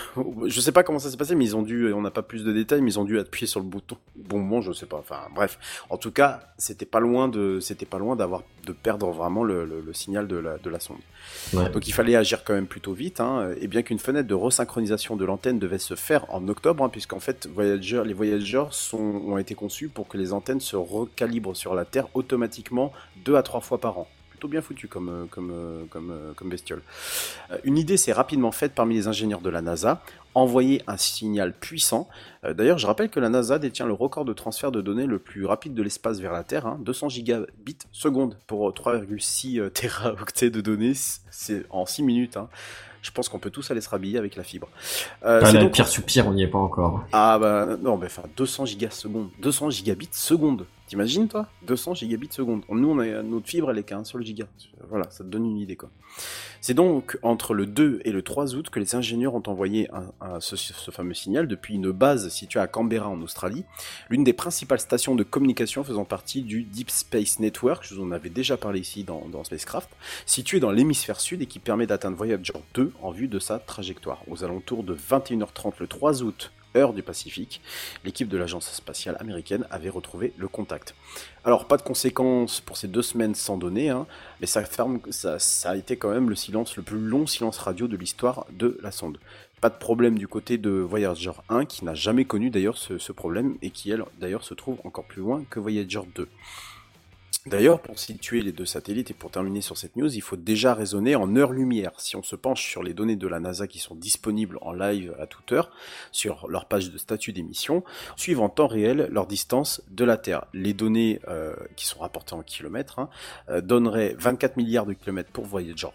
[0.46, 2.44] je sais pas comment ça s'est passé, mais ils ont dû, on n'a pas plus
[2.44, 4.98] de détails, mais ils ont dû appuyer sur le bouton bon moment, je sais pas.
[4.98, 5.60] Enfin, bref.
[5.90, 9.66] En tout cas, c'était pas loin de, c'était pas loin d'avoir, de perdre vraiment le,
[9.66, 10.98] le, le, signal de la, de la sonde.
[11.54, 11.70] Ouais.
[11.70, 15.16] Donc il fallait agir quand même plutôt vite, hein, et bien qu'une fenêtre de resynchronisation
[15.16, 19.38] de l'antenne devait se faire en octobre, hein, puisqu'en fait, Voyager, les voyageurs sont ont
[19.38, 22.92] été conçus pour que les antennes se recalibrent sur la Terre automatiquement
[23.24, 24.08] deux à trois fois par an.
[24.30, 26.84] Plutôt bien foutu comme, comme, comme, comme bestiole.
[27.64, 30.04] Une idée s'est rapidement faite parmi les ingénieurs de la NASA,
[30.36, 32.08] envoyer un signal puissant.
[32.48, 35.46] D'ailleurs, je rappelle que la NASA détient le record de transfert de données le plus
[35.46, 40.94] rapide de l'espace vers la Terre, hein, 200 gigabits seconde pour 3,6 téraoctets de données,
[40.94, 42.38] c'est en 6 minutes.
[42.38, 42.48] Hein
[43.08, 44.68] je pense qu'on peut tous aller se rhabiller avec la fibre.
[45.26, 45.72] Euh, donc...
[45.72, 47.06] Pire sur pire, on n'y est pas encore.
[47.14, 50.66] Ah bah non, mais enfin 200 gigas seconde, 200 gigabits seconde.
[50.88, 52.64] T'imagines toi 200 gigabits seconde.
[52.70, 54.48] Nous, on a notre fibre, elle est qu'à un seul giga.
[54.90, 55.90] Voilà, ça te donne une idée quoi.
[56.62, 59.90] C'est donc entre le 2 et le 3 août que les ingénieurs ont envoyé
[60.40, 63.66] ce, fameux signal depuis une base située à Canberra en Australie,
[64.10, 68.12] l'une des principales stations de communication faisant partie du Deep Space Network, je vous en
[68.12, 69.90] avais déjà parlé ici dans, dans Spacecraft,
[70.26, 74.24] située dans l'hémisphère sud et qui permet d'atteindre Voyager 2 en vue de sa trajectoire.
[74.28, 77.62] Aux alentours de 21h30 le 3 août, heure du Pacifique,
[78.04, 80.96] l'équipe de l'agence spatiale américaine avait retrouvé le contact.
[81.44, 84.06] Alors, pas de conséquences pour ces deux semaines sans données, hein,
[84.42, 84.64] mais ça,
[85.66, 88.92] a été quand même le silence, le plus long silence radio de l'histoire de la
[88.92, 89.20] sonde.
[89.62, 93.12] Pas de problème du côté de Voyager 1, qui n'a jamais connu d'ailleurs ce, ce,
[93.12, 96.28] problème, et qui, elle, d'ailleurs, se trouve encore plus loin que Voyager 2.
[97.50, 100.74] D'ailleurs, pour situer les deux satellites et pour terminer sur cette news, il faut déjà
[100.74, 101.92] raisonner en heure-lumière.
[101.98, 105.16] Si on se penche sur les données de la NASA qui sont disponibles en live
[105.20, 105.72] à toute heure,
[106.12, 107.84] sur leur page de statut d'émission,
[108.16, 110.46] suivent en temps réel leur distance de la Terre.
[110.54, 113.10] Les données euh, qui sont rapportées en kilomètres hein,
[113.50, 115.88] euh, donneraient 24 milliards de kilomètres pour Voyager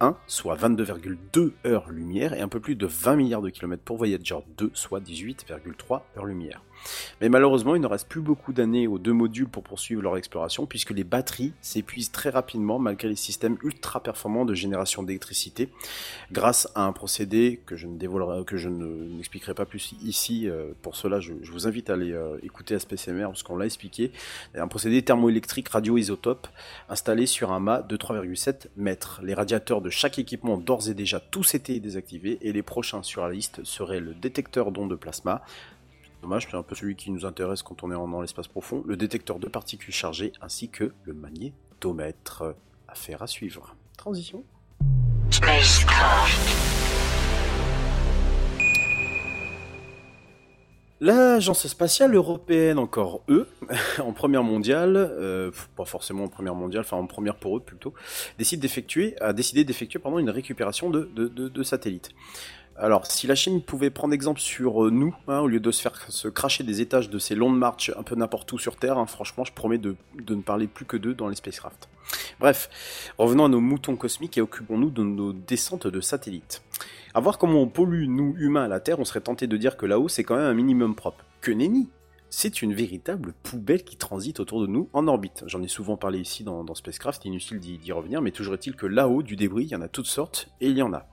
[0.00, 4.38] 1, soit 22,2 heures-lumière, et un peu plus de 20 milliards de kilomètres pour Voyager
[4.56, 6.62] 2, soit 18,3 heures-lumière.
[7.20, 10.66] Mais malheureusement, il ne reste plus beaucoup d'années aux deux modules pour poursuivre leur exploration,
[10.66, 15.68] puisque les batteries s'épuisent très rapidement malgré les systèmes ultra performants de génération d'électricité,
[16.32, 20.48] grâce à un procédé que je ne dévoilerai, que je n'expliquerai pas plus ici.
[20.82, 24.12] Pour cela, je, vous invite à aller écouter SPCMR, parce qu'on l'a expliqué.
[24.54, 26.48] Un procédé thermoélectrique radioisotope
[26.88, 29.20] installé sur un mât de 3,7 mètres.
[29.22, 33.02] Les radiateurs de chaque équipement ont d'ores et déjà tous été désactivés, et les prochains
[33.02, 35.42] sur la liste seraient le détecteur d'ondes de plasma,
[36.24, 38.96] dommage, c'est un peu celui qui nous intéresse quand on est dans l'espace profond, le
[38.96, 42.54] détecteur de particules chargées ainsi que le magnétomètre.
[42.88, 43.76] Affaire à suivre.
[43.98, 44.44] Transition.
[51.00, 53.46] L'agence spatiale européenne, encore eux,
[53.98, 57.92] en première mondiale, euh, pas forcément en première mondiale, enfin en première pour eux plutôt,
[58.38, 62.12] décide d'effectuer, a décidé d'effectuer pendant une récupération de, de, de, de satellites.
[62.76, 65.80] Alors, si la Chine pouvait prendre exemple sur euh, nous, hein, au lieu de se
[65.80, 68.98] faire se cracher des étages de ces longues marches un peu n'importe où sur Terre,
[68.98, 69.94] hein, franchement, je promets de,
[70.28, 71.88] ne parler plus que d'eux dans les spacecraft.
[72.40, 72.68] Bref,
[73.16, 76.62] revenons à nos moutons cosmiques et occupons-nous de nos descentes de satellites.
[77.14, 79.86] À voir comment on pollue, nous, humains, la Terre, on serait tenté de dire que
[79.86, 81.24] là-haut, c'est quand même un minimum propre.
[81.40, 81.88] Que nenni
[82.36, 85.44] c'est une véritable poubelle qui transite autour de nous en orbite.
[85.46, 88.86] J'en ai souvent parlé ici dans, dans Spacecraft, inutile d'y revenir, mais toujours est-il que
[88.86, 91.06] là-haut, du débris, il y en a toutes sortes, et il y en a.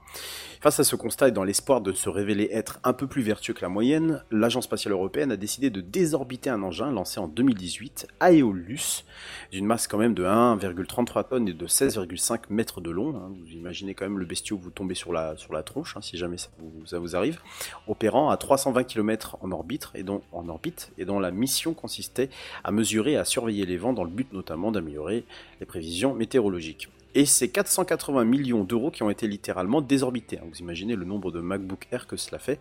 [0.62, 3.52] Face à ce constat et dans l'espoir de se révéler être un peu plus vertueux
[3.52, 8.06] que la moyenne, l'Agence spatiale européenne a décidé de désorbiter un engin lancé en 2018,
[8.20, 9.04] Aeolus,
[9.50, 13.16] d'une masse quand même de 1,33 tonnes et de 16,5 mètres de long.
[13.16, 13.32] hein.
[13.40, 15.34] Vous imaginez quand même le bestiau vous tombez sur la,
[15.64, 17.40] tronche, hein, si jamais ça vous, arrive,
[17.88, 22.30] opérant à 320 km en en orbite, et dont la mission consistait
[22.62, 25.24] à mesurer et à surveiller les vents dans le but notamment d'améliorer
[25.58, 26.88] les prévisions météorologiques.
[27.14, 30.38] Et c'est 480 millions d'euros qui ont été littéralement désorbités.
[30.38, 30.44] hein.
[30.50, 32.58] Vous imaginez le nombre de MacBook Air que cela fait.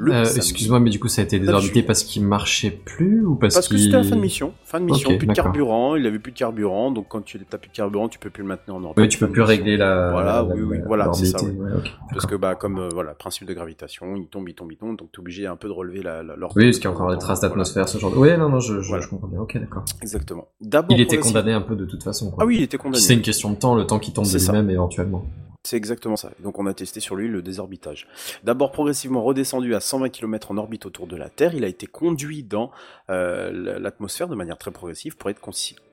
[0.00, 0.24] Euh.
[0.24, 3.68] Excuse-moi, mais du coup, ça a été désorbité parce qu'il marchait plus ou parce, Parce
[3.68, 4.52] que c'était la fin de mission.
[4.64, 7.58] Fin de mission, plus de carburant, il avait plus de carburant, donc quand tu n'as
[7.58, 8.98] plus de carburant, tu peux plus le maintenir en orbite.
[8.98, 10.10] Oui, tu peux plus régler la.
[10.10, 11.38] Voilà, la- oui, oui, la- voilà, c'est ça.
[11.42, 11.50] oui.
[11.58, 11.70] ouais,
[12.10, 14.96] Parce que bah comme euh, voilà, principe de gravitation, il tombe, il tombe, il tombe,
[14.96, 16.56] donc tu es obligé un peu de relever la, l'orbite.
[16.56, 18.16] Oui, parce qu'il y a encore des traces d'atmosphère, ce genre de.
[18.16, 19.02] Oui, non, non, je, je, Voilà.
[19.04, 19.40] je comprends bien.
[19.40, 19.84] Ok, d'accord.
[20.02, 20.48] Exactement.
[20.60, 22.30] D'abord, Il était condamné un peu de toute façon.
[22.30, 22.42] Quoi.
[22.42, 22.98] Ah oui, il était condamné.
[23.02, 24.52] C'est une question de temps, le temps qui tombe de C'est ça.
[24.52, 25.24] lui-même éventuellement.
[25.64, 26.30] C'est exactement ça.
[26.42, 28.08] Donc on a testé sur lui le désorbitage.
[28.42, 31.86] D'abord progressivement redescendu à 120 km en orbite autour de la Terre, il a été
[31.86, 32.72] conduit dans
[33.10, 35.40] euh, l'atmosphère de manière très progressive pour être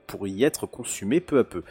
[0.10, 1.64] pour y être consumé peu à peu.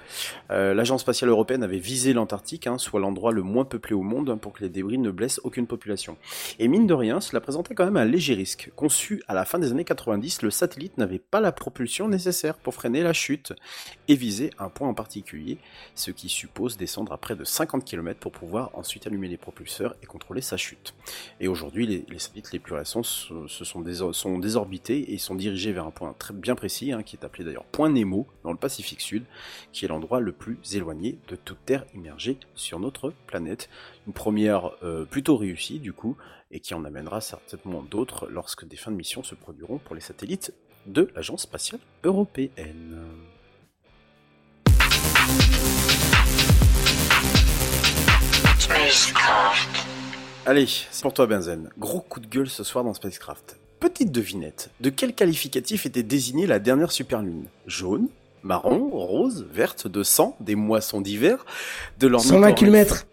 [0.52, 4.30] Euh, L'agence spatiale européenne avait visé l'Antarctique, hein, soit l'endroit le moins peuplé au monde,
[4.30, 6.16] hein, pour que les débris ne blessent aucune population.
[6.60, 8.70] Et mine de rien, cela présentait quand même un léger risque.
[8.76, 12.74] Conçu à la fin des années 90, le satellite n'avait pas la propulsion nécessaire pour
[12.74, 13.52] freiner la chute
[14.06, 15.58] et viser un point en particulier,
[15.96, 19.96] ce qui suppose descendre à près de 50 km pour pouvoir ensuite allumer les propulseurs
[20.00, 20.94] et contrôler sa chute.
[21.40, 25.90] Et aujourd'hui, les, satellites les plus récents se, sont désorbités et sont dirigés vers un
[25.90, 29.24] point très bien précis, hein, qui est appelé d'ailleurs Point Nemo, dans le Pacifique Sud,
[29.72, 33.68] qui est l'endroit le plus éloigné de toute Terre immergée sur notre planète.
[34.06, 36.16] Une première euh, plutôt réussie, du coup,
[36.50, 40.00] et qui en amènera certainement d'autres lorsque des fins de mission se produiront pour les
[40.00, 40.54] satellites
[40.86, 42.98] de l'Agence spatiale européenne.
[50.46, 51.68] Allez, c'est pour toi Benzen.
[51.76, 53.57] Gros coup de gueule ce soir dans Spacecraft.
[53.80, 58.08] Petite devinette, de quel qualificatif était désignée la dernière superlune Jaune,
[58.42, 61.44] marron, rose, verte, de sang, des moissons d'hiver,
[62.00, 62.56] de 120 l'ornithorynque...
[62.56, 63.06] km.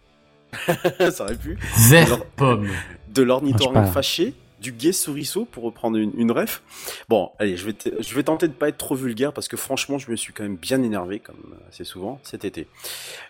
[1.12, 1.58] Ça aurait pu.
[1.90, 2.70] Vert Alors- pomme.
[3.14, 4.34] de l'ornithorynque fâché,
[4.66, 6.64] du guet souriceau pour reprendre une, ref.
[7.08, 10.00] Bon, allez, je vais, je vais tenter de pas être trop vulgaire parce que franchement,
[10.00, 12.68] je me suis quand même bien énervé, comme assez souvent cet été.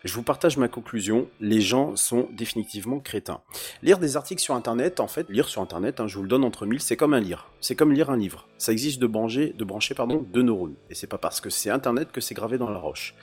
[0.05, 1.27] Je vous partage ma conclusion.
[1.41, 3.41] Les gens sont définitivement crétins.
[3.83, 6.45] Lire des articles sur Internet, en fait, lire sur Internet, hein, je vous le donne
[6.45, 7.49] entre mille, c'est comme un lire.
[7.59, 8.47] C'est comme lire un livre.
[8.57, 10.75] Ça exige de brancher, de brancher pardon, deux neurones.
[10.89, 13.13] Et c'est pas parce que c'est Internet que c'est gravé dans la roche.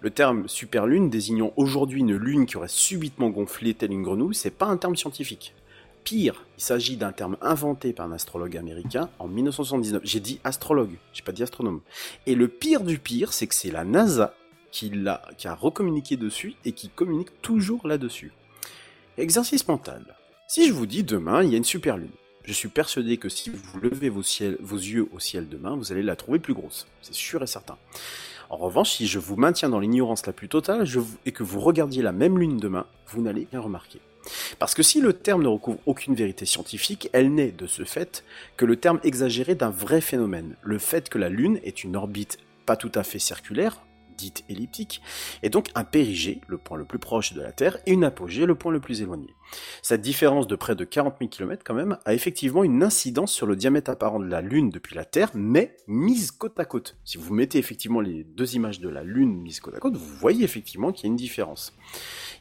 [0.00, 4.50] Le terme superlune désignant aujourd'hui une lune qui aurait subitement gonflé telle une grenouille, c'est
[4.50, 5.54] pas un terme scientifique.
[6.04, 10.02] Pire, il s'agit d'un terme inventé par un astrologue américain en 1979.
[10.04, 11.80] J'ai dit astrologue, j'ai pas dit astronome.
[12.26, 14.34] Et le pire du pire, c'est que c'est la NASA
[14.70, 18.32] qui, l'a, qui a recommuniqué dessus et qui communique toujours là-dessus.
[19.18, 20.16] Exercice mental.
[20.48, 22.10] Si je vous dis demain, il y a une super lune,
[22.44, 26.16] je suis persuadé que si vous levez vos, yeux au ciel demain, vous allez la
[26.16, 26.88] trouver plus grosse.
[27.00, 27.76] C'est sûr et certain.
[28.50, 30.84] En revanche, si je vous maintiens dans l'ignorance la plus totale
[31.24, 34.00] et que vous regardiez la même lune demain, vous n'allez rien remarquer.
[34.58, 38.24] Parce que si le terme ne recouvre aucune vérité scientifique, elle n'est de ce fait
[38.56, 42.38] que le terme exagéré d'un vrai phénomène, le fait que la Lune est une orbite
[42.66, 43.82] pas tout à fait circulaire,
[44.16, 45.02] dite elliptique,
[45.42, 48.46] et donc un périgée, le point le plus proche de la Terre, et une apogée,
[48.46, 49.34] le point le plus éloigné.
[49.82, 53.46] Cette différence de près de 40 000 km quand même a effectivement une incidence sur
[53.46, 56.96] le diamètre apparent de la Lune depuis la Terre, mais mise côte à côte.
[57.04, 60.16] Si vous mettez effectivement les deux images de la Lune mises côte à côte, vous
[60.16, 61.74] voyez effectivement qu'il y a une différence.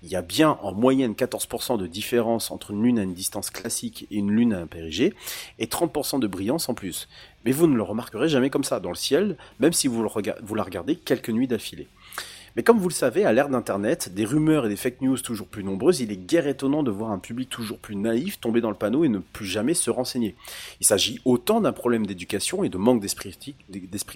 [0.03, 3.49] Il y a bien en moyenne 14% de différence entre une Lune à une distance
[3.49, 5.13] classique et une Lune à un périgée,
[5.59, 7.07] et 30% de brillance en plus.
[7.45, 10.63] Mais vous ne le remarquerez jamais comme ça dans le ciel, même si vous la
[10.63, 11.87] regardez quelques nuits d'affilée.
[12.55, 15.47] Mais comme vous le savez, à l'ère d'Internet, des rumeurs et des fake news toujours
[15.47, 18.69] plus nombreuses, il est guère étonnant de voir un public toujours plus naïf tomber dans
[18.69, 20.35] le panneau et ne plus jamais se renseigner.
[20.81, 23.31] Il s'agit autant d'un problème d'éducation et de manque d'esprit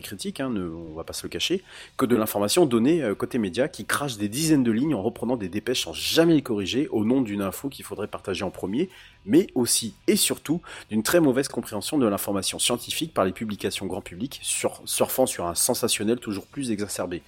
[0.01, 1.63] critique, hein, ne, va pas se le cacher,
[1.95, 5.37] que de l'information donnée euh, côté média qui crache des dizaines de lignes en reprenant
[5.37, 8.89] des dépêches sans jamais les corriger au nom d'une info qu'il faudrait partager en premier,
[9.25, 14.01] mais aussi et surtout d'une très mauvaise compréhension de l'information scientifique par les publications grand
[14.01, 17.21] public, sur, surfant sur un sensationnel toujours plus exacerbé.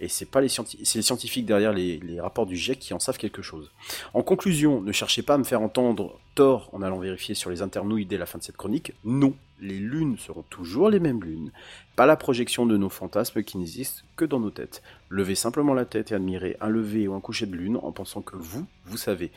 [0.00, 3.18] Et c'est pas les, c'est les scientifiques derrière les, rapports du GIEC qui en savent
[3.18, 3.70] quelque chose.
[4.14, 7.62] En conclusion, ne cherchez pas à me faire entendre tort en allant vérifier sur les
[7.62, 8.92] internouilles dès la fin de cette chronique.
[9.04, 11.52] Non, les lunes seront toujours les mêmes lunes.
[11.96, 14.82] Pas la projection de nos fantasmes qui n'existent que dans nos têtes.
[15.08, 18.22] Levez simplement la tête et admirez un lever ou un coucher de lune en pensant
[18.22, 19.30] que vous, vous savez,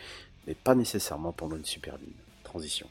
[0.46, 2.14] mais pas nécessairement pendant une super lune.
[2.44, 2.88] Transition.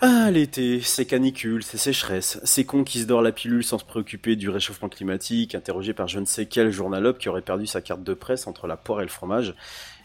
[0.00, 3.84] Ah, l'été, c'est canicule, c'est sécheresse, c'est con qui se dort la pilule sans se
[3.84, 7.80] préoccuper du réchauffement climatique, interrogé par je ne sais quel journalope qui aurait perdu sa
[7.80, 9.56] carte de presse entre la poire et le fromage,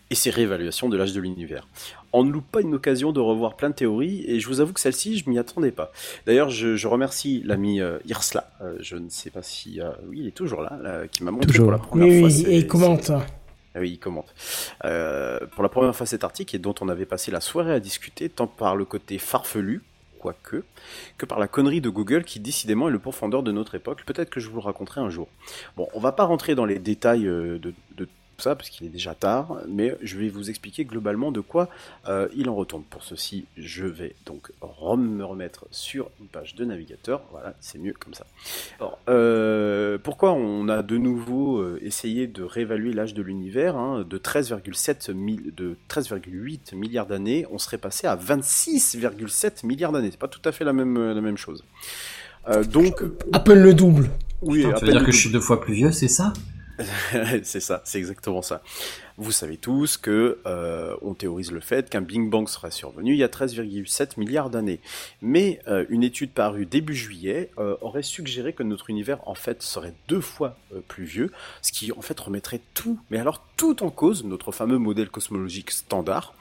[0.10, 1.68] et ses réévaluations de l'âge de l'univers.
[2.12, 4.74] On ne loupe pas une occasion de revoir plein de théories, et je vous avoue
[4.74, 5.92] que celle-ci, je m'y attendais pas.
[6.26, 9.80] D'ailleurs, je, je remercie l'ami euh, Irsla, euh, je ne sais pas si...
[9.80, 11.66] euh, oui, il est toujours là, là, qui m'a montré Toujours.
[11.66, 12.28] pour la première Oui, fois...
[12.30, 13.12] oui, ces- et il commente.
[13.76, 14.34] Ah oui, il commente.
[14.86, 17.80] Euh, pour la première fois cet article et dont on avait passé la soirée à
[17.80, 19.82] discuter, tant par le côté farfelu,
[20.20, 20.64] quoique,
[21.18, 24.04] que par la connerie de Google qui décidément est le pourfendeur de notre époque.
[24.06, 25.28] Peut-être que je vous le raconterai un jour.
[25.76, 28.08] Bon, on va pas rentrer dans les détails euh, de, de
[28.42, 31.70] ça parce qu'il est déjà tard, mais je vais vous expliquer globalement de quoi
[32.08, 32.84] euh, il en retourne.
[32.84, 34.52] Pour ceci, je vais donc
[34.98, 37.22] me remettre sur une page de navigateur.
[37.32, 38.26] Voilà, c'est mieux comme ça.
[38.80, 44.06] Alors, euh, pourquoi on a de nouveau euh, essayé de réévaluer l'âge de l'univers hein,
[44.10, 50.10] de 13,7 mi- de 13,8 milliards d'années, on serait passé à 26,7 milliards d'années.
[50.12, 51.64] C'est pas tout à fait la même la même chose.
[52.50, 53.02] Euh, donc,
[53.46, 54.10] peine le double.
[54.42, 56.34] oui, tu veux peine dire que je suis deux fois plus vieux, c'est ça?
[57.44, 58.62] c'est ça, c'est exactement ça.
[59.18, 63.20] Vous savez tous que euh, on théorise le fait qu'un Big Bang serait survenu il
[63.20, 64.80] y a 13,7 milliards d'années.
[65.22, 69.62] Mais euh, une étude parue début juillet euh, aurait suggéré que notre univers en fait
[69.62, 71.32] serait deux fois plus vieux,
[71.62, 75.70] ce qui en fait remettrait tout, mais alors tout en cause, notre fameux modèle cosmologique
[75.70, 76.34] standard,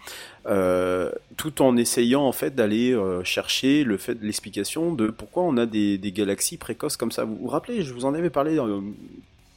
[1.37, 6.57] tout en essayant en fait d'aller chercher l'explication de pourquoi on a des, des galaxies
[6.57, 7.25] précoces comme ça.
[7.25, 8.81] Vous vous rappelez, je vous en avais parlé euh,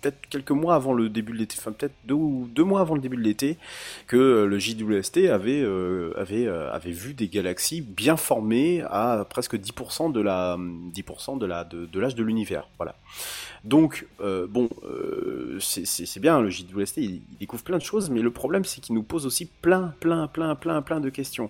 [0.06, 2.95] peut-être quelques mois avant le début de l'été, enfin peut-être deux ou deux mois avant
[2.95, 3.58] le début de l'été,
[4.08, 9.25] que euh, le JWST avait euh, avait euh, avait vu des galaxies bien formées à
[9.30, 12.69] presque 10% de la 10% de la de, de l'âge de l'univers.
[12.77, 12.95] Voilà.
[13.66, 18.30] Donc euh, bon, euh, c'est- bien le JWST, il, découvre plein de choses, mais le
[18.30, 21.50] problème c'est qu'il nous pose aussi plein plein plein plein plein de questions.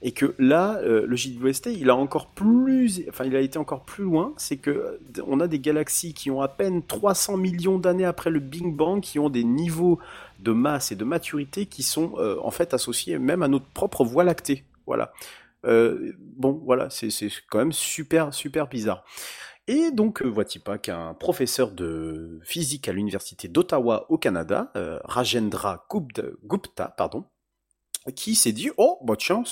[0.00, 3.84] Et que là euh, le JWST il a encore plus enfin il a été encore
[3.84, 8.04] plus loin c'est que on a des galaxies qui ont à peine 300 millions d'années
[8.04, 9.98] après le Big Bang qui ont des niveaux
[10.38, 14.22] de masse et de maturité qui sont en fait associés même à notre propre voie
[14.22, 14.62] lactée.
[14.86, 15.12] Voilà.
[15.64, 17.10] Bon voilà c'est
[17.50, 19.04] quand même super super bizarre
[19.68, 25.00] et donc, euh, voici pas qu'un professeur de physique à l'université d'Ottawa au Canada, euh,
[25.04, 27.24] Rajendra Gupta, pardon,
[28.14, 29.42] qui s'est dit oh bah tiens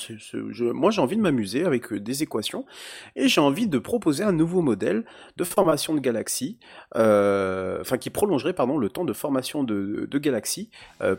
[0.73, 2.65] moi j'ai envie de m'amuser avec euh, des équations
[3.17, 5.03] et j'ai envie de proposer un nouveau modèle
[5.35, 6.57] de formation de galaxies
[6.95, 10.69] euh, enfin qui prolongerait pardon le temps de formation de, galaxies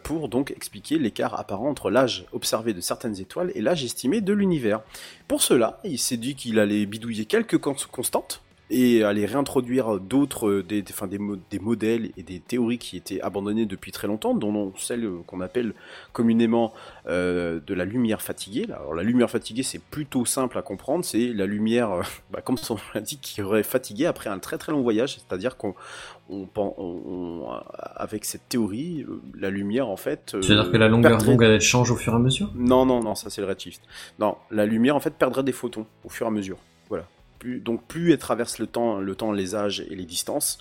[0.02, 4.32] pour donc expliquer l'écart apparent entre l'âge observé de certaines étoiles et l'âge estimé de
[4.32, 4.80] l'univers
[5.28, 10.48] pour cela il s'est dit qu'il allait bidouiller quelques cons- constantes et aller réintroduire d'autres,
[10.48, 13.92] euh, des, des- enfin, des, mo- des modèles et des théories qui étaient abandonnées depuis
[13.92, 15.72] très longtemps, dont celle euh, qu'on appelle
[16.12, 16.72] communément
[17.06, 18.66] euh, de la lumière fatiguée.
[18.72, 22.56] Alors la lumière fatiguée, c'est plutôt simple à comprendre, c'est la lumière, euh, bah, comme
[22.58, 25.74] son nom l'indique, qui aurait fatigué après un très très long voyage, c'est-à-dire qu'on
[26.28, 27.48] on, pen- on- on-
[27.94, 29.06] avec cette théorie,
[29.38, 30.32] la lumière en fait...
[30.34, 32.50] euh, C'est-à-dire que la longueur perdrait- d'onde, elle change au fur et à mesure?
[32.56, 33.80] Non, non, non, ça c'est le redshift.
[34.18, 36.58] Non, la lumière en fait perdrait des photons au fur et à mesure.
[37.44, 40.58] Donc plus elle traverse le temps, le temps, les âges et les distances,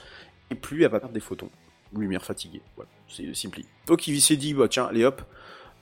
[0.51, 1.49] et plus elle va perdre des photons.
[1.95, 2.61] Lumière fatiguée.
[2.75, 3.65] Voilà, c'est simpli.
[3.87, 5.21] Donc il s'est dit, bah tiens, allez hop.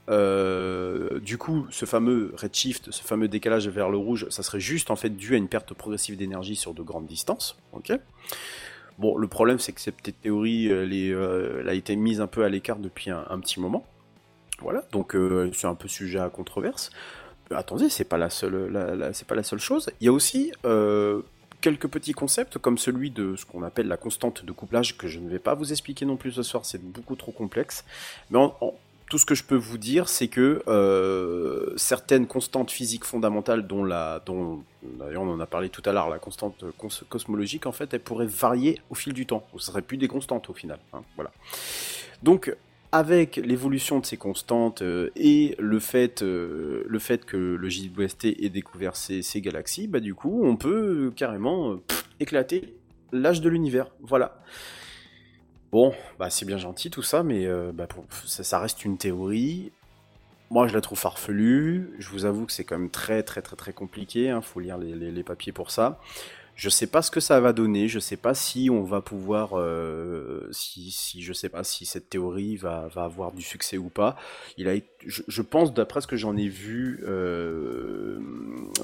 [0.08, 4.90] euh, du coup, ce fameux redshift, ce fameux décalage vers le rouge, ça serait juste
[4.90, 7.56] en fait dû à une perte progressive d'énergie sur de grandes distances.
[7.72, 7.92] Ok.
[8.98, 12.48] Bon, le problème c'est que cette théorie, euh, elle a été mise un peu à
[12.48, 13.84] l'écart depuis un, un petit moment.
[14.60, 16.90] Voilà, donc euh, c'est un peu sujet à controverse.
[17.50, 19.90] Attendez, c'est pas la seule, c'est pas la seule chose.
[20.00, 21.22] Il y a aussi euh,
[21.60, 25.18] quelques petits concepts comme celui de ce qu'on appelle la constante de couplage que je
[25.20, 27.84] ne vais pas vous expliquer non plus ce soir, c'est beaucoup trop complexe.
[28.30, 28.38] Mais
[29.10, 33.84] tout ce que je peux vous dire, c'est que euh, certaines constantes physiques fondamentales, dont
[34.82, 38.00] d'ailleurs on en a parlé tout à l'heure, la constante cos- cosmologique, en fait, elles
[38.00, 39.46] pourraient varier au fil du temps.
[39.58, 40.78] Ce serait plus des constantes au final.
[40.94, 41.30] hein, voilà.
[42.22, 42.56] Donc,
[42.94, 48.26] avec l'évolution de ces constantes euh, et le fait, euh, le fait que le JWST
[48.26, 51.80] ait découvert ces, galaxies, bah du coup, on peut euh, carrément
[52.20, 52.76] éclater
[53.10, 53.90] l'âge de l'univers.
[54.00, 54.40] Voilà.
[55.72, 57.88] Bon, bah c'est bien gentil tout ça, mais bah,
[58.26, 59.72] ça, reste une théorie.
[60.50, 61.96] Moi, je la trouve farfelue.
[61.98, 64.26] Je vous avoue que c'est quand même très, très, très, très compliqué.
[64.26, 65.98] Il faut lire les papiers pour ça.
[66.56, 67.88] Je sais pas ce que ça va donner.
[67.88, 72.08] Je sais pas si on va pouvoir, euh, si, si, je sais pas si cette
[72.08, 74.16] théorie va, va avoir du succès ou pas.
[74.56, 74.74] Il a,
[75.04, 78.20] je, je pense, d'après ce que j'en ai vu, euh,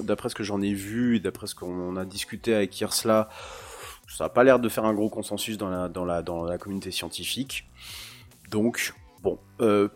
[0.03, 3.29] d'après ce que j'en ai vu, et d'après ce qu'on a discuté avec Hirsla,
[4.09, 6.57] ça n'a pas l'air de faire un gros consensus dans la, dans la, dans la
[6.57, 7.69] communauté scientifique.
[8.49, 9.87] Donc, bon, euh,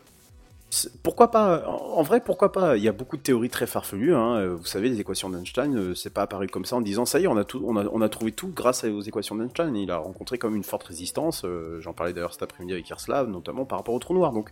[1.04, 2.78] pourquoi pas En vrai, pourquoi pas?
[2.78, 4.16] Il y a beaucoup de théories très farfelues.
[4.16, 4.36] Hein.
[4.38, 7.20] euh, Vous savez, les équations d'Einstein, euh, c'est pas apparu comme ça en disant ça
[7.20, 9.76] y est, on a tout, on a, trouvé tout grâce aux équations d'Einstein.
[9.76, 11.44] Il a rencontré comme une forte résistance.
[11.46, 14.32] euh, J'en parlais d'ailleurs cet après-midi avec Yerslav, notamment par rapport au trou noir.
[14.32, 14.50] Donc,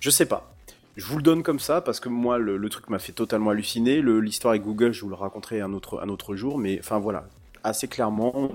[0.00, 0.52] je sais pas.
[0.96, 4.02] Je vous le donne comme ça parce que moi, le, truc m'a fait totalement halluciner.
[4.02, 6.58] L'histoire avec Google, je vous le raconterai un autre, jour.
[6.58, 7.24] Mais enfin voilà,
[7.62, 8.50] assez clairement,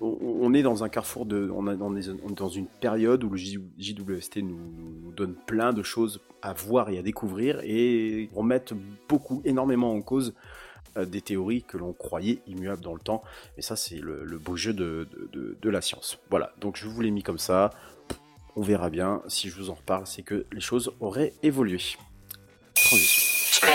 [0.00, 3.30] on, on est dans un carrefour de, on, on est on dans une période où
[3.30, 8.74] le JWST nous, donne plein de choses à voir et à découvrir et remettre
[9.08, 10.34] beaucoup, énormément en cause
[10.96, 13.22] euh, des théories que l'on croyait immuables dans le temps.
[13.56, 15.08] Et ça, c'est le, beau jeu de,
[15.62, 16.18] la science.
[16.30, 17.70] Voilà, donc je vous l'ai mis comme ça.
[18.56, 19.22] On verra bien.
[19.26, 21.80] Si je vous en reparle, c'est que les choses auraient évolué.
[22.74, 23.66] Transition.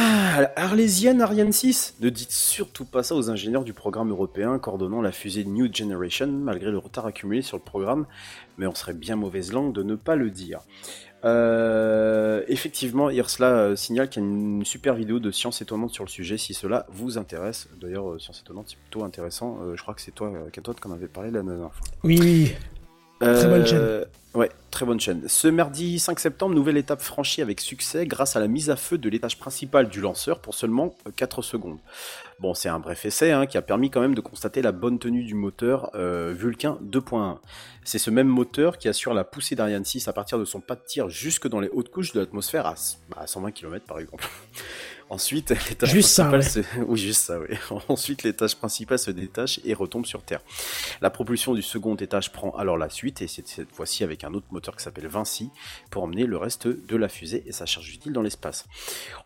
[0.00, 5.02] Ah, Arlésienne Ariane 6 Ne dites surtout pas ça aux ingénieurs du programme européen coordonnant
[5.02, 8.06] la fusée New Generation, malgré le retard accumulé sur le programme,
[8.58, 10.60] mais on serait bien mauvaise langue de ne pas le dire.
[11.24, 16.04] Euh, effectivement, Irsla euh, signale qu'il y a une super vidéo de Science Étonnante sur
[16.04, 17.68] le sujet, si cela vous intéresse.
[17.80, 19.58] D'ailleurs, euh, Science Étonnante, c'est plutôt intéressant.
[19.74, 21.88] Je crois que c'est toi, Cathode, qu'on avait parlé la dernière fois.
[22.04, 22.54] Oui.
[23.20, 23.78] Très bonne chaîne.
[23.80, 25.26] Euh, Ouais, très bonne chaîne.
[25.26, 28.98] Ce mardi 5 septembre, nouvelle étape franchie avec succès grâce à la mise à feu
[28.98, 31.78] de l'étage principal du lanceur pour seulement euh, 4 secondes.
[32.38, 34.98] Bon, c'est un bref essai hein, qui a permis quand même de constater la bonne
[34.98, 37.38] tenue du moteur euh, Vulcain 2.1.
[37.84, 40.76] C'est ce même moteur qui assure la poussée d'Ariane 6 à partir de son pas
[40.76, 42.74] de tir jusque dans les hautes couches de l'atmosphère à,
[43.08, 44.28] bah, à 120 km par exemple.
[45.10, 46.42] Ensuite, l'étage Juste ça, ouais.
[46.42, 46.60] se...
[46.86, 47.56] Oui, juste ça, oui.
[47.88, 50.40] Ensuite, l'étage principal se détache et retombe sur Terre.
[51.00, 54.34] La propulsion du second étage prend alors la suite, et c'est cette fois-ci avec un
[54.34, 55.50] autre moteur qui s'appelle Vinci,
[55.90, 58.66] pour emmener le reste de la fusée et sa charge utile dans l'espace.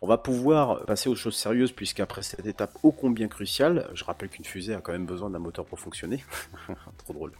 [0.01, 4.29] On va pouvoir passer aux choses sérieuses, puisqu'après cette étape ô combien cruciale, je rappelle
[4.29, 6.23] qu'une fusée a quand même besoin d'un moteur pour fonctionner,
[6.97, 7.33] trop drôle,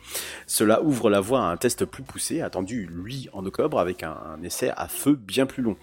[0.47, 4.11] cela ouvre la voie à un test plus poussé, attendu lui en octobre, avec un,
[4.11, 5.77] un essai à feu bien plus long,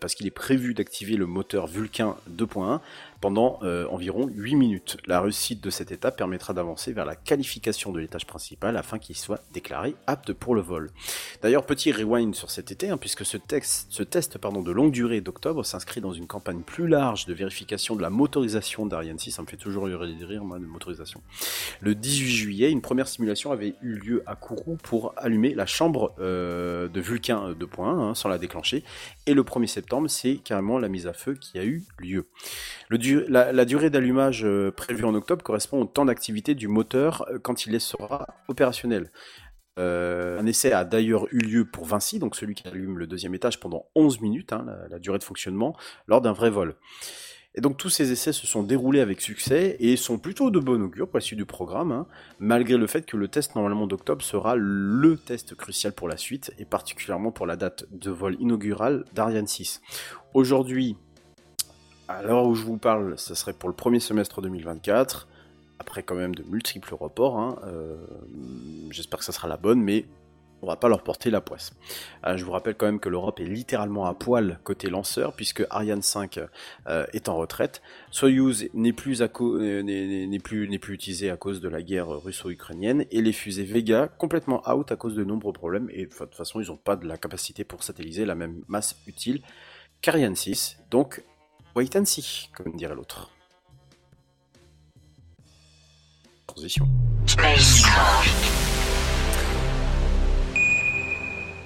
[0.00, 2.80] parce qu'il est prévu d'activer le moteur Vulcain 2.1
[3.22, 4.96] pendant euh, environ 8 minutes.
[5.06, 9.16] La réussite de cette étape permettra d'avancer vers la qualification de l'étage principal afin qu'il
[9.16, 10.90] soit déclaré apte pour le vol.
[11.40, 16.00] D'ailleurs, petit rewind sur cet été, hein, puisque ce, test de longue durée d'octobre s'inscrit
[16.00, 19.56] dans une campagne plus large de vérification de la motorisation d'Ariane 6, ça me fait
[19.56, 21.22] toujours rire, moi, de motorisation.
[21.80, 26.12] Le 18 juillet, une première simulation avait eu lieu à Kourou pour allumer la chambre
[26.18, 28.82] euh, de Vulcain 2.1 hein, sans la déclencher,
[29.26, 32.26] et le 1er septembre, c'est carrément la mise à feu qui a eu lieu.
[32.88, 37.38] Le la, durée d'allumage euh, prévue en octobre correspond au temps d'activité du moteur euh,
[37.38, 39.10] quand il sera opérationnel.
[39.78, 43.34] Euh, un essai a d'ailleurs eu lieu pour Vinci, donc celui qui allume le deuxième
[43.34, 45.76] étage pendant 11 minutes, hein, la, la durée de fonctionnement,
[46.06, 46.76] lors d'un vrai vol.
[47.54, 50.82] Et donc tous ces essais se sont déroulés avec succès et sont plutôt de bon
[50.82, 52.06] augure pour la suite du programme, hein,
[52.38, 56.52] malgré le fait que le test normalement d'octobre sera le test crucial pour la suite,
[56.58, 59.82] et particulièrement pour la date de vol inaugural d'Ariane 6.
[60.32, 60.96] Aujourd'hui,
[62.20, 65.28] l'heure où je vous parle, ce serait pour le premier semestre 2024,
[65.78, 67.96] après quand même de multiples reports, hein, euh,
[68.90, 70.04] j'espère que ça sera la bonne, mais
[70.62, 71.72] on va pas leur porter la poisse.
[72.24, 75.64] Euh, je vous rappelle quand même que l'Europe est littéralement à poil côté lanceur, puisque
[75.70, 76.38] Ariane 5
[76.86, 77.82] euh, est en retraite.
[78.10, 83.64] Soyuz n'est plus, plus, plus utilisé à cause de la guerre russo-ukrainienne, et les fusées
[83.64, 86.96] Vega complètement out à cause de nombreux problèmes, et de toute façon ils n'ont pas
[86.96, 89.42] de la capacité pour satelliser la même masse utile
[90.00, 91.22] qu'Ariane 6, donc
[91.74, 93.30] wait and see, comme dirait l'autre.
[96.46, 96.86] Transition.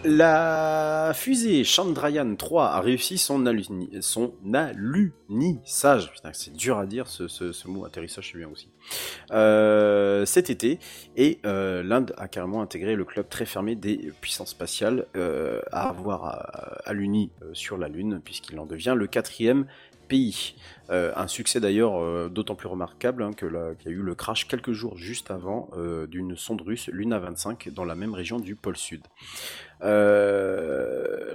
[0.09, 6.13] La fusée Chandrayaan 3 a réussi son, aluni- son alunissage.
[6.13, 8.69] Putain, c'est dur à dire ce, mot atterrissage, c'est bien aussi.
[9.33, 10.79] Euh, cet été,
[11.17, 15.89] et euh, l'Inde a carrément intégré le club très fermé des puissances spatiales euh, à
[15.89, 19.67] avoir aluni sur la Lune, puisqu'il en devient le quatrième
[20.09, 20.55] pays.
[20.91, 24.47] Euh, un succès d'ailleurs euh, d'autant plus remarquable hein, qu'il y a eu le crash
[24.47, 28.55] quelques jours juste avant euh, d'une sonde russe Luna 25 dans la même région du
[28.55, 29.03] pôle sud.
[29.83, 31.35] Euh,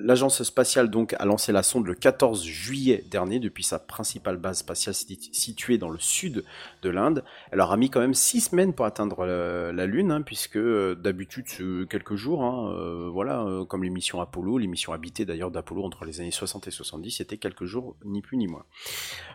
[0.00, 4.58] L'agence spatiale donc a lancé la sonde le 14 juillet dernier depuis sa principale base
[4.58, 6.44] spatiale sit- située dans le sud
[6.80, 7.24] de l'Inde.
[7.50, 10.94] Elle aura mis quand même six semaines pour atteindre la, la Lune, hein, puisque euh,
[10.94, 11.44] d'habitude
[11.90, 12.42] quelques jours.
[12.42, 16.20] hein, euh, voilà, euh, comme les missions Apollo, les missions habitées d'ailleurs d'Apollo entre les
[16.20, 18.64] années 60 et 70, c'était quelques jours, ni plus ni moins.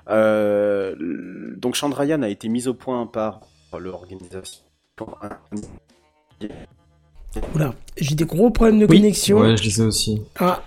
[0.09, 0.95] Euh,
[1.55, 3.41] donc Chandrayaan a été mise au point par
[3.77, 4.63] l'organisation.
[7.55, 8.97] Oula, j'ai des gros problèmes de Oui.
[8.97, 9.39] connexion.
[9.39, 10.21] Ouais, je disais aussi.
[10.39, 10.61] Ah.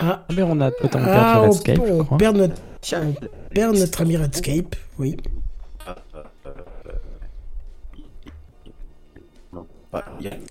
[0.00, 0.24] Ah.
[0.34, 2.18] Mais on a peut-être Ah, perdu on, Redscape, je on crois.
[2.18, 2.54] perd notre,
[2.94, 3.14] on
[3.54, 5.16] perd notre ami Redscape, oui.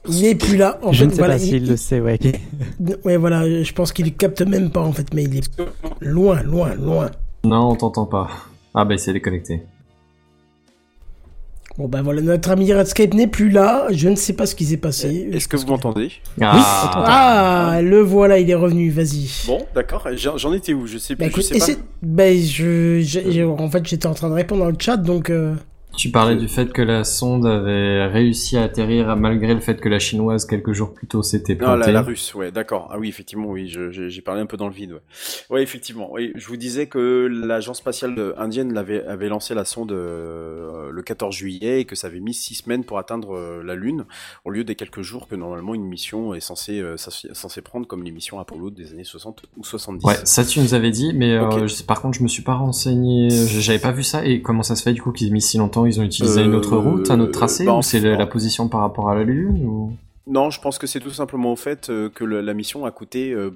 [0.09, 0.79] Il n'est plus là.
[0.81, 2.17] En je fait, ne sais voilà, pas s'il il- le sait, ouais.
[3.05, 5.49] Ouais, voilà, je pense qu'il capte même pas en fait, mais il est
[6.01, 7.11] loin, loin, loin.
[7.43, 8.29] Non, on t'entend pas.
[8.73, 9.63] Ah bah il s'est déconnecté.
[11.77, 13.85] Bon bah voilà, notre ami Redscape n'est plus là.
[13.91, 15.29] Je ne sais pas ce qui s'est passé.
[15.31, 16.11] Est-ce que vous m'entendez?
[16.41, 16.91] Ah.
[17.75, 18.89] Ah, le voilà, il est revenu.
[18.89, 19.29] Vas-y.
[19.45, 20.07] Bon, d'accord.
[20.15, 20.87] J'en étais où?
[20.87, 21.79] Je sais, Bah je écoute, sais pas.
[22.01, 25.29] bah, je, en fait, j'étais en train de répondre dans le chat, donc.
[25.29, 25.53] euh,
[25.97, 29.89] Tu parlais du fait que la sonde avait réussi à atterrir malgré le fait que
[29.89, 31.87] la chinoise quelques jours plus tôt s'était Non, plantée.
[31.87, 32.89] la, la russe, ouais, d'accord.
[32.91, 34.91] Ah oui, effectivement, oui, j'ai parlé un peu dans le vide.
[34.91, 34.99] Ouais,
[35.49, 36.09] ouais effectivement.
[36.11, 41.01] Oui, je vous disais que l'agence spatiale indienne l'avait avait lancé la sonde euh, le
[41.01, 44.05] 14 juillet et que ça avait mis six semaines pour atteindre euh, la Lune,
[44.45, 48.03] au lieu des quelques jours que normalement une mission est censée euh, censée prendre comme
[48.03, 50.05] les missions Apollo des années 60 ou 70.
[50.05, 51.39] Ouais, ça tu nous avais dit, mais
[51.87, 54.23] par contre je me suis pas renseigné, j'avais pas vu ça.
[54.25, 56.43] Et comment ça se fait du coup qu'ils aient mis si longtemps Ils ont utilisé
[56.43, 59.15] une autre Euh, route, un autre tracé, bah, ou c'est la, position par rapport à
[59.15, 59.93] la Lune ou...
[60.27, 62.91] Non, je pense que c'est tout simplement au fait euh, que le- la mission a
[62.91, 63.51] coûté euh,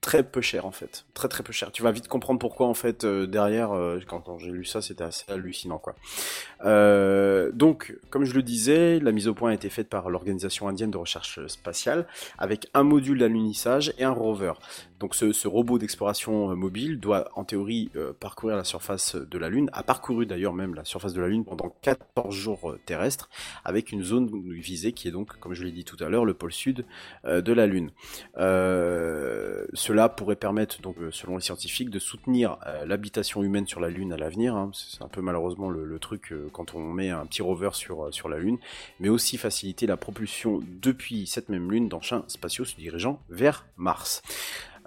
[0.00, 1.70] très peu cher en fait, très très peu cher.
[1.72, 3.72] Tu vas vite comprendre pourquoi en fait euh, derrière.
[3.72, 5.94] euh, quand, quand j'ai lu ça, c'était assez hallucinant quoi.
[6.64, 10.68] Euh, donc, comme je le disais, la mise au point a été faite par l'organisation
[10.68, 12.06] indienne de recherche spatiale
[12.38, 14.52] avec un module d'alunissage et un rover.
[15.00, 19.48] Donc, ce, robot d'exploration euh, mobile doit en théorie euh, parcourir la surface de la
[19.48, 23.28] Lune, a parcouru d'ailleurs même la surface de la Lune pendant 14 jours terrestres
[23.64, 26.34] avec une zone visée qui est donc, comme je l'ai dit tout à l'heure, le
[26.34, 26.84] pôle sud
[27.24, 27.90] de la Lune.
[28.36, 34.16] Cela pourrait permettre, donc, selon les scientifiques, de soutenir l'habitation humaine sur la Lune à
[34.16, 34.56] l'avenir.
[34.56, 34.70] hein.
[34.74, 38.28] C'est un peu malheureusement le, truc quand on met un petit rover sur, euh, sur
[38.28, 38.58] la Lune,
[39.00, 44.22] mais aussi faciliter la propulsion depuis cette même Lune d'engins spatiaux se dirigeant vers Mars.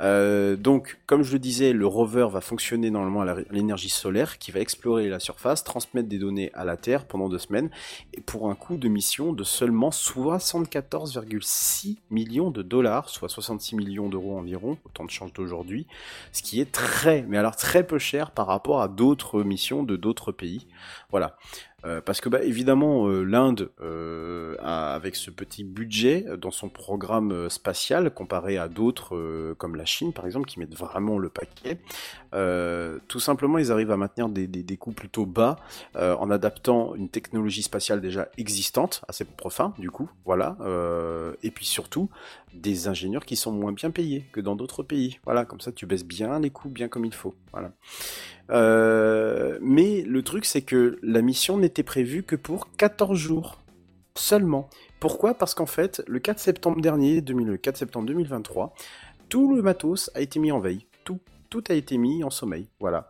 [0.02, 4.52] Euh, donc, comme je le disais, le rover va fonctionner normalement à l'énergie solaire, qui
[4.52, 7.70] va explorer la surface, transmettre des données à la Terre pendant deux semaines,
[8.14, 14.10] et pour un coût de mission de seulement 74,6 millions de dollars, soit 66 millions
[14.10, 15.88] d'euros environ, autant de change d'aujourd'hui,
[16.32, 19.96] ce qui est très, mais alors très peu cher par rapport à d'autres missions de
[19.96, 20.68] d'autres pays.
[21.12, 21.38] Voilà.
[21.84, 26.70] Euh, parce que bah, évidemment euh, l'Inde euh, a- avec ce petit budget dans son
[26.70, 31.80] programme spatial comparé à d'autres comme la Chine par exemple qui mettent vraiment le paquet
[33.08, 35.58] tout simplement ils arrivent à maintenir des, des, des coûts plutôt bas
[35.96, 40.58] en adaptant une technologie spatiale déjà existante assez profane du coup voilà
[41.44, 42.10] et puis surtout
[42.54, 45.20] des ingénieurs qui sont moins bien payés que dans d'autres pays.
[45.24, 47.72] Voilà comme ça tu baisses bien les coûts bien comme il faut voilà
[48.50, 53.60] euh, mais le truc, c'est que la mission n'était prévue que pour 14 jours
[54.16, 54.70] seulement.
[55.00, 55.34] Pourquoi?
[55.34, 58.74] Parce qu'en fait, le 4 septembre dernier, 2000 le 4 septembre 2023,
[59.30, 60.86] tout le matos a été mis en veille.
[61.04, 62.68] Tout, tout a été mis en sommeil.
[62.80, 63.10] Voilà.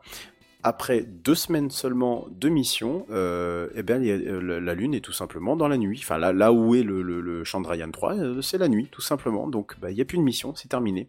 [0.63, 5.11] Après deux semaines seulement de mission, euh, eh les- euh, la, la Lune est tout
[5.11, 5.99] simplement dans la nuit.
[6.03, 9.01] Enfin, là, là où est le, le, le Chandrayaan 3, euh, c'est la nuit, tout
[9.01, 9.47] simplement.
[9.47, 11.07] Donc, bah, il n'y a plus de mission, c'est terminé.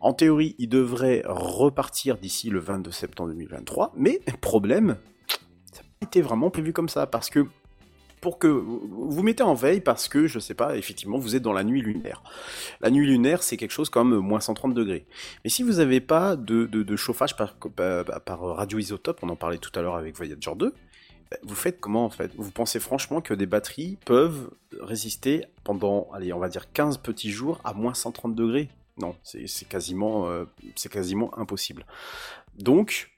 [0.00, 4.96] En théorie, il devrait repartir d'ici le 22 septembre 2023, mais problème,
[5.72, 7.46] ça n'a pas été vraiment prévu comme ça, parce que
[8.20, 11.52] pour que vous mettez en veille parce que, je sais pas, effectivement, vous êtes dans
[11.52, 12.22] la nuit lunaire.
[12.80, 15.06] La nuit lunaire, c'est quelque chose comme moins 130 degrés.
[15.44, 19.70] Mais si vous n'avez pas de, chauffage par, par, par radioisotope, on en parlait tout
[19.78, 20.74] à l'heure avec Voyager 2,
[21.30, 22.32] ben, vous faites comment en fait?
[22.36, 27.30] Vous pensez franchement que des batteries peuvent résister pendant, allez, on va dire 15 petits
[27.30, 28.68] jours à moins 130 degrés?
[28.98, 30.44] Non, c'est c'est quasiment, euh,
[30.76, 31.86] c'est quasiment impossible.
[32.58, 33.10] Donc,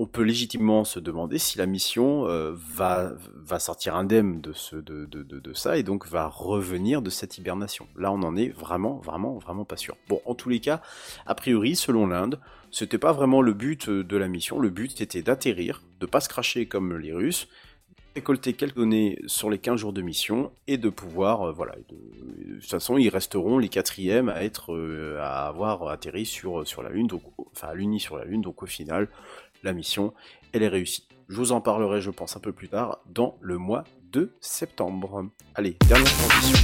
[0.00, 3.16] on peut légitimement se demander si la mission euh, va,
[3.58, 7.36] sortir indemne de, ce, de, de, de, de ça et donc va revenir de cette
[7.36, 7.88] hibernation.
[7.96, 9.96] Là, on en est vraiment, vraiment, vraiment pas sûr.
[10.08, 10.80] Bon, en tous les cas,
[11.26, 12.38] a priori, selon l'Inde,
[12.70, 14.60] c'était pas vraiment le but euh, de la mission.
[14.60, 17.48] Le but était d'atterrir, de pas se cracher comme les Russes,
[18.14, 22.54] récolter quelques données sur les 15 jours de mission et de pouvoir, euh, voilà, de,
[22.60, 26.90] toute façon, ils resteront les quatrièmes à être, euh, à avoir atterri sur, sur la
[26.90, 27.22] Lune, donc,
[27.52, 29.08] enfin, à l'uni sur la Lune, donc au final,
[29.62, 30.12] la mission,
[30.52, 31.06] elle est réussie.
[31.28, 35.28] Je vous en parlerai, je pense, un peu plus tard, dans le mois de septembre.
[35.54, 36.58] Allez, dernière transition.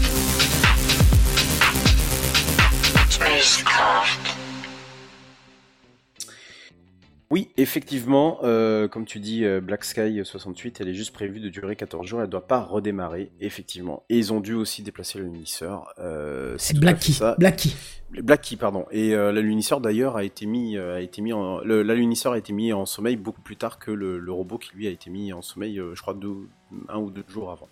[7.30, 11.48] Oui, effectivement, euh, comme tu dis, euh, Black Sky 68, elle est juste prévue de
[11.48, 14.04] durer 14 jours, elle doit pas redémarrer, effectivement.
[14.10, 15.92] Et ils ont dû aussi déplacer le lunisseur.
[15.98, 16.74] Euh, C'est
[17.12, 17.34] ça.
[17.38, 17.74] Blacky.
[18.10, 18.86] Blacky, pardon.
[18.92, 22.86] Et l'alunisseur d'ailleurs a été mis, a été mis en, l'alunisseur a été mis en
[22.86, 25.80] sommeil beaucoup plus tard que le, le robot qui lui a été mis en sommeil,
[25.94, 26.48] je crois deux,
[26.88, 27.68] un ou deux jours avant.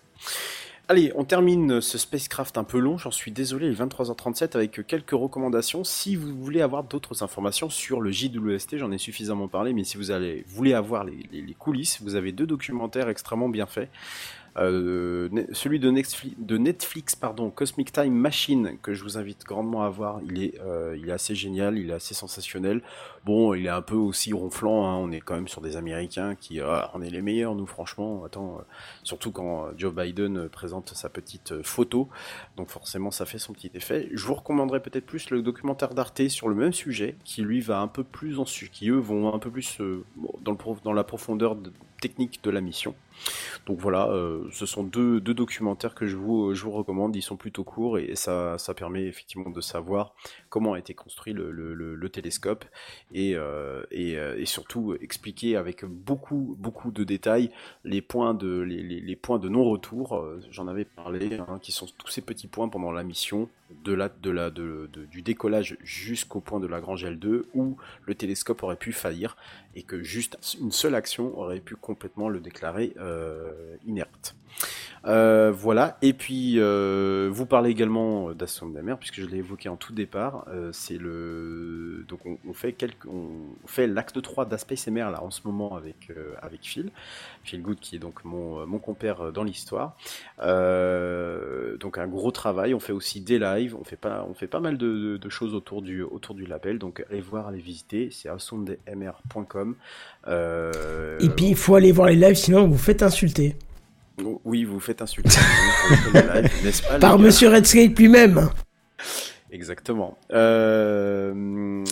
[0.89, 4.85] Allez, on termine ce spacecraft un peu long, j'en suis désolé, il est 23h37 avec
[4.85, 5.85] quelques recommandations.
[5.85, 9.95] Si vous voulez avoir d'autres informations sur le JWST, j'en ai suffisamment parlé, mais si
[9.95, 13.89] vous allez, voulez avoir les, coulisses, vous avez deux documentaires extrêmement bien faits.
[14.57, 15.89] Euh, celui de
[16.57, 20.21] Netflix, pardon, Cosmic Time Machine, que je vous invite grandement à voir.
[20.29, 22.81] Il est, euh, il est assez génial, il est assez sensationnel.
[23.25, 24.85] Bon, il est un peu aussi ronflant.
[24.85, 27.65] hein, on est quand même sur des Américains qui, ah, on est les meilleurs, nous,
[27.65, 28.23] franchement.
[28.25, 28.61] Attends,
[29.03, 32.09] surtout quand Joe Biden présente sa petite photo.
[32.57, 34.09] Donc forcément, ça fait son petit effet.
[34.13, 37.79] Je vous recommanderais peut-être plus le documentaire d'Arte sur le même sujet, qui lui va
[37.79, 39.79] un peu plus en qui eux vont un peu plus
[40.41, 42.93] dans, le dans la profondeur de- technique de la mission.
[43.65, 47.15] Donc voilà, euh, ce sont deux, documentaires que je vous, je vous recommande.
[47.15, 50.15] Ils sont plutôt courts et ça, ça permet effectivement de savoir
[50.53, 52.63] comment a été construit le, le- le- le télescope
[53.11, 57.49] et, euh, euh, et surtout expliquer avec beaucoup, beaucoup de détails
[57.83, 58.63] les points de,
[59.49, 60.15] non-retour.
[60.15, 63.49] euh, J'en avais parlé, hein, qui sont tous ces petits points pendant la mission,
[63.83, 63.93] de
[65.09, 69.35] du décollage jusqu'au point de Lagrange L2 où le télescope aurait pu faillir
[69.73, 72.93] et que juste une seule action aurait pu complètement le déclarer
[73.87, 74.35] inerte.
[75.05, 79.39] Euh, voilà, et puis euh, vous parlez également d'Aston de la mer, puisque je l'ai
[79.39, 80.45] évoqué en tout départ.
[80.47, 83.27] euh, c'est le donc on, fait quelques, on
[83.65, 86.89] fait l'acte 3 d'Aspace MR là en ce moment avec euh, Phil,
[87.43, 89.97] Phil Good qui est donc mon euh, mon compère dans l'histoire.
[90.41, 92.73] Euh, donc un gros travail.
[92.73, 95.29] On fait aussi des lives, on fait pas on fait pas mal de, de- de
[95.29, 96.79] choses autour du autour label.
[96.79, 98.09] Donc allez voir, allez visiter.
[98.11, 99.75] C'est asondemr.com.
[100.27, 103.55] Euh, Et puis, il faut aller voir les lives, sinon vous faites insulter.
[104.45, 105.37] Oui, vous faites insulter
[106.89, 108.49] pas Par Monsieur Redscape lui-même.
[109.51, 110.17] Exactement.
[110.31, 111.83] Euh,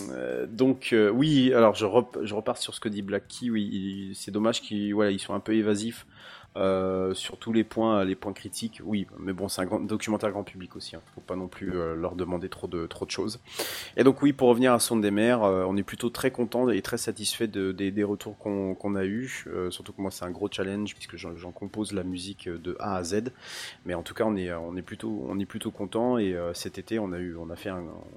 [0.48, 3.50] donc euh, oui, alors je, rep- je repars sur ce que dit Black Key.
[3.50, 6.06] Oui, c'est dommage qu'ils voilà, ils sont un peu évasifs
[6.56, 8.82] euh, sur tous les points, les points critiques.
[8.84, 10.96] Oui, mais bon, c'est un grand, documentaire grand public aussi.
[10.96, 11.02] Hein.
[11.14, 13.40] Faut pas non plus euh, leur demander trop de trop de choses.
[13.96, 16.68] Et donc oui, pour revenir à Sonde des mers, euh, on est plutôt très content
[16.68, 19.46] et très satisfait de, des, retours qu'on a eu.
[19.70, 23.04] surtout que moi, c'est un gros challenge puisque j'en compose la musique de A à
[23.04, 23.32] Z.
[23.86, 27.36] Mais en tout cas, on est plutôt plutôt content et cet été, on a eu
[27.36, 27.70] on a fait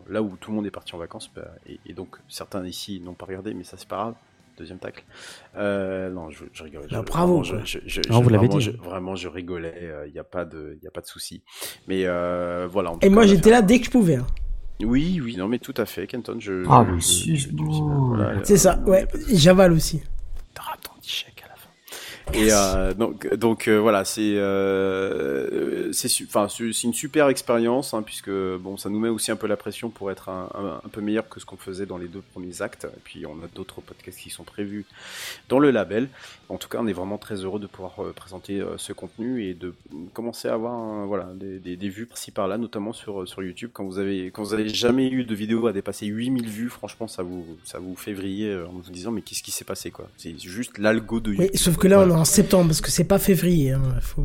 [0.07, 2.99] là où tout le monde est parti en vacances bah, et, et donc certains ici
[2.99, 4.15] n'ont pas regardé, mais ça c'est pas grave.
[4.57, 5.03] Deuxième tacle.
[5.57, 6.87] Euh, non, je, je rigole.
[6.89, 7.61] Bah, bravo, vraiment, Je, quoi.
[7.65, 8.61] je, je- Non, je- vous l'avez dit.
[8.61, 9.91] je- vraiment, je rigolais.
[10.07, 11.43] Il n'y a pas de, il a pas de souci.
[11.87, 12.91] Mais euh, voilà.
[12.91, 14.15] en tout Et cas, moi, j'étais là dès que je pouvais.
[14.15, 14.27] hein.
[14.83, 16.37] Oui, oui, non, mais tout à fait, Kenton.
[16.39, 19.07] Je, Ah, je- mais je- si, je- je- voilà, C'est ça, euh, ouais.
[19.31, 20.01] J'avale aussi.
[20.53, 21.55] Ton petit chèque à la
[22.33, 25.91] Et euh, donc, donc euh, voilà, c'est euh,
[26.83, 30.11] une super expérience hein, puisque bon, ça nous met aussi un peu la pression pour
[30.11, 32.85] être un, un- un peu meilleur que ce qu'on faisait dans les deux premiers actes.
[32.85, 34.85] Et puis on a d'autres podcasts qui sont prévus
[35.49, 36.09] dans le label.
[36.47, 39.43] En tout cas, on est vraiment très heureux de pouvoir euh, présenter euh, ce contenu
[39.45, 39.73] et de
[40.13, 43.71] commencer à avoir voilà des, des, des vues par-ci par-là, notamment sur sur YouTube.
[43.73, 47.07] Quand vous avez quand vous avez jamais eu de vidéo à dépasser 8000 vues, franchement,
[47.07, 49.89] ça vous ça vous fait vriller euh, en vous disant mais qu'est-ce qui s'est passé
[49.89, 50.07] quoi?
[50.17, 51.49] C'est juste l'algo de YouTube.
[51.51, 53.71] Oui, sauf que là, on est en septembre, parce que c'est pas février.
[53.71, 54.23] hein, faut-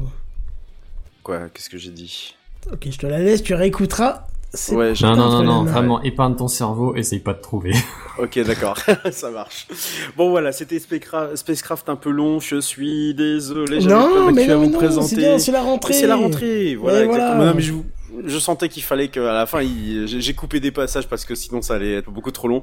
[1.23, 1.49] Quoi?
[1.49, 2.35] Qu'est-ce que j'ai dit?
[2.71, 4.27] Ok, je te la laisse, tu réécouteras.
[4.53, 7.73] C'est Ouais, Non, pas non, non, vraiment, épargne ton cerveau, essaye pas de trouver.
[8.19, 8.77] Ok, d'accord,
[9.13, 9.67] ça marche.
[10.15, 12.39] Bon voilà, c'était Spacecraft, un peu long.
[12.39, 15.07] Je suis désolé, j'avais Non, pas mais d'actu à non, vous présenter.
[15.09, 15.95] c'est bien, c'est la rentrée.
[15.95, 17.35] C'est la rentrée, voilà, exactement.
[17.37, 17.51] voilà.
[17.53, 17.85] Non, mais je, vous-
[18.27, 21.63] je sentais qu'il fallait qu'à la fin, il- j'ai coupé des passages parce que sinon
[21.63, 22.63] ça allait être beaucoup trop long.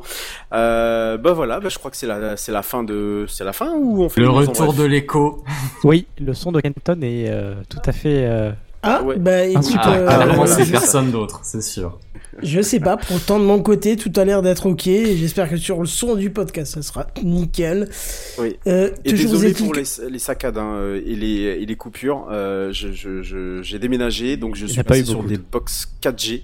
[0.53, 3.53] Euh, bah voilà, bah, je crois que c'est la, c'est la fin de, c'est la
[3.53, 5.43] fin ou on fait Le retour de l'écho.
[5.83, 8.25] Oui, le son de Kenton est euh, tout à fait.
[8.27, 8.51] euh,
[8.83, 9.17] Ah, Ouais.
[9.17, 11.99] bah écoute, euh, Ah, clairement, voilà, c'est personne d'autre, c'est sûr.
[12.43, 14.83] Je sais pas, pourtant de mon côté, tout a l'air d'être ok.
[14.83, 17.89] J'espère que sur le son du podcast, ça sera nickel.
[18.37, 18.57] Oui.
[18.67, 22.27] Euh, Et désolé pour les, les saccades hein, euh, et, les, et les coupures.
[22.29, 25.43] Euh, je, je, je- j'ai déménagé, donc je Il suis pas passé sur des de-
[25.51, 26.43] box 4G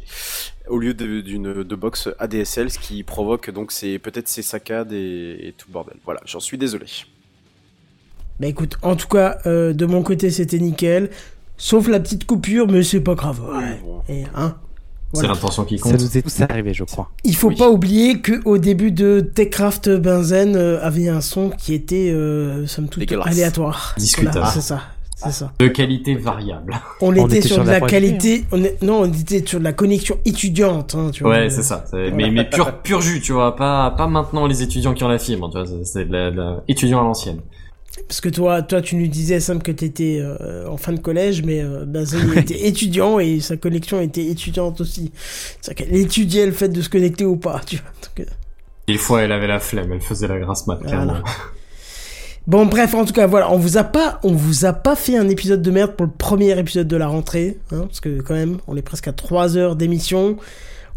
[0.68, 4.94] au lieu de- d'une de box ADSL, ce qui provoque donc c'est peut-être ces saccades
[4.94, 5.98] et, et tout le bordel.
[6.06, 6.86] Voilà, j'en suis désolé.
[8.40, 11.12] Bah écoute, en tout cas, euh, de mon côté, c'était nickel.
[11.58, 13.40] Sauf la petite coupure, mais c'est pas grave.
[13.42, 13.82] Ouais.
[14.10, 14.56] Et, hein,
[15.14, 16.02] C'est l'intention qui Ça compte.
[16.02, 17.12] nous est tous arrivé, je crois.
[17.24, 21.74] Il faut pas oublier que au début de Techcraft Benzen euh, avait un son qui
[21.74, 23.94] était euh, somme toute aléatoire.
[23.98, 24.38] Discutable.
[24.40, 24.82] Voilà, c'est ça.
[25.16, 25.54] C'est ça.
[25.58, 26.74] De qualité variable.
[27.00, 28.44] On, était, sur, de la, la qualité.
[28.52, 30.96] On est, non, on était sur de la connexion étudiante.
[30.96, 31.32] Hein, tu vois.
[31.34, 31.86] Ouais, c'est ça.
[31.90, 33.56] C'est- Mais, mais pur, pur jus, tu vois.
[33.56, 35.66] Pas, pas maintenant les étudiants qui ont la fibre, tu vois.
[35.66, 37.40] c'est- C'est de la, de la- étudiant à l'ancienne.
[38.08, 41.44] Parce que toi, toi, tu nous disais Sam que t'étais euh, en fin de collège,
[41.44, 45.12] mais euh, Benzen était étudiant et sa connexion était étudiante aussi.
[45.62, 47.62] C'est-à-dire qu'elle étudiait le fait de se connecter ou pas.
[47.66, 47.86] Tu vois.
[48.02, 48.32] Donc, euh,
[48.88, 51.18] Des fois, elle avait la flemme, elle faisait la grasse mat, clairement.
[52.46, 55.16] Bon bref en tout cas voilà on vous a pas on vous a pas fait
[55.16, 58.34] un épisode de merde pour le premier épisode de la rentrée hein, parce que quand
[58.34, 60.36] même on est presque à 3 heures d'émission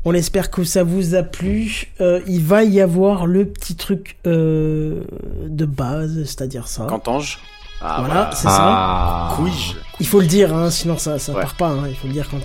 [0.09, 4.17] on espère que ça vous a plu Euh, il va y avoir le petit truc
[4.27, 5.03] euh,
[5.49, 7.39] de base c'est-à-dire ça Cantange.
[7.83, 9.29] Ah, voilà, c'est Ah.
[9.31, 9.75] ça Quiz.
[10.01, 11.43] il faut le dire hein, sinon ça ça Ouais.
[11.43, 12.41] part pas hein, il faut le dire on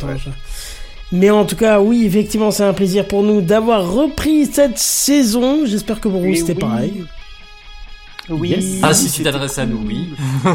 [1.13, 5.65] mais en tout cas oui effectivement c'est un plaisir pour nous d'avoir repris cette saison
[5.65, 6.59] j'espère que pour vous c'était oui.
[6.59, 7.05] pareil
[8.29, 8.79] Oui.
[8.83, 10.09] Ah, si tu t'adresses à nous, oui.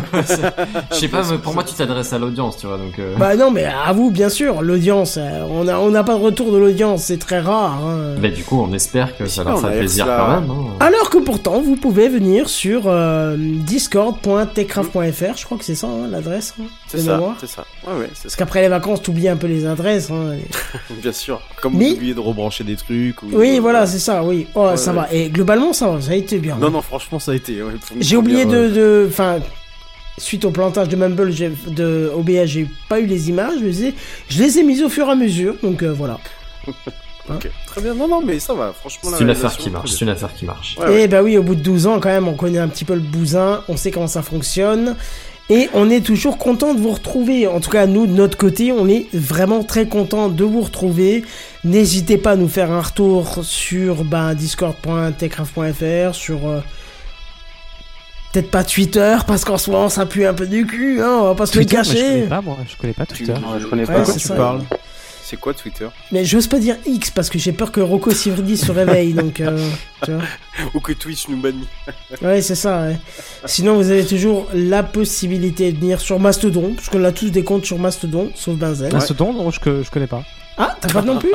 [0.91, 2.99] Je sais pas, mais pour moi, tu t'adresses à l'audience, tu vois, donc.
[2.99, 5.17] euh, Bah non, mais à vous, bien sûr, l'audience.
[5.19, 7.79] euh, On a, on n'a pas de retour de l'audience, c'est très rare.
[7.85, 8.15] hein.
[8.21, 10.51] Bah, du coup, on espère que ça leur fera a plaisir quand même.
[10.51, 10.77] Hein.
[10.81, 16.09] Alors que pourtant, vous pouvez venir sur euh, discord.techcraft.fr, je crois que c'est ça hein,
[16.11, 16.55] l'adresse.
[16.61, 17.65] hein, C'est ça, c'est ça.
[17.87, 18.39] Ouais, ouais, Parce ça.
[18.39, 20.11] qu'après les vacances, t'oublies un peu les adresses.
[20.11, 21.41] hein, et- Bien sûr.
[21.61, 23.23] Comme Mais- vous oubliez de rebrancher des trucs.
[23.23, 23.27] Ou...
[23.33, 24.47] Oui, voilà, c'est ça, oui.
[24.55, 24.97] Oh, Ouais, ça ouais.
[24.97, 25.13] va.
[25.13, 26.57] Et globalement, ça va, ça a été bien.
[26.61, 27.56] Non, non, franchement, ça a été.
[27.63, 29.39] Ouais, J'ai oublié de, euh, de, enfin,
[30.19, 31.33] suite au plantage de Mumble,
[31.69, 33.59] de OBS, j'ai pas eu les images.
[33.61, 33.95] Je les ai,
[34.29, 35.55] je les ai mises au fur et à mesure.
[35.63, 36.19] Donc euh, voilà.
[37.29, 37.93] Ok, très bien.
[37.93, 38.73] Non, non, mais ça va.
[38.73, 40.77] Franchement, C'est une affaire qui marche, c'est une affaire qui marche.
[40.79, 41.03] Ouais, ouais.
[41.03, 42.95] Et bah oui, au bout de 12 ans, quand même, on connaît un petit peu
[42.95, 44.95] le bousin, on sait comment ça fonctionne.
[45.49, 47.47] Et on est toujours content de vous retrouver.
[47.47, 51.25] En tout cas, nous, de notre côté, on est vraiment très content de vous retrouver.
[51.65, 56.47] N'hésitez pas à nous faire un retour sur ben, discord.techcraft.fr, sur...
[56.49, 56.61] euh,
[58.37, 61.25] Peut-être pas Twitter, parce qu'en ce moment, ça pue un peu du cul, hein, on
[61.29, 62.07] va pas se le Twitter, mais je cacher.
[62.13, 62.59] connais pas, moi.
[62.69, 63.33] Je connais pas Twitter.
[63.59, 64.05] Je connais Ouais, pas.
[64.05, 64.35] c'est tu ça.
[64.35, 64.61] parles
[65.23, 68.59] C'est quoi Twitter Mais j'ose pas dire X, parce que j'ai peur que Rocco Sivridi
[68.59, 69.41] se réveille, donc...
[69.41, 69.59] euh,
[70.05, 70.23] tu vois.
[70.75, 71.67] Ou que Twitch nous bannit
[72.21, 72.99] Ouais, c'est ça, ouais.
[73.47, 77.43] Sinon, vous avez toujours la possibilité de venir sur Mastodon, parce qu'on a tous des
[77.43, 78.91] comptes sur Mastodon, sauf Benzen.
[78.95, 80.23] Ah, ce don, non, je, je connais pas.
[80.59, 81.33] Ah, t'as pas non plus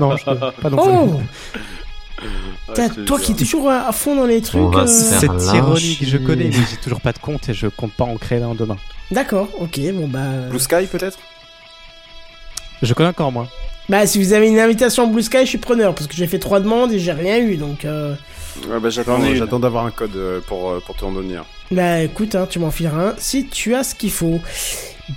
[0.00, 0.92] Non, je connais pas non plus.
[0.94, 1.20] Oh
[2.76, 4.74] Ouais, Toi qui es toujours à, à fond dans les trucs.
[4.74, 8.04] Euh, C'est ironique, je connais, mais j'ai toujours pas de compte et je compte pas
[8.04, 8.76] en créer un demain.
[9.10, 10.18] D'accord, ok, bon bah...
[10.20, 11.18] euh, Blue Sky peut-être?
[12.82, 13.48] Je connais encore moins.
[13.88, 16.38] Bah, si vous avez une invitation Blue Sky, je suis preneur, parce que j'ai fait
[16.38, 17.84] trois demandes et j'ai rien eu, donc...
[17.84, 18.14] euh,
[18.68, 21.44] Ouais, bah j'attends, d'avoir un code euh, pour, euh, pour te en donner un.
[21.70, 24.40] Bah, écoute, hein, tu m'en fileras un si tu as ce qu'il faut.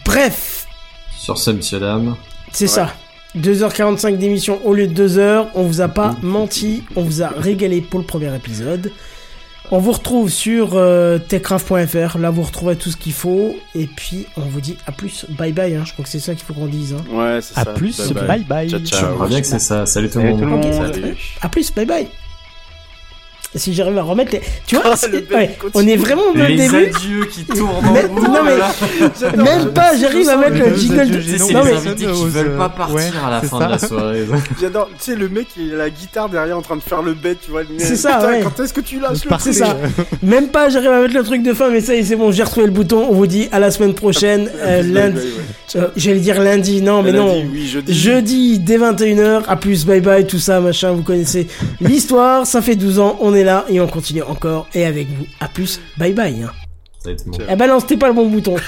[0.05, 0.67] Bref,
[1.17, 2.15] Sur ce, monsieur, dame.
[2.51, 2.69] c'est Ouais.
[2.69, 2.93] ça.
[3.38, 5.48] 2h45 d'émission au lieu de 2h.
[5.56, 6.84] On vous a pas menti.
[6.95, 8.92] On vous a régalé pour le premier épisode.
[9.74, 12.18] On vous retrouve sur euh, techcraft.fr.
[12.18, 13.56] Là, vous retrouverez tout ce qu'il faut.
[13.74, 15.26] Et puis, on vous dit à plus.
[15.30, 15.74] Bye bye.
[15.76, 15.84] Hein.
[15.85, 16.93] Je crois que c'est ça qu'il faut qu'on dise.
[16.93, 17.03] Hein.
[17.10, 17.72] Ouais, c'est À ça.
[17.72, 18.69] plus, bye bye.
[18.69, 19.14] Ciao, Je ciao.
[19.16, 19.85] crois bien que c'est ça.
[19.85, 20.61] Salut tout le Salut monde.
[20.61, 20.93] tout le monde.
[20.93, 21.16] Salut.
[21.42, 21.72] À plus.
[21.74, 22.08] Bye bye.
[23.53, 24.41] Si j'arrive à remettre les...
[24.65, 25.71] Tu vois, Ah, ouais, continue.
[25.73, 26.85] on est vraiment le Les début.
[26.95, 27.91] adieux qui tournent en
[28.31, 28.71] non, mais- là.
[29.35, 31.09] Même pas, j'arrive à mettre le jingle.
[31.09, 33.65] de- c'est Non, les mais- invités qui veulent pas partir ouais, à la fin ça.
[33.65, 34.25] de la soirée.
[34.61, 34.88] J'adore.
[34.97, 37.39] Tu sais, le mec, il a la guitare derrière en train de faire le bête,
[37.43, 37.63] tu vois.
[37.77, 38.39] C'est ça, Putain, ouais.
[38.41, 39.75] Quand est-ce que tu lâches le C'est ça.
[40.23, 42.31] Même pas, j'arrive à mettre le truc de fin, mais ça y est, c'est bon,
[42.31, 43.05] j'ai retrouvé le bouton.
[43.09, 45.27] On vous dit à la semaine prochaine, euh, lundi.
[45.75, 47.43] euh, J'allais dire lundi, non, mais non.
[47.88, 51.47] Jeudi dès 21h, à plus, bye bye, tout ça, machin, vous connaissez
[51.81, 55.26] l'histoire, ça fait 12 ans, on est là et on continue encore et avec vous.
[55.40, 56.44] À plus, bye bye.
[56.44, 56.52] Hein.
[57.03, 57.38] Ça bon.
[57.58, 58.56] Ben non, c'était pas le bon bouton.